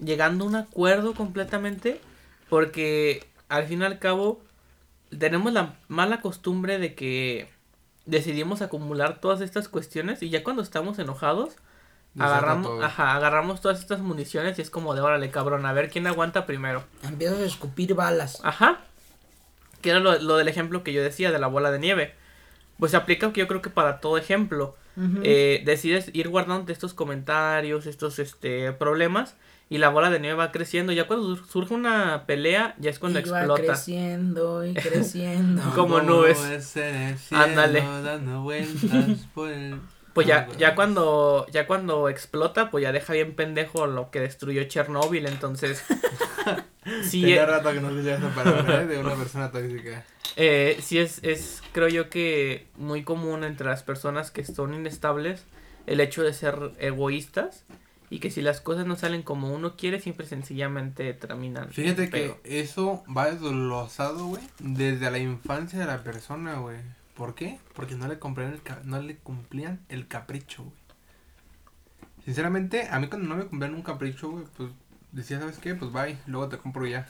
llegando 0.00 0.44
a 0.44 0.48
un 0.48 0.56
acuerdo 0.56 1.14
completamente. 1.14 2.00
Porque 2.48 3.24
al 3.48 3.68
fin 3.68 3.82
y 3.82 3.84
al 3.84 4.00
cabo 4.00 4.42
tenemos 5.16 5.52
la 5.52 5.76
mala 5.86 6.20
costumbre 6.20 6.80
de 6.80 6.96
que 6.96 7.48
decidimos 8.06 8.60
acumular 8.60 9.20
todas 9.20 9.40
estas 9.40 9.68
cuestiones 9.68 10.20
y 10.20 10.30
ya 10.30 10.42
cuando 10.42 10.62
estamos 10.62 10.98
enojados 10.98 11.54
agarramos, 12.18 12.82
ajá, 12.82 13.14
agarramos 13.14 13.60
todas 13.60 13.78
estas 13.78 14.00
municiones 14.00 14.58
y 14.58 14.62
es 14.62 14.70
como 14.70 14.96
de 14.96 15.00
órale 15.00 15.30
cabrón, 15.30 15.64
a 15.64 15.72
ver 15.72 15.90
quién 15.90 16.08
aguanta 16.08 16.44
primero. 16.44 16.82
Empiezas 17.04 17.38
a 17.38 17.44
escupir 17.44 17.94
balas. 17.94 18.40
Ajá. 18.42 18.80
Que 19.80 19.90
era 19.90 20.00
lo, 20.00 20.18
lo 20.18 20.36
del 20.38 20.48
ejemplo 20.48 20.82
que 20.82 20.92
yo 20.92 21.04
decía 21.04 21.30
de 21.30 21.38
la 21.38 21.46
bola 21.46 21.70
de 21.70 21.78
nieve. 21.78 22.23
Pues 22.78 22.90
se 22.90 22.96
aplica 22.96 23.32
que 23.32 23.40
yo 23.40 23.48
creo 23.48 23.62
que 23.62 23.70
para 23.70 24.00
todo 24.00 24.18
ejemplo. 24.18 24.76
Ujú. 24.96 25.20
Eh, 25.24 25.62
decides 25.64 26.10
ir 26.12 26.28
guardando 26.28 26.72
estos 26.72 26.94
comentarios, 26.94 27.86
estos 27.86 28.18
este 28.18 28.72
problemas 28.72 29.36
y 29.68 29.78
la 29.78 29.88
bola 29.88 30.10
de 30.10 30.20
nieve 30.20 30.36
va 30.36 30.52
creciendo. 30.52 30.92
Ya 30.92 31.06
cuando 31.06 31.34
sur- 31.36 31.46
surge 31.48 31.74
una 31.74 32.26
pelea, 32.26 32.74
ya 32.78 32.90
es 32.90 32.98
cuando 32.98 33.18
Y 33.18 33.24
va 33.24 33.38
explota. 33.40 33.62
creciendo 33.62 34.64
y 34.64 34.74
creciendo. 34.74 35.62
Como 35.74 36.00
nubes. 36.00 36.38
Ándale. 37.32 37.80
dando 38.02 38.42
vueltas 38.42 39.26
por 39.34 39.50
el- 39.50 39.80
Pues 40.14 40.28
ya, 40.28 40.48
ya 40.56 40.74
cuando, 40.76 41.46
ya 41.50 41.66
cuando 41.66 42.08
explota, 42.08 42.70
pues 42.70 42.82
ya 42.82 42.92
deja 42.92 43.12
bien 43.12 43.34
pendejo 43.34 43.86
lo 43.86 44.10
que 44.10 44.20
destruyó 44.20 44.62
Chernobyl, 44.64 45.26
entonces. 45.26 45.82
sí, 47.02 47.22
Tenía 47.22 47.42
eh, 47.42 47.46
rato 47.46 47.72
que 47.72 47.80
no 47.80 47.88
escuchaba 47.90 48.16
esa 48.18 48.34
palabra, 48.34 48.82
¿eh? 48.82 48.86
De 48.86 48.98
una 48.98 49.14
persona 49.16 49.50
tóxica. 49.50 50.04
eh, 50.36 50.78
sí 50.80 50.98
es, 50.98 51.18
es, 51.24 51.62
creo 51.72 51.88
yo 51.88 52.10
que 52.10 52.68
muy 52.76 53.02
común 53.02 53.42
entre 53.42 53.66
las 53.66 53.82
personas 53.82 54.30
que 54.30 54.44
son 54.44 54.72
inestables 54.72 55.44
el 55.86 56.00
hecho 56.00 56.22
de 56.22 56.32
ser 56.32 56.72
egoístas 56.78 57.64
y 58.10 58.20
que 58.20 58.30
si 58.30 58.42
las 58.42 58.60
cosas 58.60 58.86
no 58.86 58.96
salen 58.96 59.22
como 59.22 59.52
uno 59.52 59.76
quiere, 59.76 60.00
siempre 60.00 60.26
sencillamente 60.26 61.12
terminan. 61.14 61.70
Fíjate 61.70 62.10
que 62.10 62.36
eso 62.44 63.02
va 63.14 63.30
desglosado, 63.30 64.26
güey, 64.26 64.42
desde 64.60 65.10
la 65.10 65.18
infancia 65.18 65.80
de 65.80 65.86
la 65.86 66.04
persona, 66.04 66.54
güey. 66.60 66.76
¿Por 67.14 67.34
qué? 67.34 67.60
Porque 67.74 67.94
no 67.94 68.08
le 68.08 68.18
cumplían 68.18 68.52
el, 68.52 68.60
no 68.88 69.00
le 69.00 69.16
cumplían 69.16 69.80
el 69.88 70.08
capricho, 70.08 70.64
güey. 70.64 70.76
Sinceramente, 72.24 72.88
a 72.90 72.98
mí 72.98 73.08
cuando 73.08 73.28
no 73.28 73.36
me 73.36 73.44
cumplían 73.44 73.74
un 73.74 73.82
capricho, 73.82 74.30
güey, 74.30 74.44
pues 74.56 74.70
decía, 75.12 75.38
¿sabes 75.38 75.58
qué? 75.58 75.74
Pues 75.74 75.92
bye, 75.92 76.18
luego 76.26 76.48
te 76.48 76.58
compro 76.58 76.86
ya. 76.86 77.06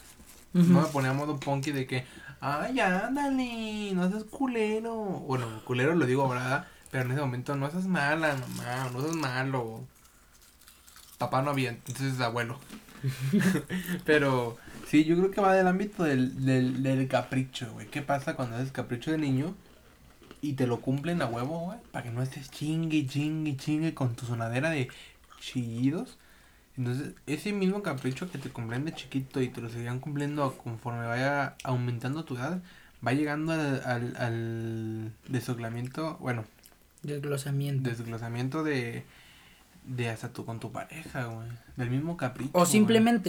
No 0.53 0.83
me 0.83 0.89
ponía 0.89 1.13
modo 1.13 1.41
punky 1.41 1.73
de 1.73 1.87
que, 1.87 2.05
ay, 2.41 2.79
ándale, 2.79 3.93
no 3.93 4.09
seas 4.09 4.25
culero. 4.25 4.95
Bueno, 4.95 5.47
culero 5.65 5.95
lo 5.97 6.07
digo, 6.07 6.29
¿verdad? 6.29 6.69
Pero 6.93 7.07
en 7.07 7.13
ese 7.13 7.21
momento 7.21 7.57
no 7.57 7.69
seas 7.71 7.87
mala, 7.87 8.37
mamá, 8.37 8.91
no 8.93 9.01
seas 9.01 9.17
malo. 9.17 9.85
Papá 11.19 11.43
no 11.43 11.51
había, 11.51 11.71
entonces 11.71 12.21
abuelo. 12.21 12.61
Pero 14.05 14.57
sí, 14.87 15.05
yo 15.05 15.17
creo 15.17 15.31
que 15.33 15.41
va 15.41 15.55
del 15.55 15.67
ámbito 15.67 16.05
del, 16.05 16.45
del, 16.45 16.83
del 16.85 17.09
capricho, 17.09 17.73
güey. 17.73 17.89
¿Qué 17.89 18.03
pasa 18.03 18.37
cuando 18.37 18.57
haces 18.57 18.71
capricho 18.71 19.11
de 19.11 19.19
niño 19.19 19.57
y 20.45 20.53
te 20.55 20.67
lo 20.67 20.81
cumplen 20.81 21.23
a 21.23 21.27
huevo, 21.27 21.59
güey? 21.61 21.79
Para 21.91 22.03
que 22.05 22.11
no 22.11 22.23
estés 22.23 22.51
chingue, 22.51 23.07
chingue, 23.07 23.57
chingue 23.57 23.95
con 23.95 24.15
tu 24.15 24.27
sonadera 24.27 24.71
de 24.71 24.89
chillidos. 25.41 26.19
Entonces, 26.77 27.13
ese 27.27 27.53
mismo 27.53 27.83
capricho 27.83 28.31
que 28.31 28.39
te 28.39 28.51
cumplen 28.51 28.85
de 28.85 28.95
chiquito 28.95 29.41
y 29.41 29.49
te 29.49 29.61
lo 29.61 29.71
seguirán 29.71 30.01
cumpliendo 30.01 30.57
conforme 30.59 31.07
vaya 31.07 31.57
aumentando 31.63 32.25
tu 32.25 32.37
edad, 32.37 32.61
va 33.07 33.13
llegando 33.13 33.53
al, 33.53 33.83
al, 33.85 34.17
al 34.17 35.13
desoglamiento, 35.29 36.17
bueno, 36.19 36.45
Desglosamiento. 37.03 37.89
desglosamiento 37.89 38.65
de, 38.65 39.05
de 39.87 40.09
hasta 40.09 40.33
tu 40.33 40.45
con 40.45 40.59
tu 40.61 40.73
pareja, 40.73 41.25
güey. 41.27 41.49
Del 41.77 41.91
mismo 41.91 42.17
capricho. 42.17 42.51
O 42.55 42.67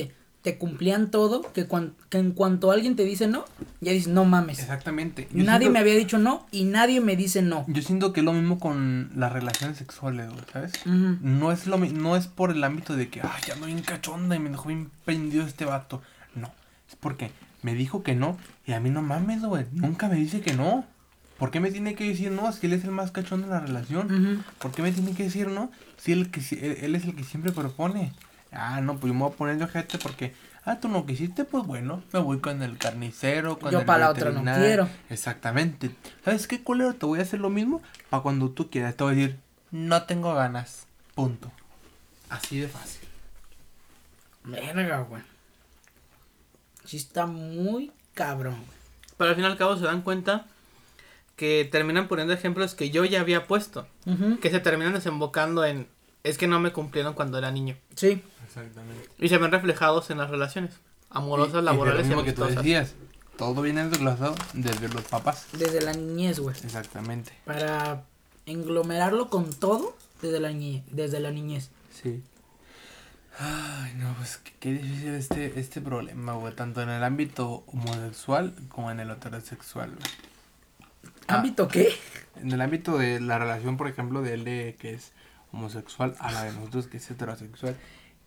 güey. 0.05 0.15
Te 0.45 0.57
cumplían 0.57 1.11
todo, 1.11 1.41
que, 1.51 1.65
cuan- 1.67 1.93
que 2.09 2.19
en 2.19 2.31
cuanto 2.31 2.71
alguien 2.71 2.95
te 2.95 3.03
dice 3.03 3.27
no, 3.27 3.43
ya 3.81 3.91
dices, 3.91 4.07
no 4.07 4.23
mames. 4.23 4.59
Exactamente. 4.59 5.27
Yo 5.33 5.43
Nadie 5.43 5.65
siento- 5.65 5.73
me 5.73 5.79
había 5.79 5.95
dicho 5.95 6.17
no 6.17 6.45
y 6.51 6.63
nadie 6.63 7.01
me 7.01 7.17
dice 7.17 7.41
no. 7.41 7.65
Yo 7.67 7.81
siento 7.81 8.13
que 8.13 8.21
es 8.21 8.25
lo 8.25 8.31
mismo 8.31 8.57
con 8.59 9.09
las 9.17 9.33
relaciones 9.33 9.77
sexuales, 9.77 10.29
¿sabes? 10.53 10.71
No 10.85 11.51
es 11.51 11.67
lo 11.67 11.77
no 11.79 12.15
es 12.15 12.27
por 12.27 12.51
el 12.51 12.63
ámbito 12.63 12.95
de 12.95 13.09
que, 13.09 13.19
ay, 13.21 13.41
ya 13.45 13.55
ando 13.55 13.65
bien 13.65 13.81
cachonda 13.81 14.37
y 14.37 14.39
me 14.39 14.49
dejó 14.51 14.69
bien 14.69 14.89
prendido 15.03 15.45
este 15.45 15.65
vato. 15.65 16.01
No, 16.35 16.53
es 16.89 16.95
porque 16.95 17.31
me 17.63 17.73
dijo 17.73 18.03
que 18.03 18.15
no 18.15 18.37
y 18.65 18.71
a 18.73 18.79
mí 18.79 18.89
no 18.91 19.01
mames, 19.01 19.41
güey, 19.41 19.65
nunca 19.73 20.07
me 20.07 20.15
dice 20.15 20.39
que 20.39 20.53
no. 20.53 20.85
¿Por 21.39 21.51
qué 21.51 21.59
me 21.59 21.69
tiene 21.69 21.95
que 21.95 22.07
decir 22.07 22.31
no 22.31 22.49
si 22.53 22.67
él 22.67 22.71
es 22.73 22.85
el 22.85 22.91
más 22.91 23.11
cachondo 23.11 23.47
de 23.47 23.53
la 23.53 23.59
relación? 23.59 24.45
¿Por 24.59 24.71
qué 24.71 24.81
me 24.81 24.93
tiene 24.93 25.11
que 25.13 25.23
decir 25.23 25.47
no 25.49 25.69
si 25.97 26.13
él, 26.13 26.31
que, 26.31 26.39
él 26.85 26.95
es 26.95 27.03
el 27.03 27.13
que 27.13 27.23
siempre 27.25 27.51
propone? 27.51 28.13
Ah, 28.51 28.79
no, 28.81 28.93
pues 28.97 29.09
yo 29.09 29.13
me 29.13 29.21
voy 29.23 29.31
a 29.31 29.35
poner 29.35 29.57
de 29.57 29.65
ojete 29.65 29.97
porque, 29.97 30.33
ah, 30.63 30.79
tú 30.79 30.87
no 30.87 31.05
quisiste, 31.05 31.43
pues 31.45 31.65
bueno, 31.65 32.03
me 32.13 32.19
voy 32.19 32.39
con 32.39 32.61
el 32.63 32.77
carnicero, 32.77 33.59
con 33.59 33.71
Yo 33.71 33.79
el 33.79 33.85
pa' 33.85 33.97
la 33.97 34.09
otra 34.11 34.25
no 34.29 34.39
veterinario. 34.41 34.65
quiero. 34.65 34.89
Exactamente. 35.09 35.91
¿Sabes 36.23 36.47
qué, 36.47 36.63
culero? 36.63 36.93
Te 36.95 37.05
voy 37.05 37.19
a 37.19 37.23
hacer 37.23 37.39
lo 37.41 37.49
mismo 37.49 37.81
para 38.09 38.23
cuando 38.23 38.49
tú 38.51 38.69
quieras. 38.69 38.95
Te 38.95 39.03
voy 39.03 39.13
a 39.13 39.15
decir, 39.17 39.39
no 39.71 40.03
tengo 40.03 40.33
ganas. 40.33 40.85
Punto. 41.15 41.51
Así 42.29 42.59
de 42.59 42.67
fácil. 42.67 43.07
Verga, 44.43 44.99
güey. 45.01 45.21
Sí 46.85 46.97
está 46.97 47.25
muy 47.25 47.91
cabrón, 48.13 48.55
güey. 48.55 48.77
Pero 49.17 49.29
al 49.31 49.35
fin 49.35 49.43
y 49.45 49.47
al 49.47 49.57
cabo 49.57 49.75
se 49.77 49.85
dan 49.85 50.01
cuenta 50.01 50.45
que 51.35 51.67
terminan 51.69 52.07
poniendo 52.07 52.33
ejemplos 52.33 52.75
que 52.75 52.89
yo 52.91 53.03
ya 53.05 53.21
había 53.21 53.47
puesto. 53.47 53.87
Que 54.41 54.49
se 54.51 54.59
terminan 54.59 54.93
desembocando 54.93 55.65
en. 55.65 55.87
Es 56.25 56.39
que 56.39 56.47
no 56.47 56.59
me 56.59 56.73
cumplieron 56.73 57.13
cuando 57.13 57.37
era 57.37 57.51
niño. 57.51 57.77
Sí. 57.95 58.21
Exactamente. 58.47 59.09
Y 59.19 59.29
se 59.29 59.37
ven 59.37 59.51
reflejados 59.51 60.09
en 60.09 60.17
las 60.17 60.29
relaciones. 60.31 60.71
Amorosas, 61.11 61.63
laborales 61.63 62.07
y, 62.07 62.09
lo 62.09 62.15
mismo 62.17 62.23
que 62.25 62.33
tú 62.33 62.43
decías. 62.45 62.95
Todo 63.37 63.61
viene 63.61 63.87
desglosado 63.87 64.33
desde 64.53 64.89
los 64.89 65.03
papás. 65.03 65.45
Desde 65.53 65.81
la 65.81 65.93
niñez, 65.93 66.39
güey. 66.39 66.55
Exactamente. 66.63 67.31
Para 67.45 68.05
englomerarlo 68.47 69.29
con 69.29 69.53
todo 69.53 69.95
desde 70.23 70.39
la 70.39 70.49
niñez. 70.49 70.83
Desde 70.89 71.19
la 71.19 71.29
niñez. 71.29 71.69
Sí. 71.93 72.23
Ay, 73.37 73.93
no, 73.97 74.15
pues 74.15 74.37
qué, 74.37 74.53
qué 74.59 74.71
difícil 74.71 75.13
este, 75.13 75.59
este 75.59 75.79
problema, 75.79 76.33
güey. 76.33 76.55
Tanto 76.55 76.81
en 76.81 76.89
el 76.89 77.03
ámbito 77.03 77.63
homosexual 77.67 78.55
como 78.69 78.89
en 78.89 78.99
el 78.99 79.11
heterosexual, 79.11 79.91
güey. 79.91 80.11
Ah. 81.27 81.35
¿Ámbito 81.35 81.67
qué? 81.67 81.93
En 82.41 82.51
el 82.51 82.61
ámbito 82.61 82.97
de 82.97 83.19
la 83.19 83.37
relación, 83.37 83.77
por 83.77 83.87
ejemplo, 83.87 84.23
de 84.23 84.33
él 84.33 84.43
de 84.43 84.75
que 84.79 84.95
es 84.95 85.11
homosexual 85.55 86.15
a 86.19 86.31
la 86.31 86.43
de 86.43 86.51
nosotros 86.53 86.87
que 86.87 86.97
es 86.97 87.09
heterosexual, 87.09 87.75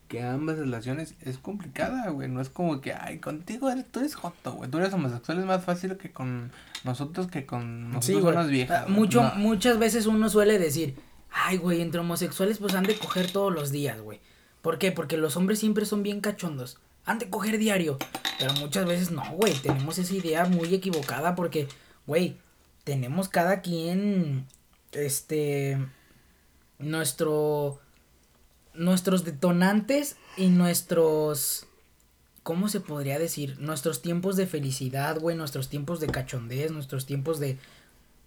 que 0.09 0.23
ambas 0.23 0.59
relaciones 0.59 1.15
es 1.21 1.37
complicada, 1.39 2.09
güey. 2.11 2.29
No 2.29 2.41
es 2.41 2.49
como 2.49 2.81
que, 2.81 2.95
ay, 2.95 3.19
contigo 3.19 3.69
eres, 3.71 3.87
tú 3.87 4.01
eres 4.01 4.15
joto, 4.15 4.53
güey. 4.55 4.71
Tú 4.71 4.79
eres 4.79 4.93
homosexual, 4.93 5.39
es 5.39 5.45
más 5.45 5.65
fácil 5.65 5.97
que 5.99 6.11
con 6.11 6.51
nosotros 6.85 7.27
que 7.27 7.45
con 7.45 7.91
nosotros 7.91 8.05
Sí, 8.07 8.15
güey. 8.15 8.35
unas 8.35 8.49
viejas. 8.49 8.79
Ah, 8.81 8.85
güey. 8.85 8.95
Mucho, 8.99 9.23
No. 9.23 9.35
Muchas 9.37 9.79
veces 9.79 10.07
uno 10.07 10.29
suele 10.31 10.59
decir, 10.59 10.97
Ay, 11.31 11.59
güey, 11.59 11.83
entre 11.83 12.01
homosexuales 12.01 12.57
pues 12.59 12.75
han 12.75 12.85
de 12.85 12.97
coger 12.99 13.31
todos 13.31 13.53
los 13.53 13.71
días, 13.71 14.01
güey. 14.01 14.19
¿Por 14.63 14.79
qué? 14.79 14.93
Porque 14.93 15.19
los 15.19 15.37
hombres 15.37 15.59
siempre 15.59 15.85
son 15.85 16.03
bien 16.03 16.23
cachondos. 16.23 16.79
Han 17.05 17.19
de 17.19 17.29
coger 17.29 17.59
diario. 17.59 17.99
Pero 18.39 18.55
muchas 18.55 18.87
veces 18.87 19.11
no, 19.11 19.23
güey. 19.33 19.53
Tenemos 19.61 19.99
esa 19.99 20.15
idea 20.15 20.47
muy 20.47 20.75
equivocada 20.75 21.35
porque, 21.35 21.69
güey, 22.07 22.39
tenemos 22.85 23.29
cada 23.29 23.61
quien, 23.61 24.47
este, 24.93 25.77
nuestro, 26.79 27.81
nuestros 28.75 29.25
detonantes 29.25 30.17
y 30.37 30.49
nuestros, 30.49 31.67
¿cómo 32.43 32.69
se 32.69 32.81
podría 32.81 33.19
decir? 33.19 33.59
Nuestros 33.59 34.03
tiempos 34.03 34.37
de 34.37 34.47
felicidad, 34.47 35.19
güey, 35.19 35.37
nuestros 35.37 35.69
tiempos 35.69 36.01
de 36.01 36.07
cachondez, 36.09 36.71
nuestros 36.71 37.07
tiempos 37.07 37.39
de 37.41 37.59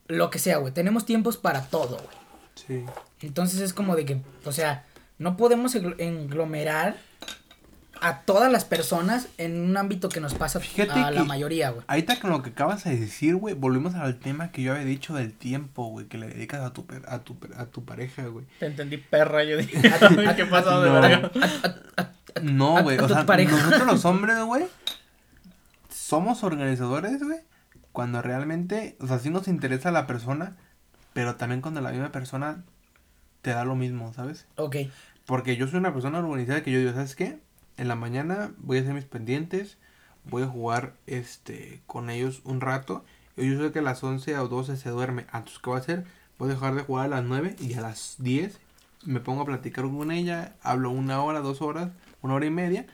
lo 0.07 0.29
que 0.29 0.39
sea, 0.39 0.57
güey. 0.57 0.73
Tenemos 0.73 1.05
tiempos 1.05 1.37
para 1.37 1.67
todo, 1.67 1.97
güey. 1.97 2.17
Sí. 2.55 2.85
Entonces 3.21 3.61
es 3.61 3.73
como 3.73 3.95
de 3.95 4.05
que, 4.05 4.21
o 4.45 4.51
sea, 4.51 4.85
no 5.17 5.37
podemos 5.37 5.75
engl- 5.75 5.95
englomerar 5.99 6.97
a 8.01 8.21
todas 8.21 8.51
las 8.51 8.65
personas 8.65 9.27
en 9.37 9.59
un 9.61 9.77
ámbito 9.77 10.09
que 10.09 10.19
nos 10.19 10.33
pasa 10.33 10.59
Fíjate 10.59 10.99
a 10.99 11.11
la 11.11 11.23
mayoría, 11.23 11.69
güey. 11.69 11.83
Ahorita 11.87 12.19
con 12.19 12.31
lo 12.31 12.41
que 12.41 12.49
acabas 12.49 12.83
de 12.83 12.97
decir, 12.97 13.35
güey, 13.35 13.53
volvemos 13.55 13.93
al 13.95 14.17
tema 14.19 14.51
que 14.51 14.63
yo 14.63 14.73
había 14.73 14.85
dicho 14.85 15.13
del 15.13 15.31
tiempo, 15.33 15.85
güey, 15.87 16.07
que 16.07 16.17
le 16.17 16.27
dedicas 16.27 16.61
a 16.61 16.73
tu, 16.73 16.85
per- 16.85 17.03
a 17.07 17.19
tu, 17.19 17.37
per- 17.37 17.53
a 17.57 17.67
tu 17.67 17.85
pareja, 17.85 18.25
güey. 18.25 18.45
Te 18.59 18.65
entendí 18.65 18.97
perra, 18.97 19.43
yo 19.43 19.55
dije. 19.57 19.77
A- 20.27 20.35
¿Qué 20.35 20.45
pasó 20.45 20.81
de 20.81 20.89
No. 20.89 20.99
verga? 21.01 21.31
No, 22.41 22.81
güey, 22.83 22.97
o 22.97 23.07
sea, 23.07 23.25
pareja. 23.25 23.51
nosotros 23.55 23.85
los 23.87 24.05
hombres, 24.05 24.39
güey, 24.43 24.65
somos 25.89 26.43
organizadores, 26.43 27.21
güey, 27.21 27.39
cuando 27.91 28.21
realmente, 28.21 28.95
o 28.99 29.07
sea, 29.07 29.19
sí 29.19 29.29
nos 29.29 29.47
interesa 29.47 29.91
la 29.91 30.07
persona, 30.07 30.55
pero 31.13 31.35
también 31.35 31.61
cuando 31.61 31.81
la 31.81 31.91
misma 31.91 32.11
persona 32.11 32.63
te 33.41 33.51
da 33.51 33.65
lo 33.65 33.75
mismo, 33.75 34.13
¿sabes? 34.13 34.45
Ok, 34.55 34.77
Porque 35.25 35.55
yo 35.57 35.67
soy 35.67 35.79
una 35.79 35.93
persona 35.93 36.19
organizada 36.19 36.63
que 36.63 36.71
yo 36.71 36.79
digo, 36.79 36.93
¿sabes 36.93 37.15
qué? 37.15 37.39
En 37.81 37.87
la 37.87 37.95
mañana 37.95 38.51
voy 38.59 38.77
a 38.77 38.81
hacer 38.81 38.93
mis 38.93 39.05
pendientes, 39.05 39.79
voy 40.25 40.43
a 40.43 40.47
jugar 40.47 40.93
este 41.07 41.81
con 41.87 42.11
ellos 42.11 42.41
un 42.43 42.61
rato. 42.61 43.03
Yo 43.35 43.59
sé 43.59 43.71
que 43.71 43.79
a 43.79 43.81
las 43.81 44.03
11 44.03 44.37
o 44.37 44.47
12 44.47 44.77
se 44.77 44.89
duerme. 44.91 45.23
Entonces, 45.33 45.57
¿qué 45.57 45.67
voy 45.71 45.79
a 45.79 45.81
hacer? 45.81 46.05
Voy 46.37 46.51
a 46.51 46.53
dejar 46.53 46.75
de 46.75 46.83
jugar 46.83 47.05
a 47.05 47.07
las 47.07 47.23
9 47.23 47.55
y 47.59 47.73
a 47.73 47.81
las 47.81 48.17
10 48.19 48.59
me 49.05 49.19
pongo 49.19 49.41
a 49.41 49.45
platicar 49.45 49.85
con 49.85 50.11
ella. 50.11 50.53
Hablo 50.61 50.91
una 50.91 51.23
hora, 51.23 51.39
dos 51.39 51.63
horas, 51.63 51.89
una 52.21 52.35
hora 52.35 52.45
y 52.45 52.51
media. 52.51 52.85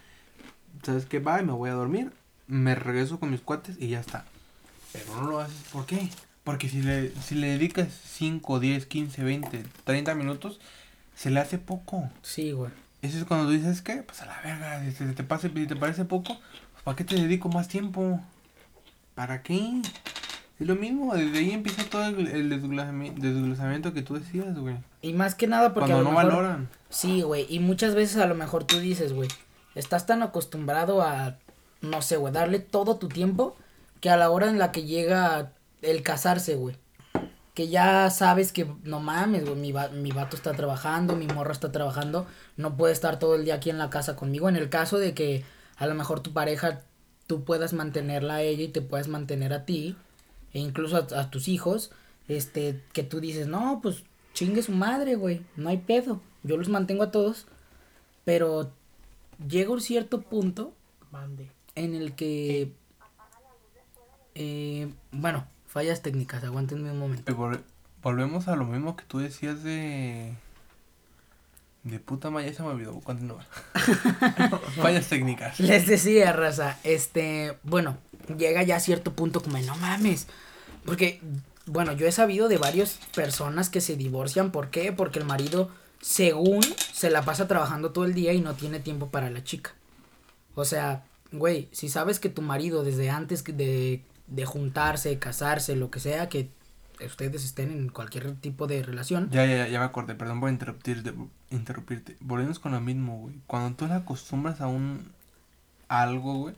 ¿Sabes 0.83 1.05
qué? 1.05 1.19
Va 1.19 1.41
y 1.41 1.45
me 1.45 1.51
voy 1.51 1.69
a 1.69 1.73
dormir. 1.73 2.13
Me 2.47 2.73
regreso 2.73 3.19
con 3.19 3.29
mis 3.29 3.41
cuates 3.41 3.75
y 3.81 3.89
ya 3.89 3.99
está. 3.99 4.23
Pero 4.93 5.15
no 5.15 5.29
lo 5.29 5.39
haces, 5.41 5.63
¿por 5.73 5.85
qué? 5.85 6.07
Porque 6.45 6.69
si 6.69 6.81
le, 6.81 7.13
si 7.23 7.35
le 7.35 7.47
dedicas 7.47 7.89
5, 8.05 8.61
10, 8.61 8.85
15, 8.85 9.21
20, 9.21 9.65
30 9.83 10.15
minutos, 10.15 10.61
se 11.13 11.29
le 11.29 11.41
hace 11.41 11.57
poco. 11.57 12.09
sí, 12.21 12.53
güey. 12.53 12.71
Eso 13.01 13.17
es 13.19 13.25
cuando 13.25 13.45
tú 13.47 13.51
dices 13.51 13.81
que, 13.81 13.97
pues 13.97 14.21
a 14.21 14.25
la 14.25 14.41
verga, 14.41 14.83
si 14.83 14.91
te, 14.91 15.05
te, 15.13 15.23
pase, 15.23 15.49
si 15.53 15.67
te 15.67 15.75
parece 15.75 16.05
poco, 16.05 16.35
pues 16.71 16.83
¿para 16.83 16.95
qué 16.95 17.03
te 17.03 17.15
dedico 17.15 17.49
más 17.49 17.67
tiempo? 17.67 18.19
¿Para 19.15 19.41
qué? 19.43 19.81
Es 20.59 20.65
lo 20.67 20.75
mismo, 20.75 21.13
desde 21.15 21.37
ahí 21.37 21.51
empieza 21.51 21.83
todo 21.83 22.05
el, 22.07 22.27
el 22.27 22.51
desglosami- 22.51 23.13
desglosamiento 23.13 23.93
que 23.93 24.01
tú 24.01 24.15
decías, 24.15 24.57
güey. 24.57 24.77
Y 25.03 25.13
más 25.13 25.35
que 25.35 25.45
nada 25.47 25.73
porque 25.73 25.91
Cuando 25.91 26.09
a 26.09 26.11
no 26.13 26.19
lo 26.19 26.25
mejor... 26.25 26.43
valoran. 26.43 26.69
Sí, 26.89 27.21
güey. 27.21 27.45
Y 27.49 27.59
muchas 27.59 27.93
veces 27.93 28.17
a 28.17 28.25
lo 28.25 28.33
mejor 28.35 28.63
tú 28.63 28.79
dices, 28.79 29.13
güey, 29.13 29.29
estás 29.75 30.07
tan 30.07 30.23
acostumbrado 30.23 31.03
a, 31.03 31.35
no 31.81 32.01
sé, 32.01 32.17
güey, 32.17 32.33
darle 32.33 32.59
todo 32.59 32.97
tu 32.97 33.07
tiempo 33.07 33.55
que 34.01 34.09
a 34.09 34.17
la 34.17 34.31
hora 34.31 34.49
en 34.49 34.57
la 34.57 34.71
que 34.71 34.83
llega 34.85 35.51
el 35.83 36.01
casarse, 36.01 36.55
güey, 36.55 36.75
que 37.57 37.69
ya 37.69 38.11
sabes 38.11 38.51
que 38.51 38.67
no 38.83 38.99
mames, 38.99 39.43
güey, 39.43 39.55
mi, 39.55 39.71
va- 39.71 39.87
mi 39.89 40.11
vato 40.11 40.35
está 40.35 40.53
trabajando, 40.53 41.15
mi 41.15 41.25
morra 41.25 41.53
está 41.53 41.71
trabajando, 41.71 42.27
no 42.55 42.77
puede 42.77 42.93
estar 42.93 43.17
todo 43.17 43.33
el 43.33 43.45
día 43.45 43.55
aquí 43.55 43.71
en 43.71 43.79
la 43.79 43.89
casa 43.89 44.15
conmigo. 44.15 44.47
En 44.47 44.55
el 44.57 44.69
caso 44.69 44.99
de 44.99 45.15
que 45.15 45.43
a 45.77 45.87
lo 45.87 45.95
mejor 45.95 46.19
tu 46.19 46.33
pareja, 46.33 46.81
tú 47.25 47.43
puedas 47.45 47.73
mantenerla 47.73 48.35
a 48.35 48.41
ella 48.43 48.61
y 48.65 48.67
te 48.67 48.83
puedas 48.83 49.07
mantener 49.07 49.53
a 49.53 49.65
ti, 49.65 49.95
e 50.53 50.59
incluso 50.59 50.97
a, 50.97 51.19
a 51.19 51.31
tus 51.31 51.47
hijos, 51.47 51.89
este, 52.27 52.79
que 52.93 53.01
tú 53.01 53.19
dices, 53.21 53.47
no, 53.47 53.79
pues 53.81 54.03
chingue 54.35 54.61
su 54.61 54.71
madre, 54.73 55.15
güey, 55.15 55.41
no 55.55 55.69
hay 55.69 55.77
pedo, 55.77 56.21
yo 56.43 56.57
los 56.57 56.69
mantengo 56.69 57.01
a 57.01 57.11
todos, 57.11 57.47
pero 58.23 58.69
llega 59.49 59.71
un 59.71 59.81
cierto 59.81 60.21
punto 60.21 60.73
en 61.73 61.95
el 61.95 62.13
que, 62.13 62.71
eh, 64.35 64.93
bueno, 65.11 65.47
fallas 65.77 66.01
técnicas, 66.01 66.43
aguántenme 66.43 66.89
un 66.89 66.97
momento. 66.97 67.31
Vol- 67.35 67.61
volvemos 68.01 68.47
a 68.47 68.55
lo 68.55 68.65
mismo 68.65 68.95
que 68.95 69.03
tú 69.05 69.19
decías 69.19 69.61
de... 69.61 70.33
De 71.83 71.99
puta 71.99 72.31
madre, 72.31 72.51
se 72.55 72.63
me 72.63 72.69
olvidó, 72.69 72.99
continúa. 73.01 73.45
Fallas 74.81 75.07
técnicas. 75.07 75.59
Les 75.59 75.85
decía, 75.85 76.33
raza, 76.33 76.79
este, 76.83 77.57
bueno, 77.61 77.95
llega 78.37 78.63
ya 78.63 78.77
a 78.77 78.79
cierto 78.79 79.13
punto 79.13 79.41
como, 79.43 79.59
no 79.59 79.75
mames, 79.77 80.25
porque, 80.83 81.21
bueno, 81.67 81.93
yo 81.93 82.07
he 82.07 82.11
sabido 82.11 82.47
de 82.49 82.57
varias 82.57 82.99
personas 83.15 83.69
que 83.69 83.79
se 83.81 83.95
divorcian, 83.95 84.51
¿por 84.51 84.69
qué? 84.71 84.91
Porque 84.91 85.19
el 85.19 85.25
marido, 85.25 85.69
según, 86.01 86.63
se 86.91 87.11
la 87.11 87.21
pasa 87.21 87.47
trabajando 87.47 87.91
todo 87.91 88.03
el 88.05 88.15
día 88.15 88.33
y 88.33 88.41
no 88.41 88.55
tiene 88.55 88.79
tiempo 88.79 89.09
para 89.09 89.29
la 89.29 89.43
chica. 89.43 89.73
O 90.55 90.65
sea, 90.65 91.03
güey, 91.31 91.69
si 91.71 91.87
sabes 91.87 92.19
que 92.19 92.29
tu 92.29 92.41
marido 92.41 92.83
desde 92.83 93.11
antes 93.11 93.43
de, 93.45 94.01
de 94.27 94.45
juntarse, 94.45 95.17
casarse, 95.19 95.75
lo 95.75 95.89
que 95.89 95.99
sea, 95.99 96.29
que 96.29 96.49
ustedes 97.05 97.43
estén 97.45 97.71
en 97.71 97.89
cualquier 97.89 98.33
tipo 98.35 98.67
de 98.67 98.83
relación, 98.83 99.29
Ya, 99.31 99.45
ya, 99.45 99.67
ya 99.67 99.79
me 99.79 99.85
acordé, 99.85 100.15
perdón 100.15 100.39
por 100.39 100.49
interrumpirte, 100.49 101.13
interrumpirte. 101.51 102.17
Volvemos 102.19 102.59
con 102.59 102.71
lo 102.71 102.81
mismo, 102.81 103.17
güey. 103.19 103.35
Cuando 103.47 103.75
tú 103.75 103.87
le 103.87 103.93
acostumbras 103.93 104.61
a 104.61 104.67
un 104.67 105.11
a 105.89 106.01
algo, 106.01 106.33
güey, 106.33 106.55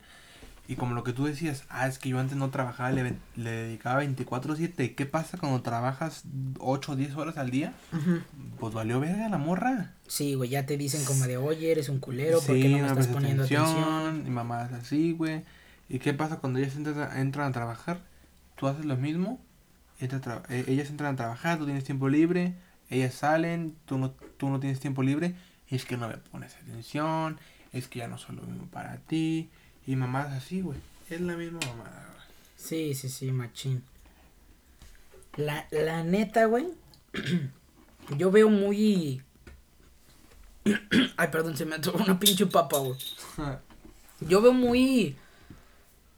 y 0.67 0.75
como 0.75 0.93
lo 0.93 1.03
que 1.03 1.13
tú 1.13 1.25
decías, 1.25 1.63
ah, 1.69 1.87
es 1.87 1.97
que 1.97 2.09
yo 2.09 2.19
antes 2.19 2.37
no 2.37 2.51
trabajaba, 2.51 2.91
le, 2.91 3.15
le 3.35 3.49
dedicaba 3.49 4.03
24/7. 4.03 4.93
¿Qué 4.93 5.05
pasa 5.07 5.37
cuando 5.39 5.61
trabajas 5.63 6.23
8 6.59 6.91
o 6.91 6.95
10 6.95 7.15
horas 7.15 7.37
al 7.37 7.49
día? 7.49 7.73
Ujú. 7.91 8.19
Pues 8.59 8.73
valió 8.75 8.99
verga 8.99 9.29
la 9.29 9.39
morra. 9.39 9.93
sí, 10.07 10.35
güey, 10.35 10.51
ya 10.51 10.67
te 10.67 10.77
dicen 10.77 11.03
como 11.05 11.25
de, 11.25 11.37
oye, 11.37 11.71
eres 11.71 11.89
un 11.89 11.99
culero, 11.99 12.39
¿por 12.39 12.55
qué 12.55 12.69
no 12.69 12.77
me 12.77 12.87
estás 12.87 13.07
poniendo 13.07 13.43
atención? 13.43 14.23
Y 14.27 14.29
mamás 14.29 14.71
así, 14.73 15.13
güey. 15.13 15.41
¿Y 15.89 15.99
qué 15.99 16.13
pasa 16.13 16.37
cuando 16.37 16.59
ellas 16.59 16.75
entran 16.75 16.99
a, 16.99 17.19
entran 17.19 17.49
a 17.49 17.51
trabajar? 17.51 18.01
Tú 18.55 18.67
haces 18.67 18.85
lo 18.85 18.95
mismo. 18.95 19.41
entra 19.99 20.43
eh, 20.49 20.65
ellas 20.67 20.89
entran 20.89 21.15
a 21.15 21.17
trabajar, 21.17 21.57
tú 21.57 21.65
tienes 21.65 21.83
tiempo 21.83 22.07
libre. 22.07 22.53
Ellas 22.89 23.15
salen, 23.15 23.75
tú 23.85 23.97
no, 23.97 24.11
tú 24.37 24.49
no 24.49 24.59
tienes 24.59 24.79
tiempo 24.79 25.01
libre. 25.01 25.35
Y 25.67 25.75
es 25.75 25.85
que 25.85 25.97
no 25.97 26.07
me 26.07 26.17
pones 26.17 26.55
atención. 26.55 27.39
Es 27.73 27.87
que 27.87 27.99
ya 27.99 28.07
no 28.07 28.17
soy 28.17 28.35
lo 28.35 28.43
mismo 28.43 28.67
para 28.67 28.97
ti. 28.97 29.49
Y 29.87 29.95
mamás 29.95 30.31
así, 30.31 30.61
güey. 30.61 30.79
Es 31.09 31.21
la 31.21 31.35
misma 31.35 31.59
mamada, 31.67 32.07
güey. 32.13 32.27
Sí, 32.55 32.93
sí, 32.93 33.09
sí, 33.09 33.31
machín. 33.31 33.83
La, 35.37 35.67
la 35.71 36.03
neta, 36.03 36.45
güey. 36.45 36.67
yo 38.17 38.29
veo 38.29 38.49
muy. 38.49 39.23
Ay, 41.17 41.27
perdón, 41.31 41.57
se 41.57 41.65
me 41.65 41.75
atoró 41.75 42.03
una 42.03 42.19
pinche 42.19 42.45
papa, 42.45 42.77
güey. 42.77 42.97
Yo 44.21 44.41
veo 44.41 44.51
muy. 44.51 45.15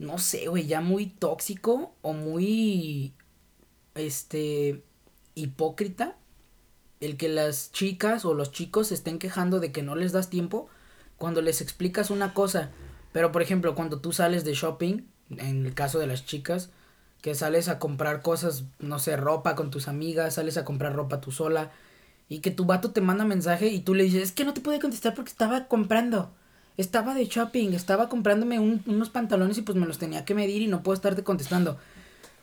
No 0.01 0.17
sé, 0.17 0.47
güey, 0.47 0.65
ya 0.65 0.81
muy 0.81 1.05
tóxico 1.05 1.93
o 2.01 2.13
muy. 2.13 3.13
Este. 3.93 4.83
Hipócrita. 5.35 6.17
El 6.99 7.17
que 7.17 7.29
las 7.29 7.71
chicas 7.71 8.25
o 8.25 8.33
los 8.33 8.51
chicos 8.51 8.87
se 8.87 8.95
estén 8.95 9.19
quejando 9.19 9.59
de 9.59 9.71
que 9.71 9.83
no 9.83 9.95
les 9.95 10.11
das 10.11 10.29
tiempo 10.29 10.69
cuando 11.17 11.41
les 11.41 11.61
explicas 11.61 12.09
una 12.09 12.33
cosa. 12.33 12.71
Pero, 13.11 13.31
por 13.31 13.43
ejemplo, 13.43 13.75
cuando 13.75 13.99
tú 13.99 14.11
sales 14.11 14.43
de 14.43 14.55
shopping, 14.55 15.07
en 15.37 15.65
el 15.67 15.73
caso 15.75 15.99
de 15.99 16.07
las 16.07 16.25
chicas, 16.25 16.71
que 17.21 17.35
sales 17.35 17.69
a 17.69 17.77
comprar 17.77 18.23
cosas, 18.23 18.63
no 18.79 18.97
sé, 18.97 19.17
ropa 19.17 19.55
con 19.55 19.69
tus 19.69 19.87
amigas, 19.87 20.35
sales 20.35 20.57
a 20.57 20.65
comprar 20.65 20.93
ropa 20.95 21.21
tú 21.21 21.31
sola, 21.31 21.71
y 22.27 22.39
que 22.39 22.49
tu 22.49 22.65
vato 22.65 22.91
te 22.91 23.01
manda 23.01 23.23
mensaje 23.25 23.67
y 23.67 23.81
tú 23.81 23.93
le 23.93 24.03
dices, 24.05 24.23
es 24.23 24.31
que 24.31 24.45
no 24.45 24.53
te 24.53 24.61
pude 24.61 24.79
contestar 24.79 25.13
porque 25.13 25.31
estaba 25.31 25.67
comprando. 25.67 26.33
Estaba 26.77 27.13
de 27.13 27.25
shopping, 27.25 27.73
estaba 27.73 28.09
comprándome 28.09 28.59
un- 28.59 28.81
unos 28.85 29.09
pantalones 29.09 29.57
y 29.57 29.61
pues 29.61 29.77
me 29.77 29.85
los 29.85 29.97
tenía 29.99 30.25
que 30.25 30.33
medir 30.35 30.61
y 30.61 30.67
no 30.67 30.83
puedo 30.83 30.95
estarte 30.95 31.23
contestando. 31.23 31.77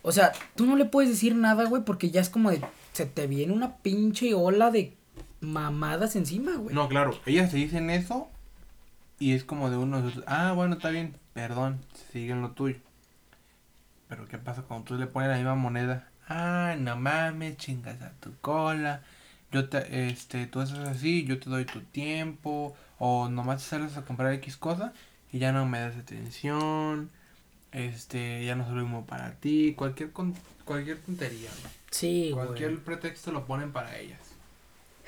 O 0.02 0.12
sea, 0.12 0.32
tú 0.54 0.66
no 0.66 0.76
le 0.76 0.84
puedes 0.84 1.10
decir 1.10 1.34
nada, 1.34 1.64
güey, 1.64 1.82
porque 1.82 2.10
ya 2.10 2.20
es 2.20 2.28
como 2.28 2.50
de, 2.50 2.60
se 2.92 3.06
te 3.06 3.26
viene 3.26 3.52
una 3.52 3.76
pinche 3.78 4.34
ola 4.34 4.70
de 4.70 4.94
mamadas 5.40 6.14
encima, 6.16 6.52
güey. 6.56 6.74
No, 6.74 6.88
claro, 6.88 7.18
ellas 7.26 7.50
te 7.50 7.56
dicen 7.56 7.90
eso 7.90 8.28
y 9.18 9.32
es 9.32 9.44
como 9.44 9.70
de 9.70 9.76
uno 9.76 10.02
de 10.02 10.10
esos, 10.10 10.24
ah, 10.26 10.52
bueno, 10.54 10.74
está 10.74 10.90
bien, 10.90 11.14
perdón, 11.32 11.80
sigue 12.12 12.32
en 12.32 12.42
lo 12.42 12.50
tuyo. 12.52 12.76
Pero 14.08 14.26
¿qué 14.26 14.38
pasa 14.38 14.62
cuando 14.62 14.84
tú 14.86 14.94
le 14.94 15.06
pones 15.06 15.28
la 15.30 15.36
misma 15.36 15.54
moneda? 15.54 16.08
Ah, 16.28 16.76
no 16.78 16.96
mames, 16.96 17.56
chingas 17.56 18.00
a 18.02 18.10
tu 18.20 18.32
cola. 18.40 19.02
Yo 19.50 19.68
te, 19.68 20.08
este, 20.08 20.46
tú 20.46 20.60
haces 20.60 20.78
así, 20.78 21.24
yo 21.24 21.38
te 21.38 21.48
doy 21.50 21.64
tu 21.64 21.80
tiempo. 21.80 22.76
O 22.98 23.28
nomás 23.28 23.62
sales 23.62 23.96
a 23.96 24.04
comprar 24.04 24.32
X 24.34 24.56
cosa 24.56 24.92
y 25.32 25.38
ya 25.38 25.52
no 25.52 25.64
me 25.66 25.80
das 25.80 25.96
atención. 25.96 27.10
Este, 27.72 28.44
ya 28.44 28.54
no 28.56 28.68
mismo 28.70 29.06
para 29.06 29.32
ti. 29.34 29.74
Cualquier, 29.76 30.10
con, 30.12 30.34
cualquier 30.64 30.98
tontería, 30.98 31.50
güey. 31.60 31.72
Sí, 31.90 32.30
güey. 32.32 32.46
Cualquier 32.46 32.78
pretexto 32.80 33.30
lo 33.32 33.46
ponen 33.46 33.72
para 33.72 33.98
ellas. 33.98 34.20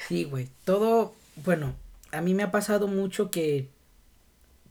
Sí, 0.08 0.24
güey. 0.24 0.48
Todo, 0.64 1.14
bueno, 1.44 1.74
a 2.12 2.20
mí 2.20 2.32
me 2.34 2.42
ha 2.42 2.50
pasado 2.50 2.86
mucho 2.86 3.30
que 3.30 3.68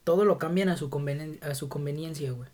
todo 0.04 0.26
lo 0.26 0.38
cambian 0.40 0.70
a 0.70 0.78
su, 0.78 0.90
conveni- 0.90 1.44
a 1.44 1.54
su 1.56 1.68
conveniencia, 1.70 2.32
güey. 2.32 2.50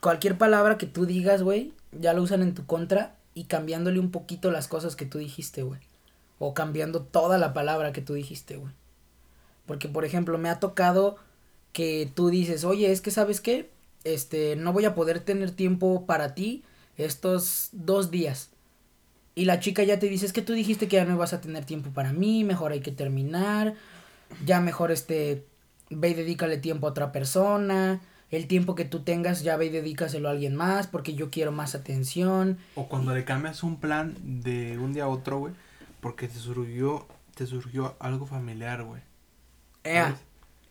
Cualquier 0.00 0.38
palabra 0.38 0.78
que 0.78 0.86
tú 0.86 1.06
digas, 1.06 1.42
güey, 1.42 1.72
ya 1.92 2.12
lo 2.12 2.22
usan 2.22 2.42
en 2.42 2.54
tu 2.54 2.66
contra 2.66 3.14
y 3.40 3.44
cambiándole 3.44 3.98
un 3.98 4.10
poquito 4.10 4.50
las 4.50 4.68
cosas 4.68 4.96
que 4.96 5.06
tú 5.06 5.16
dijiste, 5.16 5.62
güey. 5.62 5.80
O 6.38 6.52
cambiando 6.52 7.00
toda 7.00 7.38
la 7.38 7.54
palabra 7.54 7.90
que 7.90 8.02
tú 8.02 8.12
dijiste, 8.12 8.56
güey. 8.56 8.74
Porque, 9.64 9.88
por 9.88 10.04
ejemplo, 10.04 10.36
me 10.36 10.50
ha 10.50 10.60
tocado 10.60 11.16
que 11.72 12.10
tú 12.14 12.28
dices, 12.28 12.64
oye, 12.64 12.92
es 12.92 13.00
que 13.00 13.10
sabes 13.10 13.40
qué, 13.40 13.70
este, 14.04 14.56
no 14.56 14.74
voy 14.74 14.84
a 14.84 14.94
poder 14.94 15.20
tener 15.20 15.52
tiempo 15.52 16.04
para 16.04 16.34
ti 16.34 16.64
estos 16.98 17.70
dos 17.72 18.10
días. 18.10 18.50
Y 19.34 19.46
la 19.46 19.58
chica 19.58 19.84
ya 19.84 19.98
te 19.98 20.10
dice, 20.10 20.26
es 20.26 20.34
que 20.34 20.42
tú 20.42 20.52
dijiste 20.52 20.86
que 20.86 20.96
ya 20.96 21.06
no 21.06 21.16
vas 21.16 21.32
a 21.32 21.40
tener 21.40 21.64
tiempo 21.64 21.88
para 21.94 22.12
mí, 22.12 22.44
mejor 22.44 22.72
hay 22.72 22.80
que 22.80 22.92
terminar, 22.92 23.72
ya 24.44 24.60
mejor 24.60 24.92
este, 24.92 25.46
ve 25.88 26.10
y 26.10 26.14
dedícale 26.14 26.58
tiempo 26.58 26.86
a 26.86 26.90
otra 26.90 27.10
persona, 27.10 28.02
el 28.30 28.46
tiempo 28.46 28.74
que 28.74 28.84
tú 28.84 29.00
tengas 29.00 29.42
ya 29.42 29.56
ve 29.56 29.66
y 29.66 29.70
dedícaselo 29.70 30.28
a 30.28 30.32
alguien 30.32 30.54
más 30.54 30.86
porque 30.86 31.14
yo 31.14 31.30
quiero 31.30 31.50
más 31.52 31.74
atención. 31.74 32.58
O 32.74 32.88
cuando 32.88 33.14
le 33.14 33.24
cambias 33.24 33.62
un 33.62 33.78
plan 33.80 34.14
de 34.22 34.78
un 34.78 34.92
día 34.92 35.04
a 35.04 35.08
otro, 35.08 35.38
güey, 35.38 35.54
porque 36.00 36.28
te 36.28 36.38
surgió, 36.38 37.06
te 37.34 37.46
surgió 37.46 37.96
algo 37.98 38.26
familiar, 38.26 38.84
güey. 38.84 39.02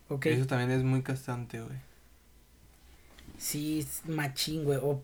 Ok. 0.10 0.26
Eso 0.28 0.48
también 0.48 0.72
es 0.72 0.84
muy 0.84 1.02
castrante, 1.04 1.60
güey. 1.62 1.78
Sí, 3.38 3.80
es 3.80 4.02
machín, 4.08 4.64
güey. 4.64 4.80
O, 4.82 5.04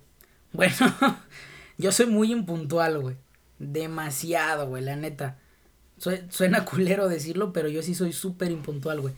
bueno, 0.52 0.74
yo 1.78 1.92
soy 1.92 2.08
muy 2.08 2.32
impuntual, 2.32 3.00
güey. 3.00 3.16
Demasiado, 3.60 4.68
güey, 4.68 4.84
la 4.84 4.96
neta. 4.96 5.38
Sue- 5.98 6.26
suena 6.30 6.66
culero 6.66 7.08
decirlo, 7.08 7.54
pero 7.54 7.70
yo 7.70 7.82
sí 7.82 7.96
soy 7.96 8.14
súper 8.14 8.52
impuntual, 8.52 9.02
güey. 9.02 9.14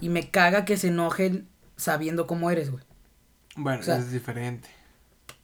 Y 0.00 0.08
me 0.08 0.30
caga 0.30 0.64
que 0.64 0.76
se 0.76 0.88
enojen 0.88 1.48
sabiendo 1.76 2.26
cómo 2.26 2.50
eres, 2.50 2.70
güey. 2.70 2.84
Bueno, 3.56 3.80
O 3.80 3.82
sea, 3.82 3.98
es 3.98 4.12
diferente. 4.12 4.68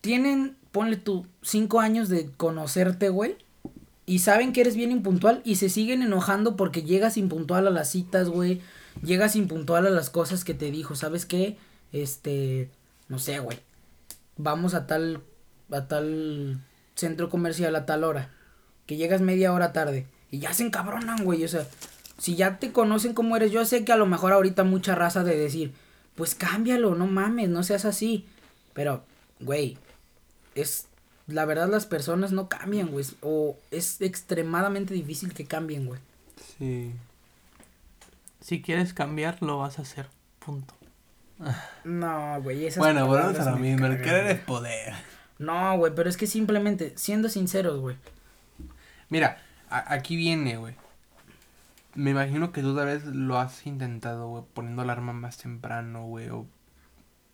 Tienen, 0.00 0.56
ponle 0.72 0.96
tú, 0.96 1.26
cinco 1.42 1.80
años 1.80 2.08
de 2.08 2.30
conocerte, 2.36 3.08
güey. 3.08 3.36
Y 4.06 4.20
saben 4.20 4.52
que 4.52 4.62
eres 4.62 4.74
bien 4.74 4.90
impuntual 4.90 5.42
y 5.44 5.56
se 5.56 5.68
siguen 5.68 6.02
enojando 6.02 6.56
porque 6.56 6.82
llegas 6.82 7.16
impuntual 7.18 7.66
a 7.66 7.70
las 7.70 7.90
citas, 7.90 8.30
güey. 8.30 8.62
Llegas 9.02 9.36
impuntual 9.36 9.86
a 9.86 9.90
las 9.90 10.08
cosas 10.08 10.44
que 10.44 10.54
te 10.54 10.70
dijo. 10.70 10.94
¿Sabes 10.94 11.26
qué? 11.26 11.58
Este, 11.92 12.70
no 13.08 13.18
sé, 13.18 13.38
güey. 13.38 13.58
Vamos 14.36 14.72
a 14.74 14.86
tal, 14.86 15.22
a 15.70 15.86
tal 15.88 16.58
centro 16.94 17.28
comercial 17.28 17.76
a 17.76 17.84
tal 17.84 18.04
hora. 18.04 18.30
Que 18.86 18.96
llegas 18.96 19.20
media 19.20 19.52
hora 19.52 19.74
tarde. 19.74 20.06
Y 20.30 20.38
ya 20.38 20.54
se 20.54 20.64
encabronan, 20.64 21.24
güey. 21.24 21.44
O 21.44 21.48
sea, 21.48 21.66
si 22.16 22.34
ya 22.34 22.58
te 22.58 22.72
conocen 22.72 23.14
como 23.14 23.36
eres, 23.36 23.52
yo 23.52 23.64
sé 23.64 23.84
que 23.84 23.92
a 23.92 23.96
lo 23.96 24.06
mejor 24.06 24.32
ahorita 24.32 24.64
mucha 24.64 24.94
raza 24.94 25.22
de 25.22 25.36
decir, 25.36 25.72
pues 26.18 26.34
cámbialo, 26.34 26.96
no 26.96 27.06
mames, 27.06 27.48
no 27.48 27.62
seas 27.62 27.86
así. 27.86 28.26
Pero, 28.74 29.04
güey, 29.40 29.78
es 30.54 30.88
la 31.28 31.44
verdad 31.44 31.68
las 31.68 31.86
personas 31.86 32.32
no 32.32 32.48
cambian, 32.48 32.88
güey, 32.88 33.06
o 33.22 33.56
es 33.70 34.00
extremadamente 34.00 34.94
difícil 34.94 35.32
que 35.32 35.46
cambien, 35.46 35.86
güey. 35.86 36.00
Sí. 36.58 36.92
Si 38.40 38.60
quieres 38.62 38.92
cambiar, 38.94 39.40
lo 39.42 39.58
vas 39.58 39.78
a 39.78 39.82
hacer. 39.82 40.08
Punto. 40.44 40.74
No, 41.84 42.42
güey, 42.42 42.66
esas 42.66 42.78
Bueno, 42.78 43.06
volvemos 43.06 43.38
a 43.38 43.52
lo 43.52 43.58
mismo. 43.58 43.86
El 43.86 43.98
querer 44.02 44.26
es 44.26 44.40
poder. 44.40 44.94
No, 45.38 45.78
güey, 45.78 45.94
pero 45.94 46.10
es 46.10 46.16
que 46.16 46.26
simplemente 46.26 46.94
siendo 46.96 47.28
sinceros, 47.28 47.78
güey. 47.78 47.96
Mira, 49.08 49.40
aquí 49.70 50.16
viene, 50.16 50.56
güey. 50.56 50.74
Me 51.98 52.10
imagino 52.10 52.52
que 52.52 52.62
tú 52.62 52.76
tal 52.76 52.86
vez 52.86 53.04
lo 53.06 53.38
has 53.40 53.66
intentado, 53.66 54.28
güey, 54.28 54.44
poniendo 54.54 54.82
alarma 54.82 55.12
más 55.12 55.36
temprano, 55.38 56.06
güey, 56.06 56.28
o 56.28 56.46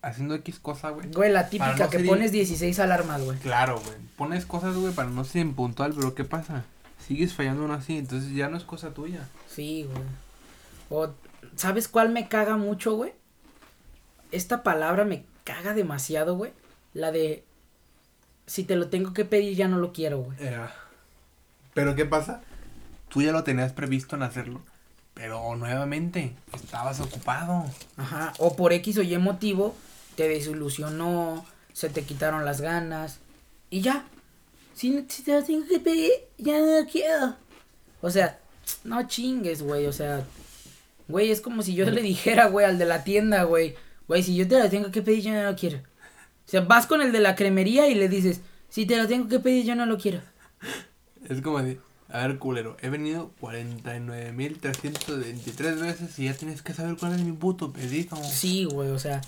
haciendo 0.00 0.34
X 0.36 0.58
cosa, 0.58 0.88
güey. 0.88 1.10
Güey, 1.10 1.30
la 1.30 1.50
típica 1.50 1.76
no 1.76 1.90
que 1.90 1.98
pones 1.98 2.28
in- 2.28 2.32
16 2.38 2.78
alarmas, 2.78 3.22
güey. 3.22 3.38
Claro, 3.40 3.78
güey. 3.78 3.96
Pones 4.16 4.46
cosas, 4.46 4.74
güey, 4.74 4.94
para 4.94 5.10
no 5.10 5.24
ser 5.24 5.42
impuntual, 5.42 5.92
pero 5.94 6.14
¿qué 6.14 6.24
pasa? 6.24 6.64
Sigues 6.98 7.34
fallando 7.34 7.70
así, 7.74 7.98
entonces 7.98 8.32
ya 8.32 8.48
no 8.48 8.56
es 8.56 8.64
cosa 8.64 8.94
tuya. 8.94 9.28
Sí, 9.48 9.86
güey. 9.92 10.02
O 10.88 11.12
¿sabes 11.56 11.86
cuál 11.86 12.08
me 12.08 12.28
caga 12.28 12.56
mucho, 12.56 12.94
güey? 12.96 13.12
Esta 14.32 14.62
palabra 14.62 15.04
me 15.04 15.26
caga 15.44 15.74
demasiado, 15.74 16.36
güey. 16.36 16.52
La 16.94 17.12
de 17.12 17.44
si 18.46 18.64
te 18.64 18.76
lo 18.76 18.88
tengo 18.88 19.12
que 19.12 19.26
pedir 19.26 19.54
ya 19.56 19.68
no 19.68 19.76
lo 19.76 19.92
quiero, 19.92 20.20
güey. 20.20 20.38
Pero 21.74 21.94
¿qué 21.94 22.06
pasa? 22.06 22.40
Tú 23.14 23.22
ya 23.22 23.30
lo 23.30 23.44
tenías 23.44 23.72
previsto 23.72 24.16
en 24.16 24.24
hacerlo, 24.24 24.60
pero 25.14 25.54
nuevamente 25.54 26.34
estabas 26.52 26.98
ocupado. 26.98 27.64
Ajá, 27.96 28.32
o 28.38 28.56
por 28.56 28.72
X 28.72 28.98
o 28.98 29.02
Y 29.02 29.16
motivo 29.18 29.76
te 30.16 30.28
desilusionó, 30.28 31.46
se 31.72 31.88
te 31.88 32.02
quitaron 32.02 32.44
las 32.44 32.60
ganas 32.60 33.20
y 33.70 33.82
ya. 33.82 34.04
Si, 34.74 35.06
si 35.08 35.22
te 35.22 35.44
que 35.44 35.78
pedir, 35.78 36.10
ya 36.38 36.58
no 36.58 36.80
lo 36.80 36.86
quiero. 36.88 37.36
O 38.00 38.10
sea, 38.10 38.40
no 38.82 39.06
chingues, 39.06 39.62
güey, 39.62 39.86
o 39.86 39.92
sea, 39.92 40.24
güey, 41.06 41.30
es 41.30 41.40
como 41.40 41.62
si 41.62 41.74
yo 41.74 41.88
le 41.88 42.02
dijera, 42.02 42.48
güey, 42.48 42.66
al 42.66 42.78
de 42.78 42.84
la 42.84 43.04
tienda, 43.04 43.44
güey, 43.44 43.76
güey, 44.08 44.24
si 44.24 44.34
yo 44.34 44.48
te 44.48 44.58
la 44.58 44.68
tengo 44.68 44.90
que 44.90 45.02
pedir, 45.02 45.22
yo 45.22 45.32
no 45.32 45.44
lo 45.44 45.56
quiero. 45.56 45.78
O 45.78 46.50
sea, 46.50 46.62
vas 46.62 46.88
con 46.88 47.00
el 47.00 47.12
de 47.12 47.20
la 47.20 47.36
cremería 47.36 47.86
y 47.86 47.94
le 47.94 48.08
dices, 48.08 48.40
si 48.68 48.86
te 48.86 48.96
lo 48.96 49.06
tengo 49.06 49.28
que 49.28 49.38
pedir, 49.38 49.64
yo 49.64 49.76
no 49.76 49.86
lo 49.86 49.98
quiero. 49.98 50.20
Es 51.28 51.40
como 51.40 51.62
de, 51.62 51.78
a 52.14 52.26
ver, 52.26 52.38
culero, 52.38 52.76
he 52.80 52.88
venido 52.90 53.32
49.323 53.40 55.80
veces 55.80 56.18
y 56.18 56.24
ya 56.26 56.34
tienes 56.34 56.62
que 56.62 56.74
saber 56.74 56.96
cuál 56.96 57.14
es 57.14 57.22
mi 57.22 57.32
puto 57.32 57.72
pedido. 57.72 58.16
Sí, 58.22 58.64
güey, 58.64 58.90
o 58.90 58.98
sea, 58.98 59.20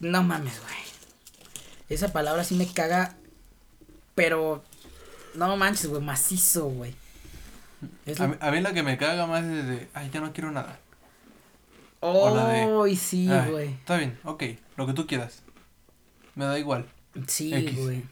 no 0.00 0.22
mames, 0.22 0.60
güey. 0.60 0.74
Esa 1.88 2.12
palabra 2.12 2.44
sí 2.44 2.54
me 2.54 2.66
caga, 2.66 3.16
pero 4.14 4.62
no 5.34 5.56
manches, 5.56 5.86
güey, 5.88 6.02
macizo, 6.02 6.66
güey. 6.66 6.94
A 8.06 8.22
lo- 8.22 8.28
mí, 8.28 8.36
a 8.40 8.50
mí 8.50 8.60
lo 8.60 8.72
que 8.72 8.82
me 8.82 8.96
caga 8.96 9.26
más 9.26 9.44
es 9.44 9.66
de, 9.66 9.88
ay, 9.94 10.10
ya 10.12 10.20
no 10.20 10.32
quiero 10.32 10.50
nada. 10.50 10.78
o 12.00 12.34
la 12.36 12.48
de- 12.48 12.82
Ay, 12.84 12.96
sí, 12.96 13.28
güey. 13.50 13.68
Está 13.70 13.96
bien, 13.96 14.18
ok, 14.24 14.42
lo 14.76 14.86
que 14.86 14.92
tú 14.92 15.06
quieras. 15.06 15.42
Me 16.34 16.44
da 16.44 16.58
igual. 16.58 16.86
Sí, 17.26 17.50
güey. 17.76 18.02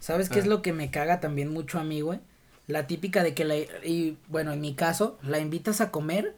¿Sabes 0.00 0.28
qué 0.28 0.40
es 0.40 0.46
lo 0.46 0.62
que 0.62 0.72
me 0.72 0.90
caga 0.90 1.20
también 1.20 1.52
mucho 1.52 1.78
a 1.78 1.84
mí, 1.84 2.00
güey? 2.00 2.18
La 2.66 2.86
típica 2.86 3.22
de 3.22 3.34
que 3.34 3.44
la 3.44 3.56
y 3.56 4.16
bueno, 4.28 4.52
en 4.52 4.60
mi 4.60 4.74
caso, 4.74 5.18
la 5.22 5.38
invitas 5.38 5.80
a 5.80 5.90
comer 5.90 6.34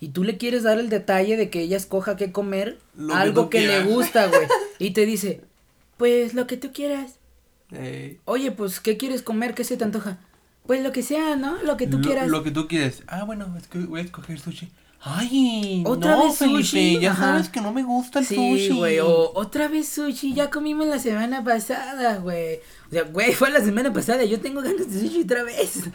y 0.00 0.08
tú 0.08 0.24
le 0.24 0.38
quieres 0.38 0.62
dar 0.62 0.78
el 0.78 0.88
detalle 0.88 1.36
de 1.36 1.50
que 1.50 1.60
ella 1.60 1.76
escoja 1.76 2.16
qué 2.16 2.32
comer, 2.32 2.78
Lo 2.96 3.08
que 3.08 3.14
algo 3.20 3.42
tú 3.44 3.50
que, 3.50 3.60
le 3.66 3.84
gusta, 3.84 4.26
güey. 4.28 4.46
Y 4.78 4.90
te 4.92 5.04
dice, 5.06 5.42
"Pues 5.96 6.34
lo 6.34 6.46
que 6.46 6.56
tú 6.56 6.72
quieras." 6.72 7.16
Eh, 7.72 8.18
Oye, 8.24 8.50
pues 8.52 8.80
¿qué 8.80 8.96
quieres 8.96 9.22
comer? 9.22 9.54
¿Qué 9.54 9.64
se 9.64 9.76
te 9.76 9.84
antoja? 9.84 10.18
Pues 10.66 10.82
lo 10.82 10.92
que 10.92 11.02
sea, 11.02 11.36
¿no? 11.36 11.62
Lo 11.62 11.76
que 11.76 11.86
tú 11.86 11.98
lo, 11.98 12.04
quieras. 12.04 12.28
Lo 12.28 12.42
que 12.42 12.50
tú 12.50 12.66
quieres. 12.68 13.02
Ah, 13.06 13.24
bueno, 13.24 13.54
es 13.58 13.66
que 13.68 13.78
voy 13.78 14.00
a 14.00 14.04
escoger 14.04 14.38
sushi. 14.38 14.70
Ay, 15.00 15.84
¿Otra 15.86 16.16
no, 16.16 16.24
vez 16.24 16.38
Felipe, 16.38 16.62
sushi? 16.64 17.00
ya 17.00 17.12
Ajá. 17.12 17.26
sabes 17.26 17.48
que 17.50 17.60
no 17.60 17.72
me 17.72 17.82
gusta 17.84 18.18
el 18.18 18.26
Sí, 18.26 18.34
sushi. 18.34 18.76
güey, 18.76 18.98
o 19.00 19.32
otra 19.34 19.68
vez 19.68 19.88
sushi, 19.88 20.34
ya 20.34 20.50
comimos 20.50 20.86
la 20.88 20.98
semana 20.98 21.44
pasada, 21.44 22.16
güey. 22.18 22.60
O 22.88 22.90
sea, 22.90 23.02
güey, 23.04 23.34
fue 23.34 23.50
la 23.50 23.60
semana 23.60 23.92
pasada, 23.92 24.24
yo 24.24 24.40
tengo 24.40 24.62
ganas 24.62 24.90
de 24.90 25.00
sushi 25.00 25.22
otra 25.22 25.42
vez. 25.42 25.88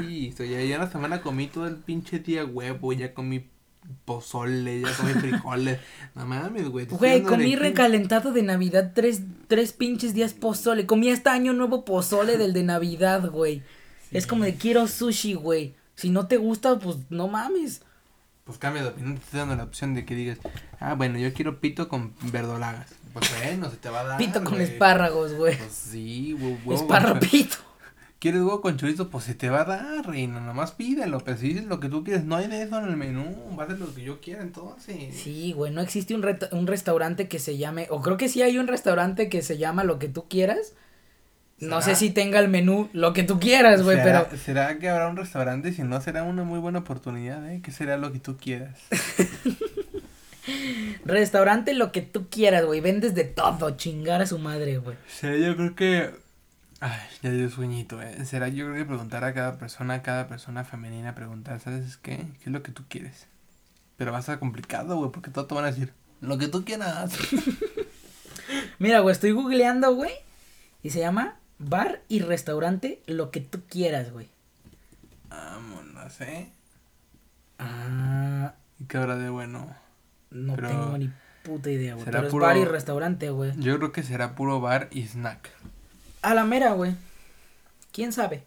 Sí, 0.00 0.30
o 0.34 0.36
sea, 0.36 0.46
ya, 0.46 0.60
ya 0.62 0.78
la 0.78 0.90
semana 0.90 1.22
comí 1.22 1.46
todo 1.46 1.68
el 1.68 1.76
pinche 1.76 2.18
día 2.18 2.44
huevo, 2.44 2.92
ya 2.92 3.14
comí 3.14 3.46
pozole, 4.04 4.80
ya 4.80 4.92
comí 4.96 5.12
frijoles. 5.20 5.78
no 6.14 6.26
mames, 6.26 6.68
güey. 6.68 6.86
Güey, 6.86 7.22
comí 7.22 7.54
recalentado 7.54 8.32
de 8.32 8.42
Navidad 8.42 8.92
tres, 8.94 9.20
tres 9.46 9.72
pinches 9.72 10.14
días 10.14 10.34
pozole. 10.34 10.86
Comí 10.86 11.10
hasta 11.10 11.32
año 11.32 11.52
nuevo 11.52 11.84
pozole 11.84 12.36
del 12.36 12.52
de 12.52 12.64
Navidad, 12.64 13.30
güey. 13.30 13.62
Es 14.10 14.26
como 14.26 14.44
de 14.44 14.54
quiero 14.56 14.88
sushi, 14.88 15.34
güey. 15.34 15.74
Si 15.94 16.10
no 16.10 16.26
te 16.26 16.36
gusta, 16.36 16.78
pues 16.78 16.96
no 17.10 17.28
mames. 17.28 17.82
Pues 18.44 18.58
cambia 18.58 18.82
de 18.82 18.88
opinión, 18.90 19.14
te 19.14 19.22
estoy 19.22 19.40
dando 19.40 19.56
la 19.56 19.64
opción 19.64 19.94
de 19.94 20.04
que 20.04 20.14
digas, 20.14 20.38
ah, 20.78 20.94
bueno, 20.94 21.18
yo 21.18 21.32
quiero 21.32 21.60
pito 21.60 21.88
con 21.88 22.12
verdolagas. 22.30 22.90
Pues 23.14 23.30
bueno, 23.42 23.70
se 23.70 23.76
te 23.78 23.88
va 23.88 24.00
a 24.00 24.04
dar. 24.04 24.18
Pito 24.18 24.44
con 24.44 24.54
güey. 24.54 24.64
espárragos, 24.64 25.32
güey. 25.34 25.56
Pues 25.56 25.72
sí, 25.72 26.36
chorizo. 26.38 26.74
Esparrapito. 26.74 27.56
¿Quieres 28.18 28.40
huevo 28.40 28.60
con 28.62 28.76
chorizo? 28.78 29.10
Pues 29.10 29.24
se 29.24 29.34
te 29.34 29.50
va 29.50 29.60
a 29.62 29.64
dar, 29.64 30.06
reina. 30.06 30.40
Nomás 30.40 30.72
pídelo. 30.72 31.20
Pero 31.20 31.36
si 31.36 31.48
dices 31.48 31.64
lo 31.66 31.78
que 31.78 31.88
tú 31.90 32.02
quieres, 32.04 32.24
no 32.24 32.36
hay 32.36 32.46
de 32.48 32.62
eso 32.62 32.78
en 32.78 32.86
el 32.86 32.96
menú. 32.96 33.54
Va 33.58 33.64
a 33.64 33.66
ser 33.66 33.78
lo 33.78 33.94
que 33.94 34.02
yo 34.02 34.20
quiera 34.20 34.40
entonces. 34.42 35.14
Sí, 35.14 35.52
güey, 35.52 35.72
no 35.72 35.80
existe 35.82 36.14
un, 36.14 36.22
reta- 36.22 36.48
un 36.52 36.66
restaurante 36.66 37.28
que 37.28 37.38
se 37.38 37.58
llame, 37.58 37.86
o 37.90 38.00
creo 38.00 38.16
que 38.16 38.28
sí 38.30 38.40
hay 38.42 38.56
un 38.58 38.66
restaurante 38.66 39.28
que 39.28 39.42
se 39.42 39.58
llama 39.58 39.84
lo 39.84 39.98
que 39.98 40.08
tú 40.08 40.26
quieras. 40.28 40.72
No 41.60 41.82
sé 41.82 41.94
si 41.94 42.10
tenga 42.10 42.40
el 42.40 42.48
menú 42.48 42.88
lo 42.92 43.12
que 43.12 43.22
tú 43.22 43.38
quieras, 43.38 43.82
güey, 43.82 43.96
¿Será, 43.98 44.28
pero 44.28 44.42
¿Será 44.42 44.78
que 44.78 44.88
habrá 44.88 45.08
un 45.08 45.16
restaurante? 45.16 45.72
Si 45.72 45.82
no, 45.82 46.00
será 46.00 46.22
una 46.24 46.42
muy 46.44 46.58
buena 46.58 46.80
oportunidad, 46.80 47.48
¿eh? 47.50 47.60
Que 47.62 47.70
será 47.70 47.96
lo 47.96 48.10
que 48.12 48.18
tú 48.18 48.36
quieras. 48.38 48.78
restaurante 51.04 51.74
lo 51.74 51.92
que 51.92 52.02
tú 52.02 52.28
quieras, 52.28 52.64
güey, 52.64 52.80
vendes 52.80 53.14
de 53.14 53.24
todo, 53.24 53.70
chingar 53.76 54.22
a 54.22 54.26
su 54.26 54.38
madre, 54.38 54.78
güey. 54.78 54.96
Sí, 55.08 55.28
yo 55.40 55.56
creo 55.56 55.74
que 55.74 56.24
Ay, 56.86 57.00
ya 57.22 57.30
dio 57.30 57.48
sueñito, 57.48 58.02
eh. 58.02 58.26
Será 58.26 58.48
yo 58.48 58.66
creo 58.66 58.76
que 58.76 58.84
preguntar 58.84 59.24
a 59.24 59.32
cada 59.32 59.56
persona, 59.56 59.94
a 59.94 60.02
cada 60.02 60.28
persona 60.28 60.64
femenina, 60.64 61.14
preguntar, 61.14 61.58
¿sabes 61.58 61.96
qué? 61.96 62.16
¿Qué 62.16 62.44
es 62.44 62.52
lo 62.52 62.62
que 62.62 62.72
tú 62.72 62.82
quieres? 62.90 63.26
Pero 63.96 64.12
va 64.12 64.18
a 64.18 64.22
ser 64.22 64.38
complicado, 64.38 64.98
güey, 64.98 65.10
porque 65.10 65.30
todos 65.30 65.48
te 65.48 65.54
van 65.54 65.64
a 65.64 65.70
decir, 65.70 65.94
lo 66.20 66.36
que 66.36 66.48
tú 66.48 66.62
quieras. 66.62 67.16
Mira, 68.78 69.00
güey, 69.00 69.14
estoy 69.14 69.30
googleando, 69.30 69.94
güey. 69.94 70.12
Y 70.82 70.90
se 70.90 71.00
llama 71.00 71.36
bar 71.58 72.02
y 72.08 72.20
restaurante, 72.20 73.00
lo 73.06 73.30
que 73.30 73.40
tú 73.40 73.62
quieras, 73.66 74.12
güey. 74.12 74.28
Vámonos, 75.30 76.20
¿eh? 76.20 76.50
Ah, 77.58 78.52
¿Y 78.78 78.84
qué 78.84 78.98
habrá 78.98 79.16
de 79.16 79.30
bueno? 79.30 79.74
No 80.34 80.54
Pero- 80.56 80.68
tengo 80.68 80.98
ni 80.98 81.10
puta 81.42 81.70
idea, 81.70 81.94
güey. 81.94 82.04
Pero 82.04 82.22
es 82.26 82.30
puro- 82.30 82.46
bar 82.46 82.56
y 82.56 82.64
restaurante, 82.64 83.30
güey. 83.30 83.52
Yo 83.58 83.76
creo 83.78 83.92
que 83.92 84.02
será 84.02 84.34
puro 84.34 84.60
bar 84.60 84.88
y 84.90 85.06
snack. 85.06 85.50
A 86.22 86.34
la 86.34 86.44
mera, 86.44 86.72
güey. 86.72 86.94
¿Quién 87.92 88.12
sabe? 88.12 88.44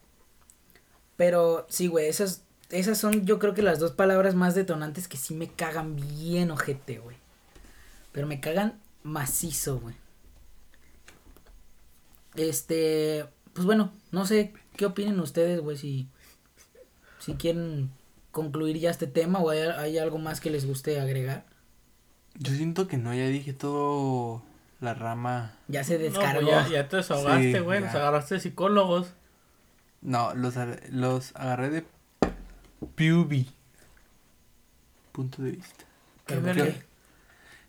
Pero 1.15 1.65
sí, 1.69 1.87
güey, 1.87 2.07
esas, 2.07 2.43
esas 2.69 2.97
son 2.97 3.25
yo 3.25 3.39
creo 3.39 3.53
que 3.53 3.61
las 3.61 3.79
dos 3.79 3.91
palabras 3.93 4.35
más 4.35 4.53
detonantes 4.55 5.07
que 5.07 5.17
sí 5.17 5.33
me 5.33 5.47
cagan 5.47 5.95
bien 5.95 6.51
ojete, 6.51 6.99
güey. 6.99 7.17
Pero 8.11 8.27
me 8.27 8.39
cagan 8.39 8.79
macizo, 9.03 9.79
güey. 9.79 9.95
Este, 12.35 13.25
pues 13.53 13.65
bueno, 13.65 13.91
no 14.11 14.25
sé 14.25 14.53
qué 14.75 14.85
opinen 14.85 15.19
ustedes, 15.19 15.59
güey, 15.61 15.77
si, 15.77 16.07
si 17.19 17.33
quieren 17.33 17.89
concluir 18.31 18.77
ya 18.77 18.91
este 18.91 19.07
tema 19.07 19.39
o 19.39 19.49
hay, 19.49 19.59
hay 19.59 19.97
algo 19.97 20.19
más 20.19 20.39
que 20.39 20.51
les 20.51 20.65
guste 20.67 20.99
agregar. 20.99 21.45
Yo 22.39 22.53
siento 22.53 22.87
que 22.87 22.97
no, 22.97 23.13
ya 23.13 23.27
dije 23.27 23.53
todo 23.53 24.43
la 24.79 24.93
rama. 24.93 25.55
Ya 25.67 25.83
se 25.83 25.93
No, 25.93 25.99
pues 25.99 26.13
descargó. 26.13 26.47
ya, 26.49 26.67
ya 26.67 26.87
te 26.87 26.97
desahogaste, 26.97 27.53
Sí, 27.53 27.59
güey. 27.59 27.79
ya. 27.79 27.85
Nos 27.87 27.95
agarraste 27.95 28.35
de 28.35 28.41
psicólogos. 28.41 29.13
No, 30.01 30.33
los, 30.35 30.55
ar- 30.57 30.81
los 30.91 31.35
agarré 31.35 31.69
de 31.69 31.85
PUB. 32.95 33.45
Punto 35.11 35.41
de 35.41 35.51
vista. 35.51 35.85
Qué 36.25 36.35
Pero 36.35 36.41
verga. 36.41 36.65
¿qué? 36.65 36.83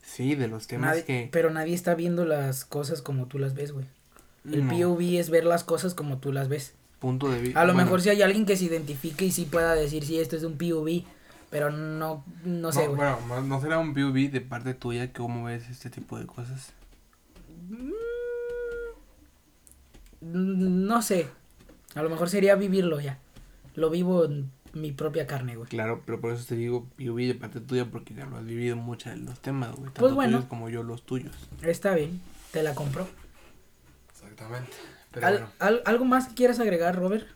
Sí, 0.02 0.34
de 0.34 0.48
los 0.48 0.66
temas 0.66 0.90
Nadie- 0.96 1.04
que. 1.04 1.28
Pero 1.32 1.50
nadie 1.50 1.74
está 1.74 1.94
viendo 1.94 2.24
las 2.24 2.64
cosas 2.64 3.02
como 3.02 3.26
tú 3.26 3.38
las 3.38 3.54
ves, 3.54 3.72
güey. 3.72 3.86
El 4.50 4.66
no, 4.66 4.72
POV 4.72 5.18
es 5.18 5.30
ver 5.30 5.44
las 5.44 5.64
cosas 5.64 5.94
como 5.94 6.18
tú 6.18 6.32
las 6.32 6.48
ves. 6.48 6.74
Punto 7.00 7.28
de 7.30 7.40
vista. 7.40 7.60
A 7.60 7.64
lo 7.64 7.74
mejor 7.74 8.00
si 8.00 8.08
hay 8.08 8.22
alguien 8.22 8.44
que 8.46 8.56
se 8.56 8.64
identifique 8.64 9.24
y 9.24 9.30
sí 9.30 9.44
pueda 9.44 9.74
decir 9.74 10.04
si 10.04 10.18
esto 10.18 10.36
es 10.36 10.42
un 10.42 10.56
POV, 10.58 11.04
pero 11.50 11.70
no, 11.70 12.24
no 12.44 12.72
sé, 12.72 12.86
güey. 12.86 12.96
Bueno, 12.96 13.40
no- 13.42 13.60
será 13.60 13.78
un 13.78 13.94
PUB 13.94 14.30
de 14.30 14.40
parte 14.40 14.74
tuya, 14.74 15.12
cómo 15.12 15.44
ves 15.44 15.68
este 15.70 15.90
tipo 15.90 16.18
de 16.18 16.26
cosas. 16.26 16.72
Mm, 20.20 20.86
No 20.86 21.02
sé. 21.02 21.28
A 21.94 22.02
lo 22.02 22.10
mejor 22.10 22.28
sería 22.28 22.54
vivirlo 22.54 23.00
ya. 23.00 23.18
Lo 23.74 23.90
vivo 23.90 24.24
en 24.24 24.50
mi 24.74 24.92
propia 24.92 25.26
carne, 25.26 25.56
güey. 25.56 25.68
Claro, 25.68 26.02
pero 26.04 26.20
por 26.20 26.32
eso 26.32 26.44
te 26.46 26.54
digo 26.56 26.86
PUB 26.96 27.26
de 27.28 27.34
parte 27.34 27.60
tuya, 27.60 27.86
porque 27.90 28.14
ya 28.14 28.26
lo 28.26 28.36
has 28.36 28.44
vivido 28.44 28.76
muchos 28.76 29.12
de 29.12 29.18
los 29.20 29.40
temas, 29.40 29.70
güey. 29.72 29.84
Tanto 29.84 30.00
Pues 30.00 30.14
bueno. 30.14 30.38
tuyos 30.38 30.48
como 30.48 30.68
yo 30.68 30.82
los 30.82 31.02
tuyos. 31.04 31.34
Está 31.62 31.94
bien, 31.94 32.20
te 32.52 32.62
la 32.62 32.74
compro. 32.74 33.06
Exactamente. 34.10 34.72
Pero 35.12 35.26
Al- 35.26 35.32
bueno. 35.34 35.48
al- 35.60 35.82
¿Algo 35.86 36.04
más 36.04 36.28
que 36.28 36.34
quieras 36.34 36.60
agregar, 36.60 36.96
Robert? 36.96 37.26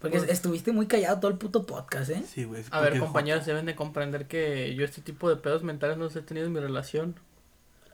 Porque 0.00 0.18
Pues- 0.18 0.30
estuviste 0.30 0.70
muy 0.72 0.86
callado 0.86 1.18
todo 1.18 1.30
el 1.30 1.38
puto 1.38 1.66
podcast, 1.66 2.10
¿eh? 2.10 2.22
Sí, 2.32 2.44
güey. 2.44 2.64
A 2.70 2.80
ver, 2.80 2.98
compañeros, 3.00 3.44
deben 3.46 3.66
de 3.66 3.74
comprender 3.74 4.26
que 4.28 4.74
yo 4.74 4.84
este 4.84 5.00
tipo 5.02 5.28
de 5.28 5.36
pedos 5.36 5.62
mentales 5.64 5.96
no 5.98 6.04
los 6.04 6.14
he 6.16 6.22
tenido 6.22 6.46
en 6.46 6.52
mi 6.52 6.60
relación. 6.60 7.16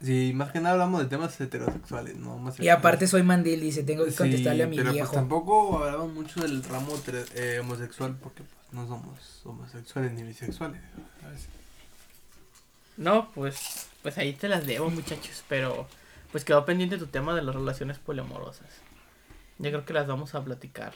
Sí, 0.03 0.33
más 0.35 0.51
que 0.53 0.61
nada 0.61 0.73
hablamos 0.75 1.01
de 1.01 1.07
temas 1.07 1.41
heterosexuales, 1.41 2.17
¿no? 2.17 2.37
Más 2.37 2.61
Y 2.61 2.69
aparte 2.69 3.07
soy 3.07 3.23
mandil, 3.23 3.61
dice, 3.61 3.85
tengo 3.85 4.05
que 4.05 4.11
Sí, 4.11 4.19
contestarle 4.19 4.65
a 4.65 4.67
mi 4.67 4.77
pero 4.77 4.93
viejo. 4.93 5.07
pues 5.09 5.15
tampoco 5.19 5.79
hablamos 5.83 6.13
mucho 6.13 6.41
del 6.43 6.63
ramo 6.65 7.01
eh, 7.37 7.59
homosexual 7.63 8.15
porque 8.23 8.43
pues 8.43 8.73
no 8.73 8.87
somos 8.87 9.41
homosexuales 9.45 10.13
ni 10.13 10.25
bisexuales, 10.25 10.83
¿sabes? 11.23 11.47
No, 12.99 13.31
pues, 13.35 13.87
pues 14.03 14.19
ahí 14.19 14.35
te 14.35 14.49
las 14.49 14.67
debo, 14.67 14.91
muchachos. 14.91 15.43
Pero, 15.49 15.89
pues 16.33 16.45
quedó 16.45 16.65
pendiente 16.67 16.99
tu 16.99 17.07
tema 17.07 17.35
de 17.35 17.43
las 17.43 17.55
relaciones 17.55 17.99
poliamorosas. 17.99 18.69
Yo 19.59 19.71
creo 19.71 19.85
que 19.85 19.93
las 19.95 20.07
vamos 20.07 20.35
a 20.35 20.45
platicar 20.45 20.93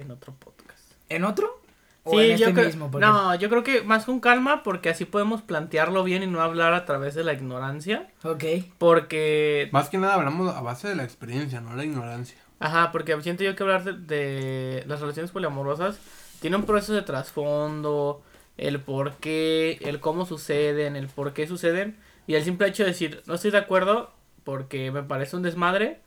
en 0.00 0.10
otro 0.10 0.34
podcast. 0.34 0.92
¿En 1.08 1.24
otro? 1.24 1.60
¿O 2.02 2.12
Sí, 2.12 2.24
en 2.26 2.30
este 2.32 2.46
yo 2.46 2.52
creo, 2.54 2.66
mismo? 2.66 2.90
Porque- 2.90 3.06
no, 3.06 3.34
yo 3.34 3.48
creo 3.50 3.62
que 3.62 3.82
más 3.82 4.04
con 4.06 4.20
calma 4.20 4.62
porque 4.62 4.88
así 4.88 5.04
podemos 5.04 5.42
plantearlo 5.42 6.02
bien 6.02 6.22
y 6.22 6.26
no 6.26 6.40
hablar 6.40 6.72
a 6.72 6.86
través 6.86 7.14
de 7.14 7.24
la 7.24 7.32
ignorancia. 7.34 8.08
Ok. 8.24 8.44
Porque, 8.78 9.68
Más 9.72 9.90
que 9.90 9.98
nada 9.98 10.14
hablamos 10.14 10.54
a 10.54 10.60
base 10.62 10.88
de 10.88 10.94
la 10.96 11.04
experiencia, 11.04 11.60
no 11.60 11.74
la 11.74 11.84
ignorancia. 11.84 12.38
ajá, 12.58 12.90
porque 12.92 13.20
siento 13.22 13.44
yo 13.44 13.54
que 13.56 13.62
hablar 13.62 13.84
de, 13.84 13.92
de 13.92 14.84
las 14.86 15.00
relaciones 15.00 15.30
poliamorosas 15.30 15.98
tiene 16.40 16.56
un 16.56 16.64
proceso 16.64 16.94
de 16.94 17.02
trasfondo, 17.02 18.22
el 18.56 18.80
por 18.80 19.16
qué, 19.16 19.78
el 19.82 20.00
cómo 20.00 20.24
suceden, 20.26 20.96
el 20.96 21.08
por 21.08 21.32
qué 21.34 21.46
suceden. 21.46 21.98
Y 22.26 22.34
el 22.34 22.44
simple 22.44 22.68
hecho 22.68 22.82
de 22.84 22.90
decir, 22.90 23.22
no 23.26 23.34
estoy 23.34 23.50
de 23.50 23.58
acuerdo 23.58 24.12
porque 24.44 24.90
me 24.90 25.02
parece 25.02 25.36
un 25.36 25.42
desmadre, 25.42 26.00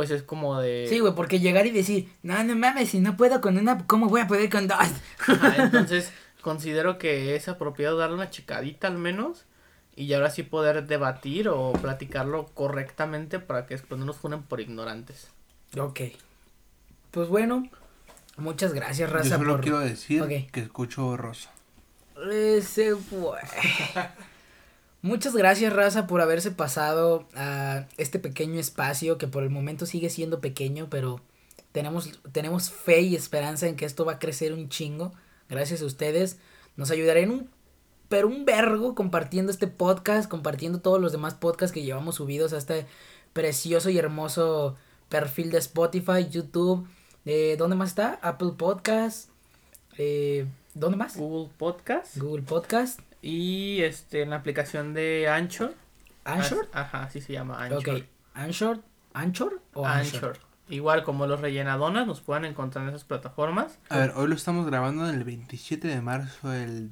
pues 0.00 0.10
es 0.12 0.22
como 0.22 0.58
de... 0.58 0.86
Sí, 0.88 0.98
güey, 0.98 1.14
porque 1.14 1.40
llegar 1.40 1.66
y 1.66 1.70
decir, 1.72 2.10
no, 2.22 2.42
no 2.42 2.56
mames, 2.56 2.88
si 2.88 3.00
no 3.00 3.18
puedo 3.18 3.42
con 3.42 3.58
una, 3.58 3.86
¿cómo 3.86 4.08
voy 4.08 4.22
a 4.22 4.26
poder 4.26 4.48
con 4.48 4.66
dos? 4.66 4.78
Ajá, 4.78 5.56
entonces 5.62 6.10
considero 6.40 6.96
que 6.96 7.36
es 7.36 7.48
apropiado 7.48 7.98
darle 7.98 8.16
una 8.16 8.30
checadita 8.30 8.86
al 8.86 8.96
menos 8.96 9.44
y 9.94 10.10
ahora 10.14 10.30
sí 10.30 10.42
poder 10.42 10.86
debatir 10.86 11.50
o 11.50 11.74
platicarlo 11.74 12.46
correctamente 12.54 13.40
para 13.40 13.66
que 13.66 13.74
después 13.74 13.98
no 13.98 14.06
nos 14.06 14.16
funen 14.16 14.42
por 14.42 14.62
ignorantes. 14.62 15.28
Ok. 15.78 16.00
Pues 17.10 17.28
bueno, 17.28 17.68
muchas 18.38 18.72
gracias, 18.72 19.10
Yo 19.10 19.14
raza, 19.14 19.36
solo 19.36 19.52
por... 19.52 19.60
quiero 19.60 19.80
decir 19.80 20.24
que 20.50 20.60
escucho 20.60 21.14
rosa. 21.18 21.50
Ese 22.32 22.96
fue. 22.96 23.38
Muchas 25.02 25.34
gracias, 25.34 25.72
Raza, 25.72 26.06
por 26.06 26.20
haberse 26.20 26.50
pasado 26.50 27.26
a 27.34 27.86
este 27.96 28.18
pequeño 28.18 28.60
espacio 28.60 29.16
que 29.16 29.28
por 29.28 29.42
el 29.42 29.50
momento 29.50 29.86
sigue 29.86 30.10
siendo 30.10 30.40
pequeño, 30.40 30.88
pero 30.90 31.20
tenemos, 31.72 32.20
tenemos 32.32 32.70
fe 32.70 33.00
y 33.00 33.16
esperanza 33.16 33.66
en 33.66 33.76
que 33.76 33.86
esto 33.86 34.04
va 34.04 34.12
a 34.12 34.18
crecer 34.18 34.52
un 34.52 34.68
chingo. 34.68 35.12
Gracias 35.48 35.80
a 35.80 35.86
ustedes. 35.86 36.38
Nos 36.76 36.90
ayudarán 36.90 37.30
un, 37.30 37.50
pero 38.08 38.28
un 38.28 38.44
vergo 38.44 38.94
compartiendo 38.94 39.50
este 39.50 39.68
podcast, 39.68 40.28
compartiendo 40.28 40.80
todos 40.80 41.00
los 41.00 41.12
demás 41.12 41.34
podcasts 41.34 41.72
que 41.72 41.82
llevamos 41.82 42.16
subidos 42.16 42.52
a 42.52 42.58
este 42.58 42.86
precioso 43.32 43.88
y 43.88 43.98
hermoso 43.98 44.76
perfil 45.08 45.50
de 45.50 45.58
Spotify, 45.58 46.28
YouTube. 46.30 46.86
Eh, 47.24 47.56
¿Dónde 47.58 47.76
más 47.76 47.90
está? 47.90 48.18
Apple 48.22 48.52
Podcast. 48.58 49.30
Eh, 49.96 50.46
¿Dónde 50.74 50.96
más? 50.96 51.16
Google 51.16 51.50
Podcast 51.56 52.16
Google 52.16 52.42
Podcast. 52.42 53.09
Y 53.22 53.82
este 53.82 54.22
en 54.22 54.30
la 54.30 54.36
aplicación 54.36 54.94
de 54.94 55.28
Anchor. 55.28 55.74
Anchor. 56.24 56.68
Ah, 56.72 56.82
Ajá, 56.82 57.02
así 57.04 57.20
se 57.20 57.32
llama 57.32 57.62
Anchor. 57.62 57.96
Ok. 57.96 58.04
Anchor. 58.34 58.82
Anchor 59.12 59.60
o 59.74 59.86
Anchor. 59.86 60.14
Anchor. 60.14 60.38
Igual 60.68 61.02
como 61.02 61.26
los 61.26 61.40
rellenadonas 61.40 62.06
nos 62.06 62.20
pueden 62.20 62.44
encontrar 62.44 62.84
en 62.84 62.90
esas 62.90 63.04
plataformas. 63.04 63.78
A 63.88 63.98
ver, 63.98 64.12
hoy 64.14 64.28
lo 64.28 64.34
estamos 64.36 64.66
grabando 64.66 65.08
el 65.10 65.24
27 65.24 65.88
de 65.88 66.00
marzo 66.00 66.48
del 66.48 66.90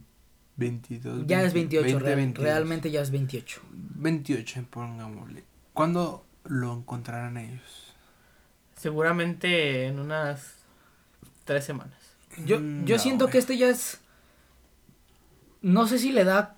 22. 0.56 1.26
Ya 1.28 1.42
es 1.42 1.52
28, 1.52 1.84
20, 1.84 2.04
real- 2.04 2.16
22. 2.16 2.44
realmente 2.44 2.90
ya 2.90 3.00
es 3.02 3.10
28. 3.12 3.60
28, 3.70 4.64
pongámosle. 4.68 5.44
¿Cuándo 5.72 6.26
lo 6.44 6.72
encontrarán 6.74 7.36
ellos? 7.36 7.94
Seguramente 8.74 9.86
en 9.86 9.98
unas 10.00 10.54
tres 11.44 11.64
semanas. 11.64 11.94
Yo, 12.44 12.60
Mm, 12.60 12.84
yo 12.84 12.96
no, 12.96 13.02
siento 13.02 13.26
que 13.28 13.38
este 13.38 13.56
ya 13.56 13.68
es. 13.68 14.00
No 15.62 15.86
sé 15.86 15.98
si 15.98 16.12
le 16.12 16.24
da 16.24 16.56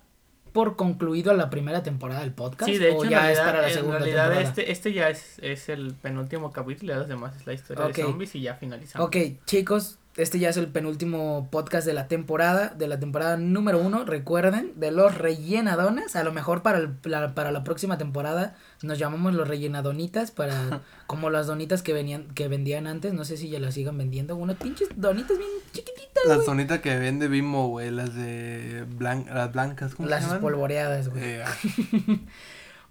por 0.53 0.75
concluido 0.75 1.31
a 1.31 1.33
la 1.33 1.49
primera 1.49 1.81
temporada 1.81 2.21
del 2.21 2.33
podcast. 2.33 2.69
Sí, 2.69 2.77
de 2.77 2.89
hecho, 2.89 2.97
o 2.99 3.03
en 3.05 3.09
ya 3.11 3.19
realidad, 3.21 3.41
es 3.43 3.47
para 3.49 3.61
la 3.61 3.67
en 3.69 3.73
segunda 3.73 3.97
realidad 3.99 4.23
temporada. 4.25 4.49
este, 4.49 4.71
este 4.71 4.93
ya 4.93 5.09
es, 5.09 5.39
es 5.39 5.69
el 5.69 5.93
penúltimo 5.93 6.51
capítulo 6.51 6.93
y 6.93 6.95
los 6.97 7.07
demás 7.07 7.35
es 7.37 7.47
la 7.47 7.53
historia 7.53 7.87
de 7.87 7.93
zombies 7.93 8.35
y 8.35 8.41
ya 8.41 8.55
finalizamos. 8.55 9.07
Ok, 9.07 9.15
chicos, 9.45 9.97
este 10.17 10.39
ya 10.39 10.49
es 10.49 10.57
el 10.57 10.67
penúltimo 10.67 11.47
podcast 11.51 11.87
de 11.87 11.93
la 11.93 12.07
temporada, 12.07 12.69
de 12.69 12.87
la 12.87 12.99
temporada 12.99 13.37
número 13.37 13.79
uno, 13.79 14.03
recuerden, 14.03 14.73
de 14.75 14.91
los 14.91 15.17
rellenadonas, 15.17 16.15
a 16.15 16.23
lo 16.23 16.33
mejor 16.33 16.61
para, 16.63 16.79
el- 16.79 16.95
la, 17.05 17.33
para 17.33 17.51
la 17.51 17.63
próxima 17.63 17.97
temporada 17.97 18.55
nos 18.81 18.97
llamamos 18.99 19.33
los 19.33 19.47
rellenadonitas, 19.47 20.31
para 20.31 20.81
como 21.07 21.29
las 21.29 21.47
donitas 21.47 21.81
que 21.81 21.93
venían, 21.93 22.25
que 22.33 22.47
vendían 22.47 22.87
antes, 22.87 23.13
no 23.13 23.23
sé 23.25 23.37
si 23.37 23.49
ya 23.49 23.59
las 23.59 23.73
sigan 23.75 23.97
vendiendo, 23.97 24.35
unas 24.35 24.57
pinches 24.57 24.89
donitas 24.95 25.37
bien 25.37 25.49
chiquititas, 25.71 26.25
Las 26.27 26.43
zonitas 26.45 26.79
que 26.81 26.97
vende 26.99 27.27
Bimbo, 27.27 27.67
güey, 27.69 27.89
las 27.91 28.13
de 28.13 28.85
blan 28.97 29.25
las 29.33 29.51
blancas, 29.53 29.95
¿cómo 29.95 30.09
las 30.09 30.19
se 30.19 30.23
llaman? 30.25 30.37
espolvoreadas, 30.39 31.07
güey. 31.09 31.23
Eh, 31.23 31.43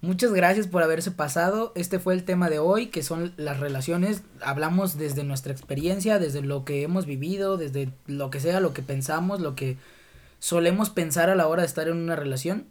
Muchas 0.01 0.33
gracias 0.33 0.65
por 0.65 0.81
haberse 0.81 1.11
pasado. 1.11 1.71
Este 1.75 1.99
fue 1.99 2.15
el 2.15 2.23
tema 2.23 2.49
de 2.49 2.57
hoy, 2.57 2.87
que 2.87 3.03
son 3.03 3.33
las 3.37 3.59
relaciones. 3.59 4.23
Hablamos 4.41 4.97
desde 4.97 5.23
nuestra 5.23 5.51
experiencia, 5.53 6.17
desde 6.17 6.41
lo 6.41 6.65
que 6.65 6.81
hemos 6.81 7.05
vivido, 7.05 7.55
desde 7.57 7.93
lo 8.07 8.31
que 8.31 8.39
sea, 8.39 8.59
lo 8.59 8.73
que 8.73 8.81
pensamos, 8.81 9.41
lo 9.41 9.53
que 9.55 9.77
solemos 10.39 10.89
pensar 10.89 11.29
a 11.29 11.35
la 11.35 11.47
hora 11.47 11.61
de 11.61 11.67
estar 11.67 11.87
en 11.87 11.97
una 11.97 12.15
relación. 12.15 12.65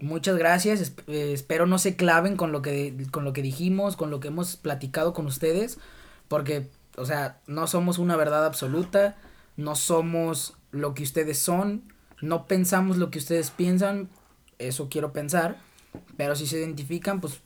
Muchas 0.00 0.36
gracias. 0.36 0.92
eh, 1.06 1.32
espero 1.32 1.66
no 1.66 1.78
se 1.78 1.94
claven 1.94 2.36
con 2.36 2.50
lo 2.50 2.62
que 2.62 3.06
con 3.12 3.24
lo 3.24 3.32
que 3.32 3.42
dijimos, 3.42 3.96
con 3.96 4.10
lo 4.10 4.18
que 4.18 4.28
hemos 4.28 4.56
platicado 4.56 5.12
con 5.14 5.26
ustedes, 5.26 5.78
Porque, 6.28 6.68
o 6.96 7.04
sea, 7.04 7.40
no 7.46 7.66
somos 7.68 7.98
una 7.98 8.16
verdad 8.16 8.44
absoluta, 8.46 9.16
no 9.56 9.76
somos 9.76 10.54
lo 10.72 10.94
que 10.94 11.04
ustedes 11.04 11.38
son, 11.38 11.84
no 12.20 12.46
pensamos 12.46 12.96
lo 12.96 13.10
que 13.10 13.18
ustedes 13.18 13.50
piensan, 13.50 14.08
eso 14.58 14.88
quiero 14.90 15.12
pensar, 15.12 15.58
pero 16.16 16.36
si 16.36 16.46
se 16.46 16.58
identifican, 16.58 17.20
pues, 17.20 17.40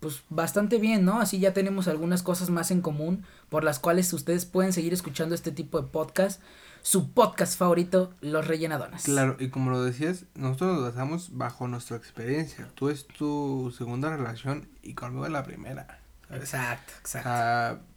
pues 0.00 0.22
bastante 0.28 0.78
bien, 0.78 1.04
¿no? 1.04 1.20
Así 1.20 1.38
ya 1.38 1.52
tenemos 1.52 1.88
algunas 1.88 2.22
cosas 2.22 2.50
más 2.50 2.70
en 2.70 2.80
común 2.80 3.24
por 3.48 3.64
las 3.64 3.78
cuales 3.78 4.12
ustedes 4.12 4.46
pueden 4.46 4.72
seguir 4.72 4.92
escuchando 4.92 5.34
este 5.34 5.52
tipo 5.52 5.80
de 5.80 5.88
podcast. 5.88 6.40
Su 6.82 7.12
podcast 7.12 7.58
favorito, 7.58 8.14
Los 8.22 8.46
Rellenadonas. 8.46 9.04
Claro, 9.04 9.36
y 9.38 9.50
como 9.50 9.70
lo 9.70 9.84
decías, 9.84 10.24
nosotros 10.34 10.76
nos 10.76 10.82
basamos 10.82 11.36
bajo 11.36 11.68
nuestra 11.68 11.98
experiencia. 11.98 12.70
Tú 12.74 12.88
es 12.88 13.06
tu 13.06 13.74
segunda 13.76 14.08
relación 14.16 14.68
y 14.82 14.94
conmigo 14.94 15.26
es 15.26 15.32
la 15.32 15.44
primera. 15.44 16.00
Exacto, 16.30 16.94
exacto. 17.00 17.82
Mm, 17.82 17.89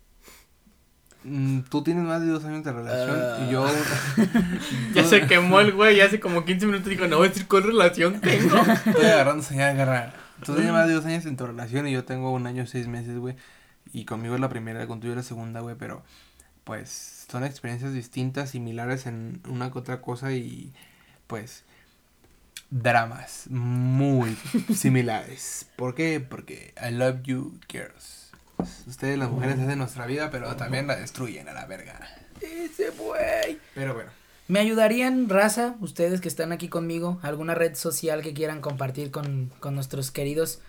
tú 1.69 1.83
tienes 1.83 2.03
más 2.03 2.21
de 2.21 2.27
dos 2.27 2.43
años 2.45 2.63
de 2.63 2.71
relación 2.71 3.47
y 3.47 3.51
yo... 3.51 3.65
Ya 4.93 5.03
se 5.03 5.21
quemó 5.27 5.59
el 5.59 5.71
güey, 5.71 6.01
hace 6.01 6.19
como 6.19 6.45
15 6.45 6.65
minutos 6.65 6.89
dijo, 6.89 7.07
no 7.07 7.17
voy 7.17 7.27
a 7.27 7.29
decir 7.29 7.47
cuál 7.47 7.63
relación 7.63 8.19
tengo. 8.21 8.57
Estoy 8.85 9.05
agarrando 9.05 9.43
señal 9.43 9.73
de 9.73 9.77
guerra. 9.77 10.13
Tú 10.43 10.53
tienes 10.53 10.73
más 10.73 10.87
de 10.87 10.93
dos 10.93 11.05
años 11.05 11.25
en 11.25 11.37
tu 11.37 11.45
relación 11.45 11.87
y 11.87 11.91
yo 11.91 12.03
tengo 12.03 12.31
un 12.31 12.45
año 12.47 12.65
seis 12.67 12.87
meses, 12.87 13.17
güey. 13.17 13.35
Y 13.93 14.05
conmigo 14.05 14.35
es 14.35 14.41
la 14.41 14.49
primera, 14.49 14.85
contigo 14.87 15.13
es 15.13 15.17
la 15.17 15.23
segunda, 15.23 15.61
güey, 15.61 15.75
pero 15.77 16.03
pues 16.63 17.25
son 17.29 17.43
experiencias 17.43 17.93
distintas, 17.93 18.51
similares 18.51 19.05
en 19.05 19.41
una 19.47 19.71
que 19.71 19.79
otra 19.79 20.01
cosa 20.01 20.31
y 20.31 20.73
pues 21.27 21.63
dramas 22.69 23.45
muy 23.49 24.35
similares. 24.73 25.67
¿Por 25.75 25.95
qué? 25.95 26.19
Porque 26.19 26.73
I 26.81 26.91
love 26.91 27.21
you, 27.23 27.59
girls. 27.69 28.22
Ustedes 28.87 29.17
las 29.17 29.29
mujeres 29.29 29.59
hacen 29.59 29.77
nuestra 29.77 30.05
vida, 30.05 30.29
pero 30.31 30.55
también 30.55 30.87
la 30.87 30.95
destruyen 30.95 31.47
a 31.49 31.53
la 31.53 31.65
verga. 31.65 31.99
Ese 32.41 32.89
güey. 32.91 33.59
Pero 33.75 33.93
bueno. 33.93 34.11
¿Me 34.47 34.59
ayudarían, 34.59 35.29
raza, 35.29 35.75
ustedes 35.79 36.19
que 36.19 36.27
están 36.27 36.51
aquí 36.51 36.67
conmigo, 36.67 37.19
alguna 37.21 37.55
red 37.55 37.75
social 37.75 38.21
que 38.21 38.33
quieran 38.33 38.59
compartir 38.59 39.09
con, 39.09 39.51
con 39.59 39.73
nuestros 39.73 40.11
queridos 40.11 40.59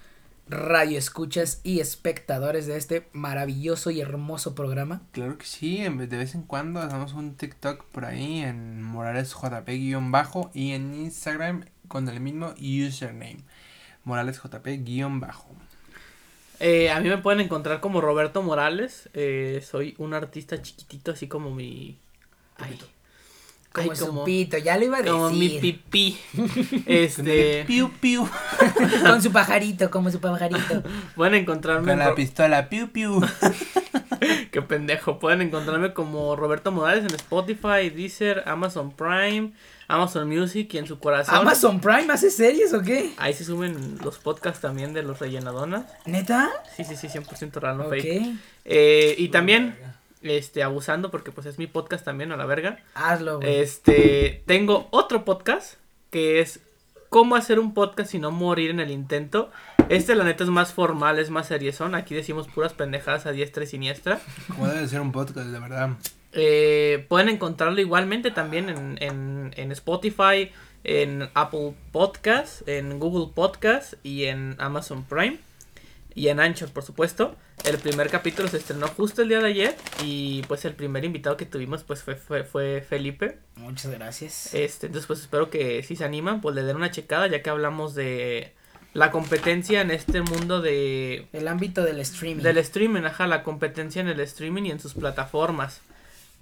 radioescuchas 0.49 1.61
y 1.63 1.81
espectadores 1.81 2.67
de 2.67 2.77
este 2.77 3.09
maravilloso 3.13 3.91
y 3.91 4.01
hermoso 4.01 4.55
programa? 4.55 5.03
Claro 5.13 5.39
que 5.39 5.47
sí, 5.47 5.83
de 5.83 6.17
vez 6.17 6.35
en 6.35 6.43
cuando 6.43 6.81
hacemos 6.81 7.15
un 7.15 7.35
TikTok 7.35 7.85
por 7.87 8.05
ahí 8.05 8.41
en 8.41 8.83
moralesjp-bajo 8.83 10.51
y 10.55 10.73
en 10.73 10.95
Instagram 10.95 11.65
con 11.89 12.09
el 12.09 12.21
mismo 12.21 12.55
username, 12.59 13.45
moralesjp-bajo. 14.05 15.49
Eh, 16.61 16.91
a 16.91 17.01
mí 17.01 17.09
me 17.09 17.19
pueden 17.19 17.41
encontrar 17.41 17.81
como 17.81 18.01
Roberto 18.01 18.43
Morales. 18.43 19.09
eh, 19.15 19.63
soy 19.69 19.95
un 19.99 20.15
artista 20.15 20.61
chiquitito, 20.63 21.13
así 21.13 21.27
como 21.29 21.51
mi. 21.51 21.99
Ay, 22.57 22.79
Como 23.73 23.91
Ay, 23.91 23.97
su 23.97 24.07
como- 24.07 24.25
pito, 24.25 24.57
ya 24.59 24.77
lo 24.79 24.85
iba 24.85 24.99
a 24.99 25.03
decir. 25.03 25.13
como 25.13 25.31
mi 25.31 25.59
pipí. 25.59 26.17
Este. 26.87 27.65
piu 27.67 27.91
piu, 28.01 28.29
Con 29.05 29.21
su 29.21 29.33
pajarito, 29.33 29.91
como 29.91 30.11
su 30.13 30.21
pajarito. 30.21 30.83
Pueden 31.17 31.35
encontrarme. 31.35 31.89
con 31.93 31.99
la 31.99 32.11
Ro- 32.11 32.15
pistola 32.15 32.69
piu 32.69 32.89
piu. 32.93 33.21
Qué 34.53 34.63
pendejo. 34.63 35.19
Pueden 35.19 35.43
encontrarme 35.43 35.93
como 35.93 36.37
Roberto 36.37 36.71
Morales 36.71 37.05
en 37.05 37.15
Spotify, 37.17 37.91
Deezer, 37.95 38.45
Amazon 38.47 38.93
Prime, 38.93 39.53
Amazon 39.89 40.29
Music 40.29 40.73
y 40.75 40.79
en 40.79 40.87
su 40.87 40.99
corazón. 40.99 41.35
¿Amazon 41.35 41.81
Prime 41.81 42.13
hace 42.13 42.31
series 42.31 42.73
o 42.73 42.83
qué? 42.83 43.13
Ahí 43.19 43.35
se 43.35 43.45
suben 43.45 43.99
los 44.03 44.19
podcasts 44.19 44.61
también 44.61 44.93
de 44.93 45.03
los 45.03 45.19
rellenadonas. 45.19 45.87
¿Neta? 46.07 46.51
Sí, 46.77 46.85
sí, 46.85 46.97
sí, 46.97 47.09
100% 47.09 47.53
real, 47.61 47.79
no 47.79 47.85
ok. 47.85 47.91
fake. 47.91 48.37
Eh, 48.65 49.15
y 49.19 49.29
también, 49.29 49.77
este, 50.23 50.63
abusando, 50.63 51.11
porque 51.11 51.33
pues 51.33 51.47
es 51.47 51.59
mi 51.59 51.67
podcast 51.67 52.05
también 52.05 52.33
a 52.33 52.37
la 52.37 52.47
verga. 52.47 52.79
Hazlo, 52.95 53.39
güey. 53.39 53.61
Este, 53.61 54.43
tengo 54.47 54.89
otro 54.91 55.25
podcast 55.25 55.75
que 56.11 56.41
es 56.41 56.61
cómo 57.09 57.37
hacer 57.37 57.59
un 57.59 57.75
podcast 57.75 58.15
y 58.15 58.19
no 58.19 58.31
morir 58.31 58.71
en 58.71 58.81
el 58.81 58.91
intento. 58.91 59.51
Este, 59.89 60.15
la 60.15 60.25
neta, 60.25 60.45
es 60.45 60.51
más 60.51 60.73
formal, 60.73 61.19
es 61.19 61.31
más 61.31 61.49
seriezón. 61.49 61.95
Aquí 61.95 62.15
decimos 62.15 62.49
puras 62.49 62.73
pendejadas 62.73 63.27
a 63.27 63.33
diestra 63.33 63.65
y 63.65 63.67
siniestra. 63.67 64.21
Como 64.49 64.67
debe 64.67 64.89
ser 64.89 65.01
un 65.01 65.13
podcast, 65.13 65.49
de 65.49 65.61
verdad. 65.61 65.91
Eh, 66.35 67.07
pueden 67.09 67.29
encontrarlo 67.29 67.81
igualmente 67.81 68.31
también 68.31 68.69
en, 68.69 68.99
en, 69.01 69.55
en 69.57 69.73
Spotify, 69.73 70.51
en 70.83 71.31
Apple 71.35 71.75
Podcast, 71.93 72.69
en 72.69 72.99
Google 72.99 73.33
Podcast 73.35 73.95
y 74.03 74.25
en 74.25 74.57
Amazon 74.59 75.05
Prime. 75.05 75.39
Y 76.17 76.29
en 76.29 76.39
Anchor, 76.39 76.71
por 76.71 76.85
supuesto. 76.85 77.35
El 77.65 77.79
primer 77.79 78.09
capítulo 78.09 78.49
se 78.49 78.59
estrenó 78.59 78.87
justo 78.89 79.23
el 79.23 79.29
día 79.29 79.41
de 79.41 79.49
ayer. 79.49 79.77
Y 80.05 80.43
pues 80.43 80.65
el 80.65 80.75
primer 80.75 81.05
invitado 81.05 81.37
que 81.37 81.47
tuvimos 81.47 81.83
pues 81.83 82.03
fue, 82.03 82.15
fue, 82.15 82.45
fue 82.45 82.85
Felipe. 82.89 83.39
Muchas 83.57 83.91
gracias. 83.91 84.55
Este, 84.55 84.87
entonces 84.87 85.07
pues 85.07 85.21
espero 85.21 85.51
que 85.51 85.83
si 85.83 85.97
se 85.97 86.05
animan, 86.05 86.41
pues 86.41 86.55
le 86.55 86.63
den 86.63 86.77
una 86.77 86.91
checada, 86.93 87.27
ya 87.27 87.43
que 87.43 87.51
hablamos 87.51 87.95
de 87.95 88.53
la 88.93 89.11
competencia 89.11 89.81
en 89.81 89.91
este 89.91 90.23
mundo 90.23 90.63
de 90.63 91.27
El 91.33 91.49
ámbito 91.49 91.83
del 91.83 91.99
streaming. 91.99 92.43
del 92.45 92.59
streaming, 92.59 93.03
ajá, 93.03 93.27
la 93.27 93.43
competencia 93.43 94.01
en 94.01 94.09
el 94.09 94.21
streaming 94.21 94.65
y 94.65 94.71
en 94.71 94.79
sus 94.79 94.95
plataformas. 94.95 95.81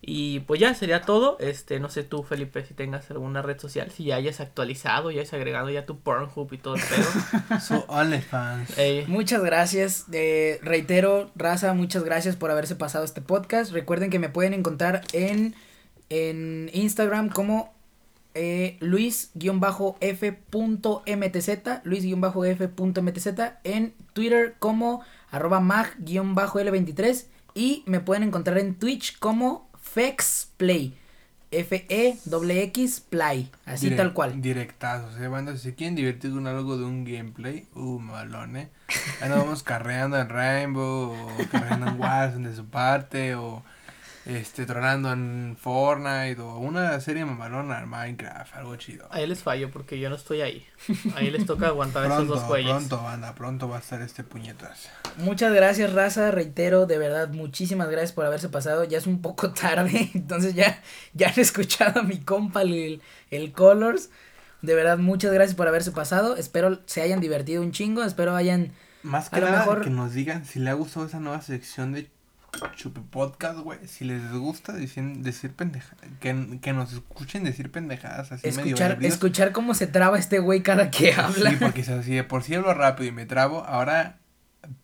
Y 0.04 0.40
pues 0.40 0.60
ya 0.60 0.74
sería 0.74 1.02
todo. 1.02 1.36
Este, 1.38 1.78
no 1.78 1.88
sé 1.88 2.02
tú, 2.02 2.24
Felipe, 2.24 2.64
si 2.66 2.74
tengas 2.74 3.08
alguna 3.12 3.40
red 3.40 3.60
social, 3.60 3.88
si 3.92 4.02
ya 4.02 4.16
hayas 4.16 4.40
actualizado, 4.40 5.12
ya 5.12 5.20
hayas 5.20 5.32
agregado 5.32 5.70
ya 5.70 5.86
tu 5.86 6.00
Pornhub 6.00 6.52
y 6.52 6.58
todo 6.58 6.74
el 6.74 6.82
pedo. 6.82 7.60
So 7.60 7.84
OnlyFans. 7.86 8.74
Muchas 9.06 9.44
gracias. 9.44 10.06
eh, 10.12 10.58
reitero, 10.62 11.30
raza, 11.36 11.72
muchas 11.72 12.02
gracias 12.02 12.34
por 12.34 12.50
haberse 12.50 12.74
pasado 12.74 13.04
este 13.04 13.20
podcast. 13.20 13.70
Recuerden 13.70 14.10
que 14.10 14.18
me 14.18 14.28
pueden 14.28 14.54
encontrar 14.54 15.02
en, 15.12 15.54
en 16.08 16.68
Instagram 16.72 17.28
como 17.28 17.72
eh, 18.34 18.78
Luis-F.mtz, 18.80 19.50
Luis-F.mtz, 21.84 23.28
en 23.62 23.94
Twitter 24.14 24.56
como 24.58 25.02
arroba 25.30 25.60
mag-l23 25.60 27.26
y 27.54 27.84
me 27.86 28.00
pueden 28.00 28.24
encontrar 28.24 28.58
en 28.58 28.74
Twitch 28.74 29.18
como 29.20 29.70
FexPlay. 29.94 30.94
F-E-X 31.50 33.00
Play. 33.00 33.50
Así 33.66 33.88
Direct- 33.90 33.96
tal 33.96 34.12
cual. 34.14 34.40
Directazos, 34.40 35.20
eh, 35.20 35.28
banda. 35.28 35.52
Si 35.52 35.58
se 35.58 35.74
quieren 35.74 35.94
divertir 35.94 36.32
con 36.32 36.46
algo 36.46 36.78
de 36.78 36.84
un 36.84 37.04
gameplay, 37.04 37.66
uh, 37.74 37.98
malón, 37.98 38.56
eh. 38.56 38.68
Ahí 39.20 39.28
nos 39.28 39.38
vamos 39.38 39.62
carreando 39.62 40.18
en 40.18 40.28
Rainbow, 40.30 41.12
o 41.12 41.48
carreando 41.50 41.88
en 41.88 42.00
Warzone 42.00 42.48
de 42.48 42.56
su 42.56 42.64
parte, 42.66 43.34
o 43.34 43.62
este, 44.26 44.66
tronando 44.66 45.12
en 45.12 45.56
Fortnite, 45.60 46.40
o 46.40 46.58
una 46.58 47.00
serie 47.00 47.24
mamalona 47.24 47.80
en 47.82 47.88
Minecraft, 47.88 48.54
algo 48.54 48.76
chido. 48.76 49.06
ahí 49.10 49.26
les 49.26 49.42
fallo 49.42 49.70
porque 49.70 49.98
yo 49.98 50.08
no 50.10 50.16
estoy 50.16 50.40
ahí. 50.42 50.66
Ahí 51.16 51.30
les 51.30 51.44
toca 51.46 51.66
aguantar 51.68 52.04
esos 52.06 52.18
dos 52.28 52.38
Pronto, 52.38 52.48
güeyes. 52.48 52.70
pronto, 52.70 53.02
banda, 53.02 53.34
pronto 53.34 53.68
va 53.68 53.76
a 53.76 53.80
estar 53.80 54.00
este 54.02 54.22
puñetas. 54.24 54.88
Muchas 55.18 55.52
gracias, 55.52 55.92
raza. 55.92 56.30
Reitero, 56.30 56.86
de 56.86 56.98
verdad, 56.98 57.28
muchísimas 57.30 57.88
gracias 57.88 58.12
por 58.12 58.24
haberse 58.24 58.48
pasado. 58.48 58.84
Ya 58.84 58.98
es 58.98 59.06
un 59.06 59.20
poco 59.22 59.52
tarde, 59.52 60.10
entonces 60.14 60.54
ya, 60.54 60.80
ya 61.14 61.28
han 61.28 61.38
escuchado 61.40 62.00
a 62.00 62.02
mi 62.04 62.18
compa 62.20 62.62
el, 62.62 63.00
el 63.30 63.52
Colors. 63.52 64.10
De 64.62 64.76
verdad, 64.76 64.98
muchas 64.98 65.32
gracias 65.32 65.56
por 65.56 65.66
haberse 65.66 65.90
pasado. 65.90 66.36
Espero 66.36 66.80
se 66.86 67.02
hayan 67.02 67.18
divertido 67.20 67.60
un 67.62 67.72
chingo. 67.72 68.04
Espero 68.04 68.36
hayan. 68.36 68.72
Más 69.02 69.26
A 69.26 69.30
que 69.30 69.40
lo 69.40 69.46
nada, 69.46 69.58
mejor- 69.60 69.82
que 69.82 69.90
nos 69.90 70.12
digan 70.12 70.44
si 70.44 70.60
le 70.60 70.70
ha 70.70 70.74
gustado 70.74 71.06
esa 71.06 71.18
nueva 71.18 71.42
sección 71.42 71.90
de 71.92 72.08
Chupe 72.76 73.00
Podcast, 73.00 73.58
güey. 73.60 73.78
Si 73.86 74.04
les 74.04 74.32
gusta 74.32 74.72
decir, 74.72 75.02
decir 75.18 75.52
pendejadas. 75.52 76.04
Que, 76.20 76.58
que 76.60 76.72
nos 76.72 76.92
escuchen 76.92 77.44
decir 77.44 77.70
pendejadas 77.70 78.32
así 78.32 78.46
medio 78.48 78.62
Escuchar, 78.62 78.92
ebrios. 78.92 79.14
escuchar 79.14 79.52
cómo 79.52 79.74
se 79.74 79.86
traba 79.86 80.18
este 80.18 80.38
güey 80.38 80.62
cada 80.62 80.90
que 80.90 81.12
habla. 81.14 81.50
Sí, 81.50 81.56
porque 81.60 81.82
si 81.82 82.14
de 82.14 82.24
por 82.24 82.42
sí 82.42 82.54
hablo 82.54 82.74
rápido 82.74 83.08
y 83.08 83.12
me 83.12 83.26
trabo, 83.26 83.64
ahora 83.64 84.18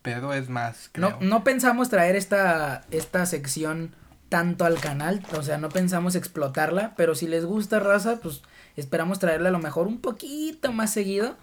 pedo 0.03 0.33
es 0.33 0.49
más, 0.49 0.89
creo. 0.93 1.11
No, 1.11 1.19
no 1.21 1.45
pensamos 1.45 1.89
traer 1.89 2.17
esta, 2.17 2.85
esta 2.91 3.27
sección 3.27 3.95
tanto 4.29 4.65
al 4.65 4.79
canal, 4.79 5.23
o 5.37 5.43
sea, 5.43 5.57
no 5.57 5.69
pensamos 5.71 6.15
explotarla, 6.15 6.95
pero 6.97 7.15
si 7.15 7.27
les 7.27 7.45
gusta 7.47 7.79
raza, 7.81 8.19
pues 8.23 8.43
esperamos 8.77 9.19
traerla 9.19 9.49
a 9.49 9.53
lo 9.53 9.59
mejor 9.59 9.87
un 9.87 10.01
poquito 10.01 10.73
más 10.73 10.93
seguido. 10.93 11.37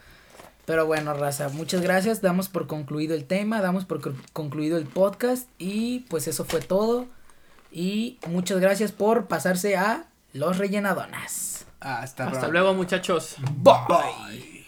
Pero 0.65 0.85
bueno, 0.87 1.13
raza, 1.13 1.49
muchas 1.49 1.81
gracias, 1.81 2.21
damos 2.21 2.49
por 2.49 2.65
concluido 2.67 3.13
el 3.15 3.25
tema, 3.25 3.61
damos 3.61 3.85
por 3.85 4.01
co- 4.01 4.13
concluido 4.33 4.77
el 4.77 4.85
podcast 4.85 5.47
y 5.59 5.99
pues 6.09 6.27
eso 6.27 6.43
fue 6.45 6.61
todo. 6.61 7.05
Y 7.71 8.17
muchas 8.27 8.59
gracias 8.59 8.91
por 8.91 9.27
pasarse 9.27 9.75
a 9.75 10.05
Los 10.33 10.57
Rellenadonas. 10.57 11.65
Hasta, 11.81 12.27
Hasta 12.27 12.47
luego, 12.47 12.73
muchachos. 12.73 13.35
Bye. 13.57 13.73
Bye. 13.87 14.65